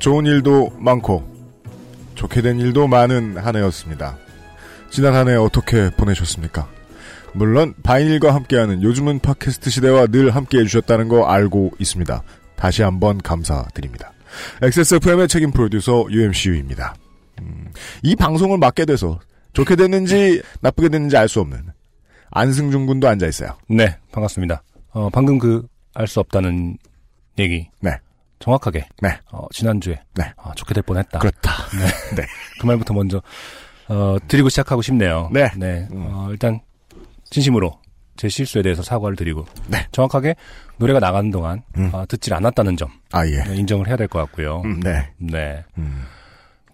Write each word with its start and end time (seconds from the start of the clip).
좋은 0.00 0.26
일도 0.26 0.72
많고 0.78 1.28
좋게 2.14 2.42
된 2.42 2.58
일도 2.58 2.88
많은 2.88 3.36
한 3.38 3.54
해였습니다. 3.56 4.16
지난 4.90 5.14
한 5.14 5.28
해 5.28 5.36
어떻게 5.36 5.90
보내셨습니까? 5.90 6.68
물론 7.32 7.74
바이닐과 7.84 8.34
함께하는 8.34 8.82
요즘은 8.82 9.20
팟캐스트 9.20 9.70
시대와 9.70 10.08
늘 10.08 10.34
함께해 10.34 10.64
주셨다는 10.64 11.08
거 11.08 11.26
알고 11.26 11.72
있습니다. 11.78 12.22
다시 12.56 12.82
한번 12.82 13.18
감사드립니다. 13.18 14.12
XSFM의 14.62 15.28
책임 15.28 15.52
프로듀서 15.52 16.06
UMCU입니다. 16.10 16.94
음, 17.40 17.70
이 18.02 18.16
방송을 18.16 18.58
맡게 18.58 18.84
돼서 18.84 19.20
좋게 19.52 19.76
됐는지 19.76 20.42
나쁘게 20.60 20.88
됐는지 20.88 21.16
알 21.16 21.28
수 21.28 21.40
없는 21.40 21.68
안승준 22.32 22.86
군도 22.86 23.08
앉아 23.08 23.26
있어요. 23.26 23.56
네, 23.68 23.96
반갑습니다. 24.12 24.62
어, 24.92 25.08
방금 25.10 25.38
그 25.38 25.66
알 25.94 26.06
수 26.06 26.20
없다는 26.20 26.78
얘기. 27.38 27.68
네. 27.80 27.90
정확하게. 28.40 28.86
네. 29.02 29.18
어, 29.30 29.46
지난주에. 29.52 30.00
네. 30.16 30.32
어, 30.36 30.52
좋게 30.56 30.74
될 30.74 30.82
뻔했다. 30.82 31.18
그렇다. 31.20 31.52
네. 31.78 31.86
네. 32.20 32.26
그 32.60 32.66
말부터 32.66 32.92
먼저 32.94 33.22
어, 33.88 34.16
드리고 34.28 34.48
시작하고 34.48 34.82
싶네요. 34.82 35.30
네. 35.32 35.50
네. 35.56 35.86
음. 35.92 36.06
어, 36.10 36.28
일단 36.30 36.60
진심으로 37.30 37.78
제 38.16 38.28
실수에 38.28 38.62
대해서 38.62 38.82
사과를 38.82 39.16
드리고 39.16 39.46
네. 39.68 39.86
정확하게 39.92 40.34
노래가 40.78 40.98
나가는 41.00 41.30
동안 41.30 41.62
음. 41.78 41.90
어, 41.92 42.04
듣질 42.06 42.34
않았다는 42.34 42.76
점 42.76 42.88
아 43.12 43.26
예. 43.26 43.42
네, 43.44 43.56
인정을 43.56 43.88
해야 43.88 43.96
될 43.96 44.08
것 44.08 44.18
같고요. 44.20 44.62
음, 44.64 44.80
네. 44.80 45.10
네. 45.18 45.64
음. 45.78 46.04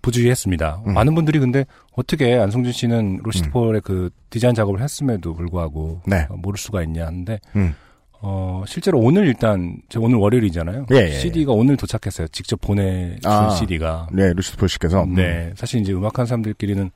부주의했습니다. 0.03 0.83
음. 0.87 0.95
많은 0.95 1.15
분들이 1.15 1.39
근데 1.39 1.65
어떻게 1.93 2.35
안성준 2.37 2.73
씨는 2.73 3.21
로시드폴의 3.23 3.81
그 3.83 4.11
디자인 4.31 4.55
작업을 4.55 4.81
했음에도 4.83 5.35
불구하고 5.35 6.03
네. 6.07 6.27
어, 6.31 6.37
모를 6.37 6.59
수가 6.59 6.83
있냐 6.83 7.07
하는데 7.07 7.39
음. 7.57 7.75
어, 8.21 8.65
실제로 8.67 8.99
오늘 8.99 9.27
일단 9.27 9.77
제 9.89 9.99
오늘 9.99 10.17
월요일이잖아요. 10.17 10.87
예, 10.93 10.97
예, 10.97 11.01
예. 11.15 11.19
CD가 11.21 11.53
오늘 11.53 11.77
도착했어요. 11.77 12.29
직접 12.29 12.61
보내준 12.61 13.21
아. 13.31 13.51
CD가. 13.51 14.09
네, 14.13 14.33
루시드폴 14.33 14.69
씨께서 14.69 15.05
음. 15.05 15.15
네, 15.15 15.53
사실 15.57 15.81
이제 15.81 15.93
음악하는 15.93 16.27
사람들끼리는 16.27 16.91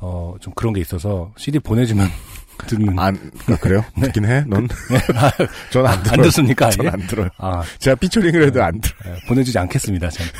어, 0.00 0.34
좀 0.40 0.52
그런 0.54 0.74
게 0.74 0.80
있어서 0.80 1.32
CD 1.36 1.58
보내주면 1.58 2.08
듣는 2.68 2.98
안 2.98 3.16
아, 3.48 3.56
그래요? 3.56 3.84
듣긴 4.00 4.26
해? 4.26 4.44
넌? 4.46 4.68
전안 5.72 6.02
들어요. 6.02 6.12
안 6.18 6.22
듣습니까? 6.22 6.70
전안 6.70 7.06
들어요. 7.06 7.28
아, 7.38 7.62
제가 7.78 7.96
피처링을 7.96 8.46
해도 8.46 8.62
안 8.62 8.80
들어요. 8.80 9.16
예, 9.16 9.26
보내주지 9.26 9.58
않겠습니다. 9.58 10.08
저는. 10.10 10.30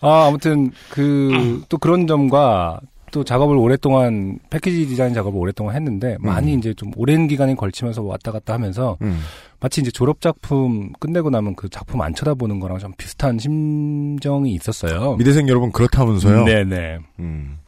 아, 0.00 0.26
아무튼 0.26 0.70
그 0.90 1.62
또 1.68 1.78
그런 1.78 2.06
점과 2.06 2.80
또 3.14 3.22
작업을 3.22 3.56
오랫동안 3.56 4.40
패키지 4.50 4.88
디자인 4.88 5.14
작업을 5.14 5.38
오랫동안 5.38 5.76
했는데 5.76 6.16
많이 6.18 6.52
이제 6.54 6.74
좀 6.74 6.90
오랜 6.96 7.28
기간에 7.28 7.54
걸치면서 7.54 8.02
왔다 8.02 8.32
갔다 8.32 8.54
하면서 8.54 8.98
음. 9.02 9.20
마치 9.60 9.80
이제 9.80 9.92
졸업 9.92 10.20
작품 10.20 10.92
끝내고 10.98 11.30
나면 11.30 11.54
그 11.54 11.68
작품 11.68 12.02
안 12.02 12.12
쳐다보는 12.12 12.58
거랑 12.58 12.80
좀 12.80 12.92
비슷한 12.98 13.38
심정이 13.38 14.52
있었어요. 14.54 15.14
미대생 15.14 15.48
여러분 15.48 15.70
그렇다면서요? 15.70 16.44
네네. 16.44 16.98
음. 17.20 17.58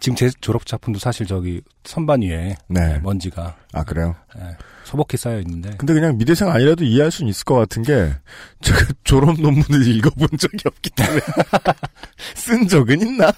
지금 0.00 0.16
제 0.16 0.30
졸업 0.40 0.64
작품도 0.66 0.98
사실 0.98 1.26
저기 1.26 1.60
선반 1.84 2.22
위에 2.22 2.56
네. 2.68 2.98
먼지가 3.02 3.54
아 3.72 3.84
그래요? 3.84 4.14
예, 4.38 4.56
소복히 4.84 5.16
쌓여 5.16 5.38
있는데 5.40 5.70
근데 5.78 5.94
그냥 5.94 6.16
미대생 6.16 6.48
아니라도 6.48 6.84
이해할 6.84 7.10
수는 7.10 7.30
있을 7.30 7.44
것 7.44 7.54
같은 7.56 7.82
게 7.82 8.12
제가 8.60 8.78
졸업 9.04 9.40
논문을 9.40 9.86
읽어본 9.86 10.28
적이 10.38 10.56
없기 10.64 10.90
때문에 10.90 11.20
쓴 12.34 12.68
적은 12.68 13.00
있나? 13.00 13.32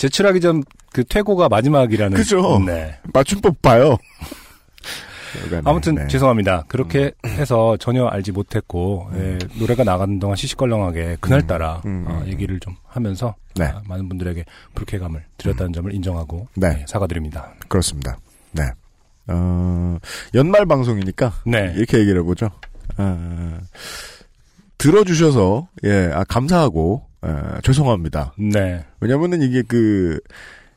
제출하기 0.00 0.40
전 0.40 0.62
그 0.92 1.04
퇴고가 1.04 1.48
마지막이라는 1.48 2.16
그죠. 2.16 2.58
네. 2.64 2.98
맞춤법 3.12 3.62
봐요. 3.62 3.96
아무튼 5.64 5.94
네. 5.94 6.08
죄송합니다. 6.08 6.64
그렇게 6.66 7.12
해서 7.24 7.76
전혀 7.76 8.06
알지 8.06 8.32
못했고 8.32 9.08
예, 9.14 9.38
노래가 9.60 9.84
나가는 9.84 10.18
동안 10.18 10.34
시시껄렁하게 10.34 11.18
그날따라 11.20 11.82
음, 11.86 12.04
음, 12.04 12.10
어, 12.10 12.20
음. 12.22 12.26
얘기를 12.26 12.58
좀 12.58 12.74
하면서 12.88 13.36
네. 13.54 13.66
아, 13.66 13.80
많은 13.86 14.08
분들에게 14.08 14.44
불쾌감을 14.74 15.22
드렸다는 15.38 15.72
점을 15.72 15.94
인정하고 15.94 16.48
네. 16.56 16.78
예, 16.80 16.84
사과드립니다. 16.88 17.54
그렇습니다. 17.68 18.18
네. 18.50 18.64
어, 19.28 19.96
연말 20.34 20.66
방송이니까 20.66 21.32
네. 21.46 21.72
이렇게 21.76 21.98
얘기를 22.00 22.22
해보죠. 22.22 22.50
어, 22.98 23.58
들어주셔서 24.78 25.68
예, 25.84 26.10
아, 26.12 26.24
감사하고 26.24 27.06
어, 27.22 27.58
죄송합니다. 27.62 28.34
네. 28.38 28.84
왜냐면은 29.00 29.42
이게 29.42 29.62
그 29.62 30.18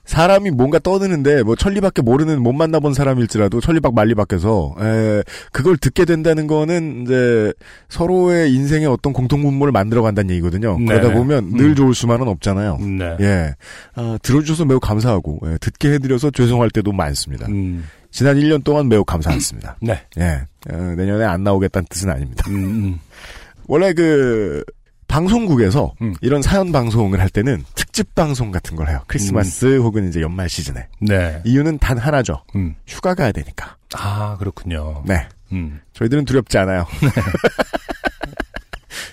사람이 0.06 0.52
뭔가 0.52 0.80
떠드는데 0.80 1.44
뭐 1.44 1.56
천리밖에 1.56 2.02
모르는 2.02 2.42
못 2.42 2.52
만나본 2.52 2.94
사람일지라도 2.94 3.62
천리밖 3.62 3.94
만리밖에서 3.96 4.76
에, 4.82 5.24
그걸 5.54 5.78
듣게 5.78 6.04
된다는 6.04 6.46
거는 6.46 7.04
이제 7.04 7.54
서로의 7.88 8.54
인생의 8.54 8.88
어떤 8.88 9.14
공통 9.14 9.44
분모를 9.44 9.72
만들어 9.72 10.02
간다는 10.02 10.32
얘기거든요. 10.32 10.78
네. 10.78 10.86
그러다 10.86 11.14
보면 11.14 11.52
늘 11.52 11.68
음. 11.68 11.76
좋을 11.76 11.96
수만은 11.96 12.28
없잖아요. 12.28 12.78
네. 12.80 13.18
예, 13.22 13.56
아, 13.96 14.18
들어주셔서 14.22 14.66
매우 14.66 14.80
감사하고 14.80 15.40
예, 15.46 15.58
듣게 15.60 15.94
해드려서 15.94 16.32
죄송할 16.32 16.70
때도 16.70 16.92
많습니다. 16.92 17.48
음, 17.48 17.86
지난 18.12 18.36
1년 18.36 18.64
동안 18.66 18.90
매우 18.90 19.06
감사했습니다. 19.06 19.78
네. 19.82 20.02
예, 20.20 20.42
어, 20.70 20.78
내년에 20.98 21.24
안 21.24 21.46
나오겠다는 21.46 21.88
뜻은 21.90 22.10
아닙니다. 22.10 22.44
음, 22.50 22.56
음. 22.56 23.00
원래 23.68 23.94
그 23.94 24.66
방송국에서 25.08 25.94
음. 26.02 26.14
이런 26.22 26.42
사연 26.42 26.72
방송을 26.72 27.20
할 27.20 27.30
때는 27.30 27.64
특집 27.76 28.16
방송 28.16 28.52
같은 28.52 28.76
걸 28.76 28.90
해요. 28.90 29.02
크리스마스 29.08 29.78
음. 29.78 29.82
혹은 29.84 30.08
이제 30.10 30.22
연말 30.22 30.50
시즌에. 30.50 30.88
네. 31.00 31.42
이유는 31.46 31.78
단 31.80 31.98
하나죠. 31.98 32.44
음. 32.56 32.76
휴가 32.88 33.14
가야 33.14 33.32
되니까. 33.32 33.78
아, 33.96 34.38
그렇군요. 34.40 35.04
네. 35.06 35.28
음. 35.52 35.80
저희들은 35.94 36.26
두렵지 36.26 36.58
않아요. 36.58 36.86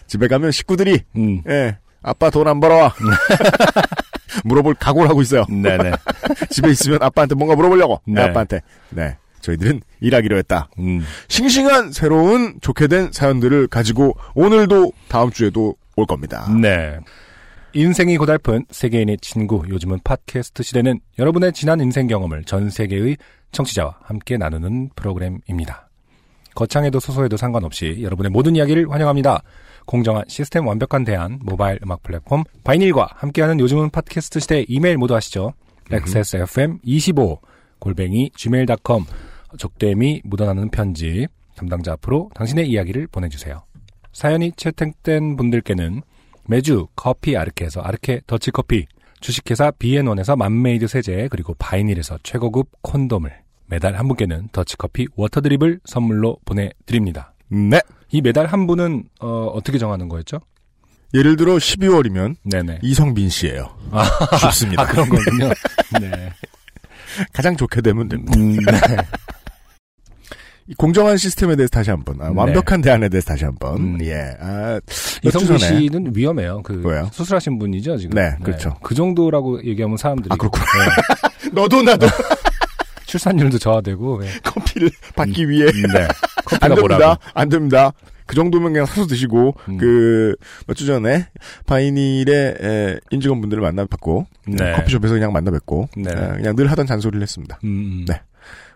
집에 0.06 0.26
가면 0.28 0.50
식구들이, 0.50 1.00
음. 1.16 1.42
예, 1.48 1.78
아빠 2.02 2.30
돈 2.30 2.46
안 2.48 2.60
벌어와. 2.60 2.94
물어볼 4.44 4.74
각오를 4.74 5.08
하고 5.08 5.22
있어요. 5.22 5.44
네네. 5.48 5.92
집에 6.50 6.70
있으면 6.70 7.02
아빠한테 7.02 7.34
뭔가 7.34 7.54
물어보려고. 7.56 8.00
네. 8.06 8.22
아빠한테. 8.22 8.60
네. 8.90 9.16
저희들은 9.40 9.80
일하기로 10.00 10.36
했다. 10.38 10.68
음. 10.78 11.04
싱싱한 11.28 11.92
새로운 11.92 12.58
좋게 12.60 12.88
된 12.88 13.10
사연들을 13.12 13.68
가지고 13.68 14.16
오늘도 14.34 14.92
다음 15.08 15.30
주에도 15.30 15.74
올 16.00 16.06
겁니다. 16.06 16.49
네. 16.61 16.99
인생이 17.72 18.16
고달픈 18.16 18.65
세계인의 18.71 19.19
친구, 19.19 19.62
요즘은 19.69 20.00
팟캐스트 20.03 20.62
시대는 20.65 20.99
여러분의 21.19 21.53
지난 21.53 21.81
인생 21.81 22.09
경험을 22.09 22.44
전 22.44 22.69
세계의 22.69 23.16
청취자와 23.53 23.99
함께 24.03 24.37
나누는 24.37 24.91
프로그램입니다. 24.97 25.88
거창해도 26.55 26.99
소소해도 26.99 27.37
상관없이 27.37 27.99
여러분의 28.03 28.31
모든 28.31 28.56
이야기를 28.56 28.91
환영합니다. 28.91 29.43
공정한 29.87 30.25
시스템 30.26 30.67
완벽한 30.67 31.05
대안, 31.05 31.38
모바일 31.43 31.79
음악 31.82 32.03
플랫폼, 32.03 32.43
바이닐과 32.64 33.08
함께하는 33.14 33.61
요즘은 33.61 33.91
팟캐스트 33.91 34.41
시대 34.41 34.64
이메일 34.69 34.99
모두 34.99 35.14
하시죠. 35.14 35.53
xsfm25 35.91 37.38
골뱅이 37.79 38.31
gmail.com 38.37 39.05
적대미 39.58 40.23
묻어나는 40.25 40.70
편지 40.70 41.26
담당자 41.56 41.93
앞으로 41.93 42.31
당신의 42.35 42.69
이야기를 42.69 43.08
보내주세요. 43.08 43.62
사연이 44.12 44.52
채택된 44.56 45.36
분들께는 45.36 46.02
매주 46.46 46.88
커피 46.96 47.36
아르케에서 47.36 47.80
아르케 47.80 48.22
더치커피, 48.26 48.86
주식회사 49.20 49.70
비앤원에서 49.72 50.36
맘메이드 50.36 50.88
세제, 50.88 51.28
그리고 51.30 51.54
바이닐에서 51.58 52.18
최고급 52.22 52.68
콘돔을 52.82 53.32
매달 53.66 53.96
한 53.96 54.08
분께는 54.08 54.48
더치커피 54.50 55.08
water 55.14 55.42
drip을 55.42 55.81
선물로 55.84 56.38
보내드립니다. 56.44 57.34
네. 57.48 57.80
이 58.10 58.20
매달 58.20 58.46
한 58.46 58.66
분은 58.66 59.04
어, 59.20 59.58
떻게 59.64 59.78
정하는 59.78 60.08
거였죠? 60.08 60.40
예를 61.14 61.36
들어 61.36 61.54
12월이면 61.54 62.36
네네. 62.44 62.80
이성빈 62.82 63.28
씨예요. 63.28 63.76
아, 63.90 64.04
쉽습니다. 64.38 64.82
아, 64.82 64.86
그런 64.86 65.08
거군요. 65.08 65.48
네. 66.00 66.32
가장 67.32 67.56
좋게 67.56 67.80
되면 67.80 68.08
됩니다. 68.08 68.32
음, 68.36 68.56
네. 68.56 68.96
이 70.70 70.75
공정한 70.75 71.17
시스템에 71.17 71.56
대해서 71.56 71.69
다시 71.70 71.90
한번, 71.90 72.20
아, 72.20 72.28
네. 72.28 72.32
완벽한 72.34 72.81
대안에 72.81 73.08
대해서 73.08 73.26
다시 73.26 73.44
한번, 73.44 73.76
음. 73.76 73.99
예, 74.02 74.37
아, 74.40 74.81
전에. 75.28 75.58
씨는 75.58 76.12
위험해요. 76.14 76.62
그 76.62 76.81
왜요? 76.84 77.08
수술하신 77.12 77.58
분이죠 77.58 77.96
지금. 77.96 78.14
네, 78.14 78.37
그렇죠. 78.43 78.76
그 78.81 78.94
정도라고 78.94 79.64
얘기하면 79.64 79.96
사람들이 79.96 80.28
아, 80.32 80.37
그렇구나. 80.37 80.64
네. 80.64 81.50
너도 81.52 81.82
나도 81.82 82.06
출산율도 83.06 83.58
저하되고. 83.58 84.25
예. 84.25 84.28
커피를 84.44 84.90
받기 85.17 85.49
위해 85.49 85.67
네. 85.67 86.02
안 86.02 86.08
커피가 86.44 86.69
됩니다. 86.69 86.96
뭐라고. 86.96 87.20
안 87.34 87.49
됩니다. 87.49 87.93
그 88.26 88.37
정도면 88.37 88.72
그냥 88.72 88.87
사서 88.87 89.08
드시고 89.08 89.56
음. 89.70 89.76
그몇 89.76 90.76
주 90.76 90.87
전에 90.87 91.26
바이닐의 91.67 92.55
에, 92.62 93.00
임직원 93.11 93.40
분들을 93.40 93.61
만나 93.61 93.84
뵙고 93.87 94.28
네. 94.46 94.70
커피숍에서 94.75 95.14
그냥 95.14 95.32
만나 95.32 95.50
뵙고 95.50 95.88
네. 95.96 96.11
에, 96.12 96.37
그냥 96.37 96.55
늘 96.55 96.70
하던 96.70 96.87
잔소리를 96.87 97.20
했습니다. 97.20 97.58
음, 97.64 98.05
네. 98.06 98.20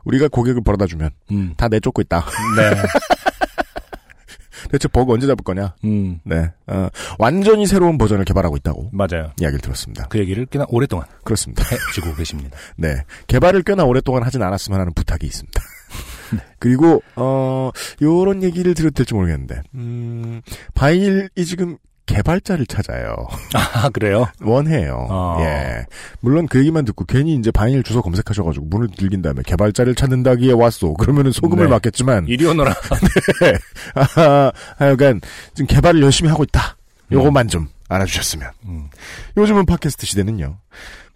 우리가 0.05 0.29
고객을 0.29 0.63
벌어다 0.63 0.87
주면 0.87 1.11
음. 1.31 1.55
다 1.57 1.69
내쫓고 1.69 2.03
있다. 2.03 2.25
네. 2.57 2.75
대체 4.71 4.89
버그 4.89 5.13
언제 5.13 5.27
잡을 5.27 5.45
거냐? 5.45 5.75
음. 5.85 6.19
네. 6.25 6.51
어, 6.67 6.89
완전히 7.19 7.67
새로운 7.67 7.99
버전을 7.99 8.25
개발하고 8.25 8.57
있다고 8.57 8.91
맞아요. 8.93 9.33
이야기를 9.41 9.61
들었습니다. 9.61 10.07
그 10.09 10.19
얘기를 10.19 10.47
꽤나 10.47 10.65
오랫동안 10.69 11.07
그렇습니다. 11.23 11.63
해주고 11.65 12.17
계십니다. 12.17 12.57
네. 12.77 13.05
개발을 13.27 13.63
꽤나 13.63 13.85
오랫동안 13.85 14.23
하진 14.23 14.43
않았으면 14.43 14.81
하는 14.81 14.93
부탁이 14.95 15.21
있습니다. 15.25 15.61
그리고, 16.59 17.03
어, 17.15 17.71
요런 18.03 18.43
얘기를 18.43 18.75
드려도 18.75 18.95
될지 18.95 19.15
모르겠는데, 19.15 19.63
음, 19.75 20.41
바이닐이 20.75 21.45
지금 21.47 21.77
개발자를 22.07 22.67
찾아요. 22.67 23.15
아, 23.55 23.89
그래요? 23.89 24.27
원해요. 24.43 25.07
어. 25.09 25.39
예. 25.41 25.87
물론 26.21 26.47
그 26.47 26.59
얘기만 26.59 26.85
듣고 26.85 27.05
괜히 27.05 27.35
이제 27.35 27.51
바이닐 27.51 27.83
주소 27.83 28.03
검색하셔가지고 28.03 28.67
문을 28.67 28.89
들긴 28.97 29.23
다음에 29.23 29.43
개발자를 29.45 29.95
찾는다기에 29.95 30.53
왔소. 30.53 30.95
그러면은 30.95 31.33
소금을 31.33 31.65
네. 31.65 31.71
맞겠지만, 31.71 32.27
이리 32.29 32.47
오너라. 32.47 32.75
아, 33.95 34.53
하여간 34.77 35.21
지금 35.55 35.67
개발을 35.67 36.03
열심히 36.03 36.31
하고 36.31 36.45
있다. 36.45 36.77
요것만 37.11 37.49
좀 37.49 37.69
알아주셨으면. 37.89 38.51
음. 38.67 38.89
요즘은 39.37 39.67
팟캐스트 39.67 40.07
시대는요. 40.07 40.59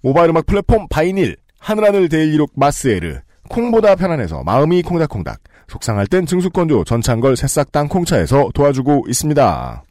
모바일 0.00 0.31
음악 0.31 0.46
플랫폼 0.46 0.87
바이닐, 0.88 1.37
하늘하늘 1.58 2.08
데일리록 2.08 2.52
마스에르, 2.55 3.20
콩보다 3.49 3.96
편안해서 3.96 4.43
마음이 4.44 4.82
콩닥콩닥, 4.82 5.40
속상할 5.69 6.06
땐 6.06 6.25
증수건조 6.25 6.85
전창걸 6.85 7.37
새싹 7.37 7.73
땅콩차에서 7.73 8.50
도와주고 8.55 9.05
있습니다. 9.08 9.82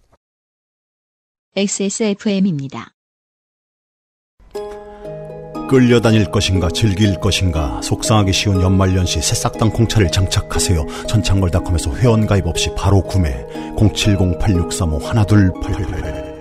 XSFM입니다. 1.57 2.93
끌려다닐 5.67 6.29
것인가 6.29 6.69
즐길 6.69 7.19
것인가 7.19 7.81
속상하기 7.81 8.31
쉬운 8.31 8.61
연말연시 8.61 9.23
새싹당 9.23 9.71
콩차를 9.71 10.11
장착하세요. 10.11 10.85
전창걸닷컴에서 11.07 11.95
회원가입 11.95 12.45
없이 12.45 12.69
바로 12.77 13.01
구매. 13.01 13.43
070-8635-1288 13.75 16.37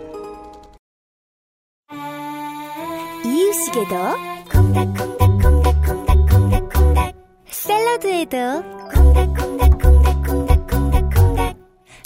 이유식에도 3.25 3.97
콩닥콩닥콩닥콩닥콩닥콩닥. 4.53 7.15
샐러드에도 7.49 8.37
콩닥콩닥콩닥콩닥콩닥콩닥. 8.95 11.57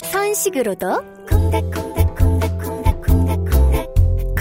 선식으로도 0.01 0.87
콩닥콩닥콩닥콩닥콩닥콩닥 1.27 2.00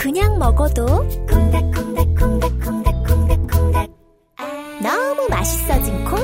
그냥 0.01 0.37
먹어도 0.39 0.87
콩닥콩닥콩닥콩닥콩닥콩닥 1.29 3.91
너무 4.83 5.29
맛있어진 5.29 6.03
콩 6.07 6.19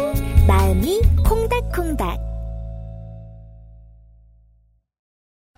마음이 0.46 1.02
콩닥콩닥 1.22 2.18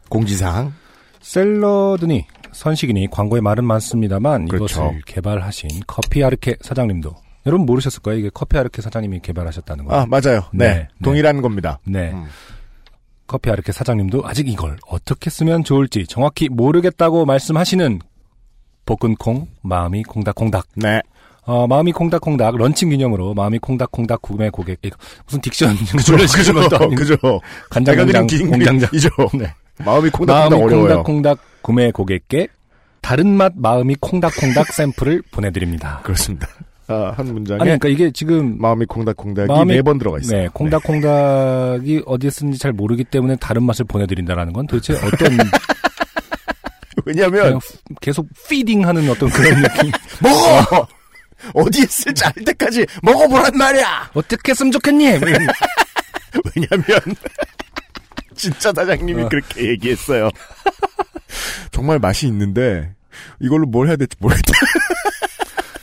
공지사항. 0.09 0.73
샐러드니 1.21 2.27
선식이니 2.51 3.07
광고에 3.13 3.41
말은 3.41 3.65
많습니다만 3.65 4.49
그렇죠. 4.49 4.87
이것을 4.87 5.03
개발하신 5.07 5.71
커피 5.87 6.25
아르케 6.25 6.57
사장님도 6.61 7.15
여러분 7.47 7.67
모르셨을 7.67 8.03
거예요. 8.03 8.19
이게 8.19 8.31
커피 8.35 8.59
아르케 8.59 8.83
사장님이 8.83 9.21
개발하셨다는 9.21 9.85
거. 9.85 9.95
아, 9.95 10.07
맞아요. 10.07 10.43
네. 10.53 10.75
네, 10.75 10.89
동일한 11.05 11.41
겁니다. 11.41 11.79
네. 11.85 12.11
음. 12.11 12.27
커피 13.29 13.51
아르케 13.51 13.71
사장님도 13.71 14.23
아직 14.27 14.49
이걸 14.49 14.79
어떻게 14.89 15.31
쓰면 15.31 15.63
좋을지 15.63 16.07
정확히 16.09 16.49
모르겠다고 16.49 17.27
말씀하시는 17.27 18.01
볶은콩 18.87 19.47
마음이 19.63 20.03
콩닥콩닥 20.03 20.67
네. 20.77 21.03
어, 21.43 21.67
마음이 21.67 21.93
콩닥콩닥 21.93 22.57
런칭 22.57 22.89
기념으로 22.91 23.35
마음이 23.35 23.59
콩닥콩닥 23.59 24.23
구매 24.23 24.51
고객 24.51 24.79
이거 24.83 24.97
무슨 25.27 25.41
diction 25.41 25.79
그죠. 25.97 26.13
훈련시키는 26.15 26.69
것도 26.69 26.89
그죠. 26.91 27.17
간장 27.71 27.97
공장 27.97 28.27
그린 28.27 28.27
긴 28.27 28.51
공장장 28.51 28.89
그림이죠. 28.91 29.11
네. 29.39 29.55
마음이 29.85 30.11
콩닥콩닥 30.11 30.51
마음이 30.51 30.65
어려워요. 30.65 31.03
콩닥콩닥 31.03 31.39
구매 31.63 31.91
고객께 31.91 32.49
다른 33.03 33.29
맛 33.29 33.53
마음이 33.57 33.97
콩닥콩닥 34.01 34.73
샘플을 34.73 35.23
보내드립니다. 35.31 36.01
그렇습니다. 36.03 36.49
아, 36.89 37.13
한 37.17 37.27
문장에 37.33 37.61
아니 37.61 37.65
그러니까 37.79 37.89
이게 37.89 38.11
지금 38.11 38.57
마음이 38.59 38.87
콩닥콩닥이 38.87 39.49
마음이- 39.49 39.69
네번 39.75 39.99
들어가 39.99 40.19
있어요. 40.19 40.41
네 40.43 40.49
콩닥콩닥이 40.53 42.03
어디에 42.07 42.31
쓰는지 42.31 42.59
잘 42.59 42.73
모르기 42.73 43.05
때문에 43.05 43.37
다른 43.37 43.63
맛을 43.65 43.85
보내드린다라는 43.85 44.53
건 44.55 44.67
도대체 44.67 44.95
어떤 44.95 45.37
왜냐면 47.05 47.61
계속 48.01 48.27
피딩하는 48.49 49.09
어떤 49.11 49.29
그런 49.31 49.63
느낌 49.63 49.93
먹어! 50.21 50.87
어디에 51.55 51.87
쓸지 51.87 52.25
알 52.25 52.33
때까지 52.45 52.85
먹어보란 53.03 53.53
말이야! 53.57 54.11
어떻게 54.15 54.51
했으면 54.53 54.73
좋겠니? 54.73 55.19
뭐 55.19 55.29
왜냐면, 56.55 57.01
진짜 58.35 58.73
사장님이 58.73 59.23
어. 59.23 59.29
그렇게 59.29 59.69
얘기했어요. 59.69 60.31
정말 61.71 61.99
맛이 62.01 62.27
있는데, 62.27 62.93
이걸로 63.41 63.67
뭘 63.67 63.87
해야 63.89 63.97
될지 63.97 64.17
모르겠다. 64.21 64.53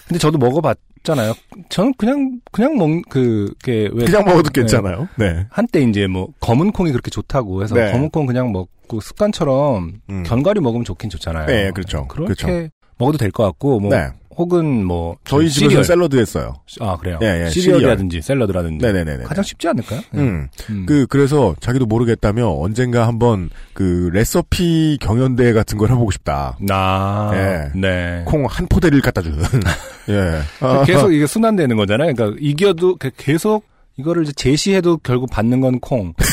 근데 0.07 0.19
저도 0.19 0.37
먹어봤잖아요. 0.37 1.33
저는 1.69 1.93
그냥 1.97 2.39
그냥 2.51 2.77
먹 2.77 2.87
그게 3.09 3.89
왜 3.93 4.05
그냥 4.05 4.23
먹어도 4.25 4.49
괜찮아요. 4.51 5.07
네. 5.17 5.45
한때 5.49 5.81
이제 5.81 6.07
뭐 6.07 6.27
검은 6.39 6.71
콩이 6.71 6.91
그렇게 6.91 7.09
좋다고 7.09 7.63
해서 7.63 7.75
네. 7.75 7.91
검은 7.91 8.09
콩 8.11 8.25
그냥 8.25 8.51
먹고 8.51 8.99
습관처럼 9.01 9.93
음. 10.09 10.23
견과류 10.23 10.61
먹으면 10.61 10.85
좋긴 10.85 11.09
좋잖아요. 11.09 11.47
네, 11.47 11.71
그렇죠. 11.71 12.07
그렇게 12.07 12.33
그렇죠. 12.33 12.69
먹어도 12.97 13.17
될 13.17 13.31
것 13.31 13.43
같고 13.43 13.79
뭐 13.79 13.89
네. 13.91 14.07
혹은 14.37 14.83
뭐 14.85 15.15
저희 15.23 15.47
시리얼. 15.47 15.69
집에서 15.71 15.87
샐러드 15.93 16.17
했어요. 16.17 16.55
아 16.81 16.97
그래요. 16.97 17.19
예, 17.21 17.45
예, 17.45 17.49
시리얼이라든지 17.49 18.21
샐러드라든지 18.21 18.85
네네네네. 18.85 19.23
가장 19.23 19.43
쉽지 19.43 19.67
않을까요? 19.69 20.01
네. 20.11 20.19
음. 20.21 20.47
음. 20.69 20.85
그, 20.85 21.05
그래서 21.07 21.55
자기도 21.61 21.85
모르겠다며 21.85 22.47
언젠가 22.49 23.07
한번 23.07 23.49
그 23.73 24.09
레시피 24.13 24.97
경연대회 25.01 25.53
같은 25.53 25.77
걸 25.77 25.89
해보고 25.89 26.11
싶다. 26.11 26.57
아, 26.69 27.31
예. 27.33 27.71
네. 27.79 28.23
콩 28.25 28.45
한 28.45 28.67
포대를 28.67 29.01
갖다 29.01 29.21
주는. 29.21 29.39
예. 30.09 30.41
아, 30.59 30.83
계속 30.83 31.11
이게 31.13 31.25
순환되는 31.25 31.75
거잖아요. 31.77 32.13
그러니까 32.13 32.37
이겨도 32.41 32.97
그 32.97 33.09
계속 33.17 33.65
이거를 33.97 34.25
제시해도 34.25 34.97
결국 34.97 35.29
받는 35.31 35.61
건 35.61 35.79
콩. 35.79 36.13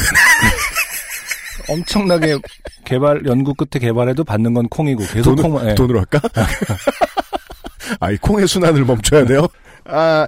엄청나게 1.69 2.39
개발 2.85 3.23
연구 3.27 3.55
끝에 3.55 3.79
개발해도 3.81 4.25
받는 4.25 4.53
건 4.55 4.69
콩이고 4.69 5.05
계속 5.13 5.37
돈을, 5.37 5.43
콩. 5.61 5.69
예. 5.71 5.75
돈으로 5.75 6.01
할까? 6.01 6.21
아, 8.01 8.11
이 8.11 8.17
콩의 8.17 8.47
순환을 8.49 8.85
멈춰야 8.85 9.25
돼요? 9.25 9.47
아, 9.87 10.27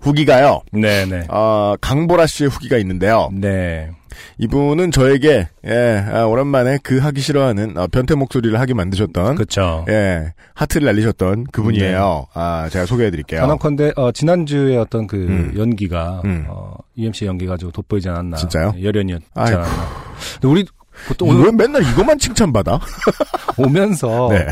후기가요. 0.00 0.62
네네. 0.72 1.26
아, 1.28 1.76
강보라 1.80 2.26
씨의 2.26 2.50
후기가 2.50 2.76
있는데요. 2.78 3.28
네. 3.32 3.90
이분은 4.38 4.90
저에게, 4.90 5.48
예, 5.66 6.04
아, 6.10 6.24
오랜만에 6.24 6.78
그 6.82 6.98
하기 6.98 7.20
싫어하는, 7.20 7.76
어, 7.78 7.86
변태 7.86 8.14
목소리를 8.16 8.58
하게 8.58 8.74
만드셨던, 8.74 9.36
그렇죠. 9.36 9.84
예, 9.88 10.32
하트를 10.54 10.86
날리셨던 10.86 11.44
그분이에요. 11.52 12.26
아, 12.34 12.68
제가 12.70 12.86
소개해드릴게요. 12.86 13.40
단언컨대 13.40 13.92
어, 13.96 14.10
지난주에 14.12 14.76
어떤 14.76 15.06
그 15.06 15.16
음. 15.16 15.54
연기가 15.56 16.20
음. 16.24 16.46
어, 16.48 16.74
UMC 16.98 17.26
연기가 17.26 17.56
좀 17.56 17.70
돋보이지 17.70 18.08
않았나. 18.08 18.36
진짜요? 18.36 18.74
열연이었지 18.82 19.26
아이고. 19.34 19.58
않았나. 19.58 19.88
근데 20.34 20.48
우리 20.48 20.64
보통 21.08 21.28
왜 21.30 21.34
오늘 21.36 21.52
맨날 21.52 21.82
이것만 21.82 22.18
칭찬받아? 22.18 22.78
오면서 23.56 24.28
네. 24.30 24.46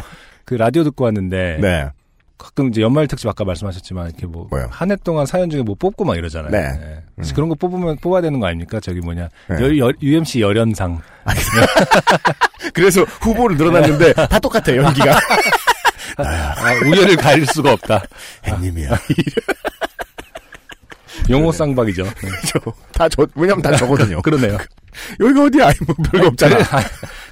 그 0.44 0.54
라디오 0.54 0.82
듣고 0.84 1.04
왔는데 1.04 1.58
네. 1.60 1.88
가끔 2.38 2.68
이제 2.68 2.80
연말 2.80 3.06
특집 3.08 3.26
아까 3.28 3.44
말씀하셨지만 3.44 4.06
이렇게 4.08 4.26
뭐? 4.26 4.48
한 4.70 4.90
해 4.90 4.96
동안 5.02 5.26
사연 5.26 5.50
중에 5.50 5.62
뭐 5.62 5.74
뽑고 5.78 6.04
막 6.04 6.16
이러잖아요. 6.16 6.50
네. 6.50 7.02
그래서 7.16 7.34
그런 7.34 7.48
거 7.48 7.54
뽑으면 7.56 7.96
뽑아야 8.00 8.22
되는 8.22 8.38
거 8.38 8.46
아닙니까? 8.46 8.78
저기 8.80 9.00
뭐냐 9.00 9.28
네. 9.48 9.56
열, 9.60 9.76
열, 9.78 9.92
UMC 10.00 10.40
열연상. 10.40 11.00
그래서 12.72 13.02
후보를 13.02 13.56
늘어났는데 13.56 14.12
다 14.12 14.38
똑같아, 14.38 14.74
연기가. 14.76 15.18
아, 16.16 16.54
우열을 16.86 17.16
가릴 17.16 17.44
수가 17.46 17.72
없다. 17.72 18.02
햇님이야. 18.46 18.90
용호 21.30 21.50
쌍박이죠. 21.52 22.04
네. 22.04 22.28
저, 22.46 22.58
다 22.92 23.08
저, 23.08 23.26
왜냐면 23.34 23.60
다 23.62 23.76
저거든요. 23.76 24.22
그러네요. 24.22 24.56
여기가 25.20 25.44
어디야? 25.44 25.72
뭐 25.86 25.94
별거 26.10 26.26
없잖아. 26.28 26.56
그래, 26.56 26.66
아, 26.70 26.82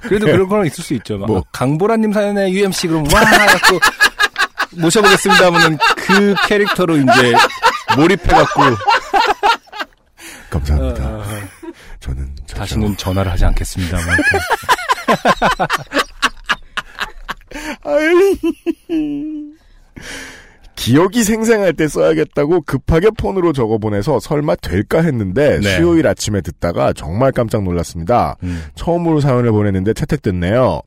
그래도 0.01 0.25
그런 0.27 0.47
거는 0.47 0.65
있을 0.67 0.83
수 0.83 0.93
있죠. 0.95 1.17
막 1.17 1.27
뭐. 1.27 1.43
강보라님 1.51 2.11
사연에 2.13 2.51
UMC 2.51 2.87
그럼 2.89 3.03
와 3.13 3.21
갖고 3.21 3.79
모셔보겠습니다 4.79 5.45
하면은 5.47 5.77
그 5.97 6.35
캐릭터로 6.47 6.97
이제 6.97 7.33
몰입해갖고 7.95 8.61
감사합니다. 10.49 11.05
어, 11.05 11.17
어, 11.17 11.19
어. 11.19 11.23
저는 11.99 12.29
저, 12.45 12.57
다시는 12.57 12.95
전화를 12.97 13.31
하지 13.31 13.45
않겠습니다. 13.45 13.97
아이. 17.83 18.37
기억이 20.75 21.23
생생할 21.23 21.73
때 21.73 21.87
써야겠다고 21.87 22.61
급하게 22.61 23.09
폰으로 23.09 23.51
적어 23.51 23.77
보내서 23.77 24.19
설마 24.19 24.55
될까 24.55 25.01
했는데 25.01 25.59
네. 25.59 25.75
수요일 25.75 26.07
아침에 26.07 26.41
듣다가 26.41 26.93
정말 26.93 27.31
깜짝 27.31 27.63
놀랐습니다. 27.63 28.37
음. 28.43 28.63
처음으로 28.75 29.19
사연을 29.19 29.51
보냈는데 29.51 29.93
채택됐네요. 29.93 30.81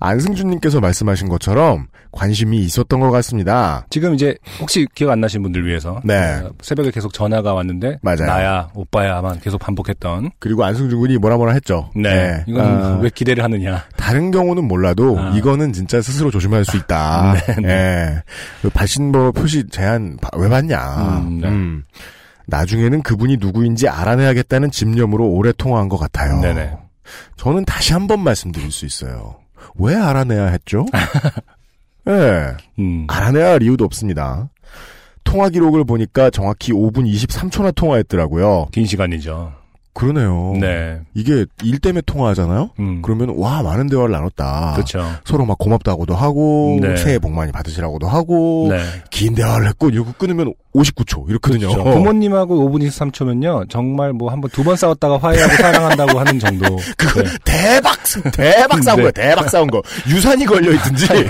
안승준님께서 0.00 0.80
말씀하신 0.80 1.28
것처럼 1.28 1.86
관심이 2.10 2.58
있었던 2.60 3.00
것 3.00 3.10
같습니다. 3.10 3.86
지금 3.90 4.14
이제 4.14 4.36
혹시 4.60 4.86
기억 4.94 5.10
안 5.10 5.20
나신 5.20 5.42
분들 5.42 5.66
위해서 5.66 6.00
네. 6.04 6.40
어, 6.42 6.50
새벽에 6.62 6.90
계속 6.90 7.12
전화가 7.12 7.52
왔는데 7.54 7.98
맞아요. 8.02 8.24
나야 8.26 8.68
오빠야만 8.74 9.40
계속 9.40 9.58
반복했던 9.58 10.30
그리고 10.38 10.64
안승준 10.64 10.98
군이 10.98 11.18
뭐라 11.18 11.36
뭐라 11.36 11.52
했죠. 11.52 11.90
네, 11.94 12.44
이건 12.46 12.64
아, 12.82 12.98
왜 13.02 13.10
기대를 13.10 13.44
하느냐 13.44 13.84
다른 13.96 14.30
경우는 14.30 14.64
몰라도 14.64 15.18
아. 15.18 15.30
이거는 15.36 15.72
진짜 15.74 16.00
스스로 16.00 16.30
조심할 16.30 16.64
수 16.64 16.76
있다. 16.78 17.34
네, 17.62 17.68
예. 17.68 18.22
그 18.62 18.70
발신번호 18.70 19.32
표시 19.32 19.64
제한 19.68 20.16
바- 20.20 20.30
왜 20.36 20.48
받냐. 20.48 21.20
음, 21.26 21.40
네. 21.40 21.48
음. 21.48 21.84
나중에는 22.46 23.02
그분이 23.02 23.36
누구인지 23.38 23.88
알아내야겠다는 23.88 24.70
집념으로 24.70 25.28
오래 25.28 25.52
통화한 25.52 25.88
것 25.90 25.98
같아요. 25.98 26.40
네네. 26.40 26.72
저는 27.36 27.66
다시 27.66 27.92
한 27.92 28.06
번 28.06 28.20
말씀드릴 28.24 28.70
수 28.72 28.86
있어요. 28.86 29.36
왜 29.76 29.94
알아내야 29.94 30.46
했죠? 30.46 30.86
예. 32.08 32.56
음. 32.78 33.06
알아내야 33.08 33.50
할 33.52 33.62
이유도 33.62 33.84
없습니다. 33.84 34.48
통화 35.24 35.50
기록을 35.50 35.84
보니까 35.84 36.30
정확히 36.30 36.72
5분 36.72 37.10
23초나 37.10 37.74
통화했더라고요. 37.74 38.68
긴 38.72 38.86
시간이죠. 38.86 39.52
그러네요. 39.98 40.54
네. 40.60 41.00
이게 41.14 41.44
일 41.64 41.78
때문에 41.80 42.02
통화하잖아요? 42.06 42.70
음. 42.78 43.02
그러면, 43.02 43.34
와, 43.36 43.62
많은 43.62 43.88
대화를 43.88 44.12
나눴다. 44.12 44.72
그렇죠. 44.76 45.04
서로 45.24 45.44
막 45.44 45.58
고맙다고도 45.58 46.14
하고, 46.14 46.78
네. 46.80 46.96
새해 46.96 47.18
복 47.18 47.32
많이 47.32 47.50
받으시라고도 47.50 48.06
하고, 48.06 48.68
네. 48.70 48.80
긴 49.10 49.34
대화를 49.34 49.66
했고, 49.68 49.90
이거 49.90 50.04
끊으면 50.16 50.54
59초. 50.74 51.28
이렇거든요. 51.28 51.68
그렇죠. 51.68 51.82
부모님하고 51.84 52.70
5분 52.70 52.86
23초면요. 52.88 53.68
정말 53.68 54.12
뭐 54.12 54.30
한 54.30 54.40
번 54.40 54.48
두 54.52 54.62
번 54.62 54.76
싸웠다가 54.76 55.18
화해하고 55.18 55.54
사랑한다고 55.60 56.18
하는 56.20 56.38
정도. 56.38 56.76
그거 56.96 57.22
네. 57.22 57.28
대박, 57.44 58.06
싸- 58.06 58.20
대박 58.30 58.82
싸운 58.84 58.96
네. 58.98 59.02
거야, 59.02 59.10
대박 59.10 59.50
싸운 59.50 59.66
거. 59.68 59.82
유산이 60.08 60.44
걸려 60.46 60.70
있든지. 60.74 61.06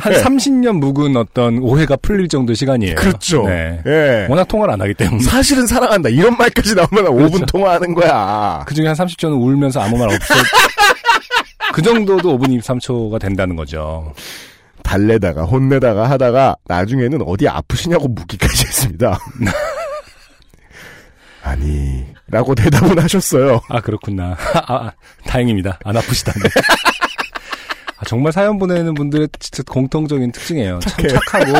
한 0.00 0.12
30년 0.12 0.78
묵은 0.78 1.16
어떤 1.16 1.58
오해가 1.58 1.96
풀릴 1.96 2.28
정도 2.28 2.54
시간이에요. 2.54 2.94
그렇죠. 2.94 3.46
네. 3.46 3.80
예. 3.86 4.26
워낙 4.28 4.46
통화를 4.48 4.74
안 4.74 4.80
하기 4.80 4.94
때문에. 4.94 5.22
사실은 5.22 5.66
사랑한다. 5.66 6.08
이런 6.08 6.36
말까지 6.36 6.74
나오면 6.74 7.04
5분 7.04 7.32
그렇죠. 7.32 7.46
통화하는 7.46 7.94
거야. 7.94 8.64
그 8.66 8.74
중에 8.74 8.86
한 8.86 8.96
30초는 8.96 9.40
울면서 9.40 9.80
아무 9.80 9.98
말 9.98 10.08
없어. 10.08 10.34
그 11.72 11.82
정도도 11.82 12.38
5분 12.38 12.58
23초가 12.60 13.20
된다는 13.20 13.56
거죠. 13.56 14.12
달래다가 14.82 15.44
혼내다가 15.44 16.08
하다가 16.10 16.56
나중에는 16.66 17.22
어디 17.26 17.46
아프시냐고 17.48 18.08
묻기까지 18.08 18.66
했습니다. 18.66 19.18
아니 21.42 22.04
라고 22.28 22.54
대답은 22.54 22.98
하셨어요. 22.98 23.60
아, 23.68 23.80
그렇구나. 23.80 24.36
아, 24.54 24.74
아, 24.74 24.92
다행입니다. 25.26 25.78
안 25.84 25.96
아프시다네. 25.96 26.38
아, 28.00 28.04
정말 28.06 28.32
사연 28.32 28.58
보내는 28.58 28.94
분들의 28.94 29.28
진짜 29.38 29.62
공통적인 29.70 30.32
특징이에요. 30.32 30.78
참 30.80 31.06
착하고, 31.06 31.52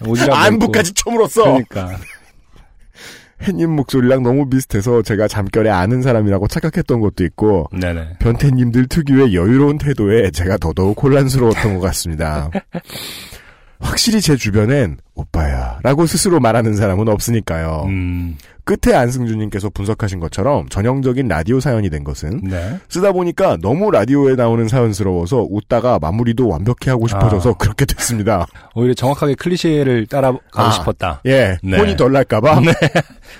오지랖 0.00 0.30
안부까지 0.32 0.94
처물었어. 0.94 1.44
그러니까. 1.44 1.98
햇님 3.42 3.70
목소리랑 3.70 4.22
너무 4.22 4.48
비슷해서 4.48 5.02
제가 5.02 5.28
잠결에 5.28 5.70
아는 5.70 6.02
사람이라고 6.02 6.46
착각했던 6.46 7.00
것도 7.00 7.24
있고 7.24 7.68
네네. 7.72 8.16
변태님들 8.18 8.88
특유의 8.88 9.34
여유로운 9.34 9.78
태도에 9.78 10.30
제가 10.30 10.58
더더욱 10.58 11.02
혼란스러웠던 11.02 11.74
것 11.74 11.80
같습니다. 11.80 12.50
확실히 13.80 14.20
제 14.20 14.36
주변엔 14.36 14.98
오빠야 15.14 15.78
라고 15.82 16.06
스스로 16.06 16.38
말하는 16.38 16.74
사람은 16.74 17.08
없으니까요. 17.08 17.84
음, 17.86 18.36
끝에 18.70 18.94
안승준님께서 18.94 19.70
분석하신 19.70 20.20
것처럼 20.20 20.68
전형적인 20.68 21.26
라디오 21.26 21.58
사연이 21.58 21.90
된 21.90 22.04
것은 22.04 22.40
네. 22.44 22.78
쓰다 22.88 23.10
보니까 23.10 23.56
너무 23.60 23.90
라디오에 23.90 24.36
나오는 24.36 24.68
사연스러워서 24.68 25.44
웃다가 25.50 25.98
마무리도 25.98 26.46
완벽히 26.46 26.88
하고 26.88 27.08
싶어져서 27.08 27.50
아. 27.50 27.54
그렇게 27.54 27.84
됐습니다. 27.84 28.46
오히려 28.76 28.94
정확하게 28.94 29.34
클리셰를 29.34 30.06
따라가고 30.06 30.40
아. 30.52 30.70
싶었다. 30.70 31.20
예, 31.26 31.58
네. 31.64 31.78
혼이 31.78 31.96
덜 31.96 32.12
날까봐. 32.12 32.60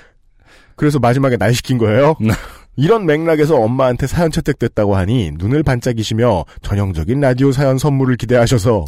그래서 0.75 0.99
마지막에 0.99 1.37
날 1.37 1.55
시킨 1.55 1.79
거예요. 1.79 2.17
네. 2.21 2.33
이런 2.75 3.07
맥락에서 3.07 3.55
엄마한테 3.55 4.09
사연 4.09 4.33
채택됐다고 4.33 4.97
하니 4.97 5.31
눈을 5.37 5.63
반짝이시며 5.63 6.45
전형적인 6.63 7.21
라디오 7.21 7.53
사연 7.53 7.79
선물을 7.79 8.17
기대하셔서 8.17 8.85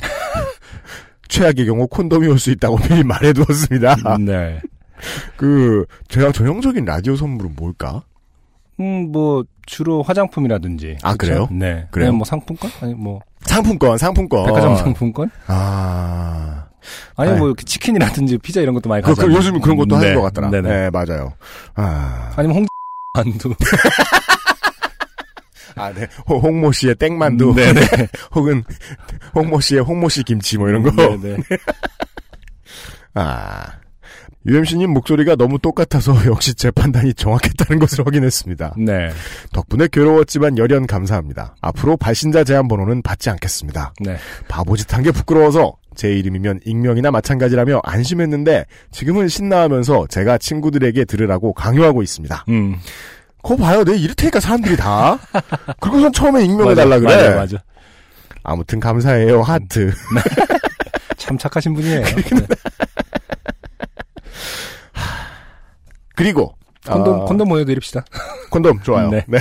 최악의 1.28 1.66
경우 1.66 1.86
콘돔이 1.86 2.26
올 2.26 2.38
수 2.38 2.50
있다고 2.50 2.78
미리 2.78 3.04
말해두었습니다. 3.04 4.18
네. 4.18 4.60
그 5.36 5.84
제가 6.08 6.32
전형적인 6.32 6.84
라디오 6.84 7.16
선물은 7.16 7.54
뭘까? 7.56 8.02
음, 8.80 9.12
뭐, 9.12 9.44
주로 9.66 10.02
화장품이라든지. 10.02 10.98
아, 11.02 11.14
그쵸? 11.14 11.32
그래요? 11.32 11.48
네. 11.52 11.86
그래요? 11.90 12.12
뭐 12.12 12.24
상품권? 12.24 12.70
아니, 12.80 12.94
뭐, 12.94 13.20
상품권, 13.42 13.98
상품권. 13.98 14.46
백화점 14.46 14.76
상품권? 14.76 15.30
아, 15.46 16.66
아니, 17.16 17.30
네. 17.32 17.38
뭐, 17.38 17.48
이렇게 17.48 17.64
치킨이라든지 17.64 18.38
피자 18.38 18.60
이런 18.60 18.74
것도 18.74 18.88
많이 18.88 19.02
그, 19.02 19.10
가잖아요. 19.10 19.30
그 19.30 19.36
요즘 19.36 19.60
그런 19.60 19.76
것도 19.76 19.98
네. 19.98 20.06
하는 20.06 20.14
것 20.20 20.22
같더라. 20.22 20.50
네네. 20.50 20.68
네, 20.68 20.90
맞아요. 20.90 21.32
아, 21.74 22.32
아니면 22.36 22.56
홍, 22.56 22.66
만두. 23.14 23.54
아, 25.76 25.92
네. 25.92 26.06
홍- 26.28 26.40
홍모 26.40 26.72
씨의 26.72 26.94
땡만두. 26.96 27.54
네네. 27.54 27.80
혹은 28.34 28.64
홍모 29.34 29.60
씨의 29.60 29.82
홍모 29.82 30.08
씨 30.08 30.22
김치 30.22 30.56
뭐 30.58 30.68
이런 30.68 30.82
거. 30.82 30.90
네네. 30.92 31.36
아. 33.14 33.66
UMC님 34.46 34.90
목소리가 34.90 35.36
너무 35.36 35.58
똑같아서 35.58 36.14
역시 36.26 36.54
제 36.54 36.70
판단이 36.70 37.14
정확했다는 37.14 37.78
것을 37.78 38.06
확인했습니다. 38.06 38.74
네. 38.78 39.10
덕분에 39.52 39.88
괴로웠지만 39.90 40.58
열연 40.58 40.86
감사합니다. 40.86 41.54
앞으로 41.60 41.96
발신자 41.96 42.44
제한 42.44 42.68
번호는 42.68 43.02
받지 43.02 43.30
않겠습니다. 43.30 43.94
네. 44.00 44.16
바보짓한 44.48 45.02
게 45.02 45.12
부끄러워서 45.12 45.74
제 45.94 46.12
이름이면 46.12 46.60
익명이나 46.64 47.10
마찬가지라며 47.10 47.80
안심했는데 47.84 48.64
지금은 48.90 49.28
신나하면서 49.28 50.06
제가 50.08 50.38
친구들에게 50.38 51.04
들으라고 51.04 51.52
강요하고 51.52 52.02
있습니다. 52.02 52.46
음. 52.48 52.76
그거 53.42 53.56
봐요. 53.56 53.84
내 53.84 53.96
이럴 53.96 54.14
테니까 54.14 54.40
사람들이 54.40 54.76
다. 54.76 55.18
그리고선 55.80 56.12
처음에 56.12 56.44
익명해달라 56.44 56.98
그래. 57.00 57.16
맞아, 57.16 57.36
맞아. 57.36 57.62
아무튼 58.44 58.80
감사해요. 58.80 59.42
하트. 59.42 59.92
참 61.16 61.38
착하신 61.38 61.74
분이에요. 61.74 62.02
네. 62.02 62.46
그리고 66.22 66.54
콘돔, 66.86 67.22
아, 67.22 67.24
콘돔 67.24 67.48
보내드립시다. 67.48 68.04
콘돔 68.50 68.80
좋아요. 68.82 69.08
네. 69.12 69.24
네. 69.28 69.40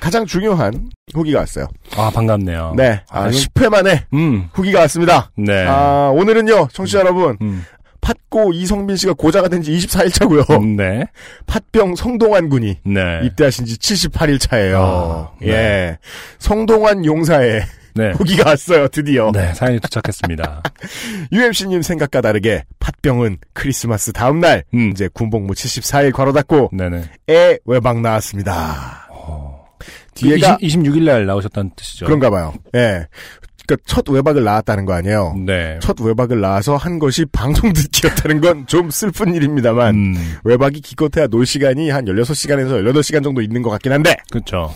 가장 0.00 0.26
중요한 0.26 0.90
후기가 1.14 1.40
왔어요. 1.40 1.66
아, 1.96 2.10
반갑네요. 2.10 2.74
네. 2.76 3.00
아, 3.08 3.22
아, 3.24 3.28
이건- 3.28 3.32
10회 3.32 3.68
만에 3.68 4.04
음. 4.14 4.48
후기가 4.52 4.80
왔습니다. 4.80 5.30
네. 5.36 5.64
아, 5.66 6.10
오늘은요, 6.14 6.68
청취자 6.72 7.00
여러분, 7.00 7.36
음. 7.40 7.64
팥고 8.00 8.52
이성빈 8.52 8.96
씨가 8.96 9.12
고자가 9.14 9.48
된 9.48 9.60
지 9.62 9.72
24일 9.72 10.12
차고요. 10.12 10.42
음, 10.50 10.76
네. 10.76 11.04
팥병 11.46 11.96
성동환 11.96 12.48
군이 12.48 12.78
네. 12.84 13.20
입대하신 13.24 13.64
지 13.66 13.76
78일 13.76 14.40
차예요. 14.40 14.80
아, 14.80 15.30
네. 15.40 15.48
예. 15.48 15.98
성동환 16.38 17.04
용사의 17.04 17.62
네. 17.94 18.12
후기가 18.18 18.50
왔어요, 18.50 18.88
드디어. 18.88 19.30
네, 19.32 19.52
사연이 19.54 19.80
도착했습니다. 19.80 20.62
UMC님 21.32 21.82
생각과 21.82 22.20
다르게 22.20 22.64
팥병은 22.78 23.38
크리스마스 23.52 24.12
다음날, 24.12 24.64
음. 24.74 24.90
이제 24.90 25.08
군복무 25.12 25.52
74일 25.54 26.12
괄호 26.12 26.32
닫고, 26.32 26.70
네네. 26.72 27.02
애 27.30 27.58
외박 27.64 28.00
나왔습니다. 28.00 29.08
어. 29.10 29.64
뒤에가 30.14 30.58
20, 30.60 30.80
26일 30.80 31.02
날 31.04 31.26
나오셨다는 31.26 31.70
뜻이죠. 31.76 32.06
그런가 32.06 32.30
봐요. 32.30 32.54
예. 32.74 33.06
그니까 33.66 33.82
첫 33.86 34.08
외박을 34.08 34.44
나왔다는 34.44 34.86
거 34.86 34.94
아니에요. 34.94 35.34
네. 35.46 35.78
첫 35.82 36.00
외박을 36.00 36.40
나와서 36.40 36.76
한 36.76 36.98
것이 36.98 37.26
방송 37.26 37.70
듣기였다는 37.74 38.40
건 38.40 38.64
좀 38.66 38.90
슬픈 38.90 39.34
일입니다만, 39.34 39.94
음. 39.94 40.36
외박이 40.44 40.80
기껏해야 40.80 41.26
놀 41.26 41.44
시간이 41.44 41.90
한 41.90 42.06
16시간에서 42.06 42.82
18시간 42.90 43.22
정도 43.22 43.42
있는 43.42 43.60
것 43.62 43.68
같긴 43.70 43.92
한데. 43.92 44.12
아, 44.12 44.70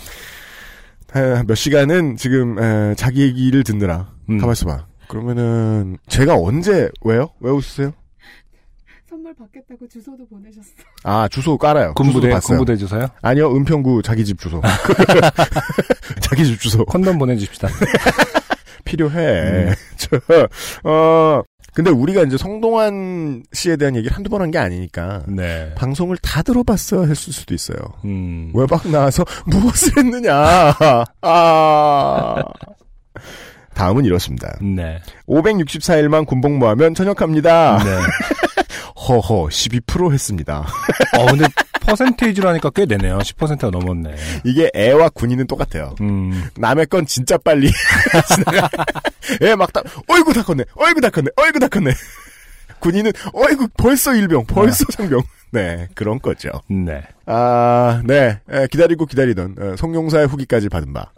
몇 1.45 1.55
시간은 1.55 2.17
지금, 2.17 2.57
에, 2.59 2.95
자기 2.95 3.21
얘기를 3.21 3.63
듣느라, 3.63 4.09
음. 4.29 4.37
가만 4.39 4.53
있어 4.53 4.65
봐. 4.65 4.85
그러면은, 5.07 5.97
제가 6.07 6.35
언제, 6.35 6.89
왜요? 7.03 7.29
왜 7.39 7.51
웃으세요? 7.51 7.93
선물 9.07 9.33
받겠다고 9.35 9.87
주소도 9.87 10.25
보내셨어. 10.27 10.69
아, 11.03 11.27
주소 11.27 11.57
깔아요. 11.57 11.93
군부대, 11.93 12.27
주소도 12.27 12.33
봤어요. 12.33 12.57
군부대 12.57 12.77
주소요? 12.77 13.07
아니요, 13.21 13.55
은평구 13.55 14.01
자기 14.01 14.25
집 14.25 14.39
주소. 14.39 14.59
자기 16.21 16.45
집 16.45 16.59
주소. 16.59 16.83
콘돔 16.85 17.19
보내주십시다. 17.19 17.67
필요해. 18.85 19.67
음. 19.69 19.73
저, 19.97 20.19
어, 20.89 21.41
근데 21.73 21.89
우리가 21.89 22.21
이제 22.23 22.37
성동환 22.37 23.43
씨에 23.51 23.75
대한 23.77 23.95
얘기를 23.95 24.15
한두 24.15 24.29
번 24.29 24.41
한 24.41 24.51
게 24.51 24.57
아니니까, 24.59 25.23
네. 25.27 25.73
방송을 25.75 26.17
다 26.17 26.41
들어봤어야 26.43 27.07
했을 27.07 27.33
수도 27.33 27.53
있어요. 27.55 27.77
음. 28.05 28.51
외박 28.53 28.87
나와서 28.89 29.25
무엇을 29.47 29.97
했느냐. 29.97 30.75
아. 31.21 32.35
다음은 33.73 34.05
이렇습니다. 34.05 34.55
네. 34.61 35.01
564일만 35.27 36.27
군복무하면 36.27 36.93
전역합니다. 36.93 37.79
네. 37.83 37.89
허허 39.07 39.47
12% 39.47 40.13
했습니다. 40.13 40.65
어, 41.17 41.25
근데 41.25 41.45
퍼센테이지로 41.85 42.49
하니까 42.49 42.69
꽤 42.71 42.85
되네요. 42.85 43.17
10%가 43.19 43.69
넘었네. 43.69 44.15
이게 44.45 44.69
애와 44.73 45.09
군인은 45.09 45.47
똑같아요. 45.47 45.95
음. 46.01 46.45
남의 46.57 46.87
건 46.87 47.05
진짜 47.05 47.37
빨리 47.37 47.69
지나가. 48.35 48.69
애 49.41 49.55
막 49.55 49.71
다, 49.73 49.81
어이구 50.07 50.33
다 50.33 50.43
컸네, 50.43 50.63
어이구 50.75 51.01
다 51.01 51.09
컸네, 51.09 51.29
어이구 51.35 51.59
다 51.59 51.67
컸네. 51.67 51.91
군인은 52.79 53.11
어이구 53.33 53.67
벌써 53.77 54.13
일병, 54.15 54.45
벌써 54.45 54.83
상병. 54.91 55.21
네, 55.51 55.87
그런 55.95 56.19
거죠. 56.19 56.49
네. 56.67 57.03
아, 57.25 58.01
네, 58.05 58.39
에, 58.49 58.67
기다리고 58.67 59.05
기다리던 59.05 59.55
어, 59.59 59.75
송용사의 59.77 60.27
후기까지 60.27 60.67
받은 60.69 60.91
바. 60.93 61.11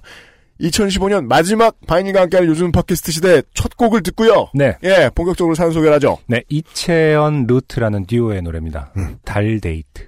2015년 0.62 1.26
마지막 1.26 1.76
바인일과 1.88 2.22
함께하는 2.22 2.50
요즘 2.50 2.72
팟캐스트 2.72 3.12
시대 3.12 3.42
첫 3.54 3.76
곡을 3.76 4.04
듣고요. 4.04 4.50
네. 4.54 4.78
예, 4.84 5.10
본격적으로 5.14 5.54
사연 5.56 5.72
소개를 5.72 5.94
하죠. 5.96 6.18
네. 6.28 6.44
이채연 6.50 7.46
루트라는 7.48 8.06
듀오의 8.06 8.42
노래입니다. 8.42 8.94
달 9.26 9.60
데이트. 9.60 10.08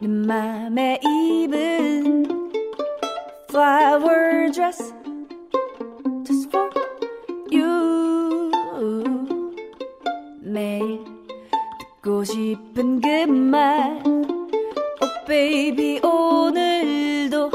설레는 0.00 0.26
맘에 0.26 0.98
입은 1.02 2.24
flower 3.48 4.50
dress. 4.52 4.92
Just 6.24 6.48
for 6.48 6.70
you. 7.52 8.50
매일 10.40 11.04
듣고 12.02 12.24
싶은 12.24 13.00
그말. 13.00 14.02
Oh 14.04 15.24
baby 15.26 16.00
오늘도 16.00 17.50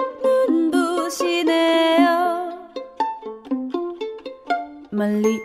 눈부시네요. 0.49 2.09
멀리 4.91 5.39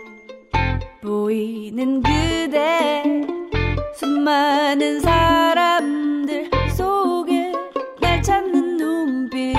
보이는 1.03 2.03
그대. 2.03 3.03
수많은 3.97 5.01
사람들 5.01 6.51
찾는 8.25 8.79
눈빛. 8.79 9.55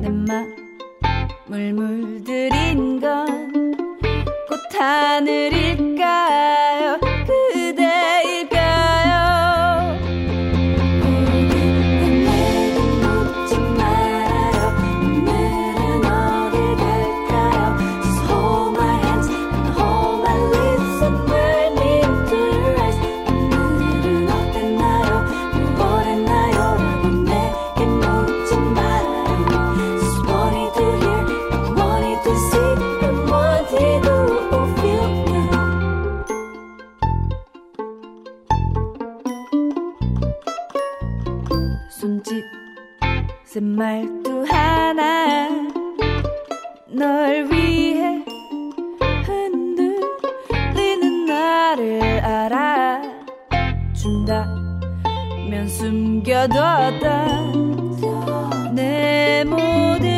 내 0.00 0.08
맘을 0.08 1.74
물들인 1.74 2.98
건곧 2.98 4.58
하늘일까요 4.72 5.92
그대일까요 5.92 7.01
센 43.52 43.76
말투 43.76 44.46
하나 44.48 45.48
널 46.86 47.46
위해 47.52 48.24
흔들리는 49.26 51.26
나를 51.26 52.00
알아준다면 52.24 53.12
숨겨뒀던 55.68 56.94
내 58.74 59.44
모든 59.44 60.11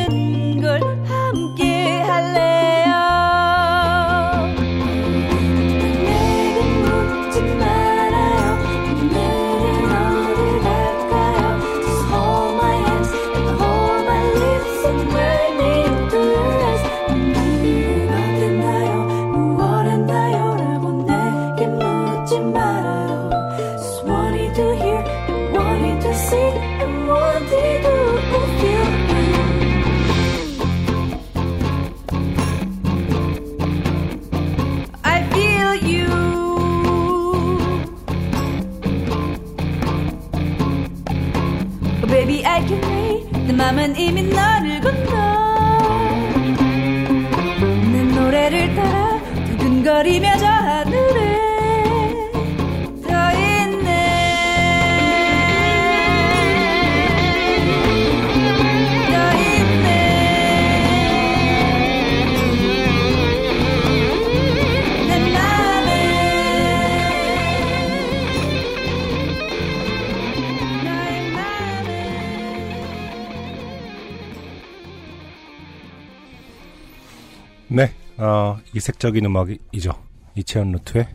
이색적인 78.75 79.25
음악이죠. 79.25 79.93
이채언루트의 80.35 81.07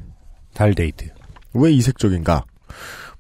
달 0.54 0.74
데이트. 0.74 1.10
왜 1.54 1.72
이색적인가? 1.72 2.46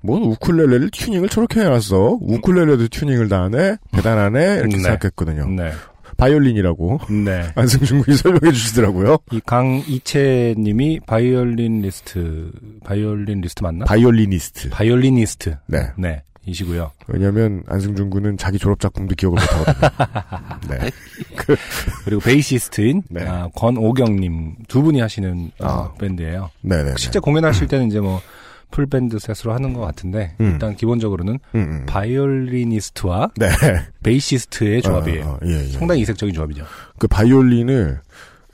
뭔 0.01 0.23
우쿨렐레를 0.23 0.91
튜닝을 0.91 1.29
저렇게 1.29 1.59
해놨어? 1.61 2.19
우쿨렐레도 2.21 2.87
튜닝을 2.87 3.27
다 3.27 3.43
하네? 3.43 3.77
대단하네? 3.91 4.43
이렇게 4.59 4.77
네. 4.77 4.83
생각했거든요. 4.83 5.47
네. 5.49 5.71
바이올린이라고 6.17 6.99
네. 7.25 7.51
안승준 7.55 8.03
군이 8.03 8.17
설명해 8.17 8.51
주시더라고요. 8.53 9.17
이 9.31 9.41
강이채 9.45 10.55
님이 10.57 10.99
바이올린 11.05 11.81
리스트, 11.81 12.51
바이올린 12.83 13.41
리스트 13.41 13.63
맞나? 13.63 13.85
바이올리니스트. 13.85 14.69
바이올리니스트. 14.69 15.57
네. 15.67 15.79
네. 15.97 16.23
이시고요. 16.49 16.91
왜냐면 17.07 17.63
안승준 17.67 18.09
군은 18.09 18.37
자기 18.37 18.57
졸업 18.57 18.79
작품도 18.79 19.15
기억을 19.15 19.39
못하거든요. 19.39 19.89
네. 20.69 20.91
그 21.35 21.55
리고 22.09 22.21
베이시스트인 22.21 23.03
네. 23.09 23.25
아, 23.27 23.49
권오경님 23.55 24.55
두 24.67 24.81
분이 24.81 24.99
하시는 24.99 25.51
어, 25.59 25.67
아. 25.67 25.93
밴드예요. 25.99 26.49
네네. 26.61 26.93
실제 26.97 27.19
공연하실 27.19 27.67
때는 27.67 27.87
이제 27.87 27.99
뭐 27.99 28.21
full 28.71 28.94
band 28.94 29.17
set으로 29.19 29.53
하는 29.53 29.73
것 29.73 29.81
같은데 29.81 30.35
음. 30.39 30.51
일단 30.51 30.75
기본적으로는 30.75 31.39
음, 31.55 31.59
음. 31.59 31.85
바이올리니스트와 31.87 33.31
네. 33.35 33.47
베이시스트의 34.03 34.81
조합이에요. 34.81 35.25
어, 35.25 35.29
어, 35.31 35.39
예, 35.45 35.63
예. 35.63 35.67
상당히 35.69 36.01
이색적인 36.01 36.35
조합이죠. 36.35 36.65
그 36.97 37.07
바이올린을 37.07 38.01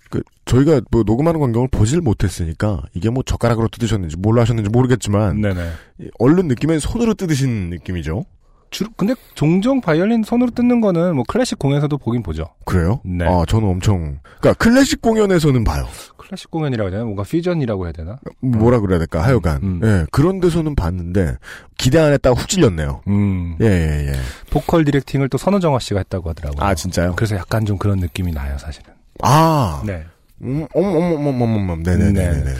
그 0.10 0.22
저희가 0.46 0.82
뭐 0.92 1.04
녹음하는 1.04 1.40
광경을 1.40 1.68
보질 1.70 2.02
못했으니까 2.02 2.84
이게 2.94 3.10
뭐 3.10 3.24
젓가락으로 3.24 3.68
뜯으셨는지 3.68 4.18
뭘로 4.18 4.42
하셨는지 4.42 4.70
모르겠지만 4.70 5.42
네네. 5.42 5.70
이 6.00 6.10
얼른 6.20 6.48
느낌엔 6.48 6.80
손으로 6.80 7.14
뜯으신 7.14 7.70
느낌이죠. 7.70 8.26
주로 8.72 8.90
근데 8.98 9.16
종종 9.36 9.80
바이올린 9.80 10.24
손으로 10.24 10.52
뜯는 10.52 10.82
거는 10.82 11.16
뭐 11.16 11.24
클래식 11.28 11.60
공연에서도 11.60 11.98
보긴 11.98 12.24
보죠. 12.24 12.50
그래요? 12.66 13.00
네. 13.06 13.26
아 13.26 13.44
저는 13.48 13.68
엄청 13.68 14.20
그러니까 14.40 14.54
클래식 14.54 15.02
공연에서는 15.02 15.64
봐요. 15.64 15.86
클래식 16.18 16.50
공연이라고 16.52 16.90
해야 16.90 16.92
되나? 16.92 17.04
뭔가 17.04 17.24
퓨전이라고 17.24 17.86
해야 17.86 17.94
되나? 17.94 18.18
뭐라 18.42 18.80
그래야 18.80 18.98
될까? 18.98 19.24
하여간 19.24 19.64
음. 19.64 19.82
예 19.84 20.06
그런 20.12 20.40
데서는 20.40 20.76
봤는데 20.76 21.38
기대 21.78 22.00
안 22.00 22.12
했다가 22.14 22.36
훅 22.40 22.50
찔렸네요. 22.50 23.02
음. 23.08 23.56
예예 23.62 24.08
예. 24.08 24.14
보컬 24.50 24.84
directing을 24.84 25.30
또 25.30 25.38
선우정아 25.38 25.80
씨가 25.80 26.00
했다고 26.00 26.30
하더라고요. 26.32 26.66
아 26.66 26.74
진짜요? 26.76 27.14
그래서 27.16 27.36
약간 27.36 27.66
좀 27.66 27.78
그런 27.78 28.00
느낌이 28.00 28.32
나요, 28.32 28.58
사실은. 28.58 28.95
아, 29.22 29.82
네. 29.86 30.04
음, 30.42 30.68
어머머머머머머, 30.74 31.78
네네네네. 31.78 32.44
네. 32.44 32.54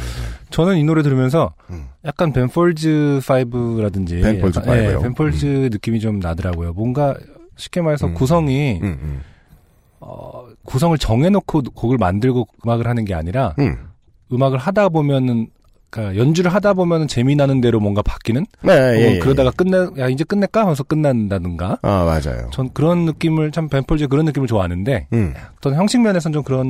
저는 0.50 0.78
이 0.78 0.84
노래 0.84 1.04
들으면서 1.04 1.54
음. 1.70 1.88
약간 2.06 2.32
Ben 2.32 2.65
Folds 2.65 3.20
5라든지 3.22 4.22
Ben 4.22 4.36
Folds 4.36 4.60
약간, 4.60 4.78
예, 4.78 4.94
5요? 4.94 5.02
Ben 5.02 5.27
Folds 5.27 5.70
느낌이 5.72 6.00
좀 6.00 6.20
나더라고요. 6.20 6.74
뭔가 6.74 7.16
쉽게 7.58 7.82
말해서 7.82 8.08
음. 8.08 8.14
구성이 8.14 8.80
음, 8.82 8.98
음, 9.02 9.22
어, 10.00 10.48
구성을 10.64 10.98
정해놓고 10.98 11.64
곡을 11.74 11.98
만들고 11.98 12.48
음악을 12.66 12.88
하는 12.88 13.04
게 13.06 13.14
아니라 13.14 13.54
음. 13.60 13.90
음악을 14.32 14.58
하다 14.58 14.90
보면은 14.90 15.48
그러니까 15.96 16.18
연주를 16.22 16.54
하다 16.54 16.74
보면은 16.74 17.08
재미나는 17.08 17.62
대로 17.62 17.80
뭔가 17.80 18.02
바뀌는 18.02 18.46
네, 18.64 18.74
예, 18.74 18.78
어, 18.78 19.12
예. 19.16 19.20
그러다가 19.20 19.52
끝내 19.52 19.78
야 19.98 20.10
이제 20.10 20.24
끝낼까 20.24 20.62
하면서 20.62 20.84
끝난다든가 20.84 21.80
아, 21.82 22.04
맞아요. 22.04 22.50
전 22.52 22.70
그런 22.74 23.06
느낌을 23.06 23.52
참 23.52 23.70
벤폴즈 23.70 24.08
그런 24.08 24.26
느낌을 24.26 24.48
좋아하는데 24.48 25.08
음, 25.14 25.34
어떤 25.58 25.76
형식 25.76 26.02
면에서는 26.02 26.34
좀 26.34 26.44
그런 26.44 26.68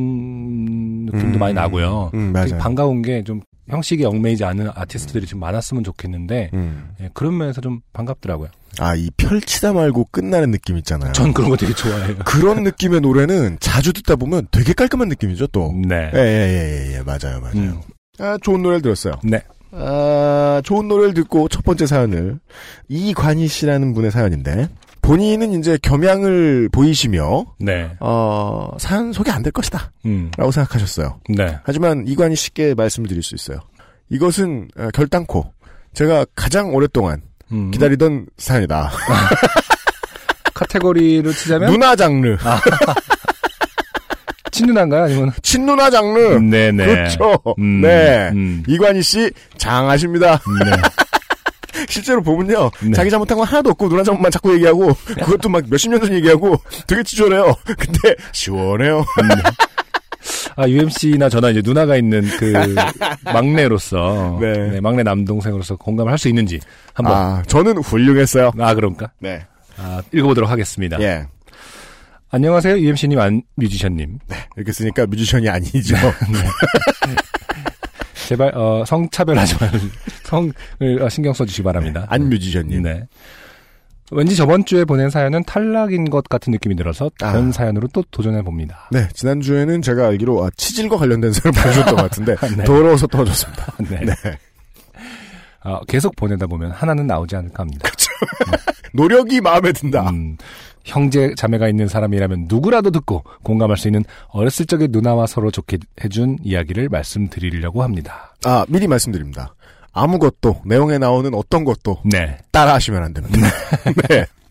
느낌도 1.06 1.38
음, 1.38 1.40
많이 1.40 1.54
나고요. 1.54 2.12
음, 2.14 2.34
되게 2.34 2.50
맞아요. 2.52 2.62
반가운 2.62 3.02
게 3.02 3.24
좀 3.26 3.42
형식에 3.68 4.06
얽매이지 4.06 4.44
않은 4.46 4.70
아티스트들이 4.76 5.26
좀 5.26 5.40
많았으면 5.40 5.84
좋겠는데 5.84 6.52
음. 6.54 6.90
예, 7.02 7.10
그런 7.16 7.36
면에서 7.38 7.62
좀 7.62 7.80
반갑더라고요. 7.94 8.50
아, 8.80 8.94
이 8.94 9.10
펼치다 9.18 9.74
말고 9.74 10.10
끝나는 10.12 10.52
느낌 10.52 10.78
있잖아요. 10.78 11.12
전 11.14 11.34
그런 11.34 11.50
거 11.50 11.56
되게 11.58 11.74
좋아해요. 11.74 12.18
그런 12.28 12.64
느낌의 12.64 13.02
노래는 13.02 13.58
자주 13.62 13.92
듣다 13.94 14.18
보면 14.18 14.48
되게 14.52 14.74
깔끔한 14.74 15.08
느낌이죠, 15.10 15.48
또. 15.48 15.74
네. 15.88 16.12
예, 16.14 16.20
예, 16.20 16.22
예, 16.22 16.92
예, 16.92 16.98
예, 16.98 17.02
맞아요, 17.04 17.40
맞아요. 17.42 17.56
음, 17.56 17.82
아, 18.20 18.38
좋은 18.42 18.62
노래를 18.62 18.82
들었어요. 18.82 19.14
네. 19.24 19.42
아, 19.72 20.62
좋은 20.64 20.88
노래를 20.88 21.14
듣고 21.14 21.48
첫 21.50 21.64
번째 21.66 21.86
사연을 21.86 22.40
이관희 22.88 23.48
씨라는 23.48 23.94
분의 23.94 24.12
사연인데 24.12 24.70
본인은 25.02 25.60
이제 25.60 25.78
겸양을 25.82 26.70
보이시며 26.72 27.46
네. 27.60 27.92
어, 28.00 28.70
사연 28.80 29.12
소개 29.14 29.30
안 29.32 29.44
될 29.44 29.52
것이다 29.52 29.92
음, 30.06 30.32
라고 30.38 30.52
생각하셨어요. 30.52 31.20
네. 31.30 31.58
하지만 31.64 32.06
이관희 32.08 32.36
씨께 32.36 32.74
말씀을 32.74 33.08
드릴 33.10 33.22
수 33.22 33.36
있어요. 33.36 33.60
이것은 34.10 34.70
어, 34.78 34.88
결단코 34.94 35.52
제가 35.94 36.26
가장 36.36 36.74
오랫동안 36.74 37.22
음, 37.52 37.70
기다리던 37.72 38.28
사연이다. 38.38 38.92
카테고리를 40.54 41.32
치자면 41.34 41.70
누나 41.72 41.96
장르, 41.96 42.38
친누나인가요? 44.56 45.04
아니면 45.04 45.32
친누나 45.44 45.90
장르. 45.90 46.20
네네. 46.40 46.86
그렇죠. 46.86 47.38
음, 47.60 47.82
네. 47.82 48.30
음, 48.34 48.64
이관희 48.68 49.02
씨 49.02 49.32
장하십니다. 49.58 50.40
네. 50.64 50.72
실제로 51.90 52.22
보면요. 52.24 52.72
네. 52.84 52.94
자기 52.94 53.10
잘못한 53.10 53.38
건 53.38 53.46
하나도 53.46 53.72
없고 53.72 53.90
누나 53.90 54.02
잘못만 54.04 54.32
자꾸 54.32 54.54
얘기하고 54.56 54.94
그것도 55.06 55.50
막 55.50 55.64
몇십 55.70 55.92
년 55.92 56.00
전 56.00 56.14
얘기하고 56.14 56.56
되게 56.88 57.04
치졸해요. 57.04 57.54
근데 57.78 58.16
시원해요. 58.32 59.04
아, 60.56 60.68
UMC나 60.68 61.28
저나 61.30 61.50
이제 61.50 61.62
누나가 61.64 61.98
있는 61.98 62.26
그 62.40 62.54
막내로서 63.26 64.38
네. 64.42 64.54
네, 64.70 64.80
막내 64.82 65.04
남동생으로서 65.04 65.76
공감을 65.76 66.12
할 66.12 66.18
수 66.18 66.30
있는지 66.30 66.60
한번 66.94 67.14
아, 67.14 67.18
아, 67.20 67.44
저는 67.46 67.80
훌륭했어요. 67.80 68.52
그런가? 68.52 69.12
네. 69.20 69.46
아, 69.78 70.02
읽어보도록 70.14 70.50
하겠습니다. 70.50 71.00
예. 71.02 71.26
안녕하세요, 72.36 72.80
UMC님, 72.80 73.18
안 73.18 73.44
뮤지션님. 73.56 74.20
이렇게 74.58 74.74
쓰니까 74.74 75.06
뮤지션이 75.06 75.48
아니죠. 75.48 75.96
제발 78.28 78.52
어, 78.58 78.84
성차별하지 78.86 79.56
말고 79.58 79.78
성을 80.24 80.52
어, 81.02 81.08
신경 81.08 81.32
써주시기 81.32 81.64
바랍니다. 81.64 82.06
안 82.10 82.28
뮤지션님. 82.28 82.82
네. 82.82 83.08
왠지 84.12 84.36
저번 84.36 84.66
주에 84.66 84.84
보낸 84.84 85.10
사연은 85.10 85.46
탈락인 85.46 86.10
것 86.10 86.28
같은 86.28 86.52
느낌이 86.52 86.76
들어서 86.76 87.10
다른 87.18 87.48
아. 87.48 87.52
사연으로 87.54 87.88
또 87.94 88.04
도전해 88.12 88.42
봅니다. 88.42 88.90
네, 88.92 89.08
지난 89.14 89.40
주에는 89.40 89.82
제가 89.82 90.08
알기로 90.08 90.44
아, 90.44 90.50
치질과 90.58 90.98
관련된 90.98 91.32
사연을 91.32 91.62
보내주셨던 91.62 91.96
것 91.96 92.02
같은데 92.02 92.36
네. 92.58 92.66
더러워서 92.66 93.08
떨어졌습니다. 93.08 93.74
네. 93.90 94.02
네. 94.04 94.14
어, 95.64 95.80
계속 95.86 96.14
보내다 96.18 96.48
보면 96.48 96.72
하나는 96.72 97.08
나오지 97.08 97.34
않을까 97.38 97.64
합니다. 97.64 97.90
노력이 98.92 99.40
마음에 99.40 99.72
든다. 99.72 100.10
음, 100.10 100.36
형제 100.86 101.34
자매가 101.36 101.68
있는 101.68 101.88
사람이라면 101.88 102.46
누구라도 102.48 102.92
듣고 102.92 103.24
공감할 103.44 103.76
수 103.76 103.88
있는 103.88 104.04
어렸을 104.30 104.66
적의 104.66 104.90
누나와 104.92 105.26
서로 105.26 105.52
좋게 105.52 105.80
해준 106.04 106.38
이야기를 106.44 106.90
말씀드리려고 106.90 107.84
합니다. 107.84 108.36
아, 108.46 108.66
미리 108.70 108.88
말씀드립니다. 108.88 109.56
아무것도 109.92 110.62
내용에 110.66 110.98
나오는 110.98 111.34
어떤 111.34 111.64
것도 111.64 112.00
네. 112.06 112.38
따라하시면 112.52 113.04
안 113.04 113.14
됩니다. 113.14 113.48
네. 114.10 114.26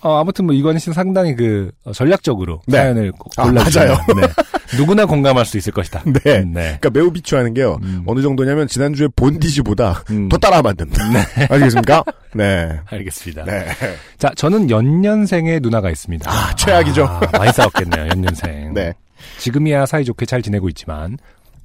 어, 0.00 0.20
아무튼 0.20 0.46
뭐 0.46 0.54
이건희 0.54 0.78
씨는 0.78 0.94
상당히 0.94 1.34
그 1.34 1.70
어, 1.84 1.92
전략적으로 1.92 2.62
네. 2.66 2.78
사연을 2.78 3.12
고- 3.12 3.30
아. 3.36 3.50
네. 3.52 4.76
누구나 4.76 5.06
공감할 5.06 5.44
수 5.44 5.56
있을 5.58 5.72
것이다. 5.72 6.02
네. 6.04 6.40
네. 6.44 6.76
그러니까 6.80 6.90
매우 6.90 7.10
비추하는 7.12 7.54
게요. 7.54 7.78
음. 7.82 8.02
어느 8.06 8.20
정도냐면 8.22 8.66
지난주에 8.68 9.08
본디지보다 9.16 10.04
음. 10.10 10.28
더 10.28 10.36
따라하면 10.38 10.70
안 10.70 10.76
됩니다. 10.76 11.02
아시겠습니까? 11.50 12.04
네. 12.34 12.78
알겠습니다. 12.86 13.44
네. 13.44 13.66
자, 14.18 14.30
저는 14.36 14.70
연년생의 14.70 15.60
누나가 15.60 15.90
있습니다. 15.90 16.30
아, 16.30 16.54
최악이죠. 16.56 17.04
아, 17.04 17.20
많이 17.38 17.52
싸웠겠네요, 17.52 18.08
연년생. 18.08 18.72
네. 18.74 18.92
지금이야 19.38 19.86
사이좋게 19.86 20.26
잘 20.26 20.42
지내고 20.42 20.68
있지만 20.70 21.16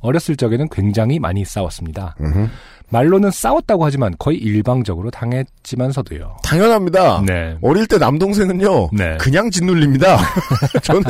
어렸을 0.01 0.35
적에는 0.35 0.67
굉장히 0.69 1.19
많이 1.19 1.45
싸웠습니다. 1.45 2.15
음흠. 2.19 2.47
말로는 2.89 3.31
싸웠다고 3.31 3.85
하지만 3.85 4.13
거의 4.19 4.37
일방적으로 4.37 5.09
당했지만서도요. 5.11 6.37
당연합니다. 6.43 7.23
네. 7.25 7.55
어릴 7.61 7.87
때 7.87 7.97
남동생은요. 7.97 8.89
네. 8.91 9.15
그냥 9.17 9.49
짓눌립니다. 9.49 10.17
저는 10.83 11.03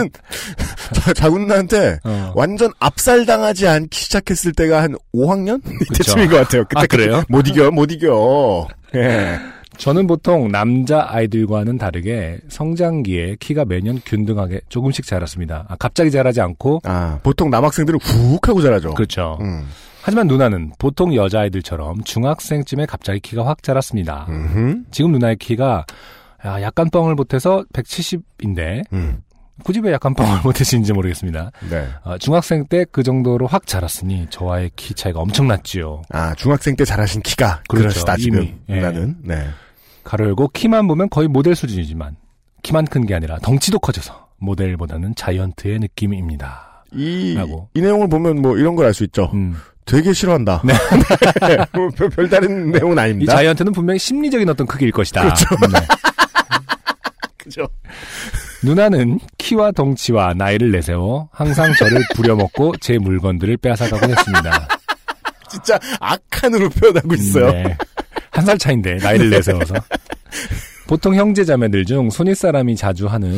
자- 0.94 1.14
자군나한테 1.14 1.98
어. 2.04 2.34
완전 2.36 2.72
압살당하지 2.80 3.68
않기 3.68 4.00
시작했을 4.00 4.52
때가 4.54 4.84
한 4.84 4.96
5학년? 5.16 5.60
그쵸. 5.90 5.94
이때쯤인 5.94 6.30
것 6.30 6.38
같아요. 6.38 6.64
그때 6.66 6.82
아, 6.82 6.86
그래요? 6.86 7.24
못 7.30 7.48
이겨, 7.48 7.72
못 7.72 7.92
이겨. 7.92 8.68
예. 8.94 9.40
저는 9.82 10.06
보통 10.06 10.52
남자 10.52 11.08
아이들과는 11.10 11.80
다르게 11.80 12.38
성장기에 12.50 13.38
키가 13.40 13.66
매년 13.66 14.00
균등하게 14.06 14.62
조금씩 14.70 15.08
자랐습니다. 15.08 15.66
아, 15.70 15.76
갑자기 15.76 16.12
자라지 16.12 16.40
않고 16.40 16.82
아, 16.84 17.18
보통 17.24 17.50
남학생들은 17.50 17.98
훅 18.00 18.48
하고 18.48 18.62
자라죠. 18.62 18.94
그렇죠. 18.94 19.40
음. 19.42 19.66
하지만 20.04 20.28
누나는 20.28 20.74
보통 20.78 21.16
여자아이들처럼 21.16 22.04
중학생쯤에 22.04 22.86
갑자기 22.86 23.20
키가 23.22 23.44
확 23.48 23.64
자랐습니다. 23.64 24.28
음흠. 24.30 24.84
지금 24.92 25.14
누나의 25.14 25.38
키가 25.38 25.86
야, 26.46 26.62
약간 26.62 26.88
뻥을 26.92 27.16
못해서 27.16 27.64
170인데 27.74 28.84
음. 28.94 29.24
굳이 29.64 29.80
왜 29.80 29.92
약간 29.94 30.14
뻥을 30.14 30.42
못해시는지 30.46 30.94
모르겠습니다. 30.94 31.50
네. 31.72 31.88
어, 32.04 32.20
중학생 32.20 32.66
때 32.68 32.86
그 32.92 33.02
정도로 33.02 33.48
확 33.48 33.66
자랐으니 33.66 34.28
저와의 34.30 34.70
키 34.76 34.94
차이가 34.94 35.22
엄청났지요. 35.22 36.04
아, 36.10 36.36
중학생 36.36 36.76
때 36.76 36.86
자라신 36.86 37.22
키가 37.24 37.64
그렇죠. 37.68 37.88
그러시다, 37.90 38.16
지금. 38.18 38.44
이미. 38.44 38.54
예. 38.70 38.80
나는. 38.80 39.16
네. 39.24 39.48
가로 40.04 40.26
열고 40.26 40.50
키만 40.50 40.88
보면 40.88 41.10
거의 41.10 41.28
모델 41.28 41.56
수준이지만 41.56 42.16
키만 42.64 42.86
큰 42.86 43.06
게 43.06 43.16
아니라 43.16 43.38
덩치도 43.40 43.80
커져서 43.80 44.28
모델보다는 44.38 45.16
자이언트의 45.16 45.80
느낌입니다. 45.80 46.86
이, 46.94 47.34
라고. 47.36 47.70
이 47.74 47.82
내용을 47.82 48.10
보면 48.10 48.42
뭐 48.42 48.58
이런 48.58 48.76
걸 48.76 48.86
알 48.86 48.94
수 48.94 49.04
있죠. 49.06 49.30
음. 49.34 49.56
되게 49.86 50.14
싫어한다. 50.14 50.62
네. 50.64 50.74
뭐 51.74 51.90
별, 51.90 52.10
별다른 52.10 52.72
내용은 52.72 52.98
이 52.98 53.00
아닙니다. 53.00 53.34
자이언트는 53.36 53.72
분명히 53.74 53.98
심리적인 54.00 54.48
어떤 54.50 54.68
크기일 54.68 54.92
것이다. 54.92 55.22
그렇죠. 55.24 55.46
네. 55.72 55.80
그죠. 57.38 57.68
누나는 58.64 59.20
키와 59.40 59.72
덩치와 59.72 60.36
나이를 60.36 60.72
내세워 60.72 61.30
항상 61.32 61.74
저를 61.74 62.00
부려먹고 62.16 62.74
제 62.80 63.00
물건들을 63.00 63.58
빼앗아가곤 63.58 64.12
했습니다. 64.12 64.68
진짜 65.50 65.80
악한으로 66.00 66.70
표현하고 66.70 67.14
있어요. 67.16 67.52
네. 67.52 67.78
한 68.32 68.46
살 68.46 68.58
차인데 68.58 68.96
나이를 68.96 69.30
내세워서. 69.30 69.76
보통 70.88 71.16
형제 71.16 71.44
자매들 71.44 71.86
중 71.86 72.10
손윗 72.10 72.36
사람이 72.38 72.76
자주 72.76 73.08
하는 73.08 73.38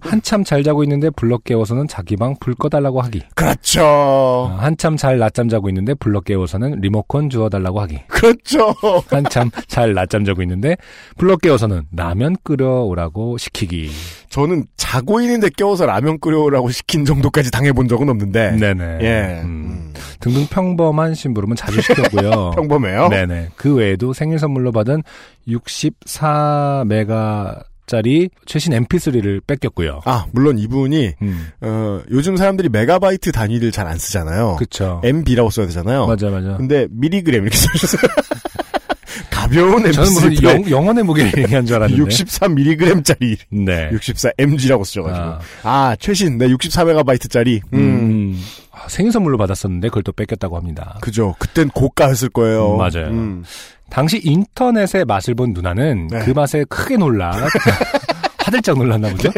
한참 0.00 0.44
잘 0.44 0.62
자고 0.62 0.82
있는데 0.84 1.10
불러 1.10 1.36
깨워서는 1.38 1.88
자기 1.88 2.16
방 2.16 2.34
불 2.40 2.54
꺼달라고 2.54 3.00
하기. 3.02 3.22
그렇죠. 3.34 3.82
어, 3.84 4.56
한참 4.58 4.96
잘 4.96 5.18
낮잠 5.18 5.48
자고 5.48 5.68
있는데 5.68 5.94
불러 5.94 6.20
깨워서는 6.20 6.80
리모컨 6.80 7.28
주워달라고 7.28 7.80
하기. 7.82 7.98
그렇죠. 8.08 8.74
한참 9.10 9.50
잘 9.68 9.92
낮잠 9.94 10.24
자고 10.24 10.42
있는데 10.42 10.76
불러 11.18 11.36
깨워서는 11.36 11.82
라면 11.94 12.36
끓여오라고 12.44 13.36
시키기. 13.38 13.90
저는 14.30 14.64
자고 14.76 15.20
있는데 15.20 15.48
깨워서 15.56 15.86
라면 15.86 16.18
끓여오라고 16.20 16.70
시킨 16.70 17.04
정도까지 17.04 17.50
당해본 17.50 17.88
적은 17.88 18.08
없는데. 18.08 18.52
네네. 18.52 18.98
예. 19.02 19.40
음, 19.42 19.46
음. 19.46 19.92
등등 20.20 20.46
평범한 20.50 21.14
심부름은 21.14 21.56
자주 21.56 21.80
시켰고요. 21.82 22.52
평범해요. 22.56 23.08
네네. 23.08 23.48
그 23.56 23.74
외에도 23.74 24.12
생일 24.12 24.38
선물로 24.38 24.70
받은 24.72 25.02
64메가 25.48 27.62
짜리 27.90 28.30
최신 28.46 28.72
MP3를 28.72 29.40
뺏겼고요. 29.48 30.02
아, 30.04 30.26
물론 30.30 30.58
이분이, 30.58 31.14
음, 31.22 31.48
어, 31.60 32.00
요즘 32.12 32.36
사람들이 32.36 32.68
메가바이트 32.68 33.32
단위를 33.32 33.72
잘 33.72 33.88
안 33.90 33.98
쓰잖아요. 33.98 34.54
그쵸. 34.60 35.00
MB라고 35.02 35.50
써야 35.50 35.66
되잖아요. 35.66 36.06
맞아, 36.06 36.30
맞아. 36.30 36.56
근데 36.56 36.86
밀리그램 36.92 37.42
이렇게 37.42 37.56
써주셨어요. 37.58 38.02
가벼운 39.30 39.84
MC 39.86 39.92
저는 39.94 40.12
무슨. 40.12 40.42
영, 40.44 40.70
영혼의 40.70 41.02
무게를 41.02 41.32
얘기한 41.42 41.66
줄 41.66 41.76
알았는데. 41.76 42.04
64mg짜리 42.04 43.36
네. 43.50 43.90
64mg라고 43.90 44.84
쓰셔가지고 44.84 45.24
아. 45.24 45.40
아, 45.64 45.96
최신 45.98 46.38
네 46.38 46.46
64MB짜리 46.48 47.60
음. 47.72 47.78
음. 47.78 48.40
아, 48.70 48.86
생일 48.88 49.10
선물로 49.10 49.36
받았었는데 49.38 49.88
그걸 49.88 50.04
또 50.04 50.12
뺏겼다고 50.12 50.56
합니다. 50.56 50.98
그죠 51.00 51.34
그땐 51.40 51.68
고가였을 51.70 52.28
거예요 52.28 52.74
음, 52.74 52.78
맞아요. 52.78 53.08
음. 53.08 53.42
당시 53.90 54.20
인터넷의 54.22 55.04
맛을 55.04 55.34
본 55.34 55.52
누나는 55.52 56.08
네. 56.08 56.20
그 56.20 56.30
맛에 56.30 56.64
크게 56.64 56.96
놀라 56.96 57.32
화들짝 58.38 58.78
놀랐나 58.78 59.10
보죠. 59.10 59.30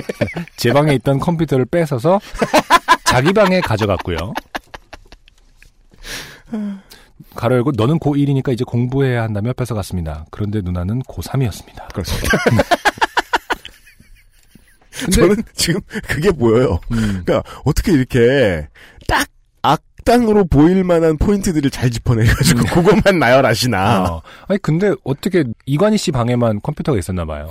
제 0.57 0.73
방에 0.73 0.95
있던 0.95 1.19
컴퓨터를 1.19 1.65
뺏어서 1.65 2.21
자기 3.05 3.33
방에 3.33 3.61
가져갔고요. 3.61 4.33
가로 7.35 7.57
열고 7.57 7.73
너는 7.77 7.99
고1이니까 7.99 8.53
이제 8.53 8.65
공부해야 8.65 9.23
한다며 9.23 9.53
뺏어갔습니다. 9.53 10.27
그런데 10.31 10.61
누나는 10.61 11.03
고3이었습니다. 11.03 11.93
그렇습니다 11.93 12.39
저는 15.13 15.43
지금 15.55 15.81
그게 16.07 16.31
보여요 16.31 16.79
음, 16.93 17.23
그러니까 17.25 17.43
어떻게 17.65 17.93
이렇게 17.93 18.69
딱 19.09 19.27
악당으로 20.07 20.45
보일 20.45 20.85
만한 20.85 21.17
포인트들을 21.17 21.71
잘 21.71 21.91
짚어내가지고 21.91 22.65
그것만 22.65 23.19
나열하시나 23.19 24.05
어. 24.11 24.23
아니 24.49 24.59
근데 24.61 24.95
어떻게 25.05 25.45
이관희 25.67 25.97
씨 25.97 26.11
방에만 26.11 26.61
컴퓨터가 26.63 26.99
있었나 26.99 27.25
봐요. 27.25 27.49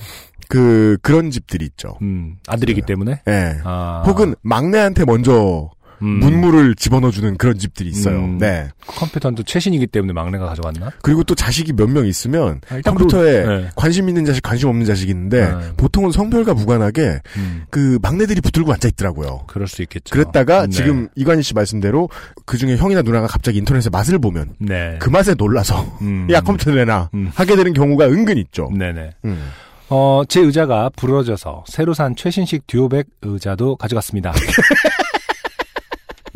그 0.49 0.97
그런 1.01 1.31
집들이 1.31 1.63
있죠 1.65 1.97
음, 2.01 2.35
아들이기 2.47 2.81
때문에. 2.81 3.21
예 3.27 3.57
아, 3.63 4.03
혹은 4.05 4.35
막내한테 4.41 5.05
먼저 5.05 5.69
음, 6.01 6.19
문물을 6.19 6.75
집어넣어주는 6.75 7.37
그런 7.37 7.57
집들이 7.57 7.89
있어요. 7.89 8.17
음. 8.19 8.37
네. 8.37 8.69
컴퓨터는 8.87 9.35
또 9.35 9.43
최신이기 9.43 9.87
때문에 9.87 10.13
막내가 10.13 10.45
가져갔나? 10.47 10.91
그리고 11.01 11.23
또 11.23 11.35
자식이 11.35 11.73
몇 11.73 11.89
명 11.91 12.05
있으면 12.05 12.61
아, 12.69 12.79
컴퓨터에 12.81 13.45
네. 13.45 13.69
관심 13.75 14.07
있는 14.09 14.25
자식, 14.25 14.41
관심 14.41 14.69
없는 14.69 14.85
자식이 14.85 15.11
있는데 15.11 15.47
네. 15.53 15.71
보통은 15.77 16.11
성별과 16.11 16.53
무관하게 16.53 17.19
음, 17.37 17.63
그 17.69 17.99
막내들이 18.01 18.39
붙들고 18.41 18.71
앉아 18.73 18.87
있더라고요. 18.89 19.43
그럴 19.47 19.67
수 19.67 19.81
있겠죠. 19.81 20.13
그랬다가 20.13 20.67
네. 20.67 20.71
지금 20.71 21.09
이관희 21.15 21.43
씨 21.43 21.53
말씀대로 21.53 22.09
그 22.45 22.57
중에 22.57 22.77
형이나 22.77 23.01
누나가 23.01 23.27
갑자기 23.27 23.57
인터넷에 23.59 23.89
맛을 23.89 24.19
보면 24.19 24.55
네. 24.59 24.97
그 24.99 25.09
맛에 25.09 25.33
놀라서 25.33 25.83
음. 26.01 26.27
야 26.31 26.41
컴퓨터 26.41 26.71
내놔 26.71 27.09
음. 27.13 27.29
하게 27.35 27.55
되는 27.55 27.73
경우가 27.73 28.05
은근 28.05 28.37
있죠. 28.37 28.69
네네. 28.77 29.11
음. 29.25 29.49
어, 29.89 30.21
제 30.29 30.39
의자가 30.39 30.89
부러져서 30.95 31.65
새로 31.67 31.93
산 31.93 32.15
최신식 32.15 32.65
듀오백 32.67 33.07
의자도 33.23 33.75
가져갔습니다. 33.75 34.31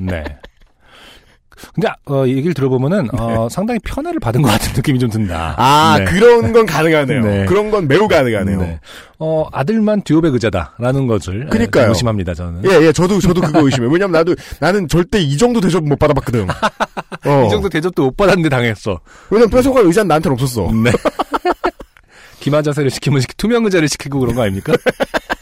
네. 0.06 0.24
근데 1.74 1.88
어, 2.10 2.26
얘기를 2.28 2.54
들어보면은 2.54 3.08
어, 3.18 3.48
상당히 3.50 3.80
편애를 3.80 4.20
받은 4.20 4.42
것 4.42 4.50
같은 4.50 4.74
느낌이 4.76 5.00
좀 5.00 5.10
든다. 5.10 5.56
아 5.58 5.96
네. 5.98 6.06
그런 6.06 6.52
건 6.52 6.66
가능하네요. 6.66 7.22
네. 7.24 7.46
그런 7.46 7.72
건 7.72 7.88
매우 7.88 8.08
가능하네요. 8.10 8.60
네. 8.60 8.80
어, 9.20 9.48
아들만 9.54 10.02
듀오백 10.02 10.34
의자다라는 10.34 11.08
것을 11.08 11.48
그러니까요. 11.48 11.86
예, 11.86 11.90
의심합니다 11.90 12.34
저는. 12.34 12.66
예, 12.70 12.86
예, 12.88 12.92
저도, 12.92 13.20
저도 13.22 13.40
그거 13.42 13.62
의심해 13.62 13.88
요. 13.88 13.90
왜냐면 13.90 14.12
나도, 14.12 14.36
나는 14.60 14.88
절대 14.90 15.20
이 15.20 15.38
정도 15.38 15.62
대접 15.62 15.82
못 15.84 15.98
받아봤거든. 15.98 16.46
어. 17.26 17.46
이 17.48 17.50
정도 17.50 17.70
대접도 17.70 18.04
못 18.04 18.18
받았는데 18.18 18.50
당했어. 18.50 19.00
왜냐면 19.30 19.50
뼈소가 19.50 19.80
의자는 19.80 20.10
나한테는 20.10 20.34
없었어. 20.34 20.70
네. 20.84 20.92
기마 22.42 22.62
자세를 22.62 22.92
시키면 22.92 23.22
시- 23.22 23.28
투명 23.38 23.64
의자를 23.66 23.88
시키고 23.88 24.20
그런 24.20 24.36
거 24.36 24.42
아닙니까? 24.44 24.74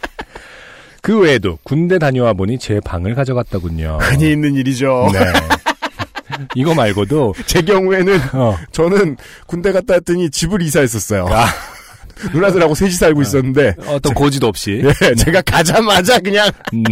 그 1.03 1.19
외에도 1.19 1.59
군대 1.63 1.99
다녀와 1.99 2.31
보니 2.31 2.57
제 2.59 2.79
방을 2.79 3.13
가져갔더군요. 3.13 3.97
흔히 4.01 4.31
있는 4.31 4.55
일이죠. 4.55 5.09
네. 5.11 5.19
이거 6.55 6.73
말고도 6.73 7.35
제 7.45 7.61
경우에는 7.61 8.17
어, 8.31 8.57
저는 8.71 9.17
군대 9.45 9.73
갔다 9.73 9.95
왔더니 9.95 10.29
집을 10.31 10.61
이사했었어요. 10.61 11.27
아. 11.29 11.45
누나들하고 12.33 12.73
셋이 12.73 12.91
살고 12.91 13.21
있었는데, 13.21 13.75
어떤 13.87 14.13
고지도 14.13 14.47
없이 14.47 14.81
예, 14.81 15.15
제가 15.15 15.41
가자마자 15.41 16.19
그냥, 16.19 16.49
음, 16.73 16.83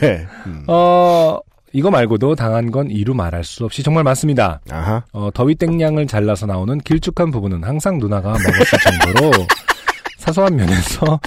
네. 0.00 0.26
어 0.66 1.38
이거 1.72 1.90
말고도 1.90 2.34
당한 2.34 2.70
건 2.70 2.90
이루 2.90 3.12
말할 3.12 3.44
수 3.44 3.64
없이 3.64 3.82
정말 3.82 4.04
많습니다. 4.04 4.60
아하. 4.70 5.02
어, 5.12 5.28
더위 5.34 5.54
땡냥을 5.56 6.06
잘라서 6.06 6.46
나오는 6.46 6.78
길쭉한 6.78 7.30
부분은 7.30 7.62
항상 7.64 7.98
누나가 7.98 8.28
먹었을 8.30 8.78
정도로 8.78 9.32
사소한 10.18 10.56
면에서 10.56 11.20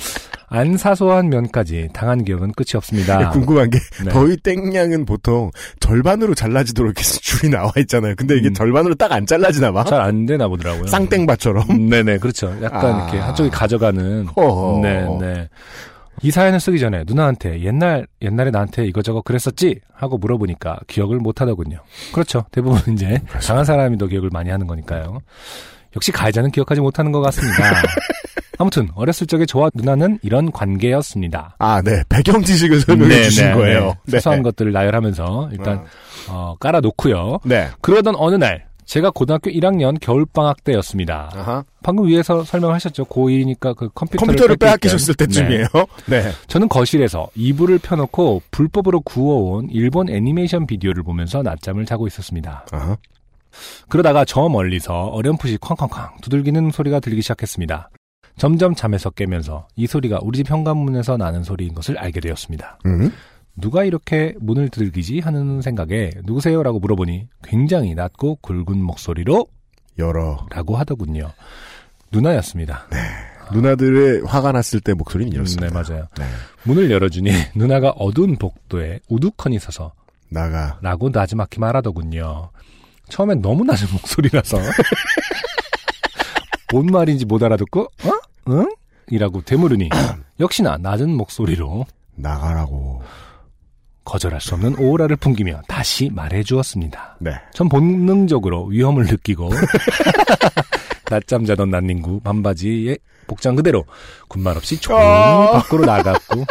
안 0.50 0.78
사소한 0.78 1.30
면까지 1.30 1.90
당한 1.94 2.24
기억은 2.24 2.54
끝이 2.54 2.68
없습니다. 2.76 3.32
궁금한 3.32 3.70
게, 3.70 3.80
네. 4.06 4.12
더위 4.12 4.38
땡냥은 4.38 5.06
보통 5.06 5.52
절반으로 5.82 6.36
잘라지도록 6.36 6.92
이렇게 6.92 7.04
줄이 7.04 7.52
나와 7.52 7.72
있잖아요. 7.80 8.16
근데 8.16 8.38
이게 8.38 8.48
음. 8.50 8.54
절반으로 8.54 8.96
딱 8.96 9.12
안 9.12 9.26
잘라지나 9.26 9.72
봐. 9.74 9.84
잘 9.84 10.00
안 10.02 10.26
되나 10.26 10.48
보더라고요. 10.48 10.88
쌍땡바처럼. 10.88 11.70
음, 11.70 11.90
네네, 11.90 12.20
그렇죠. 12.20 12.56
약간 12.64 12.96
아. 12.96 13.04
이렇게 13.04 13.18
한쪽이 13.20 13.50
가져가는. 13.50 14.28
네네. 14.82 15.50
이 16.24 16.32
사연을 16.32 16.60
쓰기 16.60 16.80
전에 16.80 17.04
누나한테 17.06 17.62
옛날, 17.64 18.08
옛날에 18.22 18.50
나한테 18.50 18.86
이거저거 18.86 19.22
그랬었지? 19.22 19.82
하고 19.94 20.18
물어보니까 20.18 20.80
기억을 20.88 21.18
못 21.18 21.42
하더군요. 21.42 21.80
그렇죠. 22.14 22.46
대부분 22.52 22.80
이제 22.94 23.22
강한 23.46 23.66
사람이 23.66 23.98
더 23.98 24.08
기억을 24.08 24.30
많이 24.32 24.50
하는 24.50 24.66
거니까요. 24.66 25.20
역시 25.96 26.12
가해자는 26.12 26.52
기억하지 26.52 26.82
못하는 26.82 27.12
것 27.12 27.22
같습니다. 27.22 27.64
아무튼, 28.58 28.90
어렸을 28.96 29.28
적에 29.28 29.46
저와 29.46 29.70
누나는 29.74 30.20
이런 30.22 30.52
관계였습니다. 30.52 31.56
아, 31.60 31.82
네. 31.82 32.04
배경 32.10 32.42
지식을 32.42 32.82
설명해 32.82 33.16
네, 33.16 33.24
주신 33.24 33.46
네, 33.46 33.54
거예요. 33.54 33.96
네. 34.06 34.20
사소한 34.20 34.44
것들을 34.44 34.72
나열하면서 34.72 35.50
일단, 35.52 35.86
어, 36.30 36.56
깔아 36.60 36.82
놓고요. 36.82 37.40
네. 37.44 37.70
그러던 37.82 38.16
어느 38.18 38.36
날, 38.36 38.68
제가 38.86 39.12
고등학교 39.12 39.52
1학년 39.52 40.00
겨울방학 40.00 40.64
때였습니다. 40.64 41.30
아하. 41.36 41.64
방금 41.84 42.08
위에서 42.08 42.44
설명하셨죠. 42.44 43.04
고2니까 43.06 43.76
그 43.76 43.90
컴퓨터를, 43.90 44.18
컴퓨터를 44.18 44.56
빼앗기셨을 44.56 45.14
때. 45.16 45.26
때쯤이에요. 45.26 45.68
네. 46.08 46.24
네. 46.24 46.32
저는 46.48 46.70
거실에서 46.70 47.28
이불을 47.36 47.80
펴놓고 47.80 48.44
불법으로 48.50 49.02
구워온 49.02 49.68
일본 49.72 50.10
애니메이션 50.10 50.66
비디오를 50.66 51.04
보면서 51.04 51.42
낮잠을 51.42 51.86
자고 51.86 52.08
있었습니다. 52.08 52.66
아하. 52.72 52.96
그러다가 53.90 54.24
저 54.24 54.48
멀리서 54.48 54.94
어렴풋이 55.08 55.58
쾅쾅쾅 55.58 56.18
두들기는 56.22 56.72
소리가 56.72 57.02
들리기 57.02 57.22
시작했습니다. 57.22 57.90
점점 58.38 58.76
잠에서 58.76 59.10
깨면서 59.10 59.68
이 59.76 59.88
소리가 59.88 60.20
우리 60.22 60.38
집 60.38 60.50
현관문에서 60.50 61.18
나는 61.18 61.44
소리인 61.44 61.74
것을 61.74 61.98
알게 61.98 62.20
되었습니다. 62.20 62.80
음. 62.86 63.12
누가 63.56 63.84
이렇게 63.84 64.36
문을 64.40 64.70
두들기지 64.70 65.20
하는 65.20 65.62
생각에 65.62 66.12
누구세요? 66.24 66.62
라고 66.62 66.80
물어보니 66.80 67.28
굉장히 67.44 67.96
낮고 67.96 68.38
굵은 68.42 68.78
목소리로 68.78 69.48
열어. 69.98 70.46
라고 70.52 70.78
하더군요. 70.78 71.32
누나였습니다. 72.12 72.88
누나들의 73.52 74.22
화가 74.26 74.52
났을 74.52 74.80
때 74.80 74.94
목소리는 74.94 75.34
이렇습니다. 75.34 75.68
네, 75.68 75.74
맞아요. 75.74 76.08
네. 76.20 76.26
문을 76.64 76.92
열어주니 76.92 77.32
누나가 77.56 77.90
어두운 77.90 78.36
복도에 78.38 79.00
우두커니 79.10 79.58
서서 79.58 79.94
나가. 80.30 80.78
라고 80.82 81.10
나지막히 81.10 81.60
말하더군요. 81.60 82.52
처음엔 83.10 83.42
너무 83.42 83.64
낮은 83.64 83.88
목소리라서 83.94 84.60
뭔 86.72 86.86
말인지 86.88 87.26
못 87.26 87.42
알아듣고 87.42 87.82
어? 87.82 88.12
응? 88.50 88.70
이라고 89.10 89.42
되물으니 89.42 89.90
역시나 90.40 90.78
낮은 90.78 91.10
목소리로 91.16 91.86
나가라고. 92.16 93.02
거절할 94.06 94.40
수 94.40 94.54
없는 94.56 94.76
오라를 94.80 95.18
풍기며 95.18 95.62
다시 95.68 96.10
말해 96.14 96.42
주었습니다. 96.42 97.18
네. 97.20 97.32
전 97.54 97.68
본능적으로 97.68 98.66
위험을 98.68 99.04
느끼고 99.06 99.50
낮잠 101.12 101.46
자던 101.46 101.70
난닝구 101.72 102.22
반바지에 102.22 102.98
복장 103.28 103.56
그대로 103.56 103.84
군말 104.30 104.56
없이 104.56 104.80
조용히 104.80 105.04
아. 105.04 105.52
밖으로 105.54 105.86
나갔고 105.86 106.46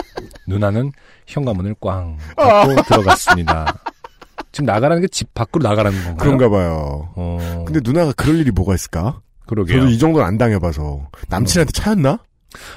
누나는 0.47 0.93
현관문을 1.27 1.77
꽝 1.81 2.19
닫고 2.37 2.83
들어갔습니다. 2.83 3.75
지금 4.53 4.67
나가라는 4.67 5.03
게 5.03 5.09
집 5.09 5.33
밖으로 5.35 5.67
나가라는 5.69 5.97
건가요? 6.05 6.17
그런가 6.19 6.49
봐요. 6.51 7.11
어, 7.17 7.65
근데 7.67 7.81
누나가 7.83 8.13
그럴 8.13 8.37
일이 8.39 8.51
뭐가 8.51 8.75
있을까? 8.75 9.21
그러게요. 9.47 9.79
저도 9.81 9.91
이 9.91 9.99
정도는 9.99 10.27
안 10.27 10.39
당해봐서. 10.39 11.09
남친한테 11.29 11.73
차였나? 11.73 12.19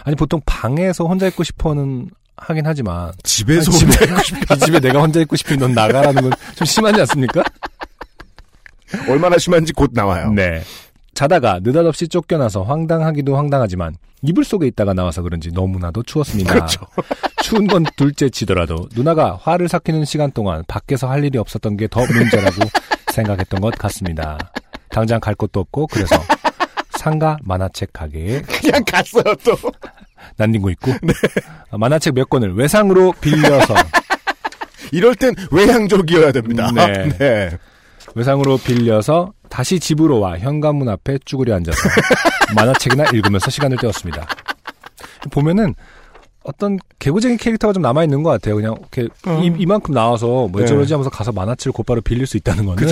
아니 0.04 0.16
보통 0.16 0.42
방에서 0.46 1.06
혼자 1.06 1.28
있고 1.28 1.44
싶어는 1.44 2.10
하긴 2.38 2.66
하지만 2.66 3.12
집에서 3.24 3.72
아니, 3.72 3.82
혼자 3.84 4.22
집에, 4.24 4.40
이 4.56 4.60
집에 4.60 4.80
내가 4.80 5.00
혼자 5.02 5.20
있고 5.22 5.36
싶으니 5.36 5.60
넌 5.60 5.74
나가라는 5.74 6.22
건 6.22 6.32
좀 6.56 6.66
심하지 6.66 7.00
않습니까? 7.02 7.44
얼마나 9.08 9.38
심한지 9.38 9.72
곧 9.74 9.92
나와요. 9.94 10.32
네. 10.32 10.62
자다가 11.14 11.60
느닷없이 11.62 12.08
쫓겨나서 12.08 12.64
황당하기도 12.64 13.36
황당하지만 13.38 13.96
이불 14.22 14.44
속에 14.44 14.68
있다가 14.68 14.94
나와서 14.94 15.22
그런지 15.22 15.50
너무나도 15.52 16.04
추웠습니다. 16.04 16.54
그렇죠. 16.54 16.82
추운 17.44 17.68
건 17.68 17.86
둘째 17.96 18.30
치더라도 18.30 18.88
누나가 18.96 19.38
화를 19.42 19.68
삭히는 19.70 20.06
시간 20.06 20.32
동안 20.32 20.64
밖에서 20.68 21.10
할 21.10 21.24
일이 21.24 21.38
없었던 21.38 21.78
게 21.78 21.88
더 21.88 22.02
문제라고 22.06 22.58
생각했던 23.14 23.62
것 23.62 23.74
같습니다. 23.78 24.38
당장 24.90 25.20
갈 25.20 25.36
곳도 25.36 25.60
없고 25.62 25.88
그래서 25.88 26.16
상가 27.00 27.38
만화책 27.44 27.94
가게에 27.94 28.42
그냥 28.42 28.84
갔어요, 28.86 29.24
또. 29.46 29.56
난딩고 30.36 30.70
있고 30.72 30.92
만화책 31.72 32.14
몇 32.14 32.30
권을 32.30 32.56
외상으로 32.56 33.14
빌려서 33.22 33.74
이럴 34.92 35.16
땐 35.16 35.34
외향적이어야 35.50 36.34
됩니다. 36.34 36.70
네. 36.74 37.10
네. 37.18 37.58
외상으로 38.16 38.58
빌려서 38.58 39.32
다시 39.50 39.80
집으로 39.80 40.20
와 40.20 40.38
현관문 40.38 40.90
앞에 40.90 41.20
쭈그려 41.24 41.56
앉아서 41.56 41.78
만화책이나 42.56 43.06
읽으면서 43.14 43.50
시간을 43.50 43.78
때웠습니다. 43.78 44.28
보면은 45.32 45.76
어떤 46.44 46.80
개구쟁이 46.98 47.38
캐릭터가 47.38 47.72
좀 47.72 47.82
남아 47.82 48.04
있는 48.04 48.24
것 48.24 48.32
같아요. 48.32 48.56
그냥 48.56 48.76
이렇게 48.78 49.08
어. 49.26 49.42
이, 49.42 49.66
만큼 49.66 49.94
나와서 49.94 50.48
뭐 50.48 50.52
네. 50.58 50.64
어쩌지 50.64 50.94
하면서 50.94 51.10
가서 51.10 51.32
만화책을 51.32 51.72
곧바로 51.72 52.02
빌릴 52.02 52.28
수 52.28 52.36
있다는 52.36 52.66
거는 52.66 52.88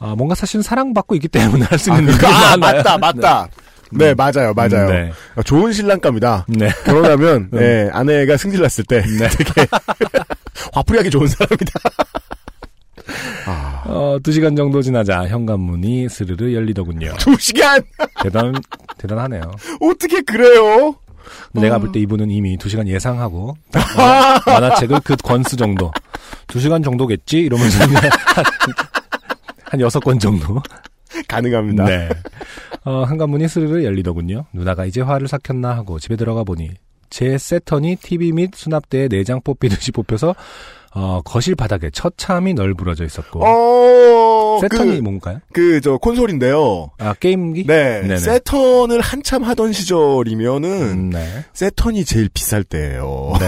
아, 0.00 0.14
뭔가 0.16 0.34
사실은 0.34 0.62
사랑받고 0.62 1.14
있기 1.16 1.28
때문에 1.28 1.66
할수 1.66 1.92
아, 1.92 1.98
있는 1.98 2.12
그, 2.16 2.24
일이 2.26 2.34
아. 2.34 2.56
맞다, 2.56 2.98
맞다. 2.98 3.48
네, 3.92 4.14
맞아요, 4.14 4.54
맞아요. 4.54 4.88
네. 4.88 5.12
아, 5.36 5.42
좋은 5.42 5.72
신랑감이다. 5.72 6.46
네. 6.48 6.70
결혼하면, 6.84 7.50
음. 7.52 7.60
예, 7.60 7.90
아내가 7.92 8.36
승질났을 8.36 8.84
때 8.84 9.02
되게 9.36 9.66
화풀이하기 10.72 11.10
좋은 11.10 11.26
사람이다. 11.26 11.72
아, 13.46 13.82
어, 13.86 14.18
두 14.22 14.32
시간 14.32 14.54
정도 14.56 14.80
지나자 14.80 15.26
현관문이 15.26 16.08
스르르 16.08 16.54
열리더군요. 16.54 17.14
두 17.18 17.36
시간! 17.38 17.82
대단, 18.22 18.54
대단하네요. 18.98 19.42
어떻게 19.80 20.20
그래요? 20.22 20.94
내가 21.52 21.78
볼 21.78 21.92
때 21.92 22.00
이분은 22.00 22.30
이미 22.30 22.56
두 22.56 22.68
시간 22.68 22.88
예상하고 22.88 23.56
어, 23.74 24.50
만화책을 24.50 25.00
그 25.04 25.16
권수 25.16 25.56
정도 25.56 25.92
두 26.46 26.58
시간 26.60 26.82
정도겠지 26.82 27.38
이러면서 27.38 27.84
한, 29.70 29.78
한 29.78 29.80
여섯 29.80 30.00
권 30.00 30.18
정도. 30.18 30.60
가능합니다. 31.28 31.84
네. 31.84 32.08
어, 32.84 33.04
현관문이 33.04 33.48
스르르 33.48 33.84
열리더군요. 33.84 34.46
누나가 34.52 34.84
이제 34.84 35.00
화를 35.00 35.28
삭혔나 35.28 35.76
하고 35.76 35.98
집에 35.98 36.16
들어가 36.16 36.44
보니 36.44 36.70
제 37.10 37.36
세턴이 37.36 37.96
TV 37.96 38.32
및 38.32 38.52
수납대에 38.54 39.08
내장 39.08 39.40
뽑히듯이 39.42 39.90
뽑혀서 39.92 40.34
어, 40.92 41.20
거실 41.24 41.54
바닥에 41.54 41.90
처참히 41.90 42.52
널브러져 42.52 43.04
있었고 43.04 43.44
어, 43.44 44.58
세턴이 44.60 44.96
그, 44.96 45.02
뭔가요? 45.02 45.38
그, 45.52 45.80
저, 45.80 45.96
콘솔인데요. 45.98 46.90
아 46.98 47.14
게임기? 47.14 47.64
네. 47.66 48.00
네네. 48.02 48.16
세턴을 48.16 49.00
한참 49.00 49.44
하던 49.44 49.72
시절이면은, 49.72 50.70
음, 50.70 51.10
네. 51.10 51.44
세턴이 51.52 52.04
제일 52.04 52.28
비쌀 52.32 52.64
때예요 52.64 53.34
네. 53.38 53.46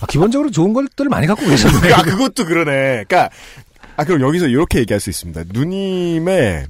아, 0.00 0.06
기본적으로 0.06 0.50
좋은 0.50 0.72
것들을 0.72 1.08
많이 1.08 1.28
갖고 1.28 1.46
계셨네요. 1.46 1.94
아, 1.94 2.02
그것도 2.02 2.46
그러네. 2.46 3.04
그니까, 3.08 3.30
아, 3.96 4.04
그럼 4.04 4.20
여기서 4.20 4.46
이렇게 4.46 4.78
얘기할 4.80 5.00
수 5.00 5.10
있습니다. 5.10 5.44
누님의 5.52 6.66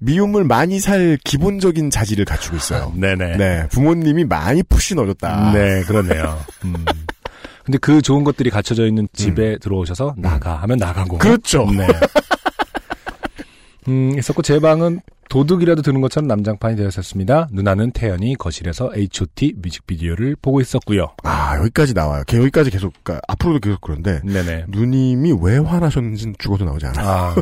미움을 0.00 0.44
많이 0.44 0.78
살 0.80 1.18
기본적인 1.24 1.90
자질을 1.90 2.24
갖추고 2.24 2.56
있어요. 2.56 2.92
네네. 2.96 3.36
네. 3.36 3.68
부모님이 3.68 4.24
많이 4.24 4.62
푸시 4.62 4.94
넣어줬다. 4.94 5.52
네, 5.52 5.82
그러네요. 5.82 6.38
음. 6.64 6.84
근데 7.64 7.78
그 7.78 8.00
좋은 8.00 8.22
것들이 8.22 8.48
갖춰져 8.50 8.86
있는 8.86 9.08
집에 9.12 9.58
들어오셔서 9.58 10.14
나가 10.18 10.54
하면 10.56 10.78
나가고. 10.78 11.16
음. 11.16 11.18
그렇죠. 11.18 11.66
네. 11.70 11.88
음, 13.88 14.16
있었고 14.18 14.42
제 14.42 14.60
방은 14.60 15.00
도둑이라도 15.40 15.82
드는 15.82 16.00
것처럼 16.00 16.28
남장판이 16.28 16.76
되었었습니다. 16.76 17.48
누나는 17.52 17.90
태연이 17.90 18.36
거실에서 18.36 18.90
H.O.T 18.96 19.56
뮤직비디오를 19.60 20.34
보고 20.40 20.62
있었고요. 20.62 21.08
아, 21.24 21.58
여기까지 21.58 21.92
나와요. 21.92 22.22
걔 22.26 22.38
여기까지 22.38 22.70
계속, 22.70 22.94
그러니까 23.02 23.22
앞으로도 23.28 23.60
계속 23.60 23.82
그런데, 23.82 24.22
네네. 24.24 24.64
누님이 24.68 25.34
왜 25.42 25.58
화나셨는지는 25.58 26.36
죽어도 26.38 26.64
나오지 26.64 26.86
않아요. 26.86 27.06
아, 27.06 27.34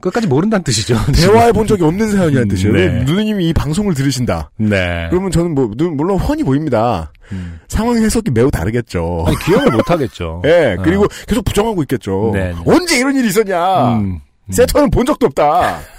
끝까지 0.00 0.26
모른다는 0.26 0.64
뜻이죠. 0.64 0.96
대화해 1.14 1.52
본 1.52 1.68
적이 1.68 1.84
없는 1.84 2.10
사연이라는 2.10 2.42
음, 2.42 2.48
뜻이에요. 2.48 2.72
네. 2.74 3.04
누님이 3.04 3.50
이 3.50 3.52
방송을 3.52 3.94
들으신다. 3.94 4.50
네. 4.56 5.06
그러면 5.08 5.30
저는 5.30 5.54
뭐, 5.54 5.70
눈- 5.76 5.96
물론 5.96 6.18
훤히 6.18 6.42
보입니다. 6.42 7.12
음. 7.30 7.60
상황 7.68 7.96
해석이 7.98 8.32
매우 8.32 8.50
다르겠죠. 8.50 9.24
아니, 9.28 9.36
기억을 9.44 9.70
못 9.70 9.88
하겠죠. 9.88 10.42
예, 10.46 10.76
그리고 10.82 11.04
어. 11.04 11.08
계속 11.28 11.44
부정하고 11.44 11.82
있겠죠. 11.82 12.32
네, 12.34 12.52
네. 12.52 12.54
언제 12.66 12.98
이런 12.98 13.14
일이 13.14 13.28
있었냐? 13.28 13.94
음. 13.98 14.18
세터는 14.50 14.90
본 14.90 15.06
적도 15.06 15.26
없다. 15.26 15.78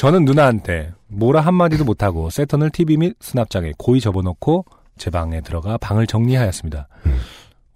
저는 0.00 0.24
누나한테 0.24 0.94
뭐라 1.08 1.42
한마디도 1.42 1.84
못하고 1.84 2.30
세턴을 2.30 2.70
TV 2.70 2.96
및 2.96 3.16
수납장에 3.20 3.72
고이 3.76 4.00
접어놓고 4.00 4.64
제 4.96 5.10
방에 5.10 5.42
들어가 5.42 5.76
방을 5.76 6.06
정리하였습니다. 6.06 6.88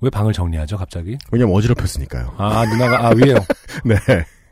왜 0.01 0.09
방을 0.09 0.33
정리하죠, 0.33 0.79
갑자기? 0.79 1.19
왜냐면 1.31 1.55
어지럽혔으니까요. 1.55 2.33
아, 2.39 2.65
누나가, 2.65 3.09
아, 3.09 3.11
위에요. 3.15 3.35
네, 3.85 3.97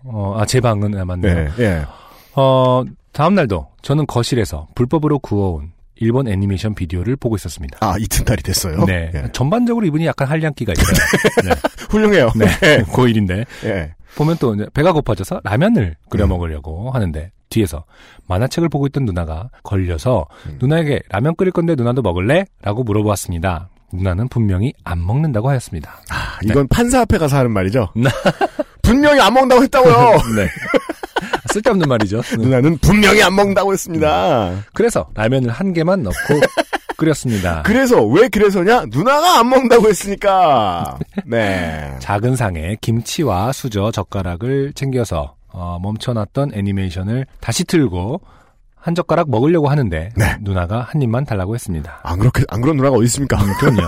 어, 0.05 0.35
아, 0.37 0.45
제 0.45 0.61
방은, 0.61 0.99
아, 0.99 1.07
맞네요. 1.07 1.35
네, 1.35 1.51
예. 1.61 1.87
어, 2.35 2.85
다음날도 3.13 3.69
저는 3.81 4.07
거실에서 4.07 4.69
불법으로 4.75 5.19
구워온 5.21 5.73
일본 5.95 6.29
애니메이션 6.29 6.75
비디오를 6.75 7.17
보고 7.17 7.37
있었습니다. 7.37 7.79
아, 7.81 7.95
이튿날이 7.99 8.43
됐어요. 8.43 8.85
네. 8.85 9.11
예. 9.15 9.29
전반적으로 9.33 9.87
이분이 9.87 10.05
약간 10.05 10.29
한량기가 10.29 10.75
있어요. 10.77 11.07
네. 11.49 11.55
훌륭해요. 11.89 12.33
네. 12.37 12.83
고1인데. 12.83 13.47
예. 13.65 13.95
보면 14.17 14.37
또 14.39 14.55
배가 14.75 14.93
고파져서 14.93 15.41
라면을 15.43 15.97
끓여 16.11 16.27
먹으려고 16.27 16.91
하는데 16.91 17.31
뒤에서 17.53 17.85
만화책을 18.27 18.69
보고 18.69 18.87
있던 18.87 19.05
누나가 19.05 19.51
걸려서 19.63 20.27
음. 20.47 20.57
누나에게 20.61 21.01
라면 21.11 21.37
끓일 21.37 21.53
건데 21.53 21.75
누나도 21.77 22.03
먹을래? 22.03 22.47
라고 22.63 22.83
물어보았습니다. 22.83 23.69
누나는 23.93 24.29
분명히 24.29 24.73
안 24.85 25.07
먹는다고 25.07 25.51
하였습니다. 25.51 26.01
아, 26.11 26.39
이건 26.45 26.67
판사 26.69 27.01
앞에 27.03 27.19
가서 27.19 27.37
하는 27.37 27.51
말이죠. 27.51 27.91
네. 27.95 28.09
분명히 28.83 29.21
안 29.21 29.35
먹는다고 29.35 29.63
했다고요. 29.63 29.95
네. 30.35 30.49
쓸데없는 31.53 31.89
말이죠. 31.89 32.23
누나는 32.39 32.79
분명히 32.79 33.23
안 33.23 33.35
먹는다고 33.35 33.73
했습니다. 33.73 34.65
그래서 34.73 35.09
라면을 35.15 35.51
한 35.51 35.73
개만 35.73 36.03
넣고 36.03 36.17
끓였습니다. 36.97 37.63
그래서 37.65 38.03
왜 38.05 38.29
그래서냐? 38.29 38.87
누나가 38.91 39.41
안 39.41 39.49
먹는다고 39.51 39.89
했으니까. 39.89 40.99
네. 41.27 41.95
작은 41.99 42.37
상에 42.37 42.77
김치와 42.81 43.53
수저, 43.53 43.91
젓가락을 43.91 44.73
챙겨서 44.75 45.35
어, 45.53 45.79
멈춰놨던 45.83 46.53
애니메이션을 46.55 47.27
다시 47.41 47.65
틀고 47.65 48.21
한 48.77 48.95
젓가락 48.95 49.31
먹으려고 49.31 49.69
하는데 49.69 50.11
네. 50.17 50.37
누나가 50.41 50.81
한 50.81 51.01
입만 51.01 51.25
달라고 51.25 51.55
했습니다. 51.55 52.01
안 52.03 52.19
그렇게 52.19 52.43
안 52.49 52.61
그런 52.61 52.77
누나가 52.77 52.97
어디 52.97 53.05
있습니까? 53.05 53.39
그럼요. 53.61 53.87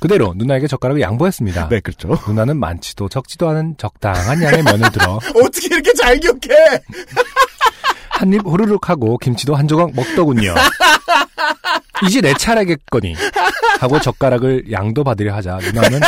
그대로 0.00 0.34
누나에게 0.36 0.66
젓가락을 0.66 1.00
양보했습니다. 1.00 1.68
네, 1.70 1.80
그렇죠. 1.80 2.18
누나는 2.28 2.58
많지도 2.58 3.08
적지도 3.08 3.48
않은 3.48 3.76
적당한 3.78 4.42
양의 4.42 4.62
면을 4.62 4.90
들어 4.92 5.14
어떻게 5.42 5.68
이렇게 5.74 5.94
잘 5.94 6.18
기억해? 6.18 6.82
한입 8.10 8.42
후루룩 8.44 8.90
하고 8.90 9.16
김치도 9.16 9.54
한 9.54 9.66
조각 9.66 9.94
먹더군요. 9.94 10.54
이제 12.06 12.20
내 12.20 12.34
차례겠거니 12.34 13.14
하고 13.80 13.98
젓가락을 13.98 14.70
양도 14.70 15.02
받으려 15.02 15.34
하자 15.34 15.56
누나는 15.56 16.00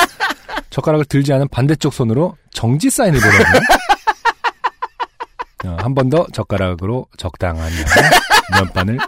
젓가락을 0.71 1.07
들지 1.07 1.33
않은 1.33 1.49
반대쪽 1.49 1.95
손으로 1.95 2.37
정지 2.53 2.91
사인을 2.91 3.19
보내고 3.19 3.43
어, 3.43 3.86
한 5.79 5.95
번 5.95 6.09
더 6.11 6.27
젓가락으로 6.33 7.07
적당한 7.17 7.71
면발을 8.53 8.99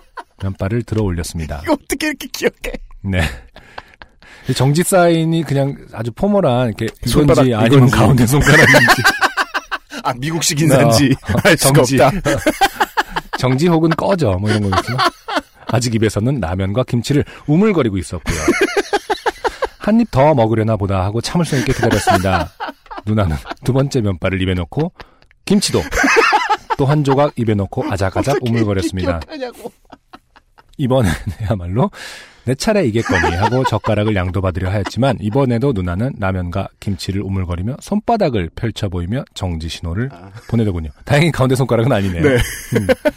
면발을 0.42 0.83
들어 0.85 1.03
올렸습니다. 1.03 1.61
이거 1.64 1.75
어떻게 1.75 2.07
이렇게 2.09 2.27
기억해? 2.33 2.73
네. 3.03 3.21
이 4.49 4.55
정지 4.55 4.83
사인이 4.83 5.42
그냥 5.44 5.77
아주 5.92 6.11
포멀한 6.12 6.68
이렇게 6.68 6.87
손바닥 7.07 7.47
이건지 7.47 7.55
아니면 7.55 7.79
이건지. 7.88 7.97
가운데 7.97 8.27
손가락인지 8.27 9.03
아, 10.05 10.14
미국식 10.14 10.61
인사인지 10.61 11.14
어, 11.44 11.55
정지. 11.57 12.01
없다. 12.01 12.21
정지 13.38 13.68
혹은 13.68 13.90
꺼져 13.90 14.33
뭐 14.40 14.49
이런 14.51 14.71
거겠죠. 14.71 14.97
아직 15.66 15.94
입에서는 15.94 16.40
라면과 16.40 16.85
김치를 16.85 17.25
우물거리고 17.47 17.99
있었고요. 17.99 18.37
한 19.79 20.01
입 20.01 20.11
더 20.11 20.35
먹으려나 20.35 20.77
보다 20.77 21.03
하고 21.05 21.21
참을성 21.21 21.59
있게 21.61 21.73
기다렸습니다. 21.73 22.51
누나는 23.07 23.37
두 23.64 23.73
번째 23.73 24.01
면발을 24.03 24.40
입에 24.42 24.55
넣고 24.55 24.92
김치도 25.47 25.83
또 26.79 26.87
한 26.87 27.05
조각 27.05 27.38
입에 27.38 27.55
넣고 27.55 27.85
아작아작 27.91 28.38
우물거렸습니다. 28.41 29.19
기억하냐고. 29.19 29.71
이번에야말로 30.79 31.91
내 32.45 32.55
차례 32.55 32.87
이겠거니 32.87 33.35
하고 33.37 33.64
젓가락을 33.64 34.14
양도받으려 34.14 34.71
하였지만 34.71 35.19
이번에도 35.21 35.73
누나는 35.73 36.12
라면과 36.19 36.69
김치를 36.81 37.21
우물거리며 37.21 37.77
손바닥을 37.81 38.51
펼쳐 38.55 38.88
보이며 38.88 39.25
정지 39.35 39.69
신호를 39.69 40.09
보내더군요. 40.49 40.91
다행히 41.05 41.31
가운데 41.31 41.57
손가락은 41.57 41.93
아니네요. 41.93 42.23
네. 42.23 42.38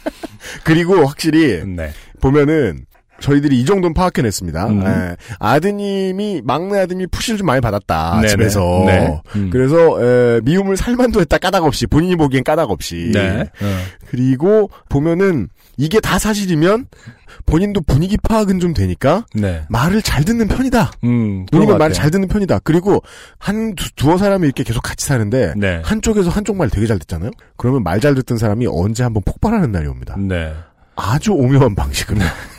그리고 0.64 1.06
확실히 1.06 1.64
네. 1.64 1.92
보면은 2.20 2.84
저희들이 3.22 3.58
이 3.58 3.64
정도는 3.64 3.94
파악해냈습니다. 3.94 4.66
음. 4.66 4.82
예, 4.84 5.16
아드님이 5.38 6.42
막내 6.44 6.78
아드님이 6.80 7.06
푸시를 7.06 7.38
좀 7.38 7.46
많이 7.46 7.60
받았다 7.62 8.16
네네. 8.16 8.28
집에서. 8.28 8.82
네. 8.86 9.20
음. 9.36 9.48
그래서 9.50 9.76
에, 10.02 10.40
미움을 10.42 10.76
살만도 10.76 11.20
했다 11.20 11.38
까닭 11.38 11.64
없이 11.64 11.86
본인이 11.86 12.16
보기엔 12.16 12.44
까닭 12.44 12.70
없이. 12.70 13.10
네. 13.14 13.42
어. 13.62 13.78
그리고 14.10 14.68
보면은 14.90 15.48
이게 15.78 16.00
다 16.00 16.18
사실이면 16.18 16.86
본인도 17.46 17.80
분위기 17.80 18.18
파악은 18.18 18.60
좀 18.60 18.74
되니까 18.74 19.24
네. 19.34 19.62
말을 19.70 20.02
잘 20.02 20.22
듣는 20.24 20.46
편이다. 20.48 20.92
음, 21.04 21.46
것 21.46 21.78
말을. 21.78 21.94
잘 21.94 22.10
듣는 22.10 22.28
편이다. 22.28 22.58
그리고 22.62 23.02
한 23.38 23.74
두, 23.74 23.90
두어 23.94 24.18
사람이 24.18 24.44
이렇게 24.44 24.64
계속 24.64 24.82
같이 24.82 25.06
사는데 25.06 25.54
네. 25.56 25.80
한쪽에서 25.82 26.28
한쪽 26.28 26.56
말 26.56 26.68
되게 26.68 26.86
잘 26.86 26.98
듣잖아요. 26.98 27.30
그러면 27.56 27.82
말 27.82 28.02
잘 28.02 28.14
듣던 28.16 28.36
사람이 28.36 28.66
언제 28.68 29.04
한번 29.04 29.22
폭발하는 29.24 29.70
날이 29.70 29.86
옵니다. 29.86 30.16
네. 30.18 30.52
아주 30.96 31.30
오묘한 31.32 31.74
방식으로. 31.76 32.18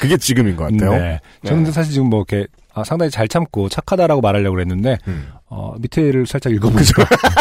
그게 0.00 0.16
지금인 0.16 0.56
것 0.56 0.64
같아요. 0.64 0.92
네. 0.92 1.20
저는 1.44 1.64
네. 1.64 1.72
사실 1.72 1.92
지금 1.92 2.08
뭐 2.08 2.24
이렇게 2.28 2.46
아, 2.72 2.84
상당히 2.84 3.10
잘 3.10 3.28
참고 3.28 3.68
착하다라고 3.68 4.20
말하려고 4.20 4.54
그랬는데 4.54 4.98
음. 5.08 5.28
어, 5.46 5.74
밑에를 5.78 6.26
살짝 6.26 6.52
읽어보죠. 6.52 6.92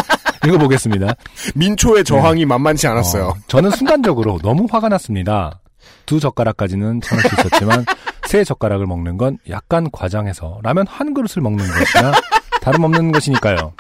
읽어보겠습니다. 0.46 1.16
민초의 1.56 2.04
저항이 2.04 2.46
만만치 2.46 2.88
않았어요. 2.88 3.28
어, 3.28 3.36
저는 3.48 3.72
순간적으로 3.72 4.40
너무 4.42 4.68
화가 4.70 4.90
났습니다. 4.90 5.60
두 6.06 6.20
젓가락까지는 6.20 7.02
참을 7.02 7.24
수 7.24 7.36
있었지만 7.40 7.86
세 8.28 8.44
젓가락을 8.44 8.86
먹는 8.88 9.18
건 9.18 9.38
약간 9.50 9.90
과장해서 9.92 10.60
라면 10.64 10.86
한 10.88 11.14
그릇을 11.14 11.42
먹는 11.42 11.66
것이나 11.66 12.14
다름없는 12.62 13.12
것이니까요. 13.12 13.74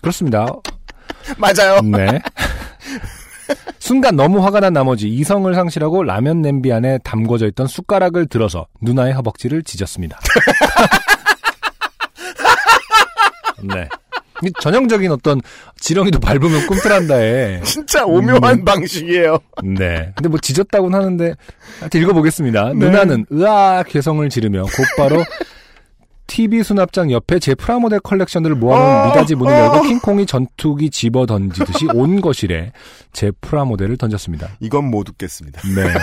그렇습니다. 0.00 0.46
맞아요. 1.36 1.80
네. 1.82 2.20
순간 3.78 4.16
너무 4.16 4.44
화가 4.44 4.60
난 4.60 4.72
나머지 4.72 5.08
이성을 5.08 5.52
상실하고 5.54 6.02
라면 6.02 6.42
냄비 6.42 6.72
안에 6.72 6.98
담궈져 6.98 7.46
있던 7.48 7.66
숟가락을 7.66 8.26
들어서 8.26 8.66
누나의 8.80 9.14
허벅지를 9.14 9.62
찢었습니다. 9.62 10.18
네. 13.62 13.88
이 14.42 14.52
전형적인 14.60 15.10
어떤 15.12 15.40
지렁이도 15.80 16.20
밟으면 16.20 16.66
꿈틀한다에 16.66 17.62
진짜 17.62 18.04
오묘한 18.04 18.58
음. 18.58 18.64
방식이에요. 18.64 19.38
네. 19.64 20.12
근데 20.14 20.28
뭐 20.28 20.38
짖었다고는 20.38 20.98
하는데 20.98 21.34
하여튼 21.80 22.02
읽어보겠습니다. 22.02 22.74
네. 22.74 22.74
누나는 22.74 23.24
으악 23.32 23.88
개성을 23.88 24.28
지르며 24.28 24.64
곧바로 24.64 25.24
TV 26.26 26.62
수납장 26.62 27.10
옆에 27.12 27.38
제 27.38 27.54
프라모델 27.54 28.00
컬렉션들을 28.00 28.56
모아놓은 28.56 29.00
어, 29.02 29.06
미닫이 29.08 29.34
문을 29.34 29.52
어. 29.52 29.56
열고 29.58 29.82
킹콩이 29.82 30.26
전투기 30.26 30.90
집어 30.90 31.26
던지듯이 31.26 31.86
온 31.94 32.20
거실에 32.20 32.72
제 33.12 33.30
프라모델을 33.40 33.96
던졌습니다. 33.96 34.48
이건 34.60 34.90
못 34.90 35.08
웃겠습니다. 35.08 35.62
네. 35.74 35.94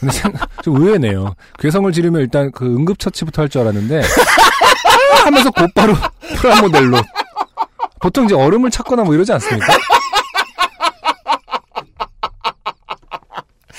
근데 0.00 0.14
참, 0.14 0.32
좀 0.62 0.76
의외네요. 0.76 1.34
괴성을 1.58 1.90
지르면 1.92 2.20
일단 2.22 2.50
그 2.52 2.64
응급처치부터 2.66 3.42
할 3.42 3.48
줄 3.48 3.60
알았는데 3.62 4.00
아! 4.00 5.24
하면서 5.26 5.50
곧바로 5.50 5.94
프라모델로 6.36 6.98
보통 8.00 8.24
이제 8.24 8.34
얼음을 8.34 8.70
찾거나 8.70 9.02
뭐 9.04 9.14
이러지 9.14 9.32
않습니까? 9.32 9.66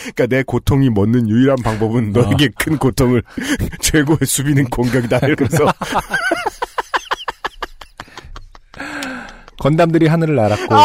그러니까 0.01 0.27
내 0.27 0.43
고통이 0.43 0.89
먹는 0.89 1.29
유일한 1.29 1.57
방법은 1.63 2.11
너에게 2.11 2.49
큰 2.57 2.77
고통을 2.77 3.23
최고의 3.81 4.19
수비는 4.25 4.65
공격이다. 4.65 5.17
이러면서 5.19 5.65
건담들이 9.59 10.07
하늘을 10.07 10.35
날았고 10.35 10.75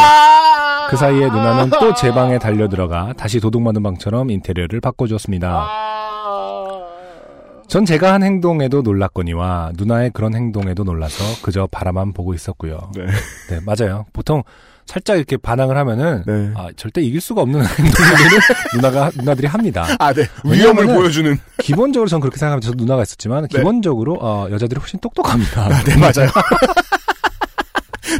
그 0.89 0.97
사이에 0.97 1.27
누나는 1.27 1.69
또 1.71 1.93
제 1.95 2.11
방에 2.11 2.37
달려 2.37 2.69
들어가 2.69 3.13
다시 3.17 3.39
도둑맞은 3.39 3.81
방처럼 3.81 4.29
인테리어를 4.29 4.79
바꿔주었습니다. 4.81 5.67
전 7.67 7.85
제가 7.85 8.13
한 8.13 8.23
행동에도 8.23 8.81
놀랐거니와 8.81 9.71
누나의 9.75 10.11
그런 10.11 10.35
행동에도 10.35 10.83
놀라서 10.85 11.15
그저 11.43 11.67
바라만 11.69 12.13
보고 12.13 12.33
있었고요. 12.33 12.91
네. 12.95 13.05
네, 13.49 13.59
맞아요. 13.65 14.05
보통 14.13 14.43
살짝 14.87 15.17
이렇게 15.17 15.37
반항을 15.37 15.77
하면은 15.77 16.23
네. 16.25 16.51
아, 16.55 16.69
절대 16.75 17.01
이길 17.01 17.21
수가 17.21 17.41
없는 17.41 17.59
행동들을 17.63 18.39
누나가 18.75 19.11
누나들이 19.15 19.47
합니다. 19.47 19.85
아, 19.99 20.13
네. 20.13 20.25
위험을 20.45 20.87
보여주는. 20.87 21.37
기본적으로 21.59 22.07
전 22.09 22.19
그렇게 22.21 22.37
생각하면서 22.37 22.73
누나가 22.75 23.03
있었지만 23.03 23.47
네. 23.51 23.57
기본적으로 23.57 24.17
어, 24.19 24.47
여자들이 24.49 24.79
훨씬 24.79 24.99
똑똑합니다. 24.99 25.83
네, 25.83 25.95
맞아요. 25.97 26.31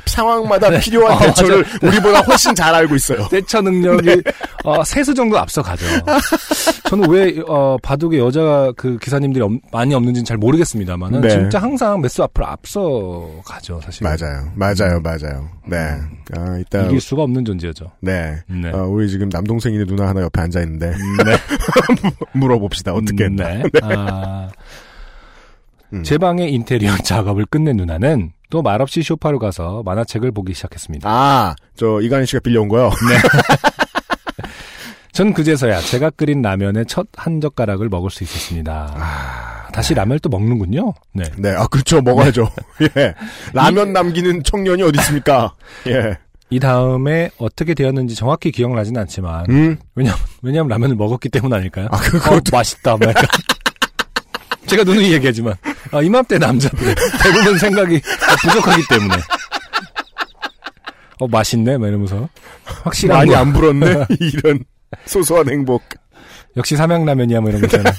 상황마다 0.05 0.69
필요한 0.79 1.15
어, 1.17 1.19
대처를 1.19 1.65
우리보다 1.81 2.19
훨씬 2.21 2.53
잘 2.55 2.73
알고 2.73 2.95
있어요. 2.95 3.27
대처 3.31 3.61
능력이 3.61 4.21
어, 4.63 4.83
세수 4.83 5.13
정도 5.13 5.37
앞서가죠. 5.39 5.85
저는 6.89 7.09
왜 7.09 7.35
어, 7.47 7.77
바둑에 7.81 8.17
여자 8.19 8.71
그 8.77 8.97
기사님들이 8.97 9.43
없- 9.43 9.51
많이 9.71 9.93
없는지는 9.93 10.25
잘 10.25 10.37
모르겠습니다만은 10.37 11.21
네. 11.21 11.29
진짜 11.29 11.59
항상 11.59 12.01
몇수 12.01 12.23
앞으로 12.23 12.45
앞서가죠 12.47 13.81
사실. 13.83 14.03
맞아요. 14.03 14.51
맞아요. 14.55 14.99
맞아요. 15.01 15.49
네. 15.65 15.77
아, 16.35 16.57
이따 16.59 16.81
이길 16.83 17.01
수가 17.01 17.23
없는 17.23 17.45
존재죠. 17.45 17.91
네. 18.01 18.37
네. 18.47 18.69
어, 18.71 18.83
우리 18.87 19.09
지금 19.09 19.29
남동생이네 19.29 19.85
누나 19.85 20.07
하나 20.09 20.21
옆에 20.21 20.41
앉아 20.41 20.61
있는데 20.61 20.91
네. 21.25 21.37
물어봅시다. 22.33 22.93
어떻게 22.93 23.25
음, 23.25 23.39
했나. 23.39 23.47
네. 23.53 23.63
아, 23.81 24.49
음. 25.93 26.03
제 26.03 26.17
방의 26.17 26.51
인테리어 26.53 26.95
작업을 27.03 27.45
끝낸 27.45 27.77
누나는 27.77 28.31
또 28.49 28.61
말없이 28.61 29.01
쇼파로 29.03 29.39
가서 29.39 29.83
만화책을 29.83 30.31
보기 30.31 30.53
시작했습니다. 30.53 31.09
아, 31.09 31.55
저 31.75 31.99
이간희 32.01 32.25
씨가 32.25 32.39
빌려온 32.41 32.67
거요. 32.69 32.89
전 35.11 35.33
그제서야 35.33 35.79
제가 35.79 36.11
끓인 36.11 36.41
라면의 36.41 36.85
첫 36.85 37.07
한 37.17 37.41
젓가락을 37.41 37.89
먹을 37.89 38.09
수 38.11 38.23
있었습니다. 38.23 38.93
다시 39.73 39.93
라면을 39.93 40.19
또 40.19 40.29
먹는군요. 40.29 40.93
네. 41.13 41.23
네, 41.37 41.49
아 41.55 41.67
그렇죠. 41.67 42.01
먹어야죠. 42.01 42.49
예. 42.97 43.13
라면 43.53 43.93
남기는 43.93 44.43
청년이 44.43 44.81
어디 44.83 44.99
있습니까? 44.99 45.53
예. 45.87 46.17
이 46.49 46.59
다음에 46.59 47.29
어떻게 47.37 47.73
되었는지 47.73 48.15
정확히 48.15 48.51
기억나진 48.51 48.97
않지만 48.97 49.45
음. 49.49 49.77
왜냐면 49.95 50.17
왜냐면 50.41 50.69
라면을 50.69 50.95
먹었기 50.95 51.29
때문 51.29 51.51
아닐까요? 51.51 51.87
아, 51.91 51.97
그거 51.97 52.35
어, 52.35 52.39
맛있다. 52.51 52.95
뭐 52.97 53.09
약간. 53.09 53.25
제가 54.67 54.83
누누이 54.83 55.11
얘기하지만 55.13 55.55
아, 55.91 56.01
이맘때 56.01 56.37
남자들 56.37 56.95
대부분 57.23 57.57
생각이 57.57 58.01
부족하기 58.41 58.83
때문에 58.89 59.15
어 61.19 61.27
맛있네 61.27 61.77
막 61.77 61.87
이러면서 61.87 62.29
확실한 62.83 63.17
많이 63.19 63.31
거. 63.31 63.37
안 63.37 63.53
불었네. 63.53 64.05
이런 64.19 64.59
소소한 65.05 65.49
행복. 65.49 65.81
역시 66.55 66.75
삼양라면이야 66.75 67.41
뭐 67.41 67.49
이런 67.49 67.61
거 67.61 67.67
있잖아요. 67.67 67.93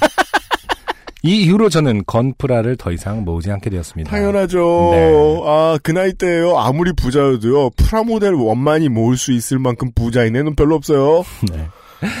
이 1.23 1.43
이후로 1.43 1.67
저는 1.67 2.03
건프라를 2.07 2.77
더 2.77 2.93
이상 2.93 3.25
모으지 3.25 3.51
않게 3.51 3.69
되었습니다. 3.69 4.09
당연하죠. 4.09 4.89
네. 4.93 5.41
아, 5.45 5.77
그 5.83 5.91
나이 5.91 6.13
때요. 6.13 6.57
아무리 6.57 6.93
부자여도요. 6.93 7.71
프라모델 7.71 8.33
원만히 8.33 8.87
모을 8.87 9.17
수 9.17 9.33
있을 9.33 9.59
만큼 9.59 9.91
부자인 9.93 10.35
애는 10.37 10.55
별로 10.55 10.75
없어요. 10.75 11.25
네. 11.51 11.67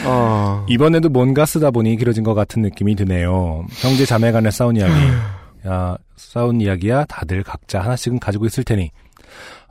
아. 0.05 0.65
이번에도 0.67 1.09
뭔가 1.09 1.45
쓰다 1.45 1.71
보니 1.71 1.95
길어진 1.97 2.23
것 2.23 2.33
같은 2.33 2.61
느낌이 2.61 2.95
드네요. 2.95 3.65
형제 3.81 4.05
자매 4.05 4.31
간의 4.31 4.51
싸운 4.51 4.75
이야기. 4.75 4.93
야, 5.67 5.97
싸운 6.15 6.61
이야기야 6.61 7.05
다들 7.05 7.43
각자 7.43 7.81
하나씩은 7.81 8.19
가지고 8.19 8.45
있을 8.45 8.63
테니. 8.63 8.91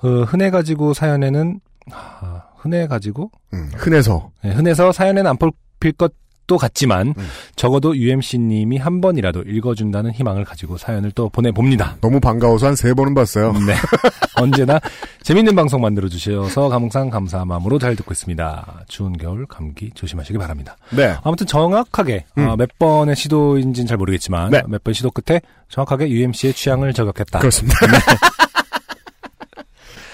어, 0.03 0.09
흔해 0.25 0.51
가지고 0.51 0.95
사연에는 0.95 1.61
아, 1.93 2.43
흔해 2.57 2.87
가지고 2.87 3.31
음, 3.53 3.71
흔해서. 3.75 4.31
네, 4.43 4.53
흔해서 4.53 4.93
사연에는 4.93 5.31
안 5.31 5.37
뽑힐 5.37 5.93
것 5.93 6.13
도 6.49 6.57
같지만 6.57 7.09
음. 7.17 7.29
적어도 7.57 7.95
UMC님이 7.95 8.79
한 8.79 9.01
번이라도 9.03 9.43
읽어준다는 9.43 10.13
희망을 10.13 10.45
가지고 10.45 10.79
사연을 10.79 11.13
또 11.13 11.29
보내봅니다. 11.29 11.99
너무 12.01 12.19
반가워서 12.21 12.67
한 12.67 12.75
세 12.75 12.95
번은 12.95 13.13
봤어요. 13.15 13.53
네. 13.53 13.75
언제나 14.41 14.81
재밌는 15.23 15.55
방송 15.55 15.83
만들어주셔서 15.83 16.69
항상 16.71 17.11
감사한 17.11 17.47
마음으로 17.49 17.79
잘 17.79 17.95
듣고 17.97 18.13
있습니다. 18.13 18.85
추운 18.89 19.13
겨울 19.19 19.45
감기 19.47 19.91
조심하시기 19.95 20.39
바랍니다. 20.39 20.77
네. 20.91 21.15
아무튼 21.23 21.47
정확하게 21.47 22.25
음. 22.39 22.49
어, 22.49 22.57
몇 22.57 22.71
번의 22.79 23.15
시도인지는 23.15 23.87
잘 23.87 23.99
모르겠지만 23.99 24.51
네. 24.51 24.63
몇번 24.67 24.95
시도 24.95 25.11
끝에 25.11 25.43
정확하게 25.69 26.09
UMC의 26.09 26.55
취향을 26.55 26.95
저격했다. 26.95 27.41
그렇습니다. 27.41 27.77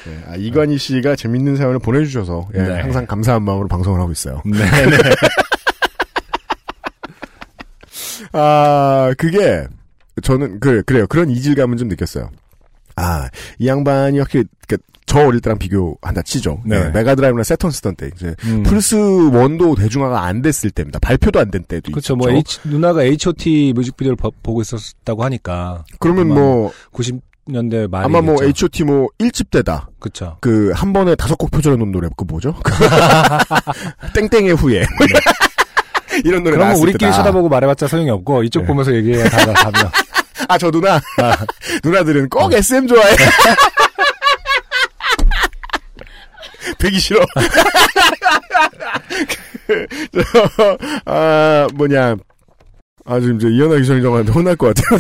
네, 0.07 0.25
아, 0.29 0.37
이관희 0.37 0.77
씨가 0.79 1.17
재밌는 1.17 1.57
사연을 1.57 1.79
보내주셔서 1.79 2.49
예, 2.55 2.59
네. 2.63 2.81
항상 2.81 3.07
감사한 3.07 3.43
마음으로 3.43 3.69
방송을 3.69 4.01
하고 4.01 4.11
있어요. 4.13 4.43
네, 4.45 4.59
네. 4.59 4.97
아 8.35 9.13
그게 9.17 9.67
저는 10.23 10.61
그 10.61 10.83
그래요 10.83 11.07
그런 11.07 11.31
이질감은 11.31 11.77
좀 11.77 11.89
느꼈어요. 11.89 12.31
아 12.97 13.29
이 13.59 13.67
양반이 13.67 14.19
확실히 14.19 14.45
그저 14.69 15.27
어릴 15.27 15.41
때랑 15.41 15.59
비교한다 15.59 16.23
치죠. 16.23 16.61
네. 16.65 16.79
네, 16.85 16.91
메가드라이브나 16.91 17.43
새턴 17.43 17.71
쓰던 17.71 17.97
때 17.97 18.11
이제 18.15 18.35
음. 18.45 18.63
플스 18.63 18.97
1도 18.97 19.77
대중화가 19.79 20.23
안 20.23 20.43
됐을 20.43 20.71
때입니다. 20.71 20.99
발표도 21.01 21.39
안 21.41 21.51
된 21.51 21.65
때도 21.65 21.91
그렇죠. 21.93 22.15
있죠. 22.15 22.17
뭐 22.17 22.31
H, 22.31 22.61
누나가 22.65 23.03
H.O.T 23.03 23.73
뮤직비디오를 23.75 24.17
보- 24.17 24.31
보고 24.43 24.61
있었다고 24.63 25.25
하니까 25.25 25.85
그러면 25.99 26.29
뭐 26.29 26.73
90년대 26.93 27.91
말이 27.91 28.05
아마 28.05 28.21
뭐 28.23 28.43
H.O.T 28.43 28.85
뭐 28.85 29.09
1집 29.19 29.51
때다. 29.51 29.91
그렇죠. 29.99 30.37
그 30.41 30.73
한 30.75 30.93
번에 30.93 31.15
다섯 31.17 31.37
곡 31.37 31.51
표절해 31.51 31.77
놓은 31.77 31.91
노래 31.93 32.09
그 32.17 32.25
뭐죠? 32.25 32.55
땡땡의 34.15 34.53
후예 34.55 34.83
이런 36.25 36.43
노래 36.45 36.57
그러면 36.57 36.77
우리끼리. 36.77 37.11
쳐다보고 37.13 37.49
말해봤자 37.49 37.87
소용이 37.89 38.11
없고 38.11 38.43
이쪽 38.45 38.61
네. 38.61 38.67
보면서 38.67 38.95
얘기해야 38.95 39.29
다 39.29 39.53
답이야. 39.53 39.91
아 40.49 40.59
저 40.59 40.71
누나 40.71 40.97
아, 40.97 41.37
누나들은 41.85 42.29
꼭 42.29 42.53
어. 42.53 42.57
SM 42.57 42.87
좋아해. 42.87 43.17
되기 46.79 46.99
싫어. 46.99 47.21
그, 49.67 49.87
저, 50.13 50.79
아, 51.07 51.67
뭐냐. 51.75 52.17
아, 53.07 53.21
지금 53.21 53.39
저 53.39 53.49
이현아 53.49 53.77
기자님한테 53.79 54.33
혼날 54.33 54.57
것 54.57 54.75
같아요. 54.75 54.99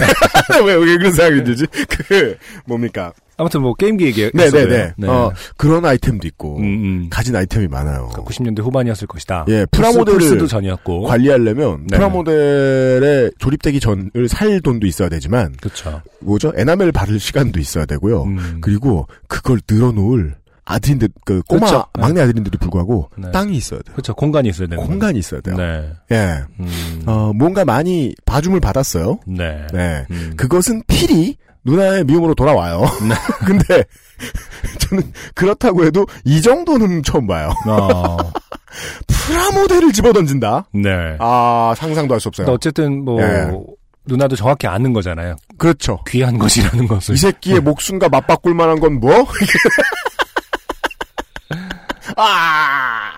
왜, 0.64 0.74
왜 0.74 0.96
그런 0.98 1.12
생각이 1.12 1.44
들지? 1.44 1.66
그, 2.08 2.36
뭡니까. 2.66 3.12
아무튼 3.36 3.62
뭐 3.62 3.74
게임기 3.74 4.04
얘기. 4.06 4.30
네네네. 4.32 4.94
네. 4.96 5.08
어, 5.08 5.32
그런 5.56 5.84
아이템도 5.84 6.26
있고, 6.28 6.58
음, 6.58 6.62
음. 6.62 7.06
가진 7.10 7.34
아이템이 7.34 7.68
많아요. 7.68 8.10
90년대 8.14 8.62
후반이었을 8.62 9.06
것이다. 9.06 9.46
예, 9.48 9.66
프라모델을 9.70 10.46
전이었고. 10.46 11.02
관리하려면 11.02 11.86
네. 11.88 11.96
프라모델에 11.96 13.30
조립되기 13.38 13.80
전을 13.80 14.28
살 14.28 14.60
돈도 14.60 14.86
있어야 14.86 15.08
되지만, 15.08 15.54
그렇죠. 15.60 16.00
뭐죠? 16.20 16.52
에나멜 16.56 16.92
바를 16.92 17.18
시간도 17.18 17.60
있어야 17.60 17.86
되고요. 17.86 18.24
음. 18.24 18.58
그리고 18.60 19.06
그걸 19.28 19.60
늘어놓을 19.68 20.36
아들인데 20.64 21.08
그 21.24 21.42
꼬마 21.42 21.66
그렇죠. 21.66 21.86
네. 21.94 22.00
막내 22.00 22.20
아들인데도 22.22 22.58
불구하고 22.58 23.10
네. 23.16 23.30
땅이 23.32 23.56
있어야 23.56 23.80
돼요. 23.80 23.94
그렇죠. 23.94 24.14
공간이 24.14 24.48
있어야 24.48 24.66
되는 24.66 24.82
공간이 24.82 25.18
있어야 25.18 25.40
돼요. 25.40 25.56
네. 25.56 25.90
예. 26.10 26.42
음. 26.58 27.02
어, 27.06 27.32
뭔가 27.34 27.64
많이 27.64 28.14
봐줌을 28.24 28.60
받았어요. 28.60 29.18
네. 29.26 29.66
네. 29.72 30.06
음. 30.10 30.32
그것은 30.36 30.82
필히 30.86 31.36
누나의 31.64 32.04
미움으로 32.04 32.34
돌아와요. 32.34 32.80
네. 33.08 33.14
근데 33.46 33.84
저는 34.80 35.12
그렇다고 35.34 35.84
해도 35.84 36.06
이 36.24 36.40
정도는 36.42 37.02
처음 37.02 37.26
봐요. 37.26 37.50
어, 37.66 38.16
프라모델을 39.08 39.92
집어던진다? 39.92 40.66
네. 40.72 41.16
아, 41.20 41.74
상상도 41.76 42.14
할 42.14 42.20
수 42.20 42.28
없어요. 42.28 42.46
어쨌든 42.48 43.04
뭐 43.04 43.20
예. 43.22 43.50
누나도 44.06 44.36
정확히 44.36 44.66
아는 44.66 44.92
거잖아요. 44.92 45.36
그렇죠. 45.56 45.98
귀한 46.06 46.38
것이라는 46.38 46.86
것을. 46.86 47.14
이 47.14 47.18
새끼의 47.18 47.60
목숨과 47.60 48.08
맞바꿀 48.10 48.54
만한 48.54 48.78
건 48.78 49.00
뭐? 49.00 49.26
아! 52.16 53.10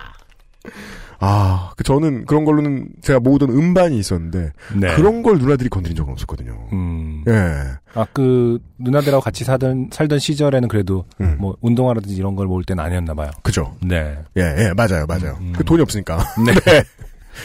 아, 1.18 1.70
그 1.76 1.84
저는 1.84 2.26
그런 2.26 2.44
걸로는 2.44 2.88
제가 3.02 3.20
모으던 3.20 3.50
음반이 3.50 3.98
있었는데 3.98 4.52
네. 4.74 4.94
그런 4.94 5.22
걸 5.22 5.38
누나들이 5.38 5.68
건드린 5.70 5.96
적은 5.96 6.12
없었거든요. 6.12 6.68
음. 6.72 7.24
예. 7.26 7.32
아, 7.94 8.06
그, 8.12 8.58
누나들하고 8.78 9.22
같이 9.22 9.42
사던, 9.44 9.88
살던 9.92 10.18
시절에는 10.18 10.68
그래도, 10.68 11.06
음. 11.20 11.36
뭐, 11.38 11.56
운동화라든지 11.62 12.14
이런 12.16 12.36
걸 12.36 12.46
모을 12.46 12.62
때는 12.64 12.84
아니었나 12.84 13.14
봐요. 13.14 13.30
그죠. 13.42 13.74
네. 13.80 14.18
예, 14.36 14.42
예, 14.42 14.72
맞아요, 14.76 15.06
맞아요. 15.06 15.38
음. 15.40 15.54
그 15.56 15.64
돈이 15.64 15.80
없으니까. 15.82 16.18
네. 16.44 16.82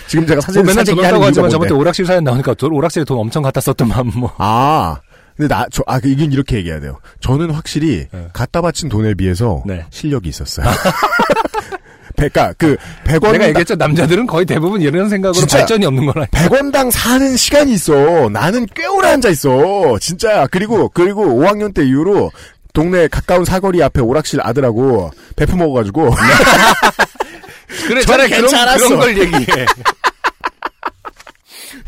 지금 0.08 0.26
제가 0.26 0.36
뭐 0.36 0.42
사진 0.42 0.66
맨날 0.66 0.84
돈 0.86 1.00
없다고 1.00 1.24
하지만 1.26 1.50
저번 1.50 1.68
때? 1.70 1.74
오락실 1.74 2.06
사연 2.06 2.24
나오니까 2.26 2.54
돈- 2.56 2.72
오락실에 2.74 3.06
돈 3.06 3.18
엄청 3.20 3.42
갖다 3.44 3.62
썼더만, 3.62 4.12
뭐. 4.16 4.34
아, 4.38 4.98
근데 5.38 5.54
나, 5.54 5.66
저, 5.72 5.82
아, 5.88 6.00
그 6.00 6.10
이건 6.10 6.32
이렇게 6.34 6.58
얘기해야 6.58 6.80
돼요. 6.82 7.00
저는 7.22 7.52
확실히 7.52 8.08
네. 8.12 8.28
갖다 8.34 8.62
바친 8.62 8.90
돈에 8.90 9.14
비해서 9.14 9.64
네. 9.66 9.86
실력이 9.90 10.28
있었어요. 10.30 10.66
그러니까 12.30 12.54
그 12.58 12.78
100원 13.06 13.32
내가 13.32 13.48
얘기했죠. 13.50 13.76
남자들은 13.76 14.28
거의 14.28 14.46
대부분 14.46 14.82
이런 14.82 15.10
생각으로. 15.10 15.46
발전이 15.48 15.86
없는 15.86 16.06
거라. 16.06 16.26
100원당 16.28 16.92
사는 16.92 17.36
시간이 17.36 17.74
있어. 17.74 18.30
나는 18.30 18.68
꽤 18.76 18.86
오래 18.86 19.10
앉아 19.10 19.30
있어. 19.30 19.98
진짜. 20.00 20.48
그리고 20.52 20.90
그리고 20.90 21.26
5학년 21.26 21.74
때 21.74 21.84
이후로 21.84 22.32
동네 22.74 23.08
가까운 23.08 23.44
사거리 23.44 23.82
앞에 23.84 24.02
오락실 24.02 24.40
아들하고 24.42 25.12
베프 25.36 25.56
먹어가지고 25.56 26.12
그래, 27.88 28.02
차라리 28.06 28.30
그런, 28.30 28.42
괜찮았어. 28.44 28.88
그런 28.88 29.00
걸 29.00 29.18
얘기해. 29.18 29.66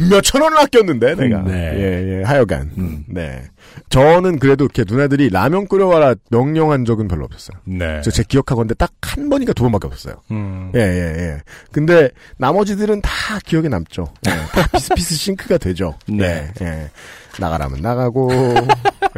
몇천 0.09 0.41
원을 0.41 0.57
아꼈는데 0.59 1.15
내가. 1.15 1.39
음, 1.41 1.45
네. 1.47 1.73
예, 1.75 2.19
예. 2.19 2.23
하여간. 2.23 2.71
음. 2.77 3.03
네. 3.07 3.43
저는 3.89 4.39
그래도 4.39 4.65
이렇게 4.65 4.83
누나들이 4.87 5.29
라면 5.29 5.67
끓여와라 5.67 6.15
명령한 6.29 6.85
적은 6.85 7.07
별로 7.07 7.25
없었어요. 7.25 7.57
네. 7.65 8.01
저 8.01 8.11
제 8.11 8.23
기억하건데 8.27 8.73
딱 8.75 8.91
한 9.13 9.29
번인가 9.29 9.53
두 9.53 9.61
번밖에 9.61 9.85
없었어요. 9.85 10.15
음. 10.31 10.71
예, 10.73 10.79
예, 10.79 10.83
예. 11.23 11.37
근데 11.71 12.09
나머지들은 12.37 13.01
다 13.01 13.37
기억에 13.45 13.67
남죠. 13.69 14.11
예, 14.25 14.31
다 14.31 14.67
비스비스 14.73 15.13
싱크가 15.15 15.59
되죠. 15.59 15.93
네. 16.07 16.49
예, 16.61 16.65
예. 16.65 16.89
나가라면 17.37 17.79
나가고, 17.81 18.31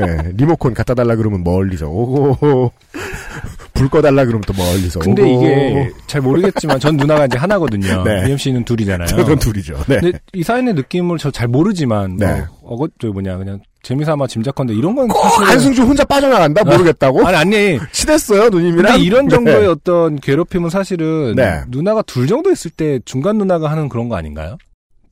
예, 0.01 0.31
리모컨 0.35 0.73
갖다 0.73 0.93
달라 0.93 1.15
그러면 1.15 1.43
멀리서 1.43 1.87
오고, 1.87 2.71
불 3.73 3.89
꺼달라 3.89 4.23
그러면 4.25 4.41
또 4.47 4.53
멀리서 4.53 4.99
근데 4.99 5.21
오고. 5.23 5.41
이게 5.45 5.91
잘 6.07 6.21
모르겠지만 6.21 6.79
전 6.79 6.95
누나가 6.97 7.25
이제 7.25 7.37
하나거든요. 7.37 8.03
네. 8.03 8.23
미엠 8.25 8.37
씨는 8.37 8.63
둘이잖아요. 8.63 9.07
저는 9.07 9.37
둘이죠. 9.39 9.77
네. 9.87 9.99
근데 9.99 10.19
이 10.33 10.43
사연의 10.43 10.73
느낌을 10.75 11.17
저 11.17 11.31
잘 11.31 11.47
모르지만 11.49 12.15
뭐 12.15 12.25
네. 12.27 12.45
어거 12.63 12.87
저 13.01 13.09
뭐냐 13.09 13.37
그냥 13.37 13.59
재미삼아 13.83 14.27
짐작컨대 14.27 14.73
이런 14.73 14.95
건꼭 14.95 15.21
사실 15.21 15.43
한승주 15.43 15.81
혼자 15.83 16.05
빠져나간다? 16.05 16.63
모르겠다고? 16.63 17.27
아니 17.27 17.35
아니 17.37 17.79
친했어요, 17.91 18.49
누님이랑? 18.49 18.93
근데 18.93 19.03
이런 19.03 19.27
정도의 19.29 19.59
네. 19.61 19.65
어떤 19.67 20.15
괴롭힘은 20.19 20.69
사실은 20.69 21.35
네. 21.35 21.61
누나가 21.67 22.01
둘 22.03 22.25
정도 22.27 22.49
있을 22.51 22.71
때 22.71 22.99
중간 23.05 23.37
누나가 23.37 23.69
하는 23.69 23.89
그런 23.89 24.07
거 24.09 24.15
아닌가요? 24.15 24.57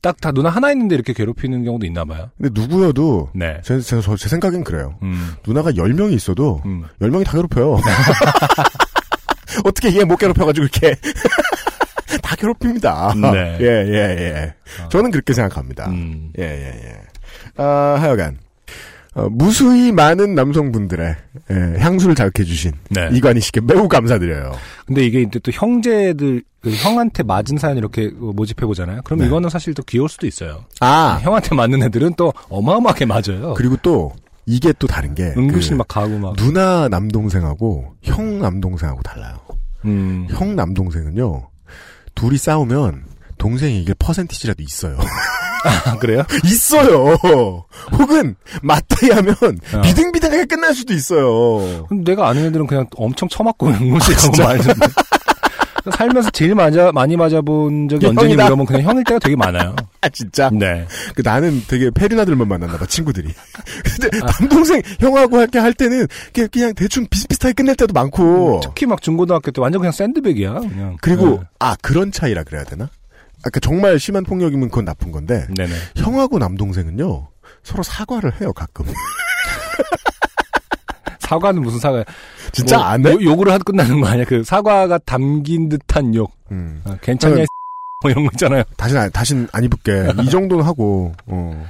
딱 0.04 0.20
다 0.20 0.32
누나 0.32 0.50
하나 0.50 0.70
있는데 0.72 0.94
이렇게 0.94 1.14
괴롭히는 1.14 1.64
경우도 1.64 1.86
있나 1.86 2.04
봐요. 2.04 2.30
근데 2.36 2.60
누구여도, 2.60 3.30
네. 3.34 3.58
제, 3.64 3.80
제, 3.80 4.00
저- 4.02 4.16
제 4.16 4.28
생각엔 4.28 4.62
그래요. 4.62 4.94
음. 5.02 5.32
누나가 5.46 5.70
10명이 5.72 6.12
있어도, 6.12 6.60
음. 6.66 6.84
10명이 7.00 7.24
다 7.24 7.32
괴롭혀요. 7.32 7.80
어떻게 9.64 9.96
얘 9.98 10.04
못 10.04 10.16
괴롭혀가지고 10.16 10.64
이렇게. 10.66 10.94
다 12.22 12.36
괴롭힙니다. 12.36 13.14
네. 13.16 13.58
예, 13.60 13.66
예, 13.66 13.94
예. 13.96 14.54
어. 14.84 14.88
저는 14.88 15.10
그렇게 15.10 15.32
생각합니다. 15.32 15.88
음. 15.90 16.32
예, 16.38 16.42
예, 16.44 16.88
예. 16.88 17.00
아, 17.56 17.96
하여간. 17.98 18.38
어, 19.14 19.28
무수히 19.30 19.92
많은 19.92 20.34
남성분들의 20.34 21.16
예, 21.50 21.78
향수를 21.78 22.14
자극해 22.16 22.44
주신 22.44 22.72
네. 22.90 23.08
이관희 23.12 23.40
씨께 23.40 23.60
매우 23.60 23.88
감사드려요. 23.88 24.52
근데 24.86 25.04
이게 25.06 25.22
이제 25.22 25.38
또 25.38 25.52
형제들 25.52 26.42
그 26.60 26.70
형한테 26.72 27.22
맞은 27.22 27.58
사연 27.58 27.76
이렇게 27.76 28.08
모집해 28.08 28.66
보잖아요. 28.66 29.02
그럼 29.04 29.20
네. 29.20 29.26
이거는 29.26 29.50
사실 29.50 29.72
또 29.74 29.82
귀여울 29.84 30.08
수도 30.08 30.26
있어요. 30.26 30.64
아, 30.80 31.18
형한테 31.22 31.54
맞는 31.54 31.82
애들은 31.84 32.14
또 32.16 32.32
어마어마하게 32.48 33.04
맞아요. 33.06 33.54
그리고 33.56 33.76
또 33.82 34.12
이게 34.46 34.72
또 34.78 34.86
다른 34.86 35.14
게 35.14 35.32
응급실 35.36 35.72
그 35.72 35.76
막 35.78 35.88
가고 35.88 36.18
막. 36.18 36.34
누나 36.36 36.88
남동생하고 36.88 37.94
형 38.02 38.40
남동생하고 38.40 39.00
달라요. 39.02 39.36
음. 39.84 40.26
형 40.30 40.56
남동생은요 40.56 41.48
둘이 42.14 42.36
싸우면 42.38 43.04
동생이 43.38 43.80
이길 43.82 43.94
퍼센티지라도 43.98 44.62
있어요. 44.62 44.96
아, 45.64 45.96
그래요? 45.98 46.24
있어요. 46.44 47.16
혹은 47.92 48.36
맞다이 48.62 49.10
하면 49.10 49.34
어. 49.74 49.80
비등비등하게 49.82 50.44
끝날 50.46 50.74
수도 50.74 50.92
있어요. 50.94 51.86
근데 51.88 52.12
내가 52.12 52.28
아는 52.28 52.46
애들은 52.46 52.66
그냥 52.66 52.86
엄청 52.96 53.28
처맞고 53.28 53.68
응급실 53.68 54.14
아, 54.14 54.18
진짜? 54.18 54.44
말던데. 54.44 54.86
살면서 55.92 56.30
제일 56.30 56.54
맞아, 56.54 56.90
많이 56.92 57.14
맞아본 57.14 57.90
적이 57.90 58.06
언제니. 58.06 58.34
물어보면 58.36 58.64
그냥 58.64 58.82
형일 58.82 59.04
때가 59.04 59.18
되게 59.18 59.36
많아요. 59.36 59.76
아 60.00 60.08
진짜? 60.08 60.48
네. 60.50 60.86
그 61.14 61.20
나는 61.22 61.62
되게 61.68 61.90
페류나들만 61.90 62.48
만났나 62.48 62.78
봐 62.78 62.86
친구들이. 62.86 63.28
근데 63.84 64.18
아. 64.22 64.26
남동생 64.40 64.80
형하고 64.98 65.38
할때할 65.38 65.74
때는 65.74 66.06
그냥, 66.32 66.48
그냥 66.50 66.74
대충 66.74 67.06
비슷비슷하게 67.10 67.52
끝낼 67.52 67.76
때도 67.76 67.92
많고. 67.92 68.60
특히 68.64 68.86
막 68.86 69.02
중고등학교 69.02 69.50
때 69.50 69.60
완전 69.60 69.80
그냥 69.80 69.92
샌드백이야. 69.92 70.54
그냥. 70.54 70.96
그리고 71.02 71.28
네. 71.28 71.40
아 71.58 71.76
그런 71.82 72.10
차이라 72.10 72.44
그래야 72.44 72.64
되나? 72.64 72.88
아까 73.46 73.60
정말 73.60 73.98
심한 73.98 74.24
폭력이면 74.24 74.68
그건 74.70 74.84
나쁜 74.84 75.12
건데 75.12 75.46
네네. 75.56 75.72
형하고 75.96 76.38
남동생은요 76.38 77.28
서로 77.62 77.82
사과를 77.82 78.40
해요 78.40 78.52
가끔. 78.52 78.86
사과는 81.20 81.62
무슨 81.62 81.78
사과? 81.78 82.04
진짜 82.52 82.76
뭐, 82.76 82.86
안 82.86 83.06
해? 83.06 83.10
요- 83.12 83.22
욕으로 83.22 83.50
하고 83.52 83.64
끝나는 83.64 84.00
거 84.00 84.06
아니야? 84.08 84.24
그 84.26 84.44
사과가 84.44 84.98
담긴 84.98 85.68
듯한 85.70 86.14
욕. 86.14 86.32
음. 86.50 86.82
어, 86.84 86.96
괜찮냐? 87.00 87.36
저는- 87.36 87.46
뭐 88.02 88.10
이런 88.10 88.24
거 88.26 88.30
있잖아요. 88.34 88.62
다신 88.76 88.98
안, 88.98 89.10
다신 89.10 89.48
안 89.52 89.64
입을게. 89.64 90.06
이 90.22 90.28
정도는 90.28 90.64
하고. 90.64 91.14
어. 91.26 91.66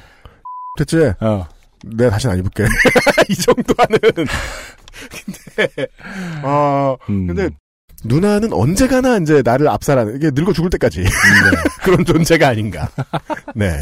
됐지? 0.76 1.12
어. 1.20 1.46
내가 1.84 2.10
다신 2.10 2.30
안 2.30 2.38
입을게. 2.38 2.64
이 3.30 3.34
정도 3.36 3.72
하는. 3.78 3.98
근데 5.10 5.86
아 6.42 6.96
음. 7.08 7.26
근데 7.28 7.48
누나는 8.04 8.52
언제가나 8.52 9.16
이제 9.18 9.42
나를 9.44 9.68
압살하는 9.68 10.16
이게 10.16 10.30
늙어 10.32 10.52
죽을 10.52 10.70
때까지 10.70 11.02
네. 11.02 11.10
그런 11.82 12.04
존재가 12.04 12.48
아닌가. 12.48 12.88
네. 13.54 13.78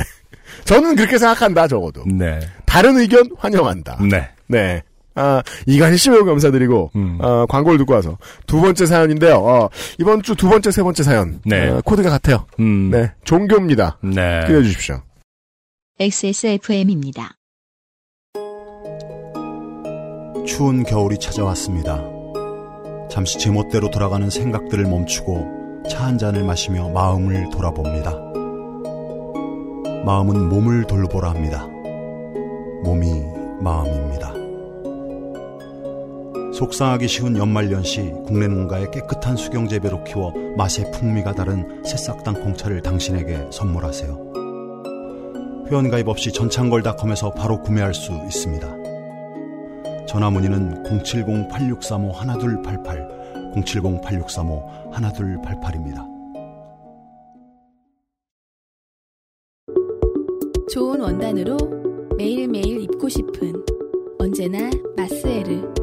저는 0.65 0.97
그렇게 0.97 1.19
생각한다 1.19 1.67
적어도. 1.69 2.05
네. 2.07 2.41
다른 2.67 2.99
의견 2.99 3.29
환영한다. 3.39 3.99
네. 4.11 4.29
네. 4.47 4.83
아, 5.15 5.43
이간희 5.67 5.99
씨 5.99 6.09
매우 6.09 6.25
감사드리고, 6.25 6.91
음. 6.97 7.19
어, 7.21 7.45
광고를 7.47 7.77
듣고 7.79 7.93
와서 7.93 8.17
두 8.47 8.61
번째 8.63 8.87
사연인데요. 8.87 9.35
어, 9.37 9.69
이번 9.99 10.23
주 10.23 10.35
두 10.35 10.49
번째, 10.49 10.71
세 10.71 10.83
번째 10.83 11.03
사연. 11.03 11.41
네. 11.45 11.69
어, 11.69 11.83
코드가 11.85 12.09
같아요. 12.09 12.47
음. 12.61 12.91
네. 12.91 13.13
종교입니다. 13.25 13.99
네. 14.03 14.41
기대해 14.47 14.63
주십시오. 14.63 15.03
XSFM입니다. 16.01 17.35
추운 20.47 20.83
겨울이 20.83 21.19
찾아왔습니다. 21.19 22.03
잠시 23.13 23.39
제멋대로 23.39 23.91
돌아가는 23.91 24.31
생각들을 24.31 24.87
멈추고 24.87 25.85
차 25.87 26.07
한 26.07 26.17
잔을 26.17 26.45
마시며 26.45 26.89
마음을 26.89 27.51
돌아봅니다. 27.51 28.11
마음은 30.07 30.49
몸을 30.49 30.87
돌보라 30.87 31.29
합니다. 31.29 31.69
몸이 32.83 33.23
마음입니다. 33.61 34.33
속상하기 36.55 37.07
쉬운 37.07 37.37
연말연시 37.37 38.15
국내 38.27 38.49
농가의 38.49 38.91
깨끗한 38.91 39.37
수경 39.37 39.69
재배로 39.69 40.05
키워 40.05 40.33
맛의 40.57 40.91
풍미가 40.93 41.35
다른 41.35 41.83
새싹 41.85 42.25
땅콩차를 42.25 42.81
당신에게 42.81 43.49
선물하세요. 43.51 44.33
회원가입 45.71 46.09
없이 46.09 46.33
전창걸닷컴에서 46.33 47.33
바로 47.33 47.61
구매할 47.61 47.93
수 47.93 48.13
있습니다. 48.13 48.82
전화 50.07 50.31
문의는 50.31 50.85
070-8635-1288, 50.85 53.55
070-8635-1288입니다. 53.55 56.11
좋은 60.71 61.01
원단으로 61.01 61.57
매일매일 62.17 62.83
입고 62.83 63.09
싶은 63.09 63.53
언제나 64.19 64.71
마스에르 64.97 65.82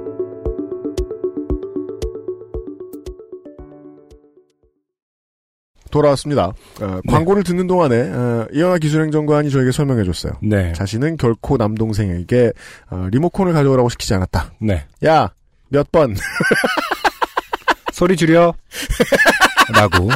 돌아왔습니다. 5.91 6.51
어, 6.81 6.99
광고를 7.07 7.43
듣는 7.43 7.67
동안에 7.67 7.99
어, 8.11 8.47
이현아 8.53 8.77
기술행정관이 8.77 9.49
저에게 9.49 9.71
설명해줬어요. 9.71 10.33
네. 10.43 10.73
자신은 10.73 11.17
결코 11.17 11.57
남동생에게 11.57 12.51
어, 12.91 13.07
리모컨을 13.11 13.53
가져오라고 13.53 13.89
시키지 13.89 14.13
않았다. 14.13 14.51
네. 14.59 14.85
야, 15.05 15.29
몇 15.69 15.91
번. 15.91 16.15
소리 17.93 18.15
줄여. 18.15 18.53
라고 19.73 20.09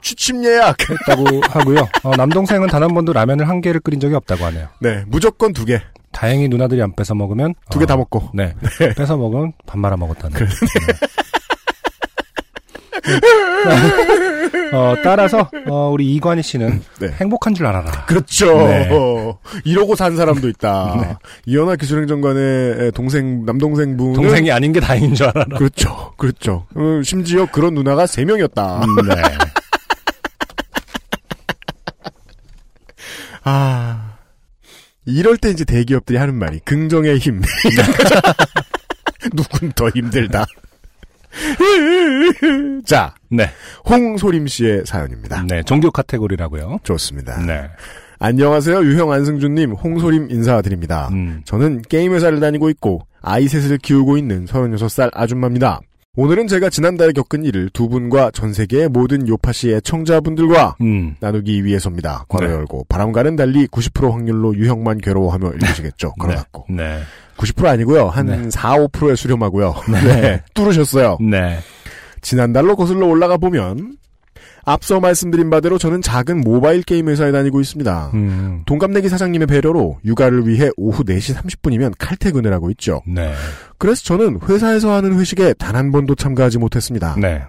취침 0.00 0.44
예약. 0.44 0.76
했다고 0.88 1.40
하고요. 1.48 1.88
어, 2.02 2.16
남동생은 2.16 2.68
단 2.68 2.82
한 2.82 2.92
번도 2.94 3.12
라면을 3.12 3.48
한 3.48 3.60
개를 3.60 3.80
끓인 3.80 3.98
적이 4.00 4.14
없다고 4.16 4.44
하네요. 4.46 4.68
네, 4.80 5.02
무조건 5.06 5.52
두 5.52 5.64
개. 5.64 5.80
다행히 6.12 6.48
누나들이 6.48 6.80
안 6.82 6.94
뺏어 6.94 7.14
먹으면 7.14 7.54
두 7.70 7.78
개다 7.80 7.94
어, 7.94 7.96
먹고. 7.96 8.30
네. 8.34 8.54
뺏어 8.96 9.16
먹으면 9.16 9.52
밥 9.66 9.78
말아 9.78 9.96
먹었다는. 9.96 10.38
네. 10.38 10.46
어, 14.72 14.94
따라서 15.02 15.48
어, 15.68 15.90
우리 15.90 16.12
이관희 16.14 16.42
씨는 16.42 16.82
네. 17.00 17.08
행복한 17.20 17.54
줄 17.54 17.66
알아라. 17.66 18.06
그렇죠. 18.06 18.66
네. 18.66 18.88
이러고 19.64 19.94
산 19.94 20.16
사람도 20.16 20.48
있다. 20.48 21.18
이현아 21.46 21.76
기술행정관의 21.76 22.92
동생, 22.92 23.44
남동생 23.44 23.96
분은. 23.96 24.14
동생이 24.14 24.50
아닌 24.50 24.72
게 24.72 24.80
다행인 24.80 25.14
줄 25.14 25.26
알아라. 25.26 25.56
그렇죠. 25.58 26.12
그렇죠. 26.16 26.66
음, 26.76 27.02
심지어 27.02 27.46
그런 27.46 27.74
누나가 27.74 28.06
세 28.06 28.24
명이었다. 28.24 28.84
음, 28.84 28.96
네. 29.08 29.14
아. 33.44 34.10
이럴 35.06 35.36
때 35.36 35.50
이제 35.50 35.66
대기업들이 35.66 36.16
하는 36.18 36.34
말이 36.34 36.60
긍정의 36.60 37.18
힘. 37.18 37.42
누군 39.36 39.70
더 39.72 39.90
힘들다. 39.90 40.46
자, 42.84 43.14
네. 43.30 43.50
홍소림 43.88 44.46
씨의 44.46 44.82
사연입니다. 44.86 45.44
네. 45.48 45.62
종교 45.64 45.90
카테고리라고요. 45.90 46.80
좋습니다. 46.82 47.38
네. 47.44 47.68
안녕하세요. 48.18 48.84
유형 48.84 49.12
안승준님, 49.12 49.72
홍소림 49.72 50.30
인사드립니다. 50.30 51.08
음. 51.12 51.42
저는 51.44 51.82
게임 51.82 52.14
회사를 52.14 52.40
다니고 52.40 52.70
있고 52.70 53.06
아이 53.20 53.48
셋을 53.48 53.78
키우고 53.78 54.16
있는 54.16 54.46
36살 54.46 55.10
아줌마입니다. 55.12 55.80
오늘은 56.16 56.46
제가 56.46 56.70
지난달에 56.70 57.12
겪은 57.12 57.44
일을 57.44 57.70
두 57.72 57.88
분과 57.88 58.30
전 58.30 58.52
세계의 58.52 58.88
모든 58.88 59.26
요파시의 59.26 59.82
청자분들과 59.82 60.76
음. 60.80 61.16
나누기 61.18 61.64
위해서입니다. 61.64 62.26
괄호 62.28 62.46
네. 62.46 62.52
열고 62.52 62.86
바람과는 62.88 63.34
달리 63.34 63.66
90% 63.66 64.12
확률로 64.12 64.54
유형만 64.54 64.98
괴로워하며 64.98 65.54
읽으시겠죠. 65.54 66.12
걸어놨고 66.12 66.66
네. 66.70 67.00
90% 67.36 67.66
아니고요. 67.66 68.08
한 68.08 68.26
네. 68.26 68.50
4, 68.50 68.76
5%의 68.78 69.16
수렴하고요. 69.16 69.74
네. 69.90 70.42
뚫으셨어요. 70.54 71.18
네. 71.20 71.58
지난달로 72.20 72.76
거슬러 72.76 73.06
올라가 73.06 73.36
보면 73.36 73.96
앞서 74.66 74.98
말씀드린 74.98 75.50
바대로 75.50 75.76
저는 75.76 76.00
작은 76.00 76.40
모바일 76.40 76.82
게임 76.82 77.08
회사에 77.10 77.32
다니고 77.32 77.60
있습니다. 77.60 78.10
음. 78.14 78.62
동갑내기 78.64 79.10
사장님의 79.10 79.46
배려로 79.46 79.98
육아를 80.06 80.48
위해 80.48 80.70
오후 80.78 81.04
4시 81.04 81.34
30분이면 81.34 81.94
칼퇴근을 81.98 82.50
하고 82.52 82.70
있죠. 82.70 83.02
네. 83.06 83.34
그래서 83.76 84.02
저는 84.04 84.40
회사에서 84.48 84.92
하는 84.92 85.18
회식에 85.18 85.52
단 85.54 85.74
한 85.74 85.92
번도 85.92 86.14
참가하지 86.14 86.58
못했습니다. 86.58 87.14
네. 87.20 87.42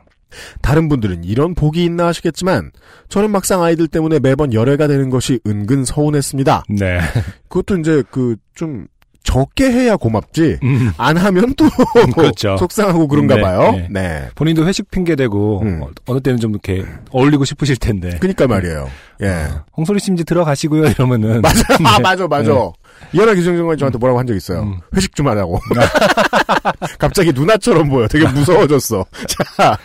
다른 0.62 0.90
분들은 0.90 1.24
이런 1.24 1.56
복이 1.56 1.86
있나 1.86 2.08
하시겠지만 2.08 2.72
저는 3.08 3.32
막상 3.32 3.64
아이들 3.64 3.88
때문에 3.88 4.20
매번 4.20 4.52
열애가 4.52 4.88
되는 4.88 5.10
것이 5.10 5.40
은근 5.48 5.86
서운했습니다. 5.86 6.64
네. 6.70 7.00
그것도 7.48 7.78
이제 7.78 8.04
그 8.12 8.36
좀 8.56 8.88
적게 9.26 9.66
해야 9.72 9.98
고맙지 9.98 10.60
음. 10.64 10.92
안 10.98 11.18
하면 11.18 11.54
또 11.56 11.66
그렇죠. 12.14 12.56
속상하고 12.60 13.08
그런가 13.08 13.36
네, 13.36 13.42
봐요. 13.42 13.72
네. 13.74 13.88
네. 13.90 14.30
본인도 14.36 14.66
회식 14.66 14.90
핑계 14.92 15.16
대고 15.16 15.62
음. 15.64 15.82
어, 15.84 15.88
어느 16.06 16.22
때는 16.22 16.40
좀 16.40 16.52
이렇게 16.52 16.86
어울리고 17.10 17.44
싶으실 17.44 17.76
텐데. 17.78 18.18
그니까 18.22 18.48
말이에요. 18.48 18.88
예. 19.24 19.28
어, 19.28 19.66
홍소리 19.76 20.00
씨 20.00 20.14
이제 20.14 20.24
들어가시고요 20.24 20.86
이러면은 20.88 21.42
맞아, 21.42 21.62
아, 21.84 21.98
네. 21.98 22.04
맞아, 22.04 22.28
맞아. 22.28 22.54
네. 22.54 22.72
이현아 23.14 23.34
기정정관이 23.34 23.78
저한테 23.78 23.98
뭐라고 23.98 24.20
한 24.20 24.26
적 24.28 24.36
있어요. 24.36 24.62
음. 24.62 24.80
회식 24.96 25.16
좀 25.16 25.28
하라고. 25.28 25.60
갑자기 27.00 27.32
누나처럼 27.34 27.90
보여. 27.90 28.08
되게 28.08 28.28
무서워졌어. 28.28 29.06
자, 29.28 29.78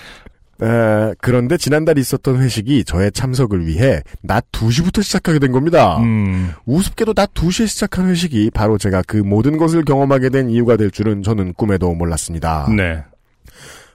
에, 0.62 1.14
그런데 1.20 1.56
지난달 1.56 1.98
있었던 1.98 2.40
회식이 2.40 2.84
저의 2.84 3.12
참석을 3.12 3.66
위해 3.66 4.02
낮 4.22 4.44
2시부터 4.52 5.02
시작하게 5.02 5.38
된 5.38 5.52
겁니다. 5.52 5.98
음. 5.98 6.52
우습게도 6.66 7.14
낮 7.14 7.32
2시에 7.34 7.66
시작한 7.66 8.08
회식이 8.08 8.50
바로 8.52 8.78
제가 8.78 9.02
그 9.06 9.16
모든 9.16 9.56
것을 9.56 9.84
경험하게 9.84 10.28
된 10.28 10.50
이유가 10.50 10.76
될 10.76 10.90
줄은 10.90 11.22
저는 11.22 11.54
꿈에도 11.54 11.94
몰랐습니다. 11.94 12.68
네. 12.76 13.02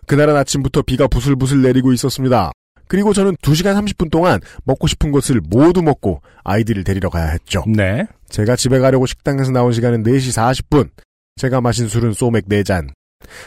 그날은 0.07 0.35
아침부터 0.35 0.81
비가 0.83 1.07
부슬부슬 1.07 1.61
내리고 1.61 1.93
있었습니다. 1.93 2.51
그리고 2.87 3.13
저는 3.13 3.35
2시간 3.37 3.75
30분 3.81 4.11
동안 4.11 4.39
먹고 4.63 4.87
싶은 4.87 5.11
것을 5.11 5.41
모두 5.49 5.81
먹고 5.81 6.21
아이들을 6.43 6.83
데리러 6.83 7.09
가야 7.09 7.27
했죠. 7.27 7.63
네. 7.67 8.05
제가 8.29 8.55
집에 8.55 8.79
가려고 8.79 9.05
식당에서 9.05 9.51
나온 9.51 9.71
시간은 9.71 10.03
4시 10.03 10.35
40분. 10.69 10.89
제가 11.37 11.61
마신 11.61 11.87
술은 11.87 12.13
소맥 12.13 12.47
4잔. 12.47 12.89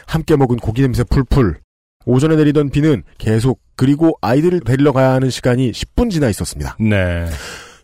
함께 0.07 0.37
먹은 0.37 0.57
고기 0.57 0.83
냄새 0.83 1.05
풀풀. 1.05 1.61
오전에 2.09 2.37
내리던 2.37 2.71
비는 2.71 3.03
계속 3.19 3.61
그리고 3.77 4.17
아이들을 4.23 4.61
데리러 4.61 4.93
가야 4.93 5.11
하는 5.11 5.29
시간이 5.29 5.73
10분 5.73 6.11
지나 6.11 6.31
있었습니다. 6.31 6.79
네. 6.81 7.27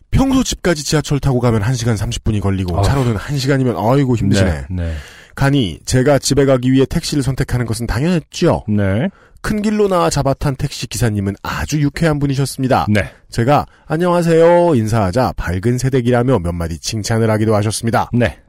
평소 0.09 0.43
집까지 0.43 0.83
지하철 0.83 1.19
타고 1.19 1.39
가면 1.39 1.61
1시간 1.61 1.95
30분이 1.95 2.41
걸리고 2.41 2.79
아. 2.79 2.81
차로는 2.81 3.17
1시간이면 3.17 3.75
아이고 3.77 4.15
힘드시네. 4.15 4.51
네. 4.51 4.65
네. 4.69 4.93
가니 5.35 5.79
제가 5.85 6.17
집에 6.17 6.45
가기 6.45 6.71
위해 6.71 6.85
택시를 6.85 7.21
선택하는 7.21 7.67
것은 7.67 7.85
당연했죠. 7.85 8.63
네. 8.67 9.09
큰 9.43 9.61
길로 9.61 9.87
나와 9.87 10.09
잡아탄 10.09 10.55
택시 10.55 10.87
기사님은 10.87 11.35
아주 11.43 11.79
유쾌한 11.79 12.17
분이셨습니다. 12.17 12.87
네. 12.89 13.11
제가 13.29 13.67
안녕하세요 13.85 14.73
인사하자 14.73 15.33
밝은 15.37 15.77
새댁이라며 15.77 16.39
몇 16.39 16.51
마디 16.51 16.79
칭찬을 16.79 17.29
하기도 17.29 17.55
하셨습니다. 17.55 18.09
네. 18.11 18.39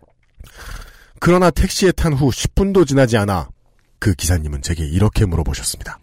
그러나 1.21 1.51
택시에 1.51 1.93
탄 1.93 2.15
후 2.15 2.31
10분도 2.31 2.87
지나지 2.87 3.19
않아 3.19 3.49
그 3.99 4.15
기사님은 4.15 4.63
제게 4.63 4.85
이렇게 4.85 5.25
물어보셨습니다. 5.25 5.99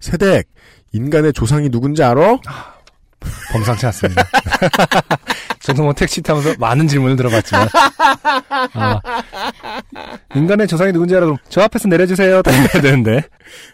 새댁 0.00 0.48
인간의 0.92 1.32
조상이 1.32 1.68
누군지 1.70 2.02
알아? 2.02 2.38
범상치 3.52 3.84
않습니다. 3.86 4.24
저도 5.60 5.82
뭐 5.82 5.92
택시 5.92 6.22
타면서 6.22 6.54
많은 6.58 6.86
질문을 6.88 7.16
들어봤지만 7.16 7.68
아, 8.72 9.00
인간의 10.34 10.66
조상이 10.68 10.92
누군지 10.92 11.14
알아? 11.16 11.26
그럼 11.26 11.36
저 11.48 11.60
앞에서 11.62 11.88
내려주세요. 11.88 12.42
다 12.42 12.50
해야 12.50 12.68
되는데. 12.80 13.22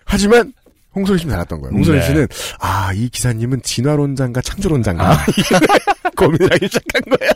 하지만 0.04 0.52
홍소리 0.94 1.18
씨는 1.18 1.32
달랐던 1.32 1.60
거예요. 1.60 1.74
홍소리 1.74 1.98
네. 1.98 2.06
씨는 2.06 2.28
아 2.60 2.92
이 2.94 3.08
기사님은 3.08 3.62
진화론자인가 3.62 4.40
창조론자인가 4.40 5.18
고민을 6.16 6.52
하기 6.52 6.66
시작한 6.68 7.02
거예요. 7.18 7.32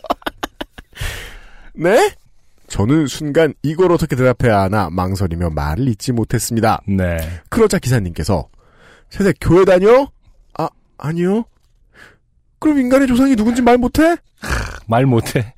네? 1.75 2.15
저는 2.69 3.07
순간 3.07 3.55
이걸 3.63 3.93
어떻게 3.93 4.15
대답해야 4.15 4.61
하나 4.61 4.91
망설이며 4.91 5.51
말을 5.51 5.89
잇지 5.89 6.13
못했습니다. 6.13 6.81
네. 6.87 7.19
그러자 7.49 7.79
기사님께서 7.79 8.49
세대 9.11 9.33
교회 9.41 9.65
다녀? 9.65 10.09
아 10.57 10.69
아니요. 10.99 11.45
그럼 12.59 12.79
인간의 12.79 13.09
조상이 13.09 13.37
누군지 13.37 13.63
말 13.63 13.79
못해? 13.79 14.17
말 14.87 15.07
못해. 15.07 15.55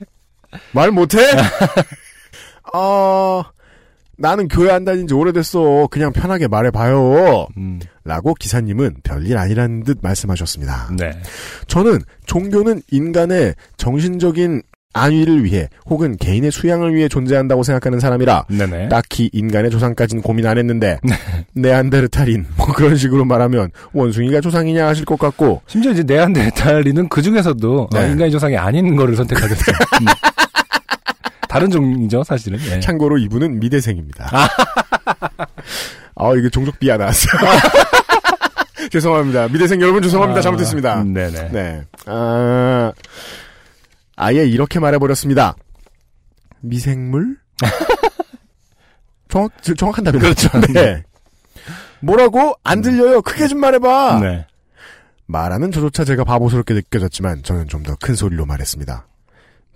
말 0.72 0.90
못해? 0.90 1.18
아 2.72 3.42
나는 4.16 4.48
교회 4.48 4.70
안 4.70 4.84
다닌 4.84 5.08
지 5.08 5.14
오래됐어. 5.14 5.88
그냥 5.90 6.12
편하게 6.12 6.46
말해봐요. 6.46 7.46
음, 7.56 7.80
라고 8.04 8.34
기사님은 8.34 8.96
별일 9.02 9.38
아니라는 9.38 9.82
듯 9.82 9.98
말씀하셨습니다. 10.02 10.90
네. 10.96 11.11
저는 11.66 12.00
종교는 12.26 12.82
인간의 12.90 13.54
정신적인 13.78 14.62
안위를 14.93 15.45
위해 15.45 15.68
혹은 15.86 16.16
개인의 16.16 16.51
수양을 16.51 16.95
위해 16.95 17.09
존재한다고 17.09 17.62
생각하는 17.62 18.01
사람이라 18.01 18.47
네네. 18.49 18.88
딱히 18.88 19.30
인간의 19.32 19.70
조상까지는 19.70 20.22
고민 20.22 20.47
안 20.47 20.59
했는데 20.59 20.99
네안데르탈인 21.55 22.47
뭐 22.57 22.66
그런 22.72 22.97
식으로 22.97 23.24
말하면 23.24 23.70
원숭이가 23.93 24.41
조상이냐 24.41 24.86
하실 24.86 25.05
것 25.05 25.18
같고 25.18 25.62
심지어 25.66 25.93
이제 25.93 26.03
네안데르탈리는 26.03 27.09
그 27.09 27.22
중에서도 27.22 27.88
네. 27.93 27.99
어, 27.99 28.07
인간의 28.07 28.30
조상이 28.32 28.57
아닌 28.57 28.97
거를 28.97 29.14
선택하겠어요. 29.16 29.76
음. 30.03 30.07
다른 31.49 31.68
종이죠, 31.68 32.22
사실은. 32.22 32.59
예. 32.70 32.80
참고로 32.80 33.18
이분은 33.18 33.59
미대생입니다. 33.59 34.30
아 36.14 36.32
이게 36.38 36.49
종족 36.49 36.78
비하 36.78 36.97
나왔어요. 36.97 37.41
죄송합니다. 38.91 39.49
미대생 39.49 39.80
여러분 39.80 40.03
죄송합니다. 40.03 40.38
아, 40.38 40.43
잘못했습니다. 40.43 41.03
음, 41.03 41.12
네네. 41.12 41.49
네. 41.53 41.82
아, 42.07 42.69
아예 44.22 44.44
이렇게 44.46 44.78
말해버렸습니다. 44.80 45.56
미생물? 46.60 47.36
정확, 49.28 49.52
저- 49.62 49.74
정확한 49.74 50.04
답이네. 50.04 50.22
그렇죠. 50.22 50.48
네. 50.74 51.02
뭐라고? 52.00 52.54
안 52.64 52.82
들려요. 52.82 53.22
크게 53.22 53.46
좀 53.46 53.60
말해봐. 53.60 54.20
네. 54.20 54.46
말하는 55.26 55.70
저조차 55.70 56.04
제가 56.04 56.24
바보스럽게 56.24 56.74
느껴졌지만 56.74 57.42
저는 57.44 57.68
좀 57.68 57.82
더 57.82 57.94
큰 57.96 58.14
소리로 58.14 58.44
말했습니다. 58.46 59.06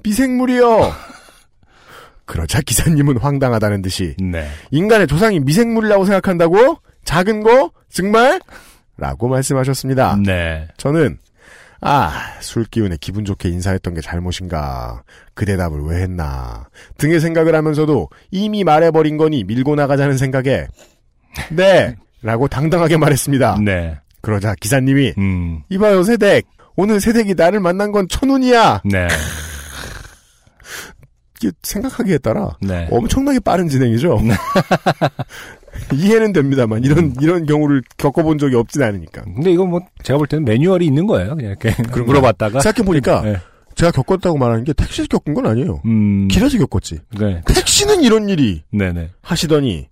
미생물이요. 0.03 0.93
그러자 2.27 2.61
기사님은 2.63 3.19
황당하다는 3.19 3.83
듯이 3.83 4.17
네. 4.19 4.49
인간의 4.71 5.07
조상이 5.07 5.41
미생물이라고 5.41 6.05
생각한다고? 6.07 6.79
작은 7.05 7.43
거? 7.43 7.71
정말? 7.91 8.41
라고 8.97 9.29
말씀하셨습니다. 9.29 10.19
네. 10.25 10.67
저는 10.77 11.19
아, 11.87 12.13
술 12.41 12.65
기운에 12.65 12.97
기분 12.99 13.27
좋게 13.27 13.51
인사했던 13.51 13.93
게 13.95 14.01
잘못인가. 14.01 15.03
그 15.35 15.45
대답을 15.45 15.83
왜 15.83 16.03
했나. 16.03 16.67
등의 16.97 17.21
생각을 17.21 17.55
하면서도 17.55 18.09
이미 18.31 18.65
말해버린 18.65 19.19
거니 19.19 19.45
밀고 19.45 19.75
나가자는 19.75 20.17
생각에 20.17 20.67
네! 21.51 21.95
라고 22.23 22.49
당당하게 22.49 22.97
말했습니다. 22.97 23.59
네. 23.63 23.99
그러자 24.23 24.55
기사님이 24.55 25.13
음. 25.19 25.63
이봐요 25.69 26.03
세댁 26.03 26.47
오늘 26.77 27.01
세댁이 27.01 27.35
나를 27.35 27.61
만난 27.61 27.93
건 27.93 28.09
천운이야. 28.09 28.81
네. 28.87 29.07
생각하기에 31.63 32.19
따라 32.19 32.57
네. 32.63 32.89
엄청나게 32.91 33.41
빠른 33.41 33.69
진행이죠. 33.69 34.19
이해는 35.93 36.33
됩니다만 36.33 36.85
이런 36.85 37.15
이런 37.21 37.47
경우를 37.47 37.83
겪어본 37.97 38.39
적이 38.39 38.57
없진 38.57 38.83
않으니까. 38.83 39.23
근데 39.23 39.53
이건 39.53 39.71
뭐 39.71 39.81
제가 40.03 40.19
볼 40.19 40.27
때는 40.27 40.45
매뉴얼이 40.45 40.87
있는 40.87 41.07
거예요. 41.07 41.35
그냥 41.37 41.55
이렇게? 41.61 41.75
물어봤다가 42.03 42.61
생각해 42.61 42.85
보니까 42.85 43.23
네. 43.23 43.37
제가 43.75 43.91
겪었다고 43.91 44.39
말하는 44.39 44.65
게 44.65 44.73
택시에서 44.73 45.09
겪은 45.09 45.35
건 45.35 45.47
아니에요. 45.47 45.81
음. 45.85 46.29
길에서 46.29 46.59
겪었지. 46.59 46.99
네. 47.19 47.41
택시는 47.47 48.03
이런 48.03 48.29
일이 48.29 48.63
네네. 48.71 49.11
하시더니 49.23 49.89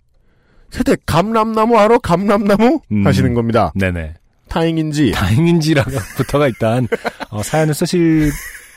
세대 0.69 0.95
감람나무 1.05 1.77
알아? 1.77 1.99
감람나무 1.99 2.79
음. 2.91 3.05
하시는 3.05 3.33
겁니다. 3.33 3.71
네네. 3.75 4.13
다행인지 4.49 5.11
다행인지라부터가 5.11 6.47
일단 6.49 6.87
어, 7.29 7.41
사연을 7.43 7.73
쓰실 7.73 8.31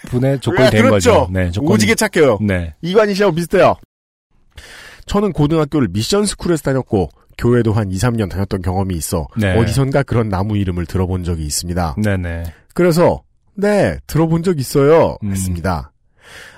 분의 0.07 0.41
조건이 0.41 0.65
네, 0.65 0.71
된 0.71 0.83
그렇죠. 0.83 1.11
거죠. 1.13 1.31
네. 1.33 1.51
조건이. 1.51 1.75
오지게 1.75 1.95
착해요. 1.95 2.39
네. 2.41 2.75
이관희 2.83 3.15
씨하고 3.15 3.35
비슷해요. 3.35 3.77
저는 5.07 5.33
고등학교를 5.33 5.89
미션 5.91 6.27
스쿨에서 6.27 6.63
다녔고 6.63 7.09
교회도 7.39 7.73
한 7.73 7.91
2, 7.91 7.97
3년 7.97 8.31
다녔던 8.31 8.63
경험이 8.63 8.97
있어 8.97 9.29
네. 9.37 9.57
어디선가 9.59 10.03
그런 10.03 10.29
나무 10.29 10.57
이름을 10.57 10.87
들어본 10.87 11.25
적이 11.25 11.45
있습니다. 11.45 11.97
네네. 12.03 12.45
그래서 12.75 13.23
네 13.55 13.99
들어본 14.07 14.43
적 14.43 14.59
있어요 14.59 15.17
음. 15.23 15.31
했습니다. 15.31 15.93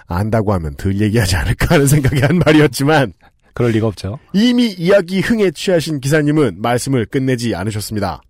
안다고 0.07 0.53
하면 0.55 0.75
덜 0.77 1.01
얘기하지 1.01 1.37
않을까 1.37 1.75
하는 1.75 1.87
생각에 1.87 2.21
한 2.23 2.39
말이었지만 2.39 3.13
그럴 3.53 3.73
리가 3.73 3.89
없죠. 3.89 4.19
이미 4.33 4.69
이야기 4.69 5.21
흥에 5.21 5.51
취하신 5.51 6.01
기사님은 6.01 6.63
말씀을 6.63 7.07
끝내지 7.07 7.55
않으셨습니다. 7.55 8.23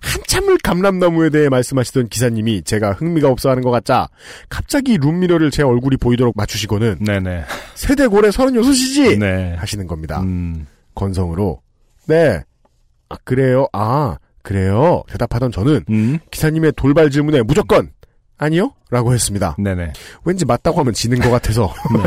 한참을 0.00 0.58
감람나무에 0.58 1.30
대해 1.30 1.48
말씀하시던 1.48 2.08
기사님이 2.08 2.62
제가 2.62 2.92
흥미가 2.92 3.28
없어하는 3.28 3.62
것 3.62 3.70
같자 3.70 4.08
갑자기 4.48 4.98
룸미러를 4.98 5.50
제 5.50 5.62
얼굴이 5.62 5.96
보이도록 5.96 6.36
맞추시고는 6.36 6.98
네네. 7.00 7.44
세대고래 7.74 8.28
36이지 8.30 9.18
네. 9.18 9.54
하시는 9.56 9.86
겁니다. 9.86 10.20
음. 10.22 10.66
건성으로 10.94 11.60
네 12.06 12.40
아, 13.08 13.16
그래요 13.24 13.66
아 13.72 14.16
그래요 14.42 15.02
대답하던 15.08 15.52
저는 15.52 15.84
음. 15.90 16.18
기사님의 16.30 16.72
돌발 16.76 17.10
질문에 17.10 17.42
무조건 17.42 17.90
아니요 18.38 18.72
라고 18.90 19.12
했습니다. 19.14 19.56
네네. 19.58 19.92
왠지 20.24 20.44
맞다고 20.44 20.80
하면 20.80 20.92
지는 20.92 21.18
것 21.20 21.30
같아서 21.30 21.72
네. 21.94 22.02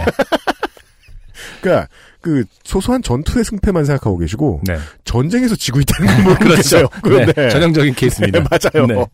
그러니까 1.62 1.88
그 2.22 2.44
소소한 2.64 3.02
전투의 3.04 3.44
승패만 3.46 3.86
생각하고 3.86 4.18
계시고 4.18 4.62
네. 4.64 4.78
전쟁에서 5.04 5.56
지고 5.56 5.80
있다는 5.80 6.14
걸 6.16 6.24
모르고 6.24 6.46
계세요. 6.56 6.88
네. 7.04 7.26
네. 7.34 7.50
전형적인 7.50 7.94
케이스입니다. 7.94 8.40
네, 8.40 8.46
맞아요. 8.74 8.88
네. 8.88 9.06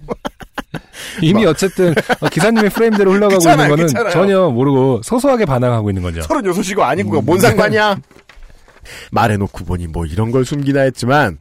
이미 1.22 1.46
어쨌든 1.46 1.94
어, 2.22 2.30
기사님의 2.30 2.70
프레임대로 2.70 3.12
흘러가고 3.12 3.40
그렇잖아요, 3.40 3.66
있는 3.66 3.70
거는 3.78 3.94
그렇잖아요. 3.94 4.12
전혀 4.14 4.50
모르고 4.50 5.02
소소하게 5.04 5.46
반항하고 5.46 5.90
있는 5.90 6.02
거죠. 6.04 6.22
36이고 6.22 6.80
아니고 6.82 7.20
음. 7.20 7.26
뭔 7.26 7.40
상관이야? 7.40 7.98
말해놓고 9.12 9.66
보니 9.66 9.88
뭐 9.88 10.06
이런 10.06 10.32
걸 10.32 10.46
숨기나 10.46 10.82
했지만 10.82 11.38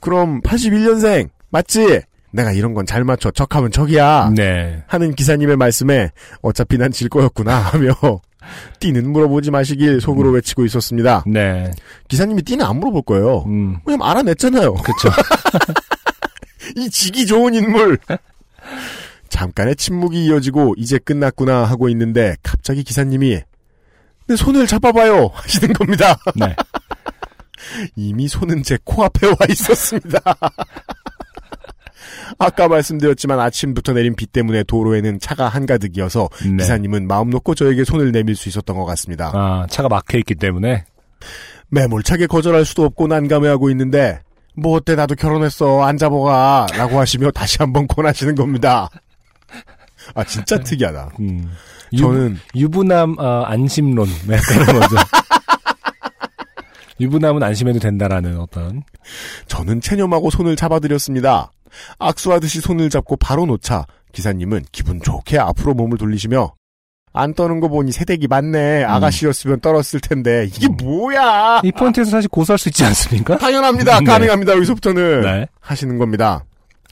그럼 0.00 0.40
81년생 0.42 1.28
맞지? 1.50 2.02
내가 2.32 2.52
이런 2.52 2.74
건 2.74 2.84
잘 2.84 3.02
맞춰 3.04 3.30
척하면 3.30 3.70
척이야 3.70 4.32
네. 4.36 4.82
하는 4.86 5.14
기사님의 5.14 5.56
말씀에 5.56 6.10
어차피 6.42 6.76
난 6.76 6.92
질 6.92 7.08
거였구나 7.08 7.54
하며 7.56 7.94
띠는 8.80 9.10
물어보지 9.10 9.50
마시길 9.50 10.00
속으로 10.00 10.30
외치고 10.30 10.64
있었습니다. 10.64 11.24
네. 11.26 11.70
기사님이 12.08 12.42
띠는 12.42 12.64
안 12.64 12.76
물어볼 12.78 13.02
거예요. 13.02 13.44
음. 13.46 13.78
왜냐면 13.84 14.08
알아냈잖아요. 14.08 14.74
그쵸. 14.74 15.08
이 16.76 16.90
지기 16.90 17.26
좋은 17.26 17.54
인물. 17.54 17.98
잠깐의 19.28 19.76
침묵이 19.76 20.26
이어지고 20.26 20.74
이제 20.76 20.98
끝났구나 20.98 21.64
하고 21.64 21.88
있는데 21.88 22.36
갑자기 22.42 22.82
기사님이 22.82 23.40
내 24.28 24.36
손을 24.36 24.66
잡아봐요 24.66 25.30
하시는 25.32 25.72
겁니다. 25.72 26.16
네. 26.34 26.54
이미 27.96 28.28
손은 28.28 28.62
제 28.62 28.78
코앞에 28.84 29.26
와 29.26 29.36
있었습니다. 29.48 30.20
아까 32.38 32.68
말씀드렸지만 32.68 33.40
아침부터 33.40 33.92
내린 33.92 34.14
비 34.14 34.26
때문에 34.26 34.64
도로에는 34.64 35.20
차가 35.20 35.48
한가득이어서 35.48 36.28
네. 36.44 36.56
기사님은 36.58 37.06
마음 37.06 37.30
놓고 37.30 37.54
저에게 37.54 37.84
손을 37.84 38.12
내밀 38.12 38.36
수 38.36 38.48
있었던 38.48 38.76
것 38.76 38.84
같습니다. 38.84 39.32
아, 39.34 39.66
차가 39.68 39.88
막혀 39.88 40.18
있기 40.18 40.34
때문에. 40.34 40.84
매몰차게 41.68 42.26
거절할 42.26 42.64
수도 42.64 42.84
없고 42.84 43.08
난감해하고 43.08 43.70
있는데 43.70 44.20
뭐 44.54 44.76
어때 44.76 44.94
나도 44.94 45.14
결혼했어 45.14 45.82
안 45.82 45.98
잡아가 45.98 46.66
라고 46.76 46.98
하시며 46.98 47.30
다시 47.30 47.58
한번 47.58 47.86
권하시는 47.86 48.34
겁니다. 48.34 48.88
아 50.14 50.24
진짜 50.24 50.58
특이하다. 50.58 51.10
음. 51.20 51.50
저는 51.96 52.38
유부남 52.54 53.16
어, 53.18 53.42
안심론 53.42 54.08
네, 54.26 54.36
그런 54.36 54.80
거죠. 54.80 54.96
유부남은 57.00 57.42
안심해도 57.42 57.78
된다라는 57.78 58.38
어떤 58.38 58.82
저는 59.48 59.80
체념하고 59.80 60.30
손을 60.30 60.56
잡아드렸습니다. 60.56 61.50
악수하듯이 61.98 62.60
손을 62.60 62.90
잡고 62.90 63.16
바로 63.16 63.46
놓자 63.46 63.86
기사님은 64.12 64.64
기분 64.72 65.00
좋게 65.00 65.38
앞으로 65.38 65.74
몸을 65.74 65.98
돌리시며 65.98 66.54
안 67.12 67.32
떠는 67.32 67.60
거 67.60 67.68
보니 67.68 67.92
새댁이 67.92 68.26
맞네. 68.28 68.84
아가씨였으면 68.84 69.60
떨었을 69.60 70.00
텐데 70.00 70.44
이게 70.54 70.68
뭐야? 70.68 71.62
이 71.64 71.72
포인트에서 71.72 72.10
사실 72.10 72.28
고소할 72.28 72.58
수 72.58 72.68
있지 72.68 72.84
않습니까? 72.84 73.38
당연합니다. 73.38 74.00
네. 74.00 74.04
가능합니다. 74.04 74.52
여기서부터는 74.54 75.22
네. 75.22 75.46
하시는 75.60 75.96
겁니다. 75.96 76.44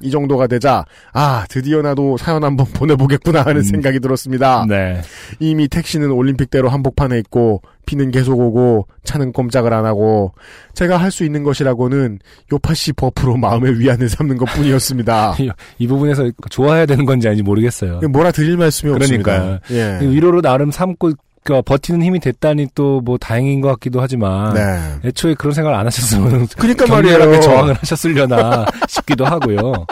이 0.03 0.11
정도가 0.11 0.47
되자 0.47 0.85
아 1.13 1.45
드디어 1.49 1.83
나도 1.83 2.17
사연 2.17 2.45
한번 2.45 2.67
보내보겠구나 2.75 3.43
하는 3.43 3.57
음. 3.57 3.63
생각이 3.63 4.01
들었습니다. 4.01 4.67
네. 4.69 5.01
이미 5.41 5.69
택시는 5.69 6.11
올림픽대로 6.11 6.69
한복판에 6.69 7.19
있고 7.21 7.63
비는 7.87 8.11
계속 8.11 8.39
오고 8.41 8.87
차는 9.05 9.33
꼼짝을 9.33 9.73
안 9.73 9.85
하고 9.85 10.33
제가 10.75 10.97
할 10.97 11.11
수 11.15 11.23
있는 11.25 11.45
것이라고는 11.45 12.19
요파시 12.53 12.93
버프로 12.95 13.37
마음의 13.37 13.79
위안을 13.79 14.09
삼는 14.09 14.37
것뿐이었습니다. 14.39 15.37
이, 15.39 15.51
이 15.79 15.87
부분에서 15.87 16.29
좋아해야 16.51 16.87
되는 16.87 17.05
건지 17.05 17.29
아닌지 17.29 17.43
모르겠어요. 17.45 18.01
뭐라 18.11 18.33
드릴 18.33 18.57
말씀이 18.57 18.93
그러니까요. 18.93 19.59
없습니다. 19.63 20.01
예. 20.03 20.09
위로로 20.09 20.41
나름 20.43 20.71
삼고 20.73 21.13
그 21.45 21.61
버티는 21.63 22.03
힘이 22.03 22.21
됐다니 22.21 22.69
또 22.75 23.01
뭐 23.05 23.19
다행인 23.19 23.61
것 23.61 23.69
같기도 23.69 24.01
하지만 24.01 24.55
네. 24.55 25.09
애초에 25.09 25.35
그런 25.35 25.53
생각을 25.53 25.79
안 25.79 25.87
하셨으면 25.87 26.49
그러니까 26.57 26.87
말이에요. 26.87 27.41
저항을 27.41 27.75
하셨으려나 27.75 28.65
싶기도 28.89 29.25
하고요. 29.27 29.85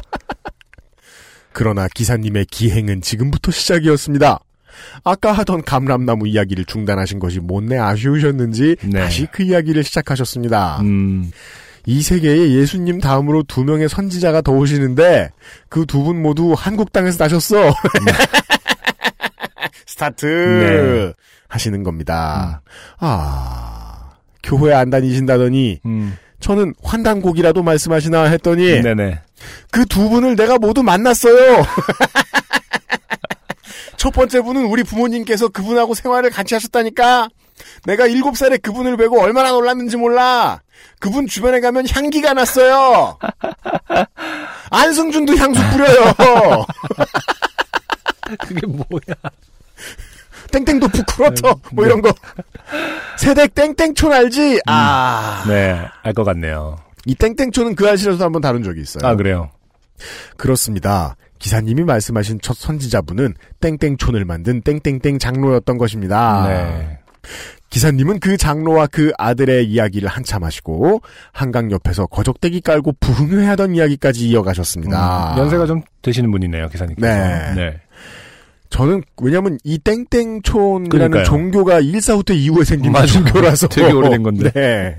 그러나 1.52 1.86
기사님의 1.94 2.46
기행은 2.50 3.02
지금부터 3.02 3.50
시작이었습니다. 3.52 4.38
아까 5.04 5.32
하던 5.32 5.62
감람나무 5.64 6.26
이야기를 6.28 6.64
중단하신 6.64 7.18
것이 7.18 7.40
못내 7.40 7.76
아쉬우셨는지 7.76 8.76
네. 8.84 9.00
다시 9.00 9.26
그 9.30 9.42
이야기를 9.42 9.84
시작하셨습니다. 9.84 10.78
음, 10.80 11.30
이 11.84 12.00
세계에 12.00 12.52
예수님 12.52 13.00
다음으로 13.00 13.42
두 13.42 13.64
명의 13.64 13.88
선지자가 13.88 14.40
더 14.40 14.52
오시는데 14.52 15.30
그 15.68 15.84
두 15.84 16.02
분 16.04 16.22
모두 16.22 16.54
한국 16.56 16.92
땅에서 16.92 17.22
나셨어. 17.24 17.56
스타트 19.86 20.26
네. 20.26 21.12
하시는 21.48 21.82
겁니다. 21.82 22.62
아 22.98 24.10
교회 24.42 24.72
안 24.74 24.90
다니신다더니 24.90 25.80
음, 25.86 26.16
저는 26.40 26.74
환단곡이라도 26.82 27.62
말씀하시나 27.62 28.24
했더니. 28.24 28.64
그 29.70 29.84
두 29.86 30.08
분을 30.08 30.36
내가 30.36 30.58
모두 30.58 30.82
만났어요. 30.82 31.64
첫 33.96 34.10
번째 34.12 34.40
분은 34.40 34.64
우리 34.66 34.82
부모님께서 34.82 35.48
그분하고 35.48 35.94
생활을 35.94 36.30
같이 36.30 36.54
하셨다니까. 36.54 37.28
내가 37.84 38.06
일곱 38.06 38.36
살에 38.36 38.56
그분을 38.56 38.96
뵈고 38.96 39.20
얼마나 39.20 39.50
놀랐는지 39.50 39.96
몰라. 39.96 40.60
그분 40.98 41.26
주변에 41.26 41.60
가면 41.60 41.86
향기가 41.88 42.32
났어요. 42.32 43.18
안승준도 44.70 45.36
향수 45.36 45.60
뿌려요. 45.70 46.14
그게 48.40 48.66
뭐야? 48.66 49.14
땡땡도 50.52 50.88
부끄러터 50.88 51.56
뭐 51.72 51.84
이런 51.84 52.00
거. 52.00 52.12
세댁 53.18 53.54
땡땡촌 53.54 54.12
알지? 54.12 54.60
아. 54.66 55.44
네, 55.48 55.80
알 56.02 56.12
것 56.14 56.22
같네요. 56.24 56.76
이 57.06 57.14
땡땡촌은 57.16 57.74
그 57.74 57.88
아실에서 57.90 58.24
한번 58.24 58.40
다룬 58.42 58.62
적이 58.62 58.82
있어요. 58.82 59.08
아, 59.08 59.16
그래요? 59.16 59.50
그렇습니다. 60.36 61.16
기사님이 61.38 61.82
말씀하신 61.82 62.38
첫 62.40 62.56
선지자분은 62.56 63.34
땡땡촌을 63.60 64.24
만든 64.24 64.60
땡땡땡 64.62 65.18
장로였던 65.18 65.78
것입니다. 65.78 66.46
네. 66.48 66.98
기사님은 67.70 68.20
그 68.20 68.36
장로와 68.36 68.86
그 68.88 69.12
아들의 69.16 69.64
이야기를 69.66 70.08
한참 70.08 70.44
하시고 70.44 71.00
한강 71.32 71.70
옆에서 71.70 72.06
거적대기 72.06 72.60
깔고 72.60 72.92
부흥회하던 73.00 73.74
이야기까지 73.74 74.28
이어가셨습니다. 74.28 75.34
음, 75.34 75.38
연세가 75.38 75.66
좀 75.66 75.82
되시는 76.02 76.30
분이네요, 76.30 76.68
기사님께서. 76.68 77.14
네. 77.14 77.54
네. 77.54 77.80
저는 78.72 79.02
왜냐면 79.20 79.58
이 79.64 79.78
땡땡촌이라는 79.78 80.88
그러니까요. 80.88 81.24
종교가 81.24 81.80
일사후퇴 81.80 82.34
이후에 82.34 82.64
생긴 82.64 82.92
맞아요. 82.92 83.06
종교라서 83.08 83.68
되게 83.68 83.92
오래된 83.92 84.22
건데. 84.22 84.50
네. 84.52 84.96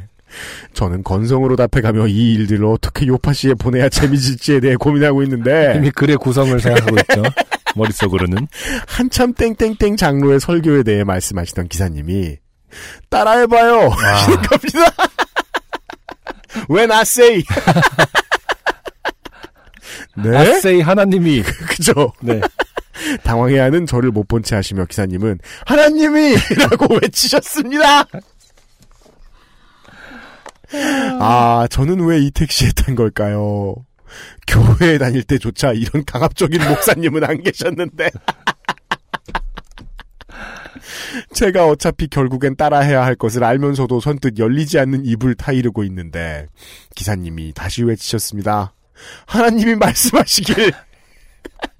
저는 0.73 1.03
건성으로 1.03 1.55
답해가며 1.55 2.07
이 2.07 2.33
일들을 2.35 2.65
어떻게 2.65 3.07
요파 3.07 3.33
씨에 3.33 3.53
보내야 3.55 3.89
재미질지에 3.89 4.59
대해 4.59 4.75
고민하고 4.75 5.23
있는데 5.23 5.73
이미 5.77 5.89
글의 5.91 6.17
구성을 6.17 6.59
생각하고 6.59 6.95
있죠. 6.97 7.23
머릿속으로는. 7.75 8.47
한참 8.87 9.33
땡땡땡 9.33 9.95
장로의 9.97 10.39
설교에 10.39 10.83
대해 10.83 11.03
말씀하시던 11.03 11.67
기사님이 11.67 12.37
따라해봐요 13.09 13.89
하시는 13.89 14.37
겁니다. 14.43 14.91
When 16.69 16.91
I 16.91 17.01
say 17.01 17.43
네? 20.15 20.37
아세이 20.37 20.81
하나님이. 20.81 21.41
그죠? 21.41 22.13
네. 22.21 22.39
당황해하는 23.23 23.85
저를 23.85 24.11
못 24.11 24.27
본 24.27 24.43
채 24.43 24.55
하시며 24.55 24.85
기사님은 24.85 25.39
하나님이! 25.65 26.35
라고 26.69 26.95
외치셨습니다. 27.01 28.05
아, 31.19 31.67
저는 31.69 31.99
왜 32.05 32.19
이 32.19 32.31
택시에 32.31 32.69
탄 32.75 32.95
걸까요? 32.95 33.75
교회에 34.47 34.97
다닐 34.97 35.23
때조차 35.23 35.71
이런 35.73 36.03
강압적인 36.05 36.61
목사님은 36.67 37.23
안 37.23 37.41
계셨는데. 37.43 38.09
제가 41.33 41.67
어차피 41.67 42.07
결국엔 42.07 42.55
따라해야 42.55 43.03
할 43.03 43.15
것을 43.15 43.43
알면서도 43.43 43.99
선뜻 43.99 44.39
열리지 44.39 44.79
않는 44.79 45.05
입을 45.05 45.35
타이르고 45.35 45.83
있는데 45.85 46.47
기사님이 46.95 47.53
다시 47.53 47.83
외치셨습니다. 47.83 48.73
하나님이 49.27 49.75
말씀하시길 49.75 50.73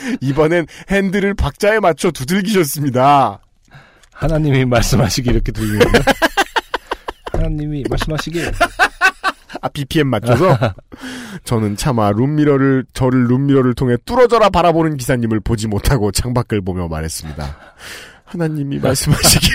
이번엔 0.20 0.66
핸들을 0.90 1.34
박자에 1.34 1.80
맞춰 1.80 2.10
두들기셨습니다. 2.10 3.40
하나님이 4.12 4.64
말씀하시기 4.64 5.28
이렇게 5.28 5.52
들리는데. 5.52 5.86
하나님이 7.32 7.84
말씀하시길. 7.88 8.50
아, 9.60 9.68
BPM 9.68 10.08
맞춰서? 10.08 10.58
저는 11.44 11.76
차마 11.76 12.10
룸미러를, 12.10 12.86
저를 12.92 13.26
룸미러를 13.26 13.74
통해 13.74 13.96
뚫어져라 14.04 14.48
바라보는 14.48 14.96
기사님을 14.96 15.40
보지 15.40 15.66
못하고 15.68 16.12
창밖을 16.12 16.62
보며 16.62 16.88
말했습니다. 16.88 17.56
하나님이 18.24 18.78
말씀하시길. 18.78 19.54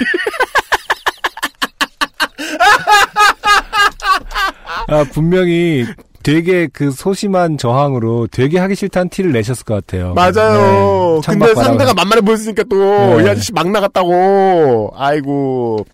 아, 4.88 5.04
분명히 5.12 5.86
되게 6.24 6.67
그 6.67 6.91
소심한 6.91 7.57
저항으로 7.57 8.28
되게 8.28 8.59
하기 8.59 8.76
싫다는 8.76 9.09
티를 9.09 9.32
내셨을 9.32 9.65
것 9.65 9.74
같아요. 9.76 10.13
맞아요. 10.13 11.22
네, 11.22 11.34
근데. 11.34 11.53
상대가 11.55 11.93
만만해 11.93 12.22
보였으니까 12.22 12.63
또, 12.69 13.17
네. 13.17 13.26
이 13.26 13.30
아저씨 13.30 13.51
막 13.53 13.69
나갔다고. 13.69 14.93
아이고. 14.95 15.86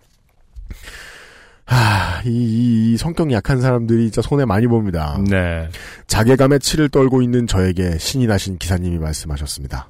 하, 1.65 2.21
이, 2.25 2.29
이, 2.29 2.93
이 2.93 2.97
성격이 2.97 3.33
약한 3.33 3.59
사람들이 3.59 4.03
진짜 4.03 4.21
손해 4.21 4.45
많이 4.45 4.67
봅니다. 4.67 5.19
네. 5.29 5.67
자괴감에 6.07 6.59
치를 6.59 6.87
떨고 6.89 7.21
있는 7.21 7.45
저에게 7.45 7.97
신이 7.97 8.25
나신 8.27 8.57
기사님이 8.57 8.97
말씀하셨습니다. 8.99 9.89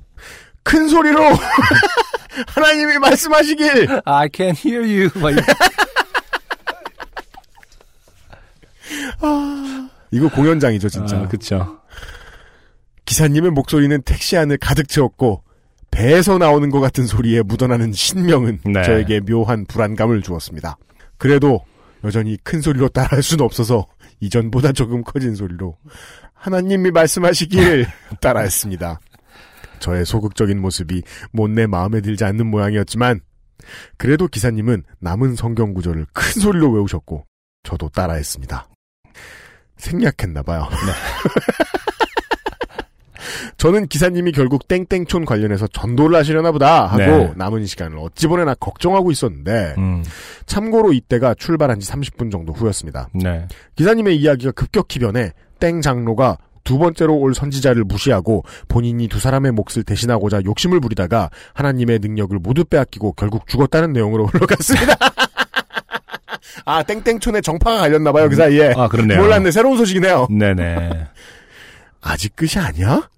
큰 0.63 0.87
소리로 0.87 1.21
하나님이 2.47 2.97
말씀하시길 2.97 4.01
I 4.05 4.29
can 4.33 4.55
hear 4.55 4.81
you. 4.83 5.09
막 5.15 5.33
이거 10.11 10.29
공연장이죠 10.29 10.89
진짜 10.89 11.17
아, 11.17 11.27
그쵸. 11.27 11.79
기사님의 13.05 13.51
목소리는 13.51 14.01
택시 14.03 14.37
안을 14.37 14.57
가득 14.57 14.87
채웠고 14.87 15.43
배에서 15.91 16.37
나오는 16.37 16.69
것 16.69 16.79
같은 16.79 17.05
소리에 17.05 17.41
묻어나는 17.41 17.93
신명은 17.93 18.59
네. 18.65 18.83
저에게 18.83 19.21
묘한 19.21 19.65
불안감을 19.65 20.21
주었습니다. 20.21 20.77
그래도 21.17 21.63
여전히 22.03 22.37
큰 22.43 22.61
소리로 22.61 22.89
따라할 22.89 23.23
수는 23.23 23.43
없어서 23.43 23.87
이전보다 24.19 24.73
조금 24.73 25.03
커진 25.03 25.35
소리로 25.35 25.77
하나님이 26.33 26.91
말씀하시길 26.91 27.87
따라했습니다. 28.21 28.99
저의 29.79 30.05
소극적인 30.05 30.59
모습이 30.59 31.01
못내 31.31 31.67
마음에 31.67 32.01
들지 32.01 32.23
않는 32.25 32.45
모양이었지만 32.47 33.21
그래도 33.97 34.27
기사님은 34.27 34.83
남은 34.99 35.35
성경 35.35 35.73
구절을 35.73 36.05
큰 36.13 36.41
소리로 36.41 36.71
외우셨고 36.71 37.25
저도 37.63 37.89
따라했습니다. 37.89 38.67
생략했나봐요. 39.77 40.67
저는 43.57 43.87
기사님이 43.87 44.31
결국 44.31 44.67
땡땡촌 44.67 45.25
관련해서 45.25 45.67
전도를 45.67 46.15
하시려나 46.17 46.51
보다 46.51 46.85
하고 46.85 46.97
네. 46.97 47.33
남은 47.35 47.65
시간을 47.65 47.97
어찌 47.99 48.27
보내나 48.27 48.53
걱정하고 48.55 49.11
있었는데 49.11 49.73
음, 49.77 50.03
참고로 50.45 50.93
이때가 50.93 51.33
출발한 51.33 51.79
지 51.79 51.89
30분 51.91 52.31
정도 52.31 52.53
후였습니다. 52.53 53.09
네. 53.13 53.47
기사님의 53.75 54.17
이야기가 54.17 54.51
급격히 54.51 54.99
변해 54.99 55.31
땡 55.59 55.81
장로가 55.81 56.37
두 56.63 56.77
번째로 56.77 57.15
올 57.15 57.33
선지자를 57.33 57.85
무시하고 57.85 58.43
본인이 58.67 59.07
두 59.07 59.19
사람의 59.19 59.53
몫을 59.53 59.83
대신하고자 59.85 60.41
욕심을 60.43 60.81
부리다가 60.81 61.29
하나님의 61.53 61.99
능력을 61.99 62.37
모두 62.39 62.65
빼앗기고 62.65 63.13
결국 63.13 63.47
죽었다는 63.47 63.93
내용으로 63.93 64.25
흘러갔습니다. 64.33 64.95
아 66.65 66.83
땡땡촌에 66.83 67.41
정파가 67.41 67.79
갈렸나봐요 67.79 68.29
그 68.29 68.35
사이에. 68.35 68.73
아, 68.75 68.87
그렇네요. 68.87 69.19
몰랐네 69.21 69.51
새로운 69.51 69.77
소식이네요. 69.77 70.27
네네. 70.29 71.07
아직 72.01 72.35
끝이 72.35 72.51
아니야? 72.63 73.09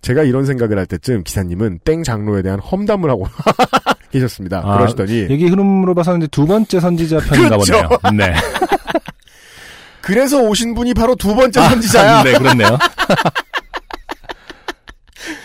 제가 0.00 0.22
이런 0.22 0.46
생각을 0.46 0.78
할 0.78 0.86
때쯤 0.86 1.24
기사님은 1.24 1.80
땡 1.84 2.02
장로에 2.04 2.42
대한 2.42 2.60
험담을 2.60 3.10
하고 3.10 3.26
계셨습니다. 4.12 4.62
아, 4.64 4.78
그러시더니 4.78 5.26
얘기 5.28 5.46
흐름으로 5.48 5.94
봐서는 5.94 6.20
이제 6.20 6.28
두 6.28 6.46
번째 6.46 6.78
선지자 6.80 7.18
편인가 7.20 7.56
그렇죠. 7.56 7.88
보네요. 8.02 8.16
네. 8.16 8.34
그래서 10.00 10.40
오신 10.40 10.74
분이 10.74 10.94
바로 10.94 11.14
두 11.16 11.34
번째 11.34 11.60
선지자야. 11.60 12.18
아, 12.18 12.22
네, 12.22 12.32
그렇네요. 12.38 12.78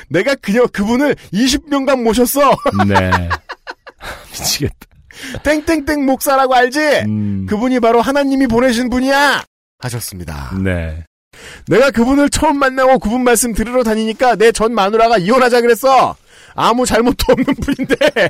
내가 0.09 0.35
그녀 0.35 0.65
그분을 0.67 1.15
20명간 1.33 2.01
모셨어. 2.03 2.51
네. 2.87 3.29
미치겠다. 4.31 4.75
땡땡땡 5.43 6.05
목사라고 6.05 6.55
알지? 6.55 6.79
음, 7.07 7.45
그분이 7.47 7.79
바로 7.79 8.01
하나님이 8.01 8.47
보내신 8.47 8.89
분이야. 8.89 9.43
하셨습니다. 9.79 10.51
네. 10.63 11.05
내가 11.67 11.91
그분을 11.91 12.29
처음 12.29 12.57
만나고 12.59 12.99
그분 12.99 13.23
말씀 13.23 13.53
들으러 13.53 13.83
다니니까 13.83 14.35
내 14.35 14.51
전 14.51 14.73
마누라가 14.73 15.17
이혼하자 15.17 15.61
그랬어. 15.61 16.15
아무 16.55 16.85
잘못도 16.85 17.25
없는 17.33 17.45
분인데 17.55 17.95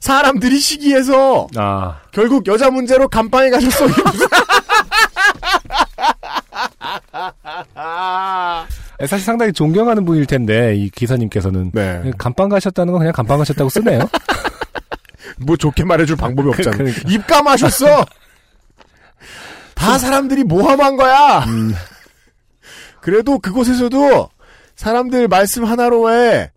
사람들이 0.00 0.58
시기해서 0.58 1.48
아, 1.56 2.00
결국 2.12 2.46
여자 2.46 2.70
문제로 2.70 3.08
감방에 3.08 3.50
가셨어. 3.50 3.86
무슨- 3.86 4.28
사실 9.06 9.20
상당히 9.24 9.52
존경하는 9.52 10.04
분일 10.04 10.26
텐데 10.26 10.74
이 10.76 10.90
기사님께서는 10.90 11.70
네. 11.72 12.10
감방 12.18 12.48
가셨다는 12.48 12.92
건 12.92 12.98
그냥 13.00 13.12
감방 13.12 13.38
가셨다고 13.38 13.70
쓰네요. 13.70 14.00
뭐 15.40 15.56
좋게 15.56 15.84
말해줄 15.84 16.16
방법이 16.16 16.48
없잖아. 16.48 16.76
그러니까. 16.76 17.00
입 17.08 17.26
감아셨어. 17.26 18.04
다 19.74 19.98
사람들이 19.98 20.44
모함한 20.44 20.96
거야. 20.96 21.44
음, 21.44 21.74
그래도 23.00 23.38
그곳에서도 23.38 24.28
사람들 24.76 25.28
말씀 25.28 25.64
하나로 25.64 26.12
해 26.12 26.50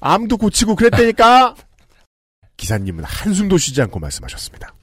암도 0.00 0.36
고치고 0.36 0.74
그랬다니까. 0.76 1.54
기사님은 2.56 3.04
한숨도 3.04 3.58
쉬지 3.58 3.80
않고 3.82 3.98
말씀하셨습니다. 4.00 4.74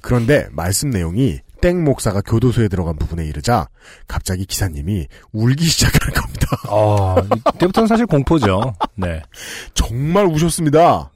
그런데 0.00 0.46
말씀 0.52 0.90
내용이 0.90 1.40
땡 1.60 1.82
목사가 1.84 2.20
교도소에 2.20 2.68
들어간 2.68 2.96
부분에 2.96 3.24
이르자 3.24 3.68
갑자기 4.06 4.44
기사님이 4.44 5.08
울기 5.32 5.64
시작하는 5.64 6.14
겁니다. 6.14 6.46
어, 6.68 7.16
이때부터는 7.54 7.88
사실 7.88 8.06
공포죠. 8.06 8.74
네. 8.94 9.22
정말 9.74 10.26
우셨습니다. 10.26 11.10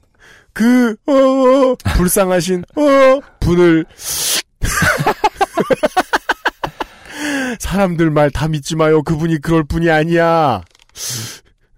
그, 0.53 0.95
어, 1.07 1.13
어, 1.13 1.75
불쌍하신, 1.95 2.63
어, 2.75 3.19
분을. 3.39 3.85
사람들 7.59 8.09
말 8.11 8.29
다 8.31 8.47
믿지 8.47 8.75
마요. 8.75 9.03
그분이 9.03 9.39
그럴 9.39 9.63
뿐이 9.63 9.89
아니야. 9.89 10.61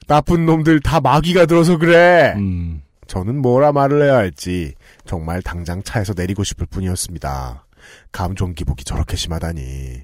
나쁜 0.07 0.45
놈들 0.45 0.79
다 0.81 0.99
마귀가 1.01 1.45
들어서 1.45 1.77
그래. 1.77 2.33
음, 2.35 2.81
저는 3.07 3.41
뭐라 3.41 3.71
말을 3.71 4.03
해야 4.03 4.15
할지 4.15 4.73
정말 5.05 5.41
당장 5.41 5.81
차에서 5.83 6.13
내리고 6.15 6.43
싶을 6.43 6.65
뿐이었습니다. 6.67 7.65
감정 8.11 8.53
기복이 8.53 8.83
저렇게 8.85 9.15
심하다니. 9.15 10.01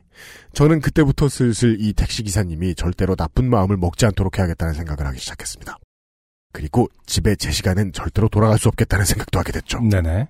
저는 0.53 0.81
그때부터 0.81 1.29
슬슬 1.29 1.77
이 1.79 1.93
택시 1.93 2.23
기사님이 2.23 2.75
절대로 2.75 3.15
나쁜 3.15 3.49
마음을 3.49 3.77
먹지 3.77 4.05
않도록 4.05 4.37
해야겠다는 4.37 4.73
생각을 4.73 5.05
하기 5.07 5.19
시작했습니다. 5.19 5.77
그리고 6.51 6.87
집에 7.05 7.35
제 7.35 7.51
시간엔 7.51 7.93
절대로 7.93 8.27
돌아갈 8.27 8.57
수 8.57 8.67
없겠다는 8.69 9.05
생각도 9.05 9.39
하게 9.39 9.51
됐죠. 9.51 9.81
네네. 9.81 10.27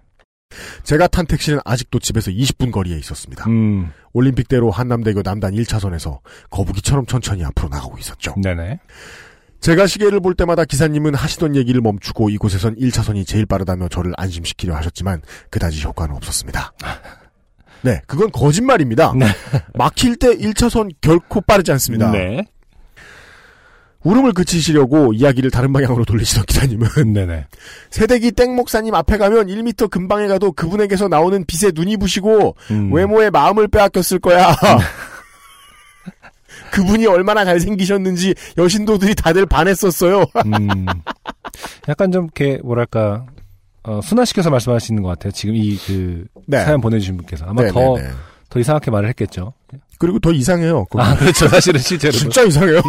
제가 0.84 1.07
탄 1.07 1.26
택시는 1.26 1.59
아직도 1.63 1.99
집에서 1.99 2.32
20분 2.32 2.72
거리에 2.72 2.97
있었습니다. 2.97 3.45
음, 3.47 3.91
올림픽대로 4.13 4.72
한남대교 4.72 5.22
남단 5.24 5.53
1차선에서 5.53 6.20
거북이처럼 6.49 7.05
천천히 7.05 7.45
앞으로 7.45 7.70
나가고 7.70 7.97
있었죠. 7.99 8.36
네네. 8.41 8.80
제가 9.61 9.88
시계를 9.88 10.22
볼 10.22 10.36
때마다 10.36 10.65
기사님은 10.65 11.15
하시던 11.15 11.55
얘기를 11.55 11.82
멈추고 11.82 12.30
이곳에선 12.30 12.76
1차선이 12.78 13.28
제일 13.28 13.45
빠르다며 13.45 13.89
저를 13.89 14.13
안심시키려 14.17 14.76
하셨지만 14.76 15.22
그다지 15.49 15.84
효과는 15.84 16.15
없었습니다. 16.15 16.74
네, 17.84 18.01
그건 18.07 18.32
거짓말입니다. 18.32 19.13
네. 19.15 19.28
막힐 19.76 20.17
때 20.17 20.36
1차선 20.36 20.91
결코 21.01 21.41
빠르지 21.41 21.72
않습니다. 21.74 22.11
네. 22.11 22.45
울음을 24.04 24.34
그치시려고 24.34 25.14
이야기를 25.14 25.52
다른 25.52 25.74
방향으로 25.74 26.06
돌리시던 26.06 26.45
기사님은 26.45 26.88
네네. 27.14 27.45
세대기 27.89 28.32
땡 28.32 28.56
목사님 28.56 28.95
앞에 28.95 29.18
가면 29.18 29.47
1미터 29.47 29.89
근방에 29.89 30.28
가도 30.28 30.54
그분에게서 30.54 31.10
나오는 31.10 31.43
빛에 31.45 31.72
눈이 31.74 31.97
부시고 31.97 32.56
음. 32.72 32.93
외모에 32.93 33.30
마음을 33.30 33.68
빼앗겼을 33.68 34.20
거야. 34.20 34.56
그분이 36.72 37.08
얼마나 37.08 37.43
잘생기셨는지 37.45 38.36
여신도들이 38.58 39.16
다들 39.16 39.45
반했었어요. 39.47 40.24
음, 40.45 40.86
약간 41.88 42.12
좀 42.12 42.26
이렇게 42.26 42.60
뭐랄까 42.64 43.26
어, 43.84 44.00
순화시켜서 44.04 44.52
말씀하시는 44.52 45.02
것 45.02 45.10
같아요. 45.10 45.32
지금 45.32 45.56
이그 45.56 46.26
네. 46.45 46.64
사연 46.64 46.80
보내주신 46.80 47.18
분께서 47.18 47.45
아마 47.45 47.64
네, 47.64 47.72
더 47.72 47.95
네, 47.97 48.04
네. 48.04 48.10
더 48.50 48.60
이상하게 48.60 48.91
말을 48.91 49.10
했겠죠. 49.10 49.54
그리고 49.97 50.20
더 50.20 50.32
이상해요. 50.32 50.86
거기. 50.86 51.04
아 51.04 51.16
그렇죠. 51.16 51.47
사실은 51.47 51.80
실제로 51.80 52.12
진짜 52.14 52.43
이상해요. 52.43 52.82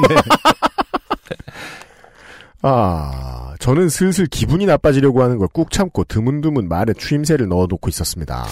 아, 2.63 3.55
저는 3.59 3.89
슬슬 3.89 4.27
기분이 4.27 4.67
나빠지려고 4.67 5.23
하는 5.23 5.39
걸 5.39 5.49
꾹 5.53 5.71
참고 5.71 6.05
드문드문 6.05 6.69
말에 6.69 6.93
추임새를 6.93 7.49
넣어놓고 7.49 7.89
있었습니다. 7.89 8.47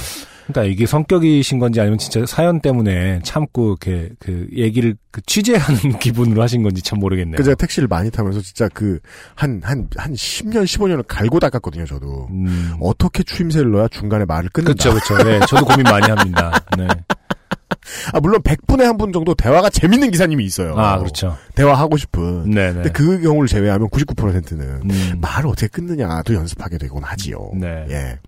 그러니까 0.46 0.72
이게 0.72 0.86
성격이신 0.86 1.58
건지 1.58 1.78
아니면 1.80 1.98
진짜 1.98 2.24
사연 2.26 2.60
때문에 2.60 3.20
참고 3.22 3.68
이렇게 3.68 4.10
그 4.18 4.48
얘기를 4.56 4.96
그 5.10 5.20
취재하는 5.26 5.98
기분으로 6.00 6.42
하신 6.42 6.62
건지 6.62 6.80
참 6.82 6.98
모르겠네요. 7.00 7.36
그 7.36 7.42
제가 7.44 7.54
택시를 7.54 7.86
많이 7.86 8.10
타면서 8.10 8.40
진짜 8.40 8.66
그 8.68 8.98
한 9.36 9.60
한 9.62 9.86
한 9.96 10.12
10년 10.14 10.64
15년을 10.64 11.04
갈고 11.06 11.38
닦았거든요. 11.38 11.84
저도 11.84 12.28
음. 12.30 12.72
어떻게 12.80 13.22
추임새를 13.22 13.70
넣어야 13.72 13.88
중간에 13.88 14.24
말을 14.24 14.48
끊는다. 14.50 14.90
그렇죠, 14.90 15.06
그렇죠. 15.16 15.28
네, 15.28 15.38
저도 15.46 15.66
고민 15.66 15.84
많이 15.84 16.08
합니다. 16.10 16.58
네. 16.78 16.86
아 18.12 18.20
물론 18.20 18.40
100분에 18.42 18.82
한 18.82 18.96
분 18.96 19.12
정도 19.12 19.34
대화가 19.34 19.68
재밌는 19.70 20.10
기사님이 20.10 20.44
있어요. 20.44 20.74
아, 20.76 20.98
그렇죠. 20.98 21.36
대화하고 21.54 21.96
싶은. 21.96 22.50
네, 22.50 22.68
네. 22.68 22.72
근데 22.72 22.90
그 22.90 23.20
경우를 23.20 23.46
제외하면 23.48 23.88
99%는 23.90 24.60
음. 24.90 25.18
말을 25.20 25.48
어떻게 25.50 25.68
끊느냐도 25.68 26.34
연습하게 26.34 26.78
되곤 26.78 27.04
하지요. 27.04 27.50
네. 27.54 27.86
예. 27.90 28.18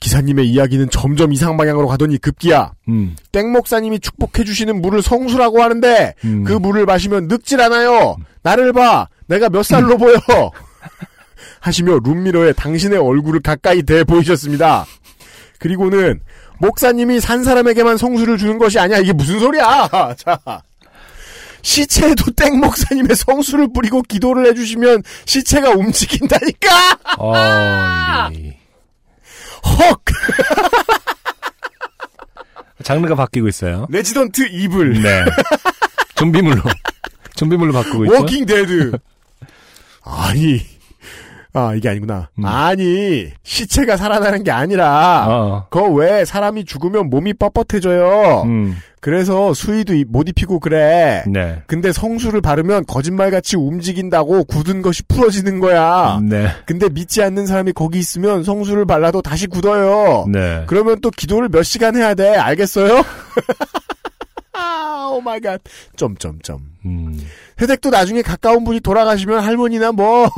기사님의 0.00 0.46
이야기는 0.50 0.90
점점 0.90 1.32
이상 1.32 1.56
방향으로 1.56 1.86
가더니 1.88 2.18
급기야 2.18 2.72
음. 2.88 3.16
땡 3.32 3.52
목사님이 3.52 4.00
축복해 4.00 4.44
주시는 4.44 4.82
물을 4.82 5.00
성수라고 5.00 5.62
하는데 5.62 6.14
음. 6.24 6.44
그 6.44 6.52
물을 6.52 6.84
마시면 6.84 7.28
늙질 7.28 7.60
않아요. 7.62 8.16
나를 8.42 8.72
봐. 8.74 9.08
내가 9.26 9.48
몇 9.48 9.62
살로 9.62 9.96
보여. 9.96 10.16
하시며 11.60 11.98
룸미러에 12.04 12.52
당신의 12.52 12.98
얼굴을 12.98 13.40
가까이 13.40 13.82
대 13.82 14.04
보이셨습니다. 14.04 14.84
그리고는 15.58 16.20
목사님이 16.58 17.20
산 17.20 17.44
사람에게만 17.44 17.96
성수를 17.96 18.38
주는 18.38 18.58
것이 18.58 18.78
아니야. 18.78 18.98
이게 18.98 19.12
무슨 19.12 19.38
소리야? 19.40 19.88
자. 20.16 20.38
시체에도 21.62 22.30
땡 22.32 22.58
목사님의 22.60 23.16
성수를 23.16 23.68
뿌리고 23.72 24.02
기도를 24.02 24.46
해주시면 24.48 25.02
시체가 25.24 25.70
움직인다니까! 25.70 26.98
어, 27.18 28.28
이- 28.34 28.52
헉! 29.64 30.00
장르가 32.82 33.14
바뀌고 33.14 33.48
있어요. 33.48 33.86
Resident 33.88 34.48
Evil. 34.50 35.00
네. 35.02 35.24
좀비물로. 36.16 36.62
좀비물로 37.34 37.72
바꾸고 37.72 38.04
있죠. 38.06 38.14
Walking 38.14 38.44
Dead. 38.44 38.92
아니. 40.02 40.60
아, 41.56 41.72
이게 41.74 41.88
아니구나. 41.88 42.28
음. 42.38 42.44
아니, 42.44 43.28
시체가 43.44 43.96
살아나는 43.96 44.42
게 44.42 44.50
아니라, 44.50 45.26
어. 45.28 45.66
그거 45.70 45.86
왜 45.88 46.24
사람이 46.24 46.64
죽으면 46.64 47.08
몸이 47.10 47.34
뻣뻣해져요. 47.34 48.44
음. 48.44 48.76
그래서 49.00 49.52
수의도 49.54 49.94
이- 49.94 50.04
못 50.08 50.28
입히고 50.28 50.58
그래. 50.60 51.22
네. 51.28 51.62
근데 51.66 51.92
성수를 51.92 52.40
바르면 52.40 52.86
거짓말같이 52.86 53.56
움직인다고 53.56 54.44
굳은 54.44 54.80
것이 54.82 55.02
풀어지는 55.04 55.60
거야. 55.60 56.18
네. 56.22 56.48
근데 56.66 56.88
믿지 56.88 57.22
않는 57.22 57.46
사람이 57.46 57.72
거기 57.72 57.98
있으면 57.98 58.42
성수를 58.42 58.86
발라도 58.86 59.20
다시 59.22 59.46
굳어요. 59.46 60.24
네. 60.32 60.64
그러면 60.66 61.00
또 61.02 61.10
기도를 61.10 61.50
몇 61.50 61.62
시간 61.64 61.94
해야 61.96 62.14
돼. 62.14 62.34
알겠어요? 62.34 63.02
아, 64.84 65.08
oh 65.08 65.20
my 65.20 65.40
god. 65.40 65.60
점점점. 65.96 66.60
음. 66.84 67.18
학생도 67.60 67.90
나중에 67.90 68.20
가까운 68.22 68.64
분이 68.64 68.80
돌아가시면 68.80 69.40
할머니나 69.40 69.92
뭐 69.92 70.28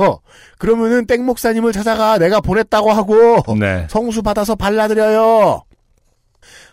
그러면은 0.57 1.05
땡 1.05 1.25
목사님을 1.25 1.73
찾아가 1.73 2.17
내가 2.17 2.39
보냈다고 2.39 2.91
하고 2.91 3.43
네. 3.59 3.87
성수 3.89 4.21
받아서 4.21 4.55
발라드려요. 4.55 5.63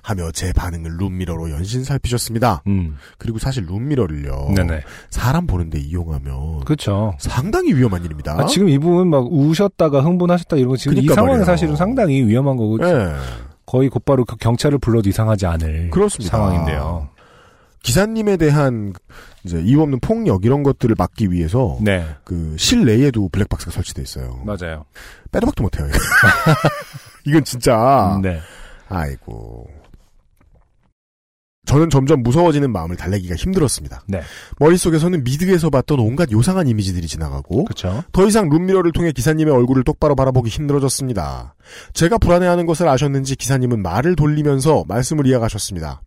하며 0.03 0.31
제 0.33 0.53
반응을 0.53 0.99
룸미러로 0.99 1.51
연신 1.51 1.83
살피셨습니다. 1.83 2.63
음. 2.67 2.97
그리고 3.17 3.39
사실 3.39 3.65
룸미러를요. 3.65 4.53
네네. 4.55 4.83
사람 5.09 5.47
보는데 5.47 5.81
이용하면 5.81 6.61
그렇죠. 6.65 7.15
상당히 7.19 7.73
위험한 7.75 8.05
일입니다. 8.05 8.37
아, 8.39 8.45
지금 8.45 8.69
이분 8.69 9.09
막 9.09 9.27
우셨다가 9.33 10.03
흥분하셨다 10.03 10.57
이런 10.57 10.69
거 10.69 10.77
지금 10.77 10.93
이 10.93 10.97
그러니까 10.97 11.15
상황은 11.15 11.39
말이에요. 11.39 11.45
사실은 11.47 11.77
상당히 11.77 12.23
위험한 12.23 12.57
거고 12.59 12.79
예. 12.87 13.15
거의 13.65 13.89
곧바로 13.89 14.27
그 14.27 14.37
경찰을 14.37 14.79
불러도 14.79 15.09
이상하지 15.09 15.47
않을 15.47 15.89
그렇습니다. 15.91 16.37
상황인데요. 16.37 17.09
기사님에 17.85 18.39
대한 18.39 18.95
이제 19.45 19.61
이유 19.61 19.83
없는 19.83 20.01
폭력 20.01 20.45
이런 20.45 20.63
것들을 20.63 20.97
막기 20.99 21.31
위해서 21.31 21.79
네. 21.83 22.05
그 22.25 22.57
실내에도 22.59 23.29
블랙박스가 23.29 23.71
설치돼 23.71 24.03
있어요. 24.03 24.43
맞아요. 24.45 24.87
빼도 25.31 25.47
박도 25.47 25.63
못해요. 25.63 25.87
이건 27.27 27.45
진짜 27.45 28.19
네. 28.23 28.41
아이고. 28.89 29.69
저는 31.67 31.91
점점 31.91 32.23
무서워지는 32.23 32.73
마음을 32.73 32.97
달래기가 32.97 33.37
힘들었습니다. 33.37 34.03
네. 34.07 34.23
머릿속에서는 34.59 35.23
미드에서 35.23 35.69
봤던 35.71 35.99
온갖 35.99 36.31
요상한 36.31 36.67
이미지들이 36.67 37.07
지나가고 37.07 37.65
그렇죠. 37.65 38.03
더 38.13 38.27
이상 38.27 38.49
룸미러를 38.49 38.93
통해 38.93 39.13
기사님의 39.13 39.53
얼굴을 39.53 39.85
똑바로 39.85 40.15
바라보기 40.15 40.49
힘들어졌습니다. 40.49 41.55
제가 41.93 42.19
불안해하는 42.19 42.65
것을 42.67 42.89
아셨는지 42.89 43.37
기사님은 43.37 43.83
말을 43.83 44.17
돌리면서 44.17 44.85
말씀을 44.89 45.27
이어가셨습니다. 45.27 46.03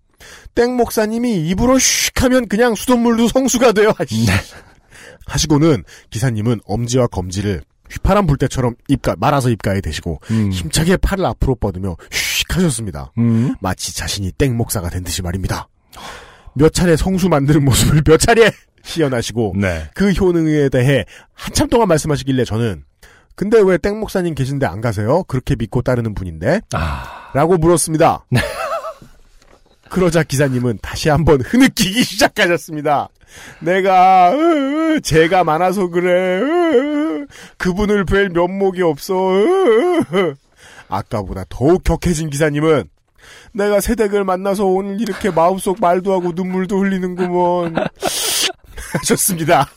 땡 0.56 0.76
목사님이 0.76 1.48
입으로 1.50 1.76
슉 1.76 2.20
하면 2.22 2.48
그냥 2.48 2.76
수돗물도 2.76 3.28
성수가 3.30 3.72
돼요. 3.74 3.92
하시- 3.98 4.26
하시고는 5.26 5.84
기사님은 6.10 6.62
엄지와 6.66 7.08
검지를 7.08 7.62
휘파람 7.90 8.28
불 8.28 8.38
때처럼 8.38 8.76
입가 8.90 9.16
말아서 9.18 9.50
입가에 9.50 9.82
대시고 9.82 10.20
음. 10.32 10.52
힘차게 10.52 10.98
팔을 10.98 11.26
앞으로 11.26 11.56
뻗으며 11.56 11.96
슉 12.10 12.54
하셨습니다. 12.56 13.12
음. 13.18 13.56
마치 13.62 13.96
자신이 13.96 14.32
땡 14.34 14.56
목사가 14.58 14.90
된 14.90 15.04
듯이 15.04 15.22
말입니다. 15.22 15.68
몇 16.54 16.74
차례 16.74 16.96
성수 16.96 17.30
만드는 17.30 17.64
모습을 17.64 18.02
몇 18.06 18.18
차례 18.18 18.52
시연하시고 18.84 19.54
네. 19.58 19.90
그 19.94 20.12
효능에 20.12 20.70
대해 20.70 21.06
한참 21.34 21.68
동안 21.70 21.88
말씀하시길래 21.90 22.46
저는 22.46 22.84
근데 23.36 23.60
왜 23.62 23.78
땡 23.78 24.00
목사님 24.00 24.34
계신데 24.34 24.66
안 24.66 24.82
가세요? 24.82 25.24
그렇게 25.26 25.56
믿고 25.56 25.82
따르는 25.84 26.16
분인데? 26.16 26.62
아. 26.74 27.30
라고 27.36 27.58
물었습니다. 27.58 28.26
그러자 29.90 30.24
기사님은 30.24 30.80
다시 30.82 31.10
한번 31.10 31.42
흐느끼기 31.42 32.04
시작하셨습니다. 32.04 33.10
내가 33.60 34.34
죄가 35.04 35.44
많아서 35.44 35.88
그래. 35.88 36.42
그분을 37.58 38.06
뵐 38.06 38.30
면목이 38.30 38.82
없어. 38.82 39.14
아까보다 40.88 41.44
더욱 41.50 41.84
격해진 41.84 42.30
기사님은 42.30 42.90
내가 43.54 43.82
새댁을 43.82 44.24
만나서 44.24 44.66
오늘 44.66 45.02
이렇게 45.02 45.30
마음속 45.32 45.80
말도 45.82 46.14
하고 46.14 46.32
눈물도 46.34 46.80
흘리는구먼 46.80 47.76
하셨습니다. 49.00 49.68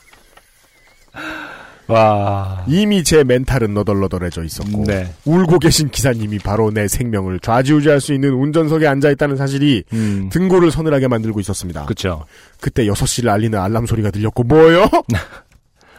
와. 1.87 2.63
이미 2.67 3.03
제 3.03 3.23
멘탈은 3.23 3.73
너덜너덜해져 3.73 4.43
있었고 4.43 4.85
네. 4.85 5.13
울고 5.25 5.59
계신 5.59 5.89
기사님이 5.89 6.39
바로 6.39 6.71
내 6.71 6.87
생명을 6.87 7.39
좌지우지할 7.39 7.99
수 7.99 8.13
있는 8.13 8.33
운전석에 8.33 8.87
앉아 8.87 9.11
있다는 9.11 9.35
사실이 9.35 9.83
음. 9.93 10.29
등골을 10.31 10.71
서늘하게 10.71 11.07
만들고 11.07 11.39
있었습니다. 11.39 11.85
그쵸. 11.85 12.25
그때 12.59 12.85
6시를 12.85 13.29
알리는 13.29 13.57
알람 13.59 13.85
소리가 13.85 14.11
들렸고 14.11 14.43
뭐요? 14.43 14.89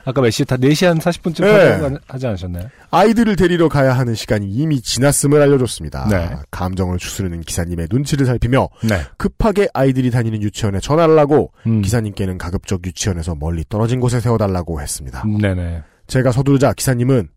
아까 0.04 0.20
몇 0.20 0.30
시, 0.30 0.44
다 0.44 0.56
4시 0.56 0.86
한 0.86 0.98
40분쯤 0.98 1.44
네. 1.44 1.98
하지 2.08 2.26
않으셨나요? 2.26 2.68
아이들을 2.90 3.36
데리러 3.36 3.68
가야 3.68 3.92
하는 3.92 4.14
시간이 4.14 4.48
이미 4.48 4.80
지났음을 4.80 5.40
알려줬습니다. 5.40 6.08
네. 6.10 6.36
감정을 6.50 6.98
추스르는 6.98 7.42
기사님의 7.42 7.88
눈치를 7.90 8.26
살피며 8.26 8.68
네. 8.88 9.02
급하게 9.16 9.68
아이들이 9.74 10.10
다니는 10.10 10.42
유치원에 10.42 10.80
전화를 10.80 11.18
하고 11.18 11.52
음. 11.66 11.82
기사님께는 11.82 12.38
가급적 12.38 12.84
유치원에서 12.84 13.36
멀리 13.36 13.64
떨어진 13.68 14.00
곳에 14.00 14.20
세워달라고 14.20 14.80
했습니다. 14.80 15.24
네네. 15.40 15.82
제가 16.08 16.32
서두르자 16.32 16.72
기사님은 16.72 17.28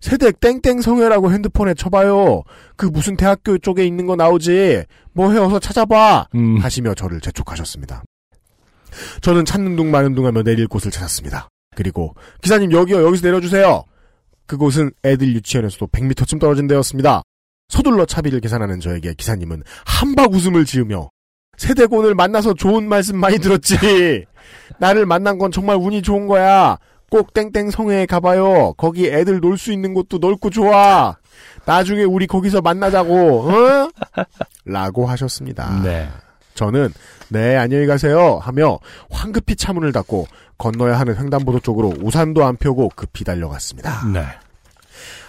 세댁 0.00 0.40
땡땡 0.40 0.82
성회라고 0.82 1.32
핸드폰에 1.32 1.74
쳐봐요. 1.74 2.42
그 2.76 2.86
무슨 2.86 3.16
대학교 3.16 3.58
쪽에 3.58 3.84
있는 3.84 4.06
거 4.06 4.14
나오지. 4.14 4.84
뭐 5.12 5.32
해어서 5.32 5.58
찾아봐. 5.58 6.28
음. 6.34 6.58
하시며 6.58 6.94
저를 6.94 7.20
재촉하셨습니다. 7.20 8.04
저는 9.20 9.44
찾는 9.44 9.76
둥 9.76 9.90
마는 9.90 10.14
둥 10.14 10.26
하며 10.26 10.42
내릴 10.42 10.68
곳을 10.68 10.90
찾았습니다. 10.90 11.48
그리고 11.76 12.14
기사님 12.42 12.72
여기요 12.72 13.04
여기서 13.06 13.24
내려주세요. 13.28 13.84
그곳은 14.46 14.90
애들 15.04 15.28
유치원에서도 15.34 15.86
100m쯤 15.88 16.40
떨어진 16.40 16.66
데였습니다. 16.66 17.22
서둘러 17.68 18.04
차비를 18.06 18.40
계산하는 18.40 18.80
저에게 18.80 19.14
기사님은 19.14 19.62
한박 19.84 20.32
웃음을 20.32 20.64
지으며 20.64 21.10
세대곤을 21.58 22.14
만나서 22.14 22.54
좋은 22.54 22.88
말씀 22.88 23.16
많이 23.18 23.38
들었지. 23.38 23.76
나를 24.78 25.06
만난 25.06 25.38
건 25.38 25.50
정말 25.50 25.76
운이 25.76 26.02
좋은 26.02 26.26
거야. 26.26 26.78
꼭 27.10 27.32
땡땡 27.34 27.70
성회에 27.70 28.06
가봐요. 28.06 28.74
거기 28.76 29.06
애들 29.08 29.40
놀 29.40 29.56
수 29.58 29.72
있는 29.72 29.94
곳도 29.94 30.18
넓고 30.18 30.50
좋아. 30.50 31.16
나중에 31.64 32.02
우리 32.04 32.26
거기서 32.26 32.60
만나자고. 32.62 33.50
어? 33.50 33.90
라고 34.64 35.06
하셨습니다. 35.06 35.82
네. 35.82 36.08
저는 36.54 36.90
네 37.28 37.54
안녕히 37.56 37.86
가세요 37.86 38.38
하며 38.40 38.78
황급히 39.10 39.56
차문을 39.56 39.92
닫고 39.92 40.26
건너야 40.58 40.98
하는 40.98 41.16
횡단보도 41.16 41.60
쪽으로 41.60 41.94
우산도 42.00 42.44
안 42.44 42.56
펴고 42.56 42.90
급히 42.94 43.24
달려갔습니다. 43.24 44.06
네. 44.12 44.24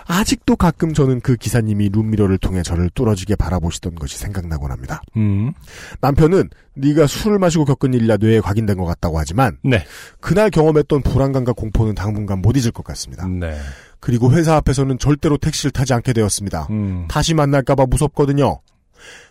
아직도 0.08 0.56
가끔 0.56 0.94
저는 0.94 1.20
그 1.20 1.36
기사님이 1.36 1.90
룸미러를 1.90 2.38
통해 2.38 2.64
저를 2.64 2.90
뚫어지게 2.92 3.36
바라보시던 3.36 3.96
것이 3.96 4.18
생각나곤 4.18 4.72
합니다. 4.72 5.02
음. 5.18 5.52
남편은 6.00 6.50
네가 6.76 7.08
술을 7.08 7.40
마시고 7.40 7.66
겪은 7.66 7.94
일이라 7.94 8.18
뇌에 8.18 8.40
각인된 8.40 8.78
것 8.78 8.86
같다고 8.86 9.20
하지만 9.20 9.58
네. 9.64 9.84
그날 10.22 10.50
경험했던 10.50 11.02
불안감과 11.02 11.52
공포는 11.54 11.94
당분간 11.94 12.40
못 12.40 12.56
잊을 12.56 12.72
것 12.72 12.86
같습니다. 12.86 13.28
네. 13.28 13.58
그리고 14.00 14.32
회사 14.32 14.56
앞에서는 14.56 14.98
절대로 15.00 15.38
택시를 15.38 15.72
타지 15.72 15.94
않게 15.94 16.14
되었습니다. 16.14 16.68
음. 16.70 17.06
다시 17.10 17.34
만날까봐 17.34 17.88
무섭거든요. 17.88 18.62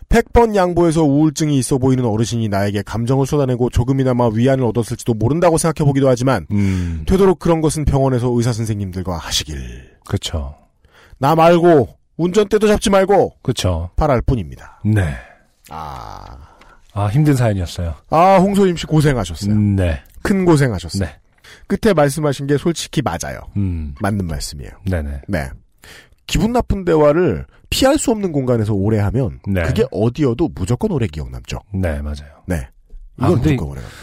100번 0.09 0.55
양보해서 0.55 1.03
우울증이 1.03 1.57
있어 1.59 1.77
보이는 1.77 2.05
어르신이 2.05 2.47
나에게 2.49 2.81
감정을 2.83 3.25
쏟아내고 3.25 3.69
조금이나마 3.69 4.29
위안을 4.29 4.63
얻었을지도 4.65 5.13
모른다고 5.13 5.57
생각해보기도 5.57 6.07
하지만 6.07 6.47
음. 6.51 7.03
되도록 7.07 7.39
그런 7.39 7.61
것은 7.61 7.85
병원에서 7.85 8.29
의사 8.31 8.53
선생님들과 8.53 9.17
하시길. 9.17 9.97
그쵸. 10.07 10.55
나 11.17 11.35
말고 11.35 11.89
운전대도 12.17 12.67
잡지 12.67 12.89
말고 12.89 13.35
그쵸. 13.41 13.89
바랄 13.95 14.21
뿐입니다. 14.21 14.81
네. 14.85 15.13
아, 15.69 16.37
아, 16.93 17.07
힘든 17.07 17.35
사연이었어요. 17.35 17.93
아 18.09 18.37
홍소임 18.37 18.77
씨 18.77 18.85
고생하셨어요. 18.85 19.53
음, 19.53 19.75
네. 19.75 20.01
큰 20.23 20.45
고생하셨어요. 20.45 21.05
네. 21.05 21.15
끝에 21.67 21.93
말씀하신 21.93 22.47
게 22.47 22.57
솔직히 22.57 23.01
맞아요. 23.01 23.39
음. 23.57 23.93
맞는 23.99 24.25
말씀이에요. 24.25 24.71
네네. 24.89 25.21
네. 25.27 25.49
기분 26.27 26.51
나쁜 26.53 26.85
대화를 26.85 27.45
피할 27.69 27.97
수 27.97 28.11
없는 28.11 28.31
공간에서 28.31 28.73
오래 28.73 28.99
하면 28.99 29.39
네. 29.47 29.63
그게 29.63 29.85
어디여도 29.91 30.49
무조건 30.55 30.91
오래 30.91 31.07
기억 31.07 31.29
남죠. 31.31 31.59
네, 31.73 32.01
맞아요. 32.01 32.43
네. 32.45 32.67
아, 33.17 33.27
이건 33.27 33.35
근데 33.35 33.51
무조건 33.51 33.71
오래 33.71 33.81
갑니다. 33.81 33.99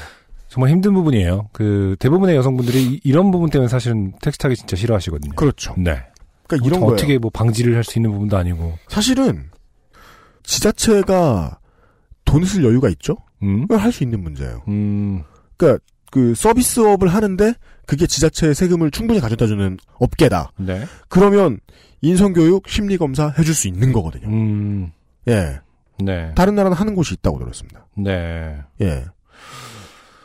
정말 0.48 0.70
힘든 0.70 0.94
부분이에요. 0.94 1.48
그, 1.52 1.96
대부분의 1.98 2.36
여성분들이 2.36 3.00
이, 3.02 3.12
런 3.12 3.30
부분 3.30 3.50
때문에 3.50 3.68
사실은 3.68 4.12
텍스트 4.22 4.46
하기 4.46 4.56
진짜 4.56 4.76
싫어하시거든요. 4.76 5.34
그렇죠. 5.34 5.74
네. 5.76 6.02
그러니까 6.46 6.66
이런 6.66 6.80
뭐 6.80 6.88
거예요. 6.90 6.94
어떻게 6.94 7.18
뭐 7.18 7.30
방지를 7.30 7.74
할 7.74 7.82
수 7.84 7.98
있는 7.98 8.12
부분도 8.12 8.36
아니고. 8.36 8.74
사실은 8.88 9.50
지자체가 10.44 11.58
돈을 12.24 12.46
쓸 12.46 12.64
여유가 12.64 12.88
있죠? 12.90 13.16
음? 13.42 13.62
그걸 13.62 13.78
할수 13.78 14.02
있는 14.04 14.22
문제예요. 14.22 14.62
음. 14.68 15.22
그러니까 15.56 15.82
그 16.14 16.32
서비스업을 16.36 17.08
하는데 17.08 17.54
그게 17.86 18.06
지자체의 18.06 18.54
세금을 18.54 18.92
충분히 18.92 19.18
가져다주는 19.18 19.78
업계다. 19.94 20.52
네. 20.58 20.84
그러면 21.08 21.58
인성교육, 22.02 22.68
심리검사 22.68 23.34
해줄 23.36 23.52
수 23.52 23.66
있는 23.66 23.90
거거든요. 23.92 24.28
음. 24.28 24.92
예. 25.26 25.58
네. 25.98 26.30
다른 26.36 26.54
나라는 26.54 26.76
하는 26.76 26.94
곳이 26.94 27.14
있다고 27.14 27.40
들었습니다. 27.40 27.88
네. 27.96 28.60
예. 28.80 29.04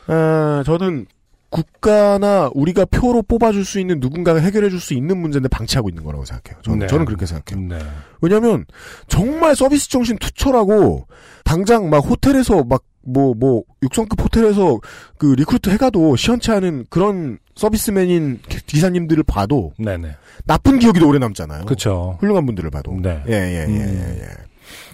아, 0.06 0.62
저는 0.64 1.06
국가나 1.48 2.50
우리가 2.54 2.84
표로 2.84 3.22
뽑아줄 3.22 3.64
수 3.64 3.80
있는 3.80 3.98
누군가가 3.98 4.38
해결해줄 4.38 4.78
수 4.78 4.94
있는 4.94 5.18
문제인데 5.18 5.48
방치하고 5.48 5.88
있는 5.88 6.04
거라고 6.04 6.24
생각해요. 6.24 6.62
저는, 6.62 6.78
네. 6.78 6.86
저는 6.86 7.04
그렇게 7.04 7.26
생각해요. 7.26 7.66
네. 7.66 7.84
왜냐면, 8.20 8.64
정말 9.08 9.56
서비스 9.56 9.88
정신 9.88 10.16
투철하고, 10.18 11.08
당장 11.42 11.90
막 11.90 11.98
호텔에서 12.08 12.62
막, 12.62 12.84
뭐, 13.02 13.34
뭐, 13.34 13.62
육성급 13.82 14.20
호텔에서 14.20 14.78
그 15.18 15.26
recruit 15.26 15.70
해가도 15.70 16.16
시원치 16.16 16.50
않은 16.52 16.86
그런 16.90 17.38
서비스맨인 17.54 18.40
기사님들을 18.66 19.22
봐도 19.24 19.72
네네. 19.78 20.16
나쁜 20.46 20.78
기억이 20.78 21.00
더 21.00 21.06
오래 21.06 21.18
남잖아요. 21.18 21.66
그쵸. 21.66 22.16
훌륭한 22.20 22.46
분들을 22.46 22.70
봐도. 22.70 22.96
네. 23.00 23.22
예, 23.28 23.32
예, 23.32 23.60
예, 23.60 23.64
음. 23.64 23.76
예, 23.76 24.22
예. 24.22 24.26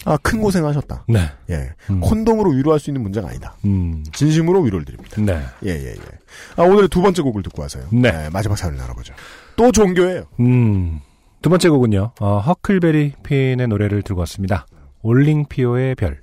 아, 0.05 0.17
큰 0.19 0.41
고생하셨다. 0.41 1.05
네. 1.09 1.21
예. 1.51 1.71
음. 1.91 2.01
콘돔으로 2.01 2.51
위로할 2.51 2.81
수 2.81 2.91
있는 2.91 3.03
문제가 3.03 3.29
아니다. 3.29 3.57
음. 3.65 4.05
진심으로 4.13 4.61
위로를 4.63 4.85
드립니다. 4.85 5.21
네. 5.21 5.41
예, 5.65 5.71
예, 5.71 5.91
예. 5.91 5.97
아, 6.57 6.63
오늘의 6.63 6.89
두 6.89 7.03
번째 7.03 7.23
곡을 7.23 7.43
듣고 7.43 7.63
와서요. 7.63 7.85
네. 7.93 8.31
마지막 8.33 8.57
사연을 8.57 8.79
나눠보죠. 8.79 9.15
또 9.57 9.73
종교예요. 9.73 10.25
음. 10.41 11.01
두 11.43 11.51
번째 11.51 11.69
곡은요, 11.69 12.13
어, 12.21 12.39
허클베리 12.39 13.13
핀의 13.23 13.69
노래를 13.69 14.03
들고 14.03 14.21
왔습니다. 14.21 14.67
올링피오의 15.03 15.95
별. 15.95 16.21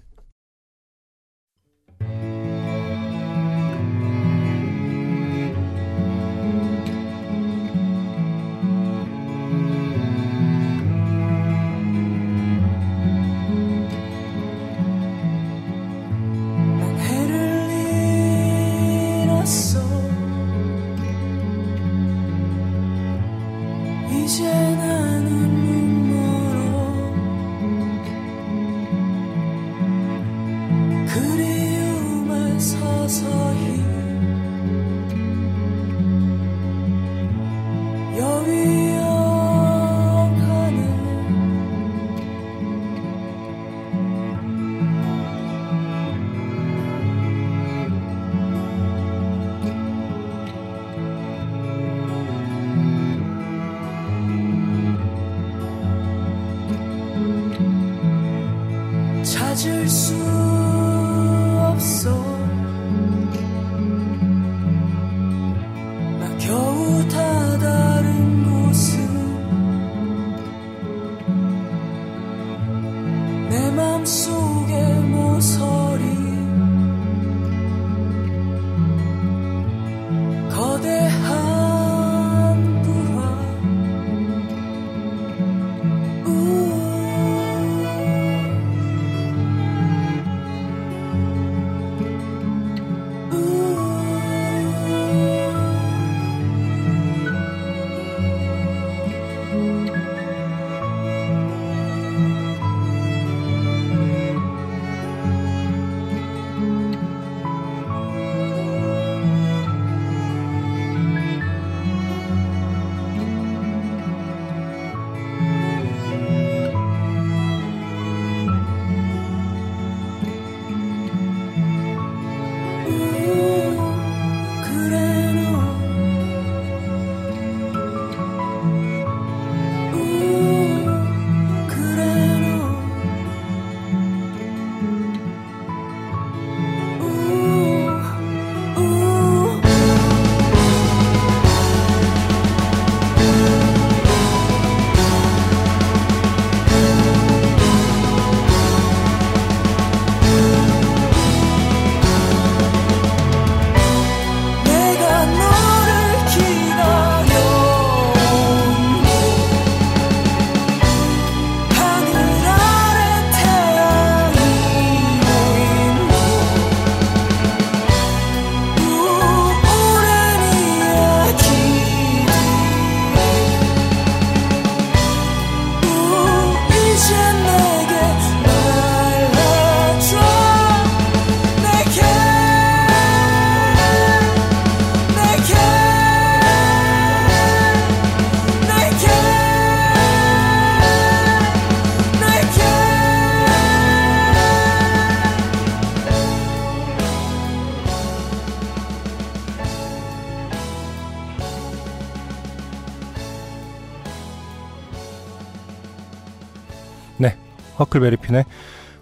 허클베리핀의 207.93 208.45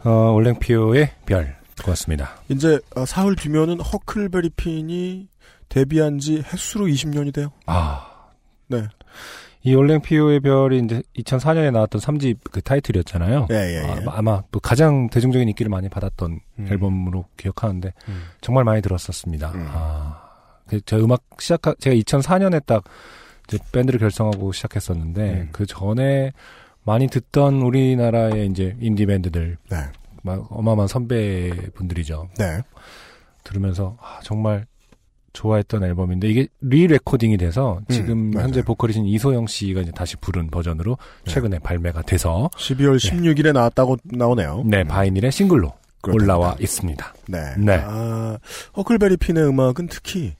어, 0.03 0.09
올랭피오의 0.33 1.09
별 1.25 1.55
고맙습니다. 1.83 2.35
이제 2.49 2.79
어, 2.95 3.05
사흘 3.05 3.35
뒤면은 3.35 3.79
허클베리핀이 3.79 5.27
데뷔한 5.69 6.19
지 6.19 6.37
횟수로 6.37 6.85
20년이 6.85 7.33
돼요. 7.33 7.51
아. 7.65 8.07
네. 8.67 8.83
이 9.63 9.75
올랭피오의 9.75 10.39
별이 10.39 10.79
이제 10.79 11.03
2004년에 11.17 11.71
나왔던 11.71 12.01
3집 12.01 12.37
그 12.51 12.61
타이틀이었잖아요. 12.61 13.47
예, 13.51 13.55
예, 13.55 13.75
예. 13.75 14.05
아, 14.07 14.17
아마 14.17 14.41
또 14.51 14.59
가장 14.59 15.07
대중적인 15.09 15.47
인기를 15.49 15.69
많이 15.69 15.87
받았던 15.87 16.39
음. 16.59 16.67
앨범으로 16.67 17.25
기억하는데 17.37 17.93
음. 18.09 18.23
정말 18.41 18.63
많이 18.63 18.81
들었었습니다. 18.81 19.51
음. 19.51 19.67
아, 19.69 20.19
그 20.67 20.81
제가 20.81 21.03
음악 21.03 21.23
시작 21.39 21.61
제가 21.79 21.95
2004년에 21.95 22.65
딱 22.65 22.83
이제 23.47 23.59
밴드를 23.71 23.99
결성하고 23.99 24.51
시작했었는데 24.51 25.21
음. 25.21 25.49
그 25.51 25.65
전에 25.67 26.31
많이 26.83 27.07
듣던 27.07 27.61
우리나라의 27.61 28.47
이제 28.47 28.75
인디 28.79 29.05
밴드들 29.05 29.57
네. 29.69 29.77
막 30.23 30.47
어마어마한 30.49 30.87
선배분들이죠. 30.87 32.29
네. 32.37 32.61
들으면서 33.43 33.97
아, 34.01 34.19
정말 34.23 34.65
좋아했던 35.33 35.83
앨범인데 35.83 36.27
이게 36.27 36.47
re-recording이 36.61 37.37
돼서 37.37 37.79
지금 37.89 38.33
음. 38.35 38.41
현재 38.41 38.61
보컬이신 38.61 39.05
이소영 39.05 39.47
씨가 39.47 39.81
이제 39.81 39.91
다시 39.91 40.17
부른 40.17 40.49
버전으로 40.49 40.97
네. 41.25 41.31
최근에 41.31 41.59
발매가 41.59 42.01
돼서 42.01 42.49
12월 42.55 42.97
16일에 42.97 43.53
나왔다고 43.53 43.97
나오네요. 44.03 44.63
네 44.65 44.83
vinyl의 44.83 45.31
싱글로 45.31 45.73
그렇답니다. 46.01 46.33
올라와 46.33 46.55
있습니다. 46.59 47.13
네. 47.29 47.55
네. 47.57 47.81
아, 47.85 48.37
허클베리 48.75 49.17
핀의 49.17 49.47
음악은 49.47 49.87
특히 49.89 50.33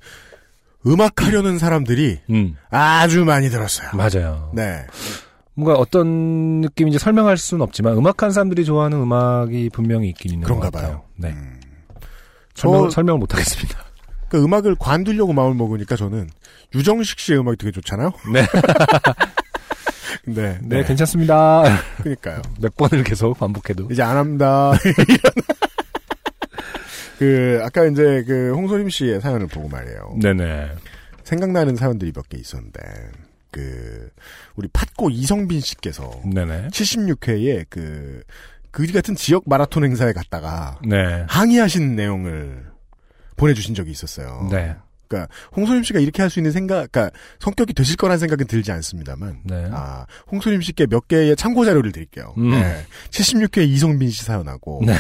음악하려는 0.85 1.57
사람들이 1.57 2.19
음 2.29 2.57
아주 2.69 3.23
많이 3.23 3.49
들었어요. 3.49 3.91
맞아요. 3.93 4.51
네. 4.53 4.85
뭔가 5.53 5.73
어떤 5.79 6.61
느낌인지 6.61 6.97
설명할 6.99 7.37
수는 7.37 7.61
없지만 7.61 7.97
음악하는 7.97 8.31
사람들이 8.31 8.63
좋아하는 8.65 8.99
음악이 9.01 9.69
분명히 9.73 10.09
있긴 10.09 10.33
있는 10.33 10.43
그런가 10.45 10.69
것 10.69 10.73
같아요. 10.73 10.91
봐요. 10.97 11.03
네. 11.17 11.29
음. 11.29 11.59
설명, 12.55 12.83
저- 12.85 12.89
설명을 12.89 13.19
못 13.19 13.33
하겠습니다. 13.33 13.77
그 14.29 14.41
음악을 14.41 14.75
관두려고 14.79 15.33
마음을 15.33 15.55
먹으니까 15.55 15.95
저는 15.97 16.29
유정식 16.73 17.19
씨의 17.19 17.39
음악이 17.39 17.57
되게 17.57 17.71
좋잖아요. 17.71 18.11
네. 18.33 18.45
네. 20.25 20.57
네, 20.61 20.83
괜찮습니다. 20.83 21.63
그러니까요. 21.97 22.41
몇 22.61 22.75
번을 22.77 23.03
계속 23.03 23.37
반복해도. 23.37 23.87
이제 23.91 24.01
안 24.03 24.15
합니다. 24.17 24.71
그 27.19 27.59
아까 27.63 27.85
이제 27.85 28.23
그 28.25 28.51
홍소림 28.55 28.89
씨의 28.89 29.21
사연을 29.21 29.47
보고 29.47 29.67
말이에요. 29.69 30.17
네네. 30.21 30.71
생각나는 31.23 31.75
사연들이 31.75 32.11
몇 32.13 32.27
개 32.29 32.37
있었는데 32.37 32.79
그 33.51 34.09
우리 34.55 34.67
팟고 34.69 35.09
이성빈 35.09 35.59
씨께서 35.59 36.09
네네. 36.25 36.69
76회에 36.69 37.65
그 37.69 38.23
그지 38.71 38.93
같은 38.93 39.15
지역 39.15 39.43
마라톤 39.47 39.83
행사에 39.83 40.13
갔다가 40.13 40.79
네. 40.87 41.25
항의하신 41.27 41.95
내용을 41.95 42.65
보내주신 43.35 43.75
적이 43.75 43.91
있었어요. 43.91 44.47
네. 44.51 44.75
그러니까 45.07 45.33
홍소림 45.57 45.83
씨가 45.83 45.99
이렇게 45.99 46.21
할 46.21 46.29
수 46.29 46.39
있는 46.39 46.53
생각, 46.53 46.89
그러니까 46.89 47.09
성격이 47.39 47.73
되실 47.73 47.97
거란 47.97 48.17
생각은 48.17 48.47
들지 48.47 48.71
않습니다만, 48.71 49.41
네. 49.43 49.67
아 49.71 50.05
홍소림 50.31 50.61
씨께 50.61 50.85
몇 50.85 51.09
개의 51.09 51.35
참고 51.35 51.65
자료를 51.65 51.91
드릴게요. 51.91 52.33
음. 52.37 52.51
네. 52.51 52.85
76회 53.09 53.67
이성빈 53.67 54.09
씨 54.09 54.23
사연하고, 54.23 54.83
네. 54.85 54.93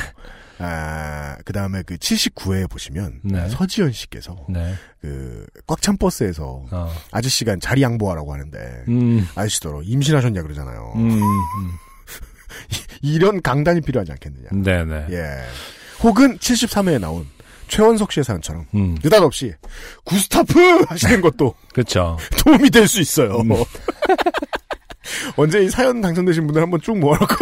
아, 0.61 1.37
그 1.45 1.53
다음에 1.53 1.81
그 1.83 1.95
79회에 1.97 2.69
보시면, 2.69 3.19
네. 3.23 3.49
서지연 3.49 3.91
씨께서, 3.91 4.35
네. 4.49 4.73
그, 5.01 5.45
꽉 5.67 5.81
찬 5.81 5.97
버스에서, 5.97 6.65
어. 6.71 6.93
아저씨가 7.11 7.57
자리 7.61 7.81
양보하라고 7.81 8.33
하는데, 8.33 8.83
음. 8.87 9.27
아저씨더러 9.35 9.81
임신하셨냐 9.83 10.41
그러잖아요. 10.43 10.93
음. 10.95 11.19
이런 13.01 13.41
강단이 13.41 13.81
필요하지 13.81 14.11
않겠느냐. 14.13 14.49
음. 14.53 14.63
네네. 14.63 15.07
예. 15.11 15.43
혹은 16.03 16.37
73회에 16.37 16.99
나온 16.99 17.27
최원석 17.67 18.11
씨의 18.11 18.23
사연처럼, 18.25 18.65
음. 18.75 18.97
느닷없이, 19.03 19.53
구스타프! 20.03 20.85
하시는 20.89 21.21
것도 21.21 21.55
그쵸. 21.73 22.17
도움이 22.43 22.69
될 22.69 22.87
수 22.87 22.99
있어요. 22.99 23.37
음. 23.39 23.49
언제 25.35 25.63
이 25.63 25.69
사연 25.69 26.01
당첨되신 26.01 26.45
분들 26.47 26.61
한번 26.61 26.79
쭉 26.81 26.97
모아놓고, 26.97 27.35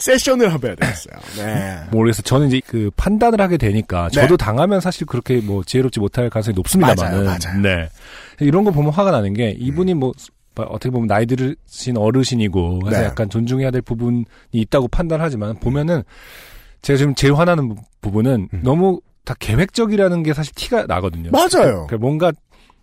세션을 0.00 0.52
해봐야 0.52 0.74
되겠어요. 0.74 1.16
네. 1.36 1.78
모르겠어. 1.90 2.22
저는 2.22 2.48
이제 2.48 2.60
그 2.66 2.90
판단을 2.96 3.40
하게 3.40 3.56
되니까 3.56 4.08
네. 4.08 4.20
저도 4.20 4.36
당하면 4.36 4.80
사실 4.80 5.06
그렇게 5.06 5.40
뭐 5.40 5.62
지혜롭지 5.64 6.00
못할 6.00 6.28
가능성이 6.30 6.54
높습니다만은. 6.56 7.24
맞아요, 7.24 7.38
맞아요. 7.40 7.60
네. 7.62 7.88
이런 8.40 8.64
거 8.64 8.70
보면 8.70 8.92
화가 8.92 9.10
나는 9.10 9.32
게 9.34 9.50
이분이 9.58 9.94
뭐 9.94 10.12
어떻게 10.56 10.90
보면 10.90 11.08
나이 11.08 11.26
들으신 11.26 11.96
어르신이고 11.96 12.80
해서 12.86 13.00
네. 13.00 13.04
약간 13.06 13.28
존중해야 13.28 13.70
될 13.70 13.82
부분이 13.82 14.24
있다고 14.52 14.88
판단하지만 14.88 15.56
보면은 15.60 16.02
제가 16.82 16.96
지금 16.96 17.14
제일 17.14 17.34
화나는 17.34 17.68
부- 17.70 17.76
부분은 18.02 18.48
음. 18.52 18.60
너무 18.62 19.00
다 19.24 19.34
계획적이라는 19.38 20.22
게 20.22 20.34
사실 20.34 20.52
티가 20.54 20.84
나거든요. 20.86 21.30
맞아요. 21.30 21.86
그러니까 21.86 21.96
뭔가 21.98 22.30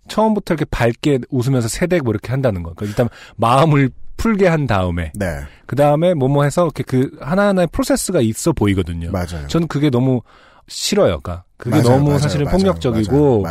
처음부터 0.08 0.54
이렇게 0.54 0.64
밝게 0.70 1.20
웃으면서 1.30 1.68
세대고 1.68 2.04
뭐 2.04 2.12
이렇게 2.12 2.30
한다는 2.32 2.62
거. 2.64 2.74
그러니까 2.74 2.86
일단 2.86 3.08
마음을 3.36 3.90
풀게 4.22 4.46
한 4.46 4.66
다음에 4.68 5.10
네. 5.14 5.26
그 5.66 5.74
다음에 5.74 6.14
뭐뭐 6.14 6.44
해서 6.44 6.62
이렇게 6.64 6.82
그 6.84 7.10
하나하나의 7.20 7.68
프로세스가 7.72 8.20
있어 8.20 8.52
보이거든요. 8.52 9.10
맞아요. 9.10 9.46
저는 9.48 9.66
그게 9.68 9.90
너무 9.90 10.20
싫어요. 10.68 11.18
그러니까 11.20 11.42
그게 11.56 11.70
맞아요, 11.76 11.88
너무 11.96 12.04
맞아요, 12.06 12.18
사실은 12.20 12.44
맞아요, 12.44 12.56
폭력적이고. 12.58 13.44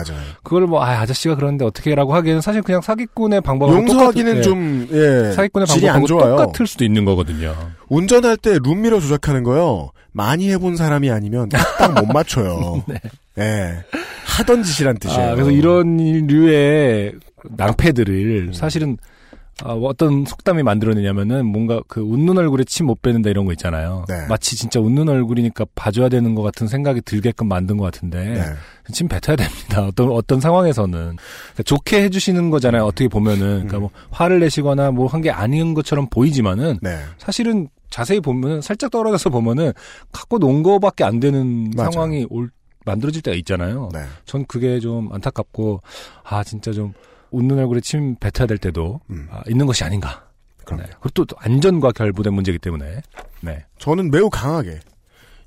그걸 0.43 0.67
뭐 0.67 0.81
아, 0.81 1.01
아저씨가 1.01 1.35
그러는데 1.35 1.65
어떻게라고 1.65 2.13
하기에는 2.15 2.39
사실 2.41 2.61
그냥 2.61 2.79
사기꾼의 2.81 3.41
방법하고 3.41 3.77
용서하기는 3.79 4.35
똑같은- 4.41 4.43
좀, 4.43 4.87
예. 4.93 5.27
예, 5.27 5.31
사기꾼의 5.33 5.67
방법하고. 5.67 6.37
똑같을 6.37 6.67
수도 6.67 6.85
있는 6.85 7.03
거거든요. 7.05 7.53
운전할 7.89 8.37
때 8.37 8.57
룸미러 8.63 8.99
조작하는 9.01 9.43
거요. 9.43 9.91
많이 10.13 10.49
해본 10.51 10.77
사람이 10.77 11.09
아니면 11.11 11.49
딱 11.49 11.93
못 12.01 12.05
맞춰요. 12.13 12.83
예. 13.39 13.83
하던 14.25 14.63
짓이란 14.63 14.97
뜻이에요. 14.99 15.31
아, 15.31 15.35
그래서 15.35 15.51
이런 15.51 15.97
류의 15.97 17.13
낭패들을 17.57 18.53
사실은 18.53 18.97
아, 19.63 19.75
뭐 19.75 19.89
어떤 19.89 20.25
속담이 20.25 20.63
만들어내냐면은 20.63 21.45
뭔가 21.45 21.81
그 21.87 22.01
웃는 22.01 22.37
얼굴에 22.37 22.63
침 22.63 22.85
못 22.87 23.01
빼는다 23.01 23.29
이런 23.29 23.45
거 23.45 23.51
있잖아요. 23.53 24.05
네. 24.09 24.25
마치 24.27 24.55
진짜 24.55 24.79
웃는 24.79 25.07
얼굴이니까 25.07 25.65
봐줘야 25.75 26.09
되는 26.09 26.33
것 26.35 26.41
같은 26.41 26.67
생각이 26.67 27.01
들게끔 27.01 27.47
만든 27.47 27.77
것 27.77 27.85
같은데 27.85 28.23
네. 28.33 28.41
침 28.91 29.07
뱉어야 29.07 29.35
됩니다. 29.35 29.83
어떤 29.87 30.11
어떤 30.11 30.39
상황에서는 30.39 30.91
그러니까 30.91 31.63
좋게 31.63 32.03
해주시는 32.03 32.49
거잖아요. 32.49 32.83
어떻게 32.85 33.07
보면은 33.07 33.67
그러니까 33.67 33.79
뭐 33.79 33.89
화를 34.09 34.39
내시거나 34.39 34.91
뭐 34.91 35.07
한 35.07 35.21
게 35.21 35.29
아닌 35.29 35.73
것처럼 35.73 36.07
보이지만은 36.09 36.79
네. 36.81 36.97
사실은 37.17 37.67
자세히 37.89 38.19
보면은 38.21 38.61
살짝 38.61 38.89
떨어져서 38.89 39.29
보면은 39.29 39.73
갖고 40.11 40.39
논 40.39 40.63
거밖에 40.63 41.03
안 41.03 41.19
되는 41.19 41.69
맞아요. 41.75 41.91
상황이 41.91 42.25
올 42.29 42.49
만들어질 42.85 43.21
때가 43.21 43.35
있잖아요. 43.37 43.89
네. 43.93 43.99
전 44.25 44.43
그게 44.47 44.79
좀 44.79 45.09
안타깝고 45.13 45.81
아 46.23 46.43
진짜 46.43 46.71
좀 46.71 46.93
웃는 47.31 47.57
얼굴에 47.59 47.79
침 47.81 48.15
뱉어야 48.15 48.47
될 48.47 48.57
때도 48.57 49.01
음. 49.09 49.27
아, 49.31 49.41
있는 49.47 49.65
것이 49.65 49.83
아닌가. 49.83 50.27
그럼요. 50.65 50.83
네. 50.83 50.89
그리고 50.89 51.09
또, 51.09 51.25
또 51.25 51.35
안전과 51.39 51.91
결부된 51.91 52.33
문제이기 52.33 52.59
때문에 52.59 53.01
네. 53.41 53.65
저는 53.79 54.11
매우 54.11 54.29
강하게 54.29 54.79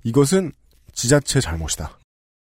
이것은 0.03 0.53
지자체 0.93 1.41
잘못이다. 1.41 1.99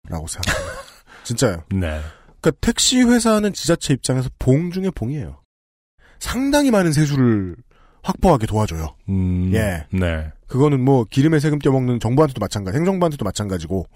라고 0.08 0.26
생각합니다. 0.26 0.72
진짜요. 1.24 1.64
네. 1.70 2.00
그러니까 2.40 2.50
택시 2.60 3.00
회사는 3.02 3.52
지자체 3.52 3.94
입장에서 3.94 4.28
봉 4.38 4.70
중에 4.70 4.90
봉이에요. 4.90 5.40
상당히 6.18 6.70
많은 6.70 6.92
세수를 6.92 7.56
확보하게 8.02 8.46
도와줘요. 8.46 8.96
음, 9.08 9.52
예. 9.54 9.86
네. 9.92 10.30
그거는 10.52 10.84
뭐 10.84 11.04
기름에 11.08 11.40
세금 11.40 11.58
떼먹는 11.58 11.98
정부한테도 11.98 12.38
마찬가지, 12.38 12.76
행정부한테도 12.76 13.24
마찬가지고. 13.24 13.86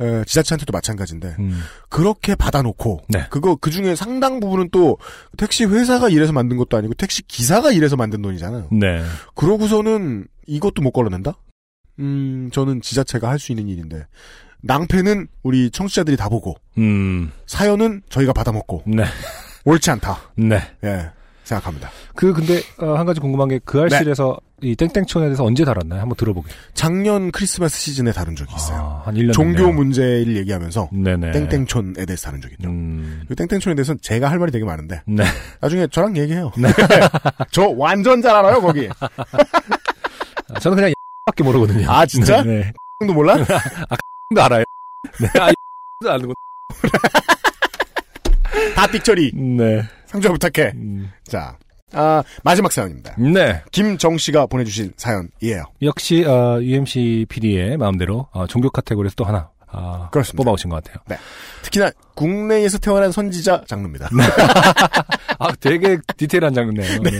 에, 0.00 0.24
지자체한테도 0.24 0.72
마찬가지인데 0.72 1.36
음, 1.38 1.60
그렇게 1.90 2.34
받아놓고 2.34 3.02
네. 3.08 3.26
그거 3.28 3.54
그 3.56 3.70
중에 3.70 3.94
상당 3.94 4.40
부분은 4.40 4.70
또 4.72 4.96
택시 5.36 5.66
회사가 5.66 6.08
일해서 6.08 6.32
만든 6.32 6.56
것도 6.56 6.78
아니고 6.78 6.94
택시 6.94 7.22
기사가 7.26 7.70
일해서 7.70 7.96
만든 7.96 8.22
돈이잖아요. 8.22 8.68
네. 8.72 9.02
그러고서는 9.34 10.26
이것도 10.46 10.80
못 10.80 10.92
걸어낸다? 10.92 11.34
음, 11.98 12.48
저는 12.50 12.80
지자체가 12.80 13.28
할 13.28 13.38
수 13.38 13.52
있는 13.52 13.68
일인데 13.68 14.06
낭패는 14.62 15.28
우리 15.42 15.70
청취자들이 15.70 16.16
다 16.16 16.30
보고 16.30 16.54
음, 16.78 17.30
사연은 17.46 18.00
저희가 18.08 18.32
받아먹고 18.32 18.84
네. 18.86 19.04
옳지 19.66 19.90
않다. 19.90 20.18
네. 20.36 20.60
예, 20.82 21.10
생각합니다. 21.46 21.90
그 22.14 22.32
근데 22.32 22.60
어, 22.78 22.94
한 22.94 23.06
가지 23.06 23.20
궁금한 23.20 23.48
게 23.48 23.60
그 23.64 23.80
알실에서 23.80 24.36
이 24.62 24.74
땡땡촌에 24.74 25.26
대해서 25.26 25.44
언제 25.44 25.64
다뤘나요? 25.64 26.00
한번 26.00 26.16
들어보게. 26.16 26.48
작년 26.74 27.30
크리스마스 27.30 27.78
시즌에 27.78 28.10
다룬 28.12 28.34
적이 28.36 28.54
있어요. 28.56 28.78
아, 28.78 29.02
한 29.06 29.14
1년 29.14 29.32
종교 29.32 29.56
됐네요. 29.58 29.72
문제를 29.74 30.36
얘기하면서 30.38 30.88
네네. 30.92 31.32
땡땡촌에 31.32 32.04
대해서 32.06 32.26
다룬 32.26 32.40
적이 32.40 32.54
있죠. 32.58 32.68
음, 32.68 33.24
그 33.28 33.36
땡땡촌에 33.36 33.74
대해서는 33.76 33.98
제가 34.02 34.30
할 34.30 34.38
말이 34.38 34.50
되게 34.52 34.64
많은데 34.64 35.02
네. 35.06 35.24
나중에 35.60 35.86
저랑 35.88 36.16
얘기해요. 36.16 36.50
저 37.52 37.68
완전 37.68 38.20
잘 38.22 38.34
알아요 38.34 38.60
거기. 38.60 38.88
아, 38.98 40.58
저는 40.60 40.76
그냥 40.76 40.92
밖에 41.26 41.42
모르거든요. 41.44 41.90
아, 41.90 42.06
진짜? 42.06 42.42
네. 42.42 42.72
형도 43.00 43.14
몰라? 43.14 43.36
도 44.34 44.42
알아요. 44.42 44.64
네. 45.20 45.28
아, 45.40 45.52
도 46.02 46.10
아는 46.10 46.28
거. 46.28 46.34
다 48.74 48.86
빅처리 48.86 49.32
네. 49.34 49.82
상주와 50.06 50.32
부탁해. 50.34 50.72
음, 50.74 51.10
자 51.24 51.56
아, 51.92 52.22
마지막 52.42 52.72
사연입니다. 52.72 53.14
네. 53.16 53.62
김정 53.70 54.18
씨가 54.18 54.46
보내주신 54.46 54.92
사연이에요. 54.96 55.64
역시 55.82 56.24
어, 56.24 56.60
UMC 56.60 57.26
PD의 57.28 57.76
마음대로 57.76 58.26
어, 58.32 58.46
종교 58.46 58.70
카테고리에서 58.70 59.14
또 59.16 59.24
하나 59.24 59.50
아, 59.68 60.08
그렇습니다. 60.10 60.38
뽑아오신 60.38 60.70
것 60.70 60.82
같아요. 60.82 61.18
특히나 61.62 61.90
국내에서 62.14 62.78
태어난 62.78 63.12
선지자 63.12 63.64
장르입니다. 63.66 64.08
아, 65.38 65.52
되게 65.60 65.98
디테일한 66.16 66.54
장르네요. 66.54 67.02
네. 67.02 67.10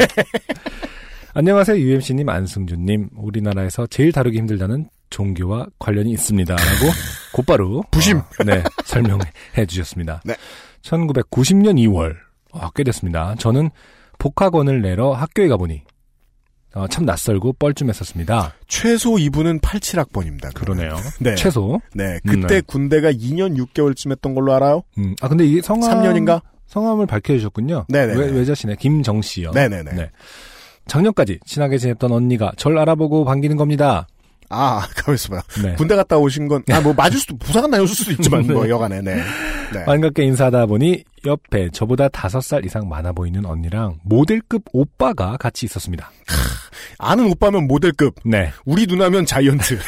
안녕하세요, 1.34 1.76
UMC님, 1.78 2.28
안승준님. 2.28 3.10
우리나라에서 3.14 3.86
제일 3.88 4.10
다루기 4.10 4.38
힘들다는 4.38 4.88
종교와 5.10 5.66
관련이 5.78 6.10
있습니다 6.12 6.54
라고 6.54 6.92
곧바로 7.32 7.84
부심. 7.90 8.18
어, 8.18 8.44
네 8.44 8.62
설명해 8.84 9.66
주셨습니다. 9.68 10.22
네. 10.24 10.34
1990년 10.82 11.76
2월 11.86 12.25
아, 12.60 12.70
꽤 12.74 12.84
됐습니다. 12.84 13.34
저는 13.38 13.70
복학원을 14.18 14.82
내러 14.82 15.12
학교에 15.12 15.48
가보니 15.48 15.82
어, 16.74 16.86
참 16.88 17.06
낯설고 17.06 17.54
뻘쭘했었습니다. 17.54 18.52
최소 18.68 19.18
이분은 19.18 19.60
87학번입니다. 19.60 20.52
그러네요. 20.52 20.96
네. 21.20 21.34
최소. 21.34 21.80
네. 21.94 22.20
그때 22.26 22.46
네. 22.46 22.60
군대가 22.60 23.10
2년 23.10 23.56
6개월쯤 23.56 24.10
했던 24.10 24.34
걸로 24.34 24.52
알아요? 24.52 24.82
음, 24.98 25.14
아 25.22 25.28
근데 25.28 25.46
이게 25.46 25.62
성함 25.62 26.02
3년인가? 26.02 26.42
성함을 26.66 27.06
밝혀주셨군요. 27.06 27.86
네네네. 27.88 28.20
외, 28.20 28.30
외자신의 28.30 28.76
김정 28.76 29.22
씨요. 29.22 29.52
네네네. 29.52 29.92
네. 29.92 30.10
작년까지 30.86 31.40
친하게 31.46 31.78
지냈던 31.78 32.12
언니가 32.12 32.52
절 32.56 32.78
알아보고 32.78 33.24
반기는 33.24 33.56
겁니다. 33.56 34.06
아, 34.48 34.86
가만있어 34.96 35.28
봐요. 35.30 35.40
네. 35.62 35.74
군대 35.74 35.96
갔다 35.96 36.16
오신 36.16 36.48
건, 36.48 36.62
아, 36.70 36.80
뭐, 36.80 36.92
맞을 36.92 37.18
수도, 37.18 37.36
부사가 37.36 37.66
나였을 37.66 37.94
수도 37.94 38.12
있지만, 38.12 38.42
네. 38.46 38.52
뭐, 38.52 38.68
여간에, 38.68 39.00
네. 39.00 39.22
네. 39.72 39.84
반갑게 39.84 40.22
인사하다 40.24 40.66
보니 40.66 41.02
옆에 41.24 41.70
저보다 41.70 42.08
다섯 42.08 42.40
살 42.40 42.64
이상 42.64 42.88
많아 42.88 43.12
보이는 43.12 43.44
언니랑 43.44 43.98
모델급 44.04 44.62
오빠가 44.72 45.36
같이 45.36 45.66
있었습니다. 45.66 46.10
아는 46.98 47.26
오빠면 47.30 47.66
모델급, 47.66 48.14
네. 48.24 48.52
우리 48.64 48.86
누나면 48.86 49.26
자이언트. 49.26 49.78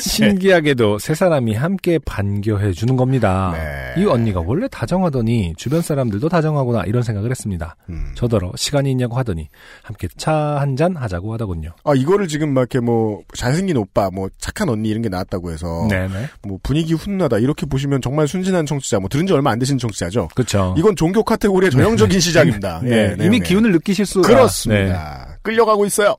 신기하게도 0.00 1.00
세 1.00 1.14
사람이 1.14 1.52
함께 1.54 1.98
반겨해 1.98 2.70
주는 2.72 2.96
겁니다. 2.96 3.52
네. 3.54 4.00
이 4.00 4.06
언니가 4.06 4.40
원래 4.40 4.68
다정하더니 4.68 5.52
주변 5.56 5.82
사람들도 5.82 6.28
다정하구나 6.28 6.84
이런 6.84 7.02
생각을 7.02 7.28
했습니다. 7.30 7.74
음. 7.88 8.12
저더러 8.14 8.52
시간이 8.54 8.90
있냐고 8.92 9.16
하더니 9.16 9.48
함께 9.82 10.06
차 10.16 10.58
한 10.60 10.76
잔 10.76 10.94
하자고 10.96 11.32
하더군요. 11.34 11.70
아, 11.84 11.92
이거를 11.94 12.28
지금 12.28 12.54
막 12.54 12.60
이렇게 12.60 12.78
뭐, 12.78 13.22
잘생긴 13.34 13.76
오빠, 13.78 14.08
뭐, 14.10 14.28
착한 14.38 14.68
언니 14.68 14.88
이런 14.88 15.02
게 15.02 15.08
나왔다고 15.08 15.50
해서. 15.50 15.88
네네. 15.90 16.28
뭐, 16.42 16.58
분위기 16.62 16.94
훈훈하다. 16.94 17.38
이렇게 17.38 17.66
보시면 17.66 18.00
정말 18.00 18.28
순진한 18.28 18.66
청취자, 18.66 19.00
뭐, 19.00 19.08
들은 19.08 19.26
지 19.26 19.32
얼마 19.32 19.50
안 19.50 19.58
되신 19.58 19.76
청취자죠. 19.76 20.28
그렇죠. 20.34 20.74
이건 20.78 20.94
종교 20.94 21.22
카테고리의 21.24 21.72
전형적인 21.72 22.20
시작입니다. 22.20 22.80
네. 22.84 22.90
예, 22.90 23.06
이미 23.14 23.16
내용에. 23.30 23.38
기운을 23.40 23.72
느끼실 23.72 24.06
수가 24.06 24.28
그렇습니다. 24.28 25.26
네. 25.28 25.34
끌려가고 25.42 25.84
있어요. 25.84 26.14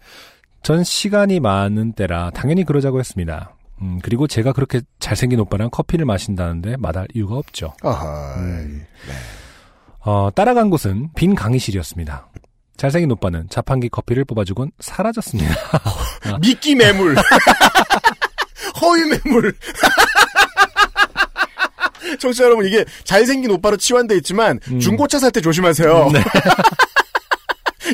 전 0.63 0.83
시간이 0.83 1.39
많은 1.39 1.93
때라 1.93 2.29
당연히 2.31 2.63
그러자고 2.63 2.99
했습니다. 2.99 3.55
음, 3.81 3.99
그리고 4.03 4.27
제가 4.27 4.53
그렇게 4.53 4.81
잘생긴 4.99 5.39
오빠랑 5.39 5.69
커피를 5.71 6.05
마신다는데 6.05 6.77
마다할 6.77 7.07
이유가 7.15 7.35
없죠. 7.35 7.73
아하. 7.81 8.35
음. 8.37 8.85
어, 10.03 10.29
따라간 10.35 10.69
곳은 10.69 11.09
빈 11.15 11.33
강의실이었습니다. 11.35 12.27
잘생긴 12.77 13.11
오빠는 13.11 13.47
자판기 13.49 13.89
커피를 13.89 14.23
뽑아주곤 14.25 14.71
사라졌습니다. 14.79 15.55
미끼 16.41 16.75
매물. 16.75 17.15
허위 18.81 19.01
매물. 19.05 19.53
청취자 22.19 22.43
여러분, 22.45 22.65
이게 22.65 22.83
잘생긴 23.03 23.51
오빠로 23.51 23.77
치환돼 23.77 24.15
있지만, 24.17 24.59
음. 24.71 24.79
중고차 24.79 25.17
살 25.19 25.31
때 25.31 25.39
조심하세요. 25.39 26.09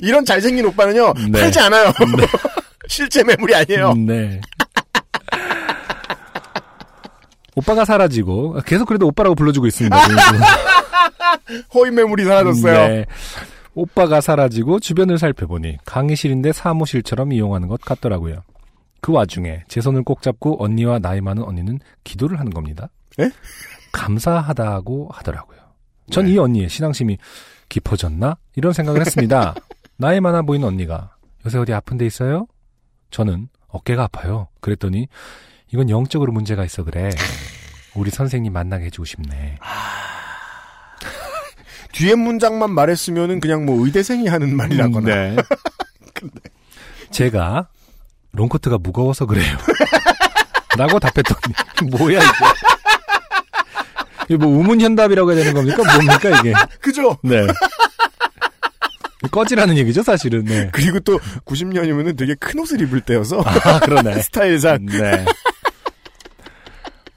이런 0.02 0.26
잘생긴 0.26 0.66
오빠는요, 0.66 1.14
네. 1.32 1.40
팔지 1.40 1.60
않아요. 1.60 1.92
실제 2.88 3.24
매물이 3.24 3.54
아니에요. 3.56 3.92
음, 3.92 4.06
네. 4.06 4.42
오빠가 7.56 7.86
사라지고 7.86 8.60
계속 8.66 8.86
그래도 8.88 9.08
오빠라고 9.08 9.36
불러주고 9.36 9.66
있습니다. 9.68 9.98
허위 11.74 11.92
매물이 11.92 12.24
사라졌어요. 12.26 12.88
네. 12.88 13.06
오빠가 13.74 14.22
사라지고 14.22 14.80
주변을 14.80 15.18
살펴보니 15.18 15.78
강의실인데 15.86 16.52
사무실처럼 16.52 17.34
이용하는 17.34 17.68
것 17.68 17.82
같더라고요. 17.82 18.44
그 19.02 19.12
와중에 19.12 19.64
제 19.68 19.82
손을 19.82 20.04
꼭 20.04 20.22
잡고 20.22 20.64
언니와 20.64 21.00
나이 21.00 21.22
많은 21.22 21.44
언니는 21.44 21.80
기도를 22.04 22.40
하는 22.40 22.52
겁니다. 22.52 22.90
에? 23.20 23.30
감사하다고 23.92 25.10
하더라고요. 25.12 25.58
전 26.12 26.26
네. 26.26 26.32
이 26.32 26.38
언니의 26.38 26.70
신앙심이 26.70 27.18
깊어졌나? 27.70 28.38
이런 28.56 28.74
생각을 28.74 29.02
했습니다. 29.02 29.56
나이 29.98 30.20
많아 30.20 30.44
보이는 30.44 30.68
언니가 30.68 31.16
요새 31.46 31.58
어디 31.58 31.74
아픈 31.74 31.98
데 31.98 32.06
있어요? 32.06 32.48
저는 33.12 33.50
어깨가 33.68 34.04
아파요. 34.04 34.48
그랬더니 34.62 35.08
이건 35.74 35.90
영적으로 35.90 36.32
문제가 36.32 36.64
있어 36.66 36.84
그래. 36.84 37.10
우리 37.96 38.12
선생님 38.12 38.54
만나게 38.54 38.86
해주고 38.86 39.06
싶네. 39.06 39.58
뒤에 41.94 42.16
문장만 42.16 42.72
말했으면은 42.72 43.40
그냥 43.40 43.66
뭐 43.66 43.84
의대생이 43.86 44.28
하는 44.28 44.56
말이라거나. 44.56 45.06
네. 45.08 45.36
제가 47.12 47.68
롱코트가 48.34 48.78
무거워서 48.78 49.26
그래요. 49.26 49.58
라고 50.78 51.00
답했더니 51.00 51.90
뭐야 51.98 52.20
이게? 52.20 52.30
이게 54.26 54.38
뭐 54.38 54.48
우문현답이라고 54.60 55.32
해야 55.32 55.44
되는 55.44 55.54
겁니까? 55.54 55.84
뭡니까 55.84 56.40
이게? 56.40 56.54
그죠? 56.82 57.18
네. 57.24 57.48
꺼지라는 59.30 59.78
얘기죠 59.78 60.04
사실은. 60.04 60.46
네. 60.46 60.70
그리고 60.74 61.00
또 61.00 61.20
90년이면은 61.46 62.18
되게 62.18 62.36
큰 62.36 62.60
옷을 62.60 62.82
입을 62.82 63.02
때여서 63.02 63.42
아 63.42 63.80
그러네. 63.80 64.22
스타일상 64.24 64.86
네. 64.86 65.26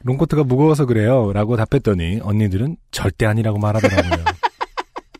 롱코트가 0.03 0.45
무거워서 0.45 0.87
그래요. 0.87 1.32
라고 1.32 1.57
답했더니 1.57 2.20
언니들은 2.23 2.77
절대 2.91 3.27
아니라고 3.27 3.59
말하더라고요. 3.59 4.24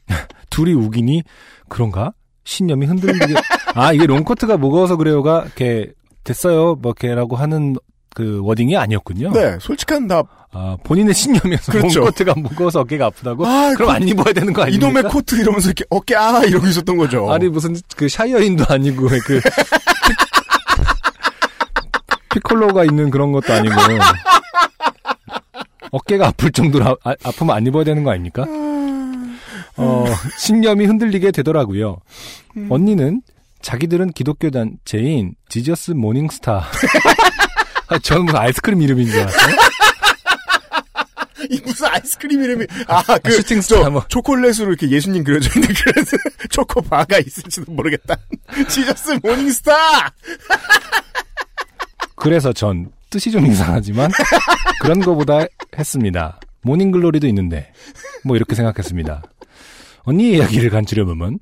둘이 0.50 0.72
우기니 0.72 1.22
그런가? 1.68 2.12
신념이 2.44 2.86
흔들리게. 2.86 3.34
아, 3.74 3.92
이게 3.92 4.06
롱코트가 4.06 4.56
무거워서 4.56 4.96
그래요가 4.96 5.42
이렇게 5.44 5.92
됐어요. 6.24 6.74
뭐 6.76 6.94
이렇게라고 6.98 7.36
하는 7.36 7.76
그 8.14 8.40
wording이 8.42 8.76
아니었군요. 8.76 9.32
네, 9.32 9.56
솔직한 9.60 10.08
답. 10.08 10.26
아, 10.52 10.76
본인의 10.82 11.14
신념이어서 11.14 11.70
그렇죠. 11.70 12.00
롱코트가 12.00 12.34
무거워서 12.34 12.80
어깨가 12.80 13.06
아프다고? 13.06 13.46
아, 13.46 13.72
그럼 13.76 13.90
안 13.90 14.06
입어야 14.06 14.32
되는 14.32 14.52
거 14.52 14.62
아닙니까? 14.62 14.88
이놈의 14.88 15.04
코트 15.04 15.36
이러면서 15.36 15.68
이렇게 15.68 15.84
어깨 15.90 16.16
아 16.16 16.42
이러고 16.42 16.66
있었던 16.66 16.96
거죠. 16.96 17.32
아니 17.32 17.48
무슨 17.48 17.76
그 17.96 18.08
사이어인도 18.09 18.64
아니고 18.68 19.08
그 19.24 19.40
피콜로가 22.32 22.84
있는 22.84 23.10
그런 23.10 23.30
것도 23.30 23.52
아니고 23.52 23.74
어깨가 25.92 26.28
아플 26.28 26.50
정도로 26.50 26.96
아, 27.04 27.14
아프면 27.24 27.56
안 27.56 27.66
입어야 27.66 27.84
되는 27.84 28.02
거 28.02 28.10
아닙니까? 28.10 28.44
어 29.76 30.04
신념이 30.38 30.84
흔들리게 30.86 31.30
되더라고요. 31.30 31.98
언니는 32.68 33.22
자기들은 33.62 34.12
기독교 34.12 34.50
단체인 34.50 35.34
Jesus 35.48 35.92
Morning 35.92 36.34
Star. 36.34 36.64
아, 37.90 37.98
저는 37.98 38.24
무슨 38.26 38.38
아이스크림 38.38 38.80
이름인 38.82 39.06
줄 39.10 39.20
알았어요. 39.20 39.56
이 41.50 41.60
무슨 41.64 41.86
아이스크림 41.88 42.42
이름이 42.42 42.66
아그 42.86 43.30
슈팅스타 43.32 43.90
뭐. 43.90 44.04
초콜릿으로 44.08 44.68
이렇게 44.68 44.88
예수님 44.88 45.24
그려져 45.24 45.50
있는 45.54 45.74
그런 45.74 46.04
초코바가 46.50 47.18
있을지도 47.18 47.72
모르겠다. 47.72 48.16
지저스 48.68 49.18
모닝스타. 49.22 50.12
그래서 52.14 52.52
전 52.52 52.90
뜻이 53.08 53.30
좀 53.30 53.46
이상하지만 53.46 54.10
그런 54.80 55.00
거보다 55.00 55.46
했습니다. 55.76 56.38
모닝글로리도 56.62 57.26
있는데 57.28 57.72
뭐 58.22 58.36
이렇게 58.36 58.54
생각했습니다. 58.54 59.22
언니의 60.02 60.38
이야기를 60.38 60.70
간추려 60.70 61.04
보면 61.06 61.38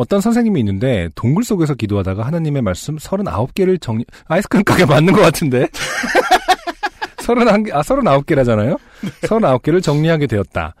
어떤 0.00 0.22
선생님이 0.22 0.60
있는데 0.60 1.10
동굴 1.14 1.44
속에서 1.44 1.74
기도하다가 1.74 2.24
하나님의 2.24 2.62
말씀 2.62 2.96
39개를 2.96 3.78
정리 3.78 4.06
아이스크림 4.28 4.64
가게 4.64 4.86
맞는 4.86 5.12
것 5.12 5.20
같은데 5.20 5.66
31개 7.20 7.70
아 7.74 7.82
39개라잖아요. 7.82 8.78
39개를 9.24 9.82
정리하게 9.82 10.26
되었다. 10.26 10.74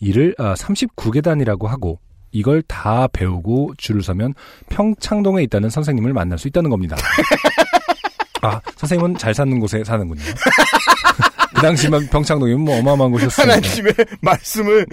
이를 0.00 0.34
아, 0.38 0.54
39계단이라고 0.54 1.66
하고 1.66 2.00
이걸 2.30 2.62
다 2.62 3.08
배우고 3.08 3.74
줄을 3.76 4.02
서면 4.02 4.32
평창동에 4.70 5.42
있다는 5.42 5.68
선생님을 5.68 6.14
만날 6.14 6.38
수 6.38 6.48
있다는 6.48 6.70
겁니다. 6.70 6.96
아, 8.42 8.60
선생님은 8.76 9.16
잘 9.18 9.34
사는 9.34 9.58
곳에 9.60 9.82
사는군요. 9.84 10.22
그 11.54 11.62
당시만 11.62 12.08
평창동이면 12.08 12.60
뭐 12.60 12.78
어마어마한 12.78 13.12
곳이었으니까. 13.12 13.54
하나님의 13.54 13.94
말씀을 14.20 14.86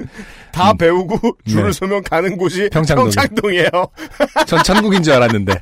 다 0.51 0.71
음. 0.71 0.77
배우고 0.77 1.37
줄을 1.47 1.65
네. 1.67 1.71
서면 1.71 2.03
가는 2.03 2.37
곳이 2.37 2.69
평창동이요. 2.71 3.11
평창동이에요. 3.11 3.69
전 4.45 4.63
천국인 4.63 5.01
줄 5.03 5.13
알았는데. 5.13 5.61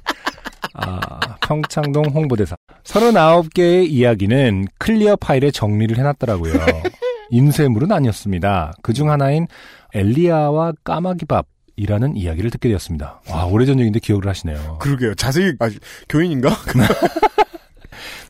아, 0.73 1.19
평창동 1.47 2.05
홍보대사. 2.13 2.55
39개의 2.83 3.87
이야기는 3.87 4.67
클리어 4.79 5.15
파일에 5.17 5.49
정리를 5.51 5.97
해놨더라고요. 5.97 6.53
인쇄물은 7.29 7.91
아니었습니다. 7.91 8.73
그중 8.81 9.09
하나인 9.09 9.47
엘리야와 9.93 10.73
까마귀밥 10.83 11.45
이라는 11.77 12.15
이야기를 12.17 12.49
듣게 12.51 12.69
되었습니다. 12.69 13.21
와, 13.29 13.45
오래전 13.45 13.79
얘기인데 13.79 13.99
기억을 13.99 14.27
하시네요. 14.27 14.77
그러게요. 14.79 15.13
자세히 15.15 15.53
아, 15.59 15.69
교인인가? 16.09 16.49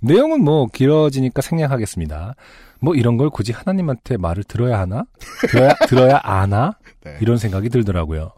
내용은 0.02 0.44
뭐 0.44 0.68
길어지니까 0.68 1.42
생략하겠습니다. 1.42 2.36
뭐 2.80 2.96
이런 2.96 3.18
걸 3.18 3.30
굳이 3.30 3.52
하나님한테 3.52 4.18
말을 4.18 4.44
들어야 4.44 4.80
하나? 4.80 5.06
들어야, 5.50 5.74
들어야 5.88 6.20
아나? 6.24 6.78
네. 7.04 7.18
이런 7.22 7.38
생각이 7.38 7.70
들더라고요. 7.70 8.32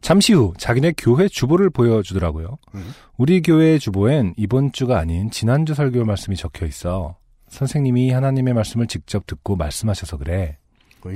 잠시 0.00 0.34
후 0.34 0.52
자기네 0.58 0.94
교회 0.98 1.28
주보를 1.28 1.70
보여주더라고요. 1.70 2.58
음. 2.74 2.94
우리 3.16 3.40
교회 3.42 3.78
주보엔 3.78 4.34
이번 4.36 4.72
주가 4.72 4.98
아닌 4.98 5.30
지난주 5.30 5.74
설교 5.74 6.04
말씀이 6.04 6.36
적혀 6.36 6.66
있어. 6.66 7.16
선생님이 7.48 8.10
하나님의 8.10 8.54
말씀을 8.54 8.86
직접 8.86 9.26
듣고 9.26 9.56
말씀하셔서 9.56 10.18
그래. 10.18 10.58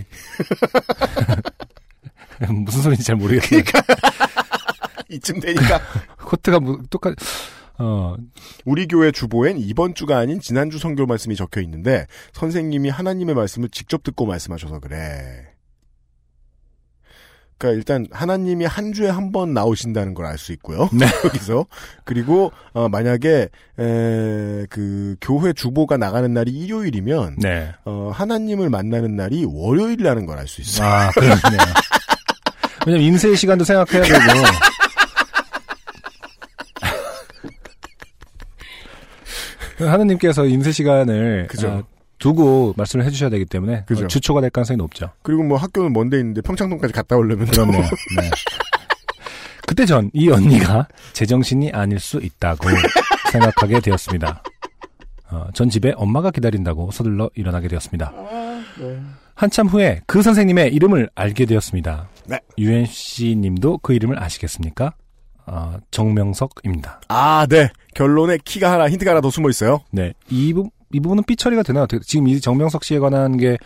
무슨 2.48 2.82
소리인지 2.82 3.04
잘 3.04 3.16
모르겠어요. 3.16 3.60
이쯤 5.10 5.40
되니까 5.40 5.80
코트가 6.22 6.60
뭐, 6.60 6.78
똑같, 6.90 7.14
어, 7.78 8.16
우리 8.64 8.86
교회 8.88 9.10
주보엔 9.12 9.58
이번 9.58 9.94
주가 9.94 10.18
아닌 10.18 10.40
지난주 10.40 10.78
성교 10.78 11.06
말씀이 11.06 11.36
적혀 11.36 11.60
있는데 11.62 12.06
선생님이 12.32 12.88
하나님의 12.90 13.34
말씀을 13.34 13.68
직접 13.70 14.02
듣고 14.02 14.26
말씀하셔서 14.26 14.80
그래. 14.80 15.46
그러니까 17.58 17.76
일단 17.76 18.06
하나님이 18.12 18.66
한 18.66 18.92
주에 18.92 19.08
한 19.08 19.32
번 19.32 19.52
나오신다는 19.52 20.14
걸 20.14 20.26
알 20.26 20.38
수 20.38 20.52
있고요. 20.52 20.88
네. 20.92 21.06
여기서 21.24 21.66
그리고 22.04 22.52
어, 22.72 22.88
만약에 22.88 23.48
에, 23.78 24.66
그 24.70 25.16
교회 25.20 25.52
주보가 25.52 25.96
나가는 25.96 26.32
날이 26.32 26.52
일요일이면 26.52 27.36
네. 27.38 27.72
어, 27.84 28.10
하나님을 28.14 28.70
만나는 28.70 29.16
날이 29.16 29.44
월요일이라는 29.44 30.24
걸 30.26 30.38
알 30.38 30.46
수 30.46 30.60
있어요. 30.60 30.86
아, 30.88 31.10
그렇네요. 31.10 31.58
왜냐면 32.86 33.06
인쇄의 33.08 33.36
시간도 33.36 33.64
생각해야 33.64 34.02
되고. 34.04 34.18
하느님께서 39.78 40.46
인쇄 40.46 40.72
시간을 40.72 41.46
그죠. 41.48 41.68
아, 41.68 41.82
두고 42.18 42.74
말씀을 42.76 43.04
해주셔야 43.06 43.30
되기 43.30 43.44
때문에 43.44 43.84
그죠. 43.86 44.04
어, 44.04 44.08
주초가 44.08 44.40
될 44.40 44.50
가능성이 44.50 44.76
높죠. 44.76 45.10
그리고 45.22 45.42
뭐 45.44 45.56
학교는 45.58 45.92
먼데 45.92 46.18
있는데 46.18 46.40
평창동까지 46.40 46.92
갔다 46.92 47.16
오려면 47.16 47.46
그렇네요. 47.46 47.82
네. 47.82 48.30
그때 49.66 49.84
전 49.86 50.10
이 50.14 50.30
언니가 50.30 50.88
제정신이 51.12 51.70
아닐 51.72 51.98
수 52.00 52.18
있다고 52.18 52.66
생각하게 53.32 53.80
되었습니다. 53.80 54.42
어, 55.30 55.46
전 55.52 55.68
집에 55.68 55.92
엄마가 55.96 56.30
기다린다고 56.30 56.90
서둘러 56.90 57.30
일어나게 57.34 57.68
되었습니다. 57.68 58.12
한참 59.34 59.66
후에 59.68 60.00
그 60.06 60.22
선생님의 60.22 60.72
이름을 60.74 61.10
알게 61.14 61.44
되었습니다. 61.44 62.08
네. 62.26 62.40
UNC 62.56 63.36
님도 63.36 63.78
그 63.78 63.92
이름을 63.92 64.20
아시겠습니까? 64.22 64.94
어, 65.46 65.76
정명석입니다. 65.90 67.00
아, 67.08 67.46
네. 67.48 67.70
결론에 67.98 68.38
키가 68.44 68.70
하나 68.72 68.88
힌트가 68.88 69.10
하나 69.10 69.20
더 69.20 69.28
숨어 69.30 69.50
있어요. 69.50 69.80
네. 69.90 70.12
이, 70.30 70.52
부, 70.52 70.70
이 70.92 71.00
부분은 71.00 71.24
삐처리가 71.24 71.62
되나요? 71.64 71.84
어떻게- 71.84 72.02
지금 72.04 72.28
이 72.28 72.40
정명석 72.40 72.84
씨에 72.84 72.98
관한 73.00 73.36
게, 73.36 73.58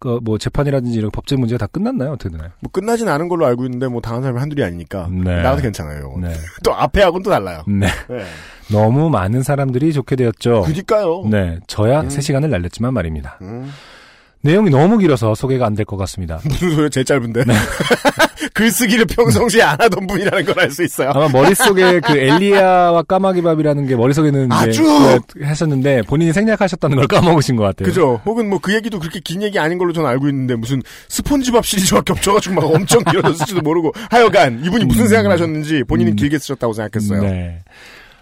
그, 0.00 0.18
뭐, 0.22 0.38
재판이라든지 0.38 0.98
이런 0.98 1.10
법적 1.10 1.38
문제가 1.38 1.58
다 1.58 1.66
끝났나요? 1.70 2.12
어떻게 2.12 2.30
되나요? 2.30 2.50
뭐 2.60 2.70
끝나진 2.72 3.08
않은 3.08 3.28
걸로 3.28 3.46
알고 3.46 3.64
있는데 3.64 3.86
뭐 3.88 4.00
당한 4.00 4.22
사람이 4.22 4.38
한둘이 4.40 4.62
아니니까 4.64 5.08
네. 5.10 5.42
나도 5.42 5.62
괜찮아요. 5.62 6.14
네. 6.20 6.32
또 6.64 6.74
앞에하고는 6.74 7.22
또 7.22 7.30
달라요. 7.30 7.62
네. 7.68 7.86
네. 8.08 8.24
너무 8.70 9.08
많은 9.10 9.42
사람들이 9.42 9.92
좋게 9.92 10.16
되었죠. 10.16 10.62
그니까요. 10.62 11.24
네. 11.30 11.58
저야 11.66 12.00
음. 12.00 12.08
3시간을 12.08 12.48
날렸지만 12.48 12.92
말입니다. 12.94 13.38
음, 13.42 13.70
내용이 14.42 14.68
너무 14.70 14.98
길어서 14.98 15.34
소개가 15.34 15.64
안 15.66 15.74
될 15.74 15.84
것 15.86 15.96
같습니다. 15.98 16.40
무슨 16.48 16.70
소리야? 16.72 16.88
제일 16.90 17.04
짧은데. 17.06 17.44
네. 17.44 17.54
글쓰기를 18.52 19.06
평상시에 19.06 19.62
안 19.62 19.80
하던 19.80 20.06
분이라는 20.06 20.44
걸 20.44 20.54
알 20.60 20.70
수 20.70 20.82
있어요. 20.82 21.10
아마 21.10 21.28
머릿속에 21.28 22.00
그 22.00 22.12
엘리야와 22.18 23.02
까마귀밥이라는 23.04 23.86
게 23.86 23.96
머릿속에는 23.96 24.50
아주! 24.52 24.82
그 25.32 25.44
하셨는데 25.44 26.02
본인이 26.02 26.32
생략하셨다는 26.32 26.96
걸 26.96 27.06
까먹으신 27.06 27.56
것 27.56 27.64
같아요. 27.64 27.86
그죠? 27.86 28.20
혹은 28.24 28.48
뭐 28.48 28.58
그 28.60 28.72
얘기도 28.74 28.98
그렇게 28.98 29.20
긴 29.20 29.42
얘기 29.42 29.58
아닌 29.58 29.76
걸로 29.78 29.92
저는 29.92 30.08
알고 30.08 30.28
있는데 30.28 30.54
무슨 30.56 30.80
스폰지밥 31.08 31.66
시리즈와 31.66 32.00
겹쳐가지고 32.02 32.54
막 32.54 32.64
엄청 32.74 33.02
길어졌을지도 33.04 33.60
모르고 33.60 33.92
하여간 34.10 34.64
이분이 34.64 34.84
무슨 34.86 35.02
음. 35.04 35.08
생각을 35.08 35.32
하셨는지 35.32 35.84
본인이 35.84 36.12
음. 36.12 36.16
길게 36.16 36.38
쓰셨다고 36.38 36.72
생각했어요. 36.72 37.22
네. 37.22 37.58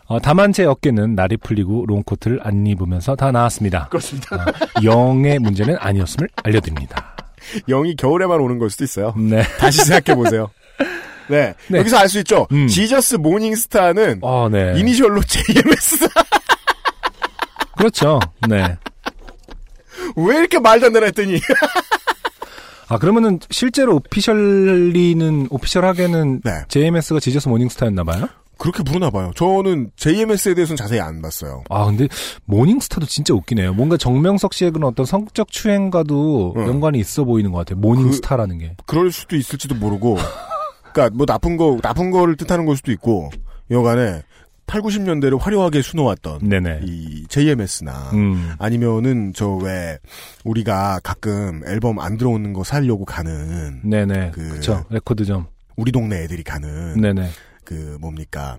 어, 0.07 0.19
다만 0.21 0.53
제 0.53 0.65
어깨는 0.65 1.15
날이 1.15 1.37
풀리고 1.37 1.85
롱코트를 1.87 2.41
안 2.43 2.67
입으면서 2.67 3.15
다 3.15 3.31
나았습니다. 3.31 3.87
그렇습니다. 3.89 4.37
어, 4.37 4.83
영의 4.83 5.39
문제는 5.39 5.77
아니었음을 5.79 6.29
알려드립니다. 6.43 7.17
영이 7.69 7.97
겨울에만 7.97 8.41
오는 8.41 8.59
걸 8.59 8.71
수도 8.71 8.85
있어요. 8.85 9.15
네. 9.17 9.43
다시 9.59 9.85
생각해 9.85 10.17
보세요. 10.17 10.51
네. 11.29 11.55
네. 11.69 11.79
여기서 11.79 11.97
알 11.99 12.09
수 12.09 12.19
있죠. 12.21 12.47
음. 12.53 12.67
지저스 12.67 13.17
모닝스타는 13.17 14.19
어, 14.23 14.49
네. 14.51 14.75
이니셜로 14.77 15.23
JMS. 15.27 16.09
그렇죠. 17.77 18.19
네. 18.49 18.77
왜 20.17 20.39
이렇게 20.39 20.59
말도 20.59 20.87
안 20.87 20.93
되나 20.93 21.07
했더니. 21.07 21.41
아, 22.89 22.99
그러면은 22.99 23.39
실제로 23.51 23.97
오피셜리는, 23.97 25.47
오피셜하게는 25.51 26.43
네. 26.45 26.51
JMS가 26.69 27.21
지저스 27.21 27.49
모닝스타였나 27.49 28.05
봐요? 28.05 28.29
그렇게 28.59 28.83
부르나 28.83 29.11
봐요. 29.11 29.33
저는 29.35 29.91
JMS에 29.97 30.55
대해서는 30.55 30.77
자세히 30.77 31.01
안 31.01 31.21
봤어요. 31.21 31.65
아, 31.69 31.85
근데 31.87 32.07
모닝스타도 32.45 33.07
진짜 33.07 33.35
웃기네요. 33.35 33.75
뭔가 33.75 33.97
정명석 33.97 34.55
씨의 34.55 34.71
그런 34.71 34.89
어떤 34.91 35.05
성적 35.05 35.51
추행과도 35.51 36.55
응. 36.57 36.67
연관이 36.69 36.99
있어 37.01 37.25
보이는 37.25 37.51
것 37.51 37.59
같아요. 37.59 37.81
모닝스타라는 37.81 38.59
게. 38.59 38.77
그럴 38.87 39.11
수도 39.11 39.37
있을지도 39.37 39.75
모르고. 39.75 40.17
그러니까 40.93 41.17
뭐 41.17 41.27
나쁜 41.27 41.57
거 41.57 41.79
나쁜 41.83 42.11
거를 42.11 42.37
뜻하는 42.37 42.65
걸 42.67 42.77
수도 42.77 42.93
있고. 42.93 43.31
여간에 43.71 44.23
8, 44.67 44.81
90년대를 44.81 45.39
화려하게 45.41 45.83
수놓았던 45.83 46.49
네네. 46.49 46.81
이 46.85 47.25
JMS나 47.29 48.11
음. 48.13 48.53
아니면은 48.59 49.33
저 49.35 49.57
왜 49.63 49.99
우리가 50.45 51.01
가끔 51.03 51.63
앨범 51.67 51.99
안 51.99 52.17
들어오는 52.17 52.53
거 52.53 52.63
살려고 52.65 53.05
가는 53.05 53.81
네네. 53.83 54.31
그- 54.33 54.49
그... 54.51 54.61
쵸 54.61 54.85
레코드점. 54.91 55.47
우리 55.77 55.91
동네 55.91 56.23
애들이 56.23 56.43
가는 56.45 56.95
네네. 57.01 57.29
그 57.65 57.97
뭡니까 58.01 58.59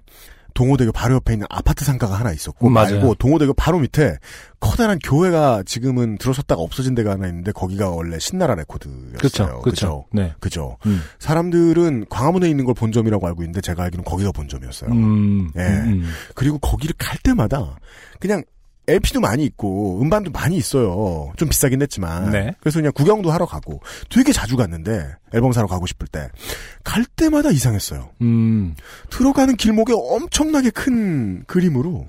동호대교 0.53 0.91
바로 0.91 1.15
옆에 1.15 1.33
있는 1.33 1.47
아파트 1.49 1.83
상가가 1.83 2.15
하나 2.15 2.31
있었고 2.31 2.67
음. 2.67 2.73
말고 2.73 3.15
동호대교 3.15 3.53
바로 3.53 3.79
밑에 3.79 4.17
커다란 4.59 4.99
교회가 4.99 5.63
지금은 5.65 6.17
들어섰다가 6.17 6.61
없어진 6.61 6.95
데가 6.95 7.11
하나 7.11 7.27
있는데 7.27 7.51
거기가 7.51 7.89
원래 7.89 8.19
신나라 8.19 8.55
레코드였어요. 8.55 9.17
그쵸. 9.17 9.45
그쵸. 9.45 9.61
그죠? 9.63 10.05
네. 10.11 10.33
그죠. 10.39 10.77
음. 10.85 11.01
사람들은 11.19 12.05
광화문에 12.09 12.49
있는 12.49 12.65
걸 12.65 12.75
본점이라고 12.75 13.27
알고 13.27 13.43
있는데 13.43 13.61
제가 13.61 13.83
알기로는 13.83 14.09
거기가 14.09 14.31
본점이었어요. 14.31 14.91
음. 14.91 15.51
예. 15.57 15.61
음, 15.61 15.87
음. 15.87 16.09
그리고 16.35 16.59
거기를 16.59 16.95
갈 16.97 17.17
때마다 17.23 17.77
그냥 18.19 18.43
LP도 18.87 19.21
많이 19.21 19.45
있고 19.45 20.01
음반도 20.01 20.31
많이 20.31 20.57
있어요. 20.57 21.31
좀 21.37 21.47
비싸긴 21.49 21.81
했지만. 21.81 22.31
네. 22.31 22.53
그래서 22.59 22.79
그냥 22.79 22.91
구경도 22.93 23.31
하러 23.31 23.45
가고 23.45 23.81
되게 24.09 24.31
자주 24.33 24.57
갔는데 24.57 25.15
앨범 25.33 25.51
사러 25.51 25.67
가고 25.67 25.85
싶을 25.85 26.07
때 26.07 26.29
갈 26.83 27.05
때마다 27.05 27.49
이상했어요. 27.49 28.09
음. 28.21 28.75
들어가는 29.09 29.55
길목에 29.55 29.93
엄청나게 29.95 30.69
큰 30.69 31.43
그림으로 31.47 32.07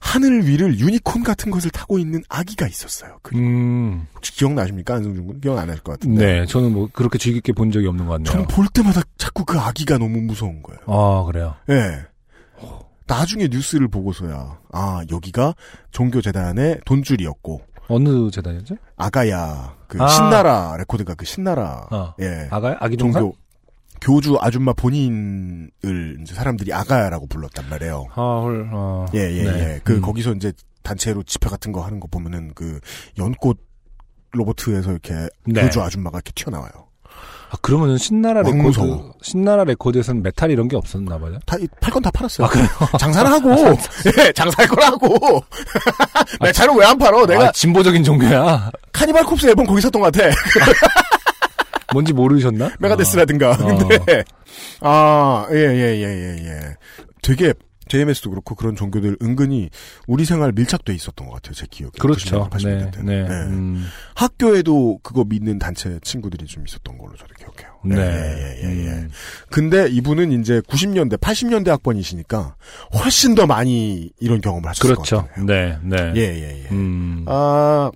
하늘 0.00 0.46
위를 0.46 0.78
유니콘 0.80 1.22
같은 1.22 1.52
것을 1.52 1.70
타고 1.70 1.98
있는 1.98 2.22
아기가 2.28 2.66
있었어요. 2.66 3.18
그 3.22 3.36
음. 3.36 4.06
혹시 4.16 4.34
기억나십니까? 4.34 4.96
안승준 4.96 5.26
군? 5.26 5.40
기억 5.40 5.56
안날것 5.58 5.84
같은데. 5.84 6.40
네. 6.40 6.46
저는 6.46 6.72
뭐 6.72 6.88
그렇게 6.92 7.18
깊게 7.18 7.52
본 7.52 7.70
적이 7.70 7.86
없는 7.86 8.06
것 8.06 8.12
같네요. 8.14 8.32
저는 8.32 8.46
볼 8.48 8.66
때마다 8.74 9.02
자꾸 9.16 9.44
그 9.44 9.58
아기가 9.58 9.98
너무 9.98 10.20
무서운 10.20 10.60
거예요. 10.62 10.80
아, 10.86 11.24
그래요. 11.24 11.54
예. 11.70 12.00
나중에 13.12 13.48
뉴스를 13.48 13.88
보고서야 13.88 14.58
아 14.72 15.02
여기가 15.10 15.54
종교재단의 15.90 16.80
돈줄이었고 16.86 17.60
어느 17.88 18.30
재단이었죠? 18.30 18.76
아가야 18.96 19.76
그 19.86 20.02
아. 20.02 20.08
신나라 20.08 20.76
레코드가 20.78 21.14
그 21.14 21.26
신나라 21.26 21.86
어. 21.90 22.14
예 22.20 22.48
아가요? 22.50 22.76
아기 22.80 22.96
동산? 22.96 23.22
종교 23.22 23.36
교주 24.00 24.36
아줌마 24.40 24.72
본인을 24.72 26.18
이제 26.22 26.34
사람들이 26.34 26.72
아가야라고 26.72 27.28
불렀단 27.28 27.68
말이에요. 27.68 28.06
아, 28.14 28.40
헐, 28.42 28.68
어. 28.72 29.06
예, 29.14 29.20
예, 29.20 29.44
네. 29.44 29.74
예. 29.74 29.80
그, 29.84 29.94
음. 29.94 30.00
거기서 30.00 30.32
이제 30.32 30.52
단체로 30.82 31.22
집회 31.22 31.48
같은 31.48 31.70
거 31.70 31.82
하는 31.82 32.00
거 32.00 32.08
보면은 32.08 32.50
그 32.52 32.80
연꽃 33.16 33.64
로버트에서 34.32 34.90
이렇게 34.90 35.14
네. 35.44 35.62
교주 35.62 35.80
아줌마가 35.80 36.18
이렇게 36.18 36.32
튀어나와요. 36.34 36.81
아, 37.52 37.56
그러면은 37.60 37.98
신나라 37.98 38.40
레코드, 38.40 38.56
왕무서워. 38.56 39.12
신나라 39.20 39.64
레코드에서는 39.64 40.22
메탈 40.22 40.50
이런 40.50 40.68
게 40.68 40.76
없었나 40.76 41.18
봐요? 41.18 41.38
다, 41.44 41.58
팔 41.82 41.92
건 41.92 42.02
다 42.02 42.10
팔았어요. 42.10 42.46
아, 42.46 42.50
그래요? 42.50 42.66
장사를 42.98 43.30
하고, 43.30 43.50
예, 44.18 44.32
장사할 44.32 44.66
거라고. 44.68 45.44
내 46.40 46.50
차를 46.50 46.74
왜 46.74 46.87
안 46.87 46.96
팔어? 46.96 47.26
내가 47.26 47.48
아, 47.48 47.52
진보적인 47.52 48.02
종교야. 48.04 48.70
Cannibal 48.92 49.24
Corpse 49.24 49.46
앨범 49.48 49.66
거기 49.66 49.82
샀던 49.82 50.00
것 50.00 50.10
같아. 50.12 50.30
뭔지 51.92 52.14
모르셨나? 52.14 52.70
Megadeth라든가. 52.78 53.50
어. 53.50 53.56
근데, 53.56 54.24
아, 54.80 55.46
예, 55.52 55.56
예, 55.56 55.96
예, 55.98 56.04
예, 56.06 56.46
예. 56.46 56.76
되게, 57.20 57.52
JMS도 57.92 58.30
그렇고 58.30 58.54
그런 58.54 58.74
종교들 58.74 59.18
은근히 59.20 59.68
우리 60.06 60.24
생활 60.24 60.52
밀착돼 60.52 60.94
있었던 60.94 61.26
것 61.26 61.34
같아요. 61.34 61.54
제 61.54 61.66
기억에. 61.70 61.92
그렇죠. 61.98 62.48
90년대, 62.48 63.04
네, 63.04 63.04
80년대. 63.04 63.04
네. 63.04 63.22
음, 63.48 63.86
학교에도 64.14 64.98
그거 65.02 65.24
믿는 65.24 65.58
단체 65.58 65.98
친구들이 66.02 66.46
좀 66.46 66.64
있었던 66.66 66.96
걸로 66.96 67.14
저도 67.16 67.34
기억해요. 67.38 67.72
네. 67.84 67.96
예, 67.96 68.64
예, 68.64 68.86
예. 68.86 68.88
음, 68.88 69.10
근데 69.50 69.88
이분은 69.90 70.40
이제 70.40 70.60
90년대, 70.60 71.18
80년대 71.18 71.68
학번이시니까 71.68 72.56
훨씬 72.94 73.34
더 73.34 73.46
많이 73.46 74.10
이런 74.20 74.40
경험을 74.40 74.70
하셨을 74.70 74.94
것 74.94 75.02
그렇죠. 75.02 75.26
같아요. 75.26 75.44
네, 75.44 75.78
네. 75.82 76.12
예, 76.16 76.20
예, 76.20 76.64
예. 76.64 76.68
음, 76.70 77.24
아, 77.28 77.90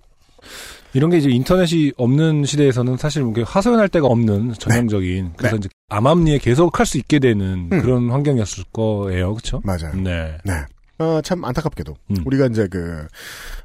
이런 0.97 1.11
게 1.11 1.19
이제 1.19 1.29
인터넷이 1.29 1.93
없는 1.99 2.47
시대에서는 2.47 2.97
사실 2.97 3.23
이게 3.31 3.43
하소연할 3.47 3.91
데가 3.91 4.07
없는 4.07 4.55
전형적인 4.59 5.35
그래서 5.37 5.57
네. 5.57 5.59
이제 5.61 5.69
암암리에 5.91 6.39
계속 6.39 6.79
할 6.81 6.87
수 6.87 6.97
있게 6.99 7.19
되는 7.19 7.69
음. 7.71 7.83
그런 7.83 8.11
환경이었을 8.11 8.65
거예요, 8.73 9.35
그렇죠? 9.35 9.61
맞아요. 9.65 9.93
네, 9.97 10.39
네. 10.45 10.53
어, 10.99 11.21
참 11.23 11.45
안타깝게도 11.45 11.95
음. 12.13 12.17
우리가 12.25 12.47
이제 12.47 12.67
그 12.71 13.07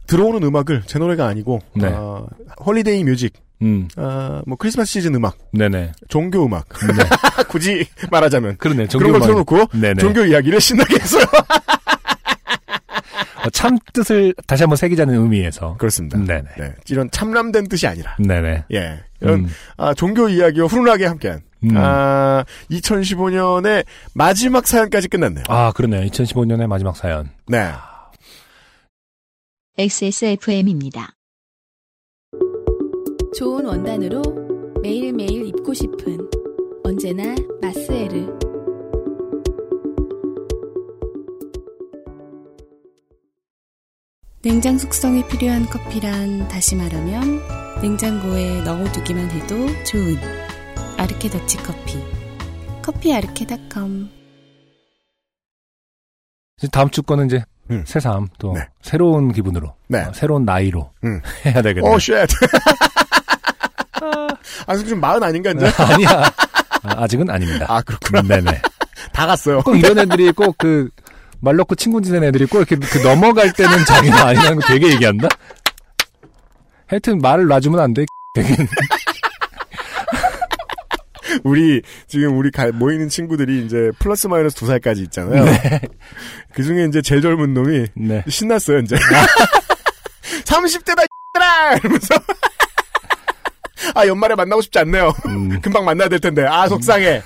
들어오는 0.07 0.43
음악을 0.43 0.83
제 0.87 0.99
노래가 0.99 1.27
아니고 1.27 1.61
네. 1.75 1.85
어, 1.87 2.27
holiday 2.65 3.03
music, 3.05 3.33
음, 3.61 3.87
어, 3.95 4.41
뭐 4.45 4.57
크리스마스 4.57 4.91
시즌 4.91 5.15
음악, 5.15 5.37
네네, 5.53 5.93
종교 6.09 6.43
음악 6.45 6.67
네, 6.69 7.03
굳이 7.47 7.85
말하자면 8.09 8.57
그러네. 8.57 8.87
그런 8.87 9.11
걸 9.13 9.21
틀어놓고 9.21 9.67
네네. 9.79 10.01
종교 10.01 10.25
이야기를 10.25 10.59
신나게 10.59 10.95
했어요. 10.99 11.23
어, 13.45 13.49
참 13.49 13.77
뜻을 13.93 14.33
다시 14.47 14.63
한번 14.63 14.77
새기자는 14.77 15.13
의미에서. 15.13 15.77
그렇습니다. 15.77 16.17
네네. 16.17 16.43
네. 16.57 16.73
이런 16.89 17.09
참람된 17.11 17.67
뜻이 17.67 17.87
아니라 17.87 18.15
네네. 18.19 18.65
예 18.73 18.99
이런 19.19 19.39
음, 19.41 19.49
아, 19.77 19.93
종교 19.93 20.29
이야기와 20.29 20.67
훈훈하게 20.67 21.05
함께한 21.05 21.41
음. 21.63 21.77
아, 21.77 22.43
2015년의 22.69 23.85
마지막 24.13 24.67
사연까지 24.67 25.07
끝났네요. 25.07 25.43
아, 25.47 25.71
그러네요. 25.71 26.07
2015년의 26.09 26.67
마지막 26.67 26.95
사연. 26.97 27.29
네. 27.47 27.71
XSFM입니다. 29.77 31.13
좋은 33.35 33.65
원단으로 33.65 34.21
매일매일 34.81 35.47
입고 35.47 35.73
싶은 35.73 36.29
언제나 36.83 37.35
마스에르. 37.61 38.50
냉장 44.43 44.75
숙성이 44.75 45.23
필요한 45.27 45.67
커피란 45.67 46.47
다시 46.47 46.75
말하면 46.75 47.39
냉장고에 47.79 48.61
넣어두기만 48.63 49.29
해도 49.29 49.55
좋은 49.83 50.17
아르케 50.97 51.29
더치 51.29 51.57
커피. 51.59 52.03
커피 52.81 53.13
아르케닷컴. 53.13 54.09
다음 56.71 56.89
주 56.89 57.03
거는 57.03 57.27
이제 57.27 57.43
음. 57.69 57.83
새삼 57.85 58.29
또 58.39 58.53
네. 58.53 58.67
새로운 58.81 59.31
기분으로 59.31 59.75
네. 59.87 60.05
어, 60.05 60.11
새로운 60.13 60.43
나이로 60.43 60.91
음. 61.03 61.21
해야 61.45 61.61
되겠네요. 61.61 61.93
oh, 61.93 61.99
shit. 61.99 62.15
아, 64.65 64.75
지금 64.75 64.99
마흔 64.99 65.21
아닌가, 65.21 65.51
이제? 65.51 65.71
아니야. 65.77 66.23
아, 66.81 67.03
아직은 67.03 67.29
아닙니다. 67.29 67.67
아, 67.69 67.79
그렇구나. 67.83 68.23
네네. 68.23 68.59
다 69.13 69.27
갔어요. 69.27 69.61
꼭 69.61 69.75
이런 69.75 69.99
애들이 69.99 70.31
꼭 70.31 70.55
그 70.57 70.89
말 71.41 71.55
놓고 71.55 71.75
친구 71.75 72.01
지낸 72.01 72.23
애들이 72.23 72.45
꼭 72.45 72.57
이렇게 72.59 72.75
그 72.75 72.99
넘어갈 72.99 73.51
때는 73.51 73.83
자기가 73.85 74.27
아니라는 74.27 74.59
거 74.59 74.67
되게 74.67 74.91
얘기한다. 74.93 75.27
하여튼 76.87 77.19
말을 77.19 77.47
놔주면 77.47 77.79
안 77.79 77.93
돼. 77.93 78.05
되게 78.35 78.55
우리, 81.43 81.81
지금 82.07 82.37
우리 82.37 82.51
가- 82.51 82.71
모이는 82.71 83.09
친구들이 83.09 83.65
이제 83.65 83.89
플러스 83.99 84.27
마이너스 84.27 84.55
두 84.55 84.65
살까지 84.67 85.01
있잖아요. 85.03 85.45
그 86.53 86.63
중에 86.63 86.85
이제 86.85 87.01
제일 87.01 87.21
젊은 87.21 87.53
놈이 87.53 87.85
네. 87.95 88.23
신났어요, 88.27 88.79
이제. 88.79 88.95
30대다, 90.43 91.05
라 91.39 91.73
이러면서. 91.75 92.15
아, 93.95 94.05
연말에 94.05 94.35
만나고 94.35 94.61
싶지 94.61 94.77
않네요. 94.79 95.13
음, 95.27 95.59
금방 95.61 95.85
만나야 95.85 96.09
될 96.09 96.19
텐데. 96.19 96.45
아, 96.45 96.67
속상해. 96.67 97.23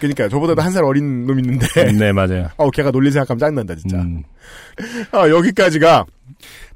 그니까, 0.00 0.28
저보다도 0.28 0.62
한 0.62 0.72
살 0.72 0.82
어린 0.84 1.26
놈 1.26 1.38
있는데. 1.40 1.92
네 1.92 2.12
맞아요. 2.12 2.48
어, 2.58 2.70
걔가 2.70 2.90
놀리 2.90 3.10
생각하면 3.10 3.38
짜증난다, 3.38 3.74
진짜. 3.76 3.96
음, 3.98 4.22
아, 5.12 5.28
여기까지가 5.28 6.06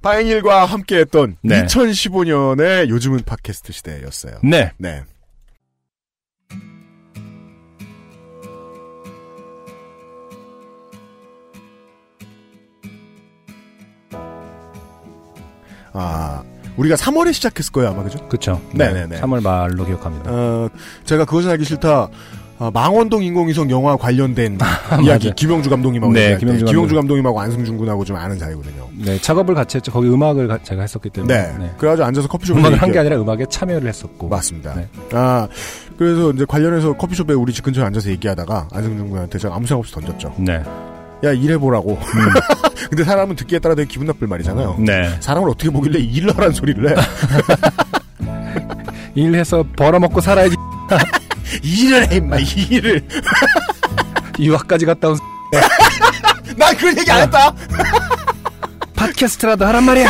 바인일과 0.03 0.67
함께 0.67 0.99
했던 0.99 1.37
네. 1.43 1.65
2015년의 1.65 2.89
요즘은 2.91 3.21
팟캐스트 3.25 3.73
시대였어요. 3.73 4.39
네. 4.43 4.71
네. 4.79 5.03
아, 15.93 16.43
우리가 16.77 16.97
3월에 16.97 17.33
시작했을 17.33 17.73
거예요, 17.73 17.91
아마, 17.91 18.03
그죠? 18.03 18.27
그쵸. 18.29 18.61
네네네. 18.73 19.21
3월 19.21 19.43
말로 19.43 19.85
기억합니다. 19.87 20.31
어, 20.31 20.69
제가 21.05 21.25
그것은 21.25 21.51
알기 21.51 21.65
싫다. 21.65 22.09
어, 22.59 22.71
망원동 22.73 23.23
인공위성 23.25 23.69
영화 23.71 23.97
관련된 23.97 24.59
이야기 25.03 25.27
맞아요. 25.27 25.35
김영주 25.35 25.69
감독님하고 25.71 26.13
네, 26.13 26.37
김영주 26.39 26.65
김영주 26.65 26.95
감독. 26.95 26.97
감독님하고 26.97 27.41
안승준 27.41 27.77
군하고 27.77 28.05
좀 28.05 28.17
아는 28.17 28.39
사이거든요. 28.39 28.89
네, 29.05 29.19
작업을 29.21 29.55
같이 29.55 29.79
했죠. 29.79 29.91
거기 29.91 30.09
음악을 30.09 30.47
가- 30.47 30.59
제가 30.63 30.83
했었기 30.83 31.11
때문에. 31.11 31.35
네. 31.35 31.55
네. 31.59 31.71
그래가지고 31.79 32.07
앉아서 32.07 32.29
커피숍에 32.29 32.61
음악을 32.61 32.81
한 32.81 32.93
게. 32.93 32.99
아니라 33.01 33.17
음악에 33.21 33.47
참여를 33.49 33.89
했었고. 33.89 34.29
맞습니다. 34.29 34.75
네. 34.77 34.87
아, 35.13 35.49
그래서 35.99 36.31
이제 36.31 36.45
관련해서 36.45 36.93
커피숍에 36.93 37.35
우리 37.35 37.53
집 37.53 37.65
근처에 37.65 37.85
앉아서 37.85 38.09
얘기하다가 38.11 38.69
안승준 38.73 39.11
군한테 39.11 39.39
제가 39.39 39.57
아무 39.57 39.67
생각 39.67 39.81
없이 39.81 39.93
던졌죠. 39.93 40.35
네. 40.39 40.63
야, 41.25 41.33
일해보라고. 41.33 41.99
근데 42.89 43.03
사람은 43.03 43.35
듣기에 43.35 43.59
따라 43.59 43.75
되게 43.75 43.89
기분 43.89 44.07
나쁠 44.07 44.29
말이잖아요. 44.29 44.77
네. 44.79 45.09
사람을 45.21 45.49
어떻게 45.49 45.71
보길래 45.71 45.99
하라는 46.33 46.53
소리를 46.53 46.89
해. 46.91 46.95
일해서 49.17 49.65
벌어먹고 49.77 50.21
살아야지. 50.21 50.55
일을 51.63 52.11
해, 52.11 52.17
임마, 52.17 52.37
일을. 52.39 53.03
유학까지 54.39 54.85
갔다 54.87 55.09
온 55.09 55.19
난 56.57 56.77
그런 56.77 56.99
얘기 56.99 57.11
안 57.11 57.23
했다! 57.23 57.55
팟캐스트라도 58.97 59.65
하란 59.67 59.85
말이야. 59.85 60.09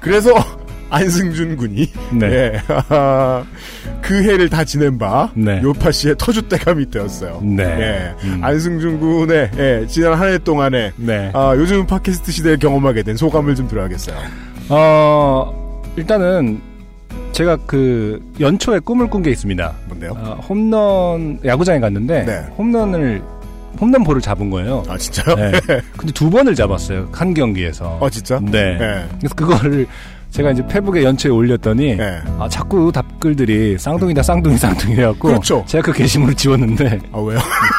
그래서 0.00 0.30
안승준 0.90 1.56
군이 1.56 1.90
네. 2.12 2.26
예, 2.26 2.62
그 4.02 4.22
해를 4.22 4.50
다 4.50 4.62
지낸 4.64 4.98
바 4.98 5.30
네. 5.34 5.60
요파 5.62 5.90
씨의 5.90 6.16
터줏대감이 6.16 6.90
되었어요. 6.90 7.40
네. 7.42 7.62
예, 7.64 8.14
음. 8.26 8.40
안승준 8.44 9.00
군의 9.00 9.50
예, 9.56 9.86
지난 9.88 10.14
한 10.14 10.28
해 10.32 10.38
동안에 10.38 10.92
네. 10.96 11.30
아, 11.34 11.54
요즘 11.56 11.86
팟캐스트 11.86 12.30
시대에 12.32 12.56
경험하게 12.56 13.04
된 13.04 13.16
소감을 13.16 13.54
좀 13.54 13.68
들어야겠어요. 13.68 14.16
어, 14.68 15.82
일단은 15.96 16.60
제가 17.32 17.56
그 17.66 18.20
연초에 18.40 18.78
꿈을 18.80 19.08
꾼 19.08 19.22
게 19.22 19.30
있습니다. 19.30 19.72
뭔데요? 19.88 20.12
어, 20.16 20.38
홈런 20.48 21.38
야구장에 21.44 21.80
갔는데 21.80 22.24
네. 22.24 22.46
홈런을 22.58 23.22
홈런 23.80 24.04
볼을 24.04 24.20
잡은 24.20 24.50
거예요. 24.50 24.82
아 24.88 24.98
진짜요? 24.98 25.34
네. 25.36 25.52
근데 25.96 26.12
두 26.12 26.28
번을 26.28 26.54
잡았어요. 26.54 27.08
한 27.12 27.32
경기에서. 27.32 27.98
어 28.00 28.10
진짜? 28.10 28.38
네. 28.42 28.76
예. 28.80 29.04
그래서 29.18 29.34
그거를 29.34 29.86
제가 30.30 30.50
이제 30.50 30.66
페북에 30.66 31.04
연초에 31.04 31.30
올렸더니 31.30 31.90
예. 31.98 32.20
아, 32.38 32.48
자꾸 32.48 32.90
답글들이 32.92 33.76
쌍둥이다 33.78 34.22
쌍둥이 34.22 34.56
쌍둥이 34.58 34.94
해갖고 34.96 35.28
그렇죠. 35.28 35.64
제가 35.66 35.84
그 35.84 35.92
게시물을 35.92 36.34
지웠는데 36.34 36.98
아 37.12 37.18
왜요? 37.18 37.38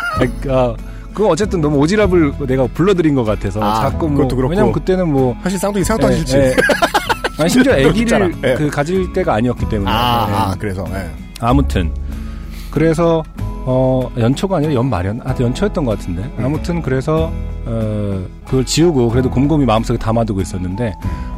아, 0.49 0.76
그거 1.14 1.30
어쨌든 1.30 1.61
너무 1.61 1.80
오지랖을 1.81 2.47
내가 2.47 2.65
불러드린 2.73 3.14
것 3.14 3.23
같아서 3.23 3.61
아, 3.61 3.81
자꾸 3.89 4.07
뭐 4.07 4.18
그것도 4.18 4.35
그렇고. 4.35 4.51
왜냐면 4.51 4.72
그때는 4.72 5.07
뭐 5.11 5.35
사실 5.43 5.60
쌍둥이 5.60 5.84
생각도 5.84 6.07
안 6.07 6.14
예, 6.14 6.18
싫지. 6.18 6.38
예. 7.38 7.41
아니 7.41 7.49
심지어 7.49 7.73
아기를. 7.73 8.35
예. 8.43 8.53
그 8.55 8.69
가질 8.69 9.11
때가 9.14 9.34
아니었기 9.35 9.68
때문에 9.69 9.89
아, 9.89 10.27
예. 10.30 10.34
아 10.34 10.55
그래서 10.60 10.85
예. 10.93 11.10
아무튼 11.39 11.91
그래서 12.72 13.23
어 13.65 14.11
연초가 14.18 14.57
아니라 14.57 14.73
연말이었 14.73 15.18
아 15.26 15.34
연초였던 15.39 15.85
것 15.85 15.97
같은데 15.97 16.22
음. 16.38 16.45
아무튼 16.45 16.81
그래서 16.81 17.31
어 17.65 18.26
그걸 18.45 18.65
지우고 18.65 19.10
그래도 19.10 19.30
곰곰이 19.30 19.65
마음속에 19.65 19.97
담아두고 19.97 20.41
있었는데 20.41 20.93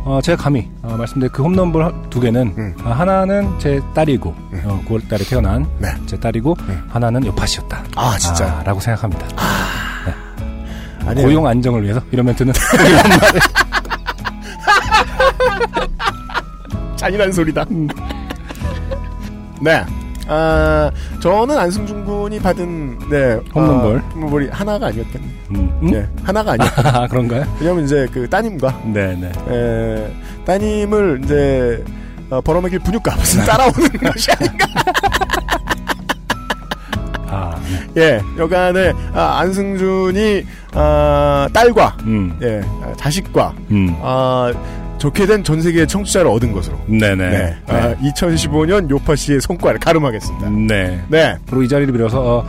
어 0.05 0.19
제가 0.23 0.41
감히 0.43 0.67
어, 0.81 0.95
말씀드린 0.97 1.31
그 1.31 1.43
홈런볼 1.43 1.84
하- 1.85 1.91
두 2.09 2.19
개는 2.19 2.53
음. 2.57 2.76
어, 2.84 2.89
하나는 2.89 3.47
제 3.59 3.80
딸이고 3.93 4.34
어, 4.63 4.81
9월달에 4.88 5.27
태어난 5.30 5.67
네. 5.80 5.89
제 6.07 6.19
딸이고 6.19 6.55
음. 6.67 6.84
하나는 6.89 7.26
요파시였다 7.26 7.84
아 7.95 8.17
진짜. 8.17 8.45
아, 8.59 8.63
라고 8.63 8.80
생각합니다 8.80 9.27
아니에요. 11.05 11.27
고용 11.27 11.45
안정을 11.45 11.84
위해서 11.84 12.01
이런 12.11 12.26
멘트는 12.26 12.51
잔인한 17.06 17.32
소리다. 17.32 17.64
네. 19.61 19.86
아, 20.27 20.90
저는 21.19 21.56
안승준 21.56 22.03
군이 22.03 22.40
받은, 22.40 22.98
네. 23.11 23.40
홈런볼. 23.53 23.98
어, 23.98 24.10
홈런볼이 24.15 24.48
하나가 24.52 24.88
아니었겠네. 24.88 25.27
음, 25.52 25.80
음? 25.84 25.91
네. 25.91 26.10
하나가 26.23 26.53
아니었 26.53 26.68
아 26.84 27.07
그런가요? 27.07 27.45
왜냐면 27.60 27.84
이제 27.86 28.07
그 28.11 28.27
따님과, 28.27 28.82
네네 28.86 29.32
에, 29.49 30.11
따님을 30.45 31.22
이제, 31.23 31.84
어, 32.32 32.41
벌어먹일 32.41 32.80
분유값을 32.80 33.45
따라오는 33.45 33.88
것이 34.11 34.32
아닌가. 34.32 34.65
아 37.27 37.56
예, 37.98 38.19
여간에 38.40 38.94
아, 39.14 39.38
안승준이 39.41 40.44
아, 40.73 41.48
딸과 41.53 41.98
음, 42.06 42.36
예, 42.41 42.61
아, 42.82 42.94
자식과 42.98 43.53
음. 43.69 43.95
아, 44.02 44.52
좋게 44.97 45.26
된 45.26 45.43
전 45.43 45.61
세계의 45.61 45.88
청취자를 45.88 46.27
얻은 46.31 46.51
것으로. 46.53 46.80
네네. 46.88 47.15
네. 47.30 47.55
아, 47.67 47.93
2015년 47.95 48.89
요파 48.89 49.15
씨의 49.15 49.41
성과를 49.41 49.80
가름하겠습니다. 49.80 50.49
네. 50.49 51.03
네. 51.09 51.38
그리고 51.47 51.63
이 51.63 51.67
자리를 51.67 51.91
빌어서 51.93 52.22
어, 52.22 52.45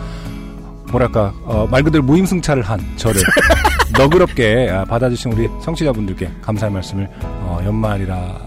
뭐랄까 0.91 1.33
어, 1.45 1.67
말 1.71 1.83
그대로 1.83 2.05
무임승차를 2.05 2.63
한 2.63 2.81
저를 2.97 3.21
너그럽게 3.99 4.69
아, 4.71 4.85
받아주신 4.85 5.33
우리 5.33 5.49
청취자분들께 5.63 6.31
감사의 6.43 6.73
말씀을 6.73 7.09
어, 7.21 7.61
연말이라 7.65 8.41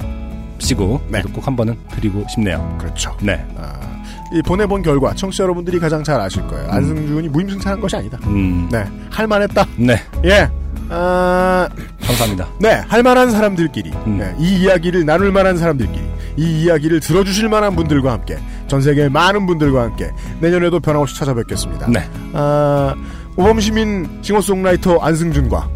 시고 0.60 1.02
네. 1.10 1.22
꼭 1.34 1.46
한 1.48 1.56
번은 1.56 1.78
드리고 1.92 2.26
싶네요. 2.30 2.78
그렇죠. 2.80 3.16
네. 3.22 3.46
아, 3.58 3.74
이 4.34 4.42
보내본 4.42 4.82
결과 4.84 5.14
청취자 5.14 5.44
여러분들이 5.44 5.80
가장 5.80 6.04
잘 6.04 6.20
아실 6.20 6.46
거예요. 6.48 6.70
안승준이 6.70 7.30
무임승차한 7.30 7.80
것이 7.80 7.96
아니다. 7.96 8.18
음. 8.26 8.68
네. 8.72 8.84
할만했다. 9.10 9.66
네. 9.78 9.96
예. 10.26 10.50
아, 10.90 11.68
감사합니다. 12.06 12.48
네. 12.60 12.82
할 12.88 13.04
만한 13.04 13.32
사람들끼리. 13.32 13.92
음. 14.08 14.18
네, 14.18 14.34
이 14.40 14.62
이야기를 14.64 15.06
나눌 15.06 15.32
만한 15.32 15.58
사람들끼리. 15.58 16.10
이 16.38 16.64
이야기를 16.64 17.00
들어주실 17.02 17.50
만한 17.50 17.76
분들과 17.76 18.12
함께. 18.14 18.38
전 18.68 18.82
세계의 18.82 19.10
많은 19.10 19.46
분들과 19.46 19.84
함께. 19.84 20.12
내년에도 20.40 20.80
변함없이 20.80 21.16
찾아뵙겠습니다. 21.18 21.88
네. 21.90 22.08
아, 22.34 22.96
모범시민 23.36 24.20
싱어송라이터 24.22 24.98
안승준과 25.00 25.70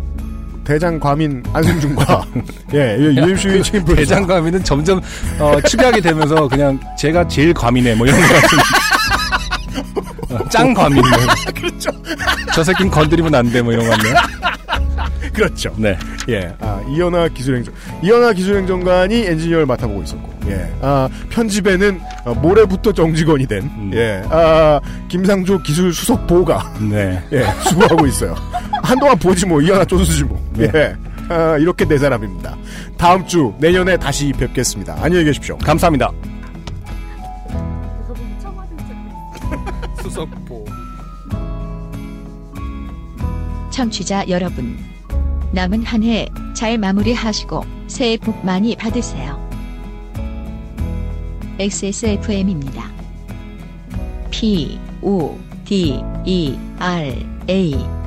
대장 0.63 0.97
과민 0.99 1.43
안승준과 1.53 2.25
예, 2.73 2.97
UMC의 2.97 3.63
책임 3.63 3.83
프로듀서 3.83 3.95
대장감이는 4.15 4.63
점점 4.63 5.01
어, 5.39 5.59
축약이 5.61 5.99
되면서 6.01 6.47
그냥 6.47 6.79
제가 6.97 7.27
제일 7.27 7.53
과민해 7.53 7.95
뭐 7.95 8.07
이런 8.07 8.19
거 8.21 8.27
같은 8.33 8.57
어, 10.35 10.47
짱 10.49 10.73
과민해. 10.73 11.09
그렇죠. 11.53 11.89
저 12.55 12.63
새끼는 12.63 12.89
건드리면 12.91 13.35
안 13.35 13.51
돼 13.51 13.61
뭐 13.61 13.73
이런 13.73 13.85
거 13.89 13.91
같네요. 13.95 14.15
그렇죠. 15.33 15.73
네. 15.77 15.97
예, 16.29 16.53
아, 16.59 16.81
이현아 16.87 17.29
기술행정, 17.29 17.73
이현아 18.03 18.33
기술행정관이 18.33 19.25
엔지니어를 19.25 19.65
맡아보고 19.65 20.03
있었고, 20.03 20.31
예, 20.47 20.71
아, 20.81 21.09
편집에는 21.29 21.99
어, 22.25 22.33
모레부터 22.35 22.93
정직원이 22.93 23.47
된, 23.47 23.63
음. 23.63 23.91
예, 23.93 24.21
아, 24.29 24.79
김상조 25.07 25.61
기술 25.63 25.91
수석 25.91 26.27
보가, 26.27 26.75
네. 26.89 27.21
예, 27.33 27.45
수고하고 27.67 28.05
있어요. 28.05 28.35
한동안 28.83 29.17
보지 29.17 29.47
뭐, 29.47 29.61
이현아 29.61 29.85
쪼수지 29.85 30.23
뭐, 30.23 30.39
네. 30.53 30.69
예, 30.73 30.95
아, 31.29 31.57
이렇게 31.57 31.85
네 31.85 31.97
사람입니다. 31.97 32.55
다음 32.97 33.25
주, 33.25 33.53
내년에 33.57 33.97
다시 33.97 34.31
뵙겠습니다. 34.33 34.95
안녕히 35.01 35.25
계십시오. 35.25 35.57
감사합니다. 35.57 36.11
수석보. 40.03 40.65
청취자 43.71 44.25
여러분. 44.29 44.92
남은 45.53 45.83
한 45.83 46.03
해 46.03 46.27
잘 46.53 46.77
마무리하시고 46.77 47.63
새해 47.87 48.17
복 48.17 48.45
많이 48.45 48.75
받으세요. 48.75 49.41
XSFM입니다. 51.59 52.91
P, 54.31 54.79
O, 55.01 55.37
D, 55.65 56.01
E, 56.25 56.57
R, 56.79 57.15
A. 57.49 58.02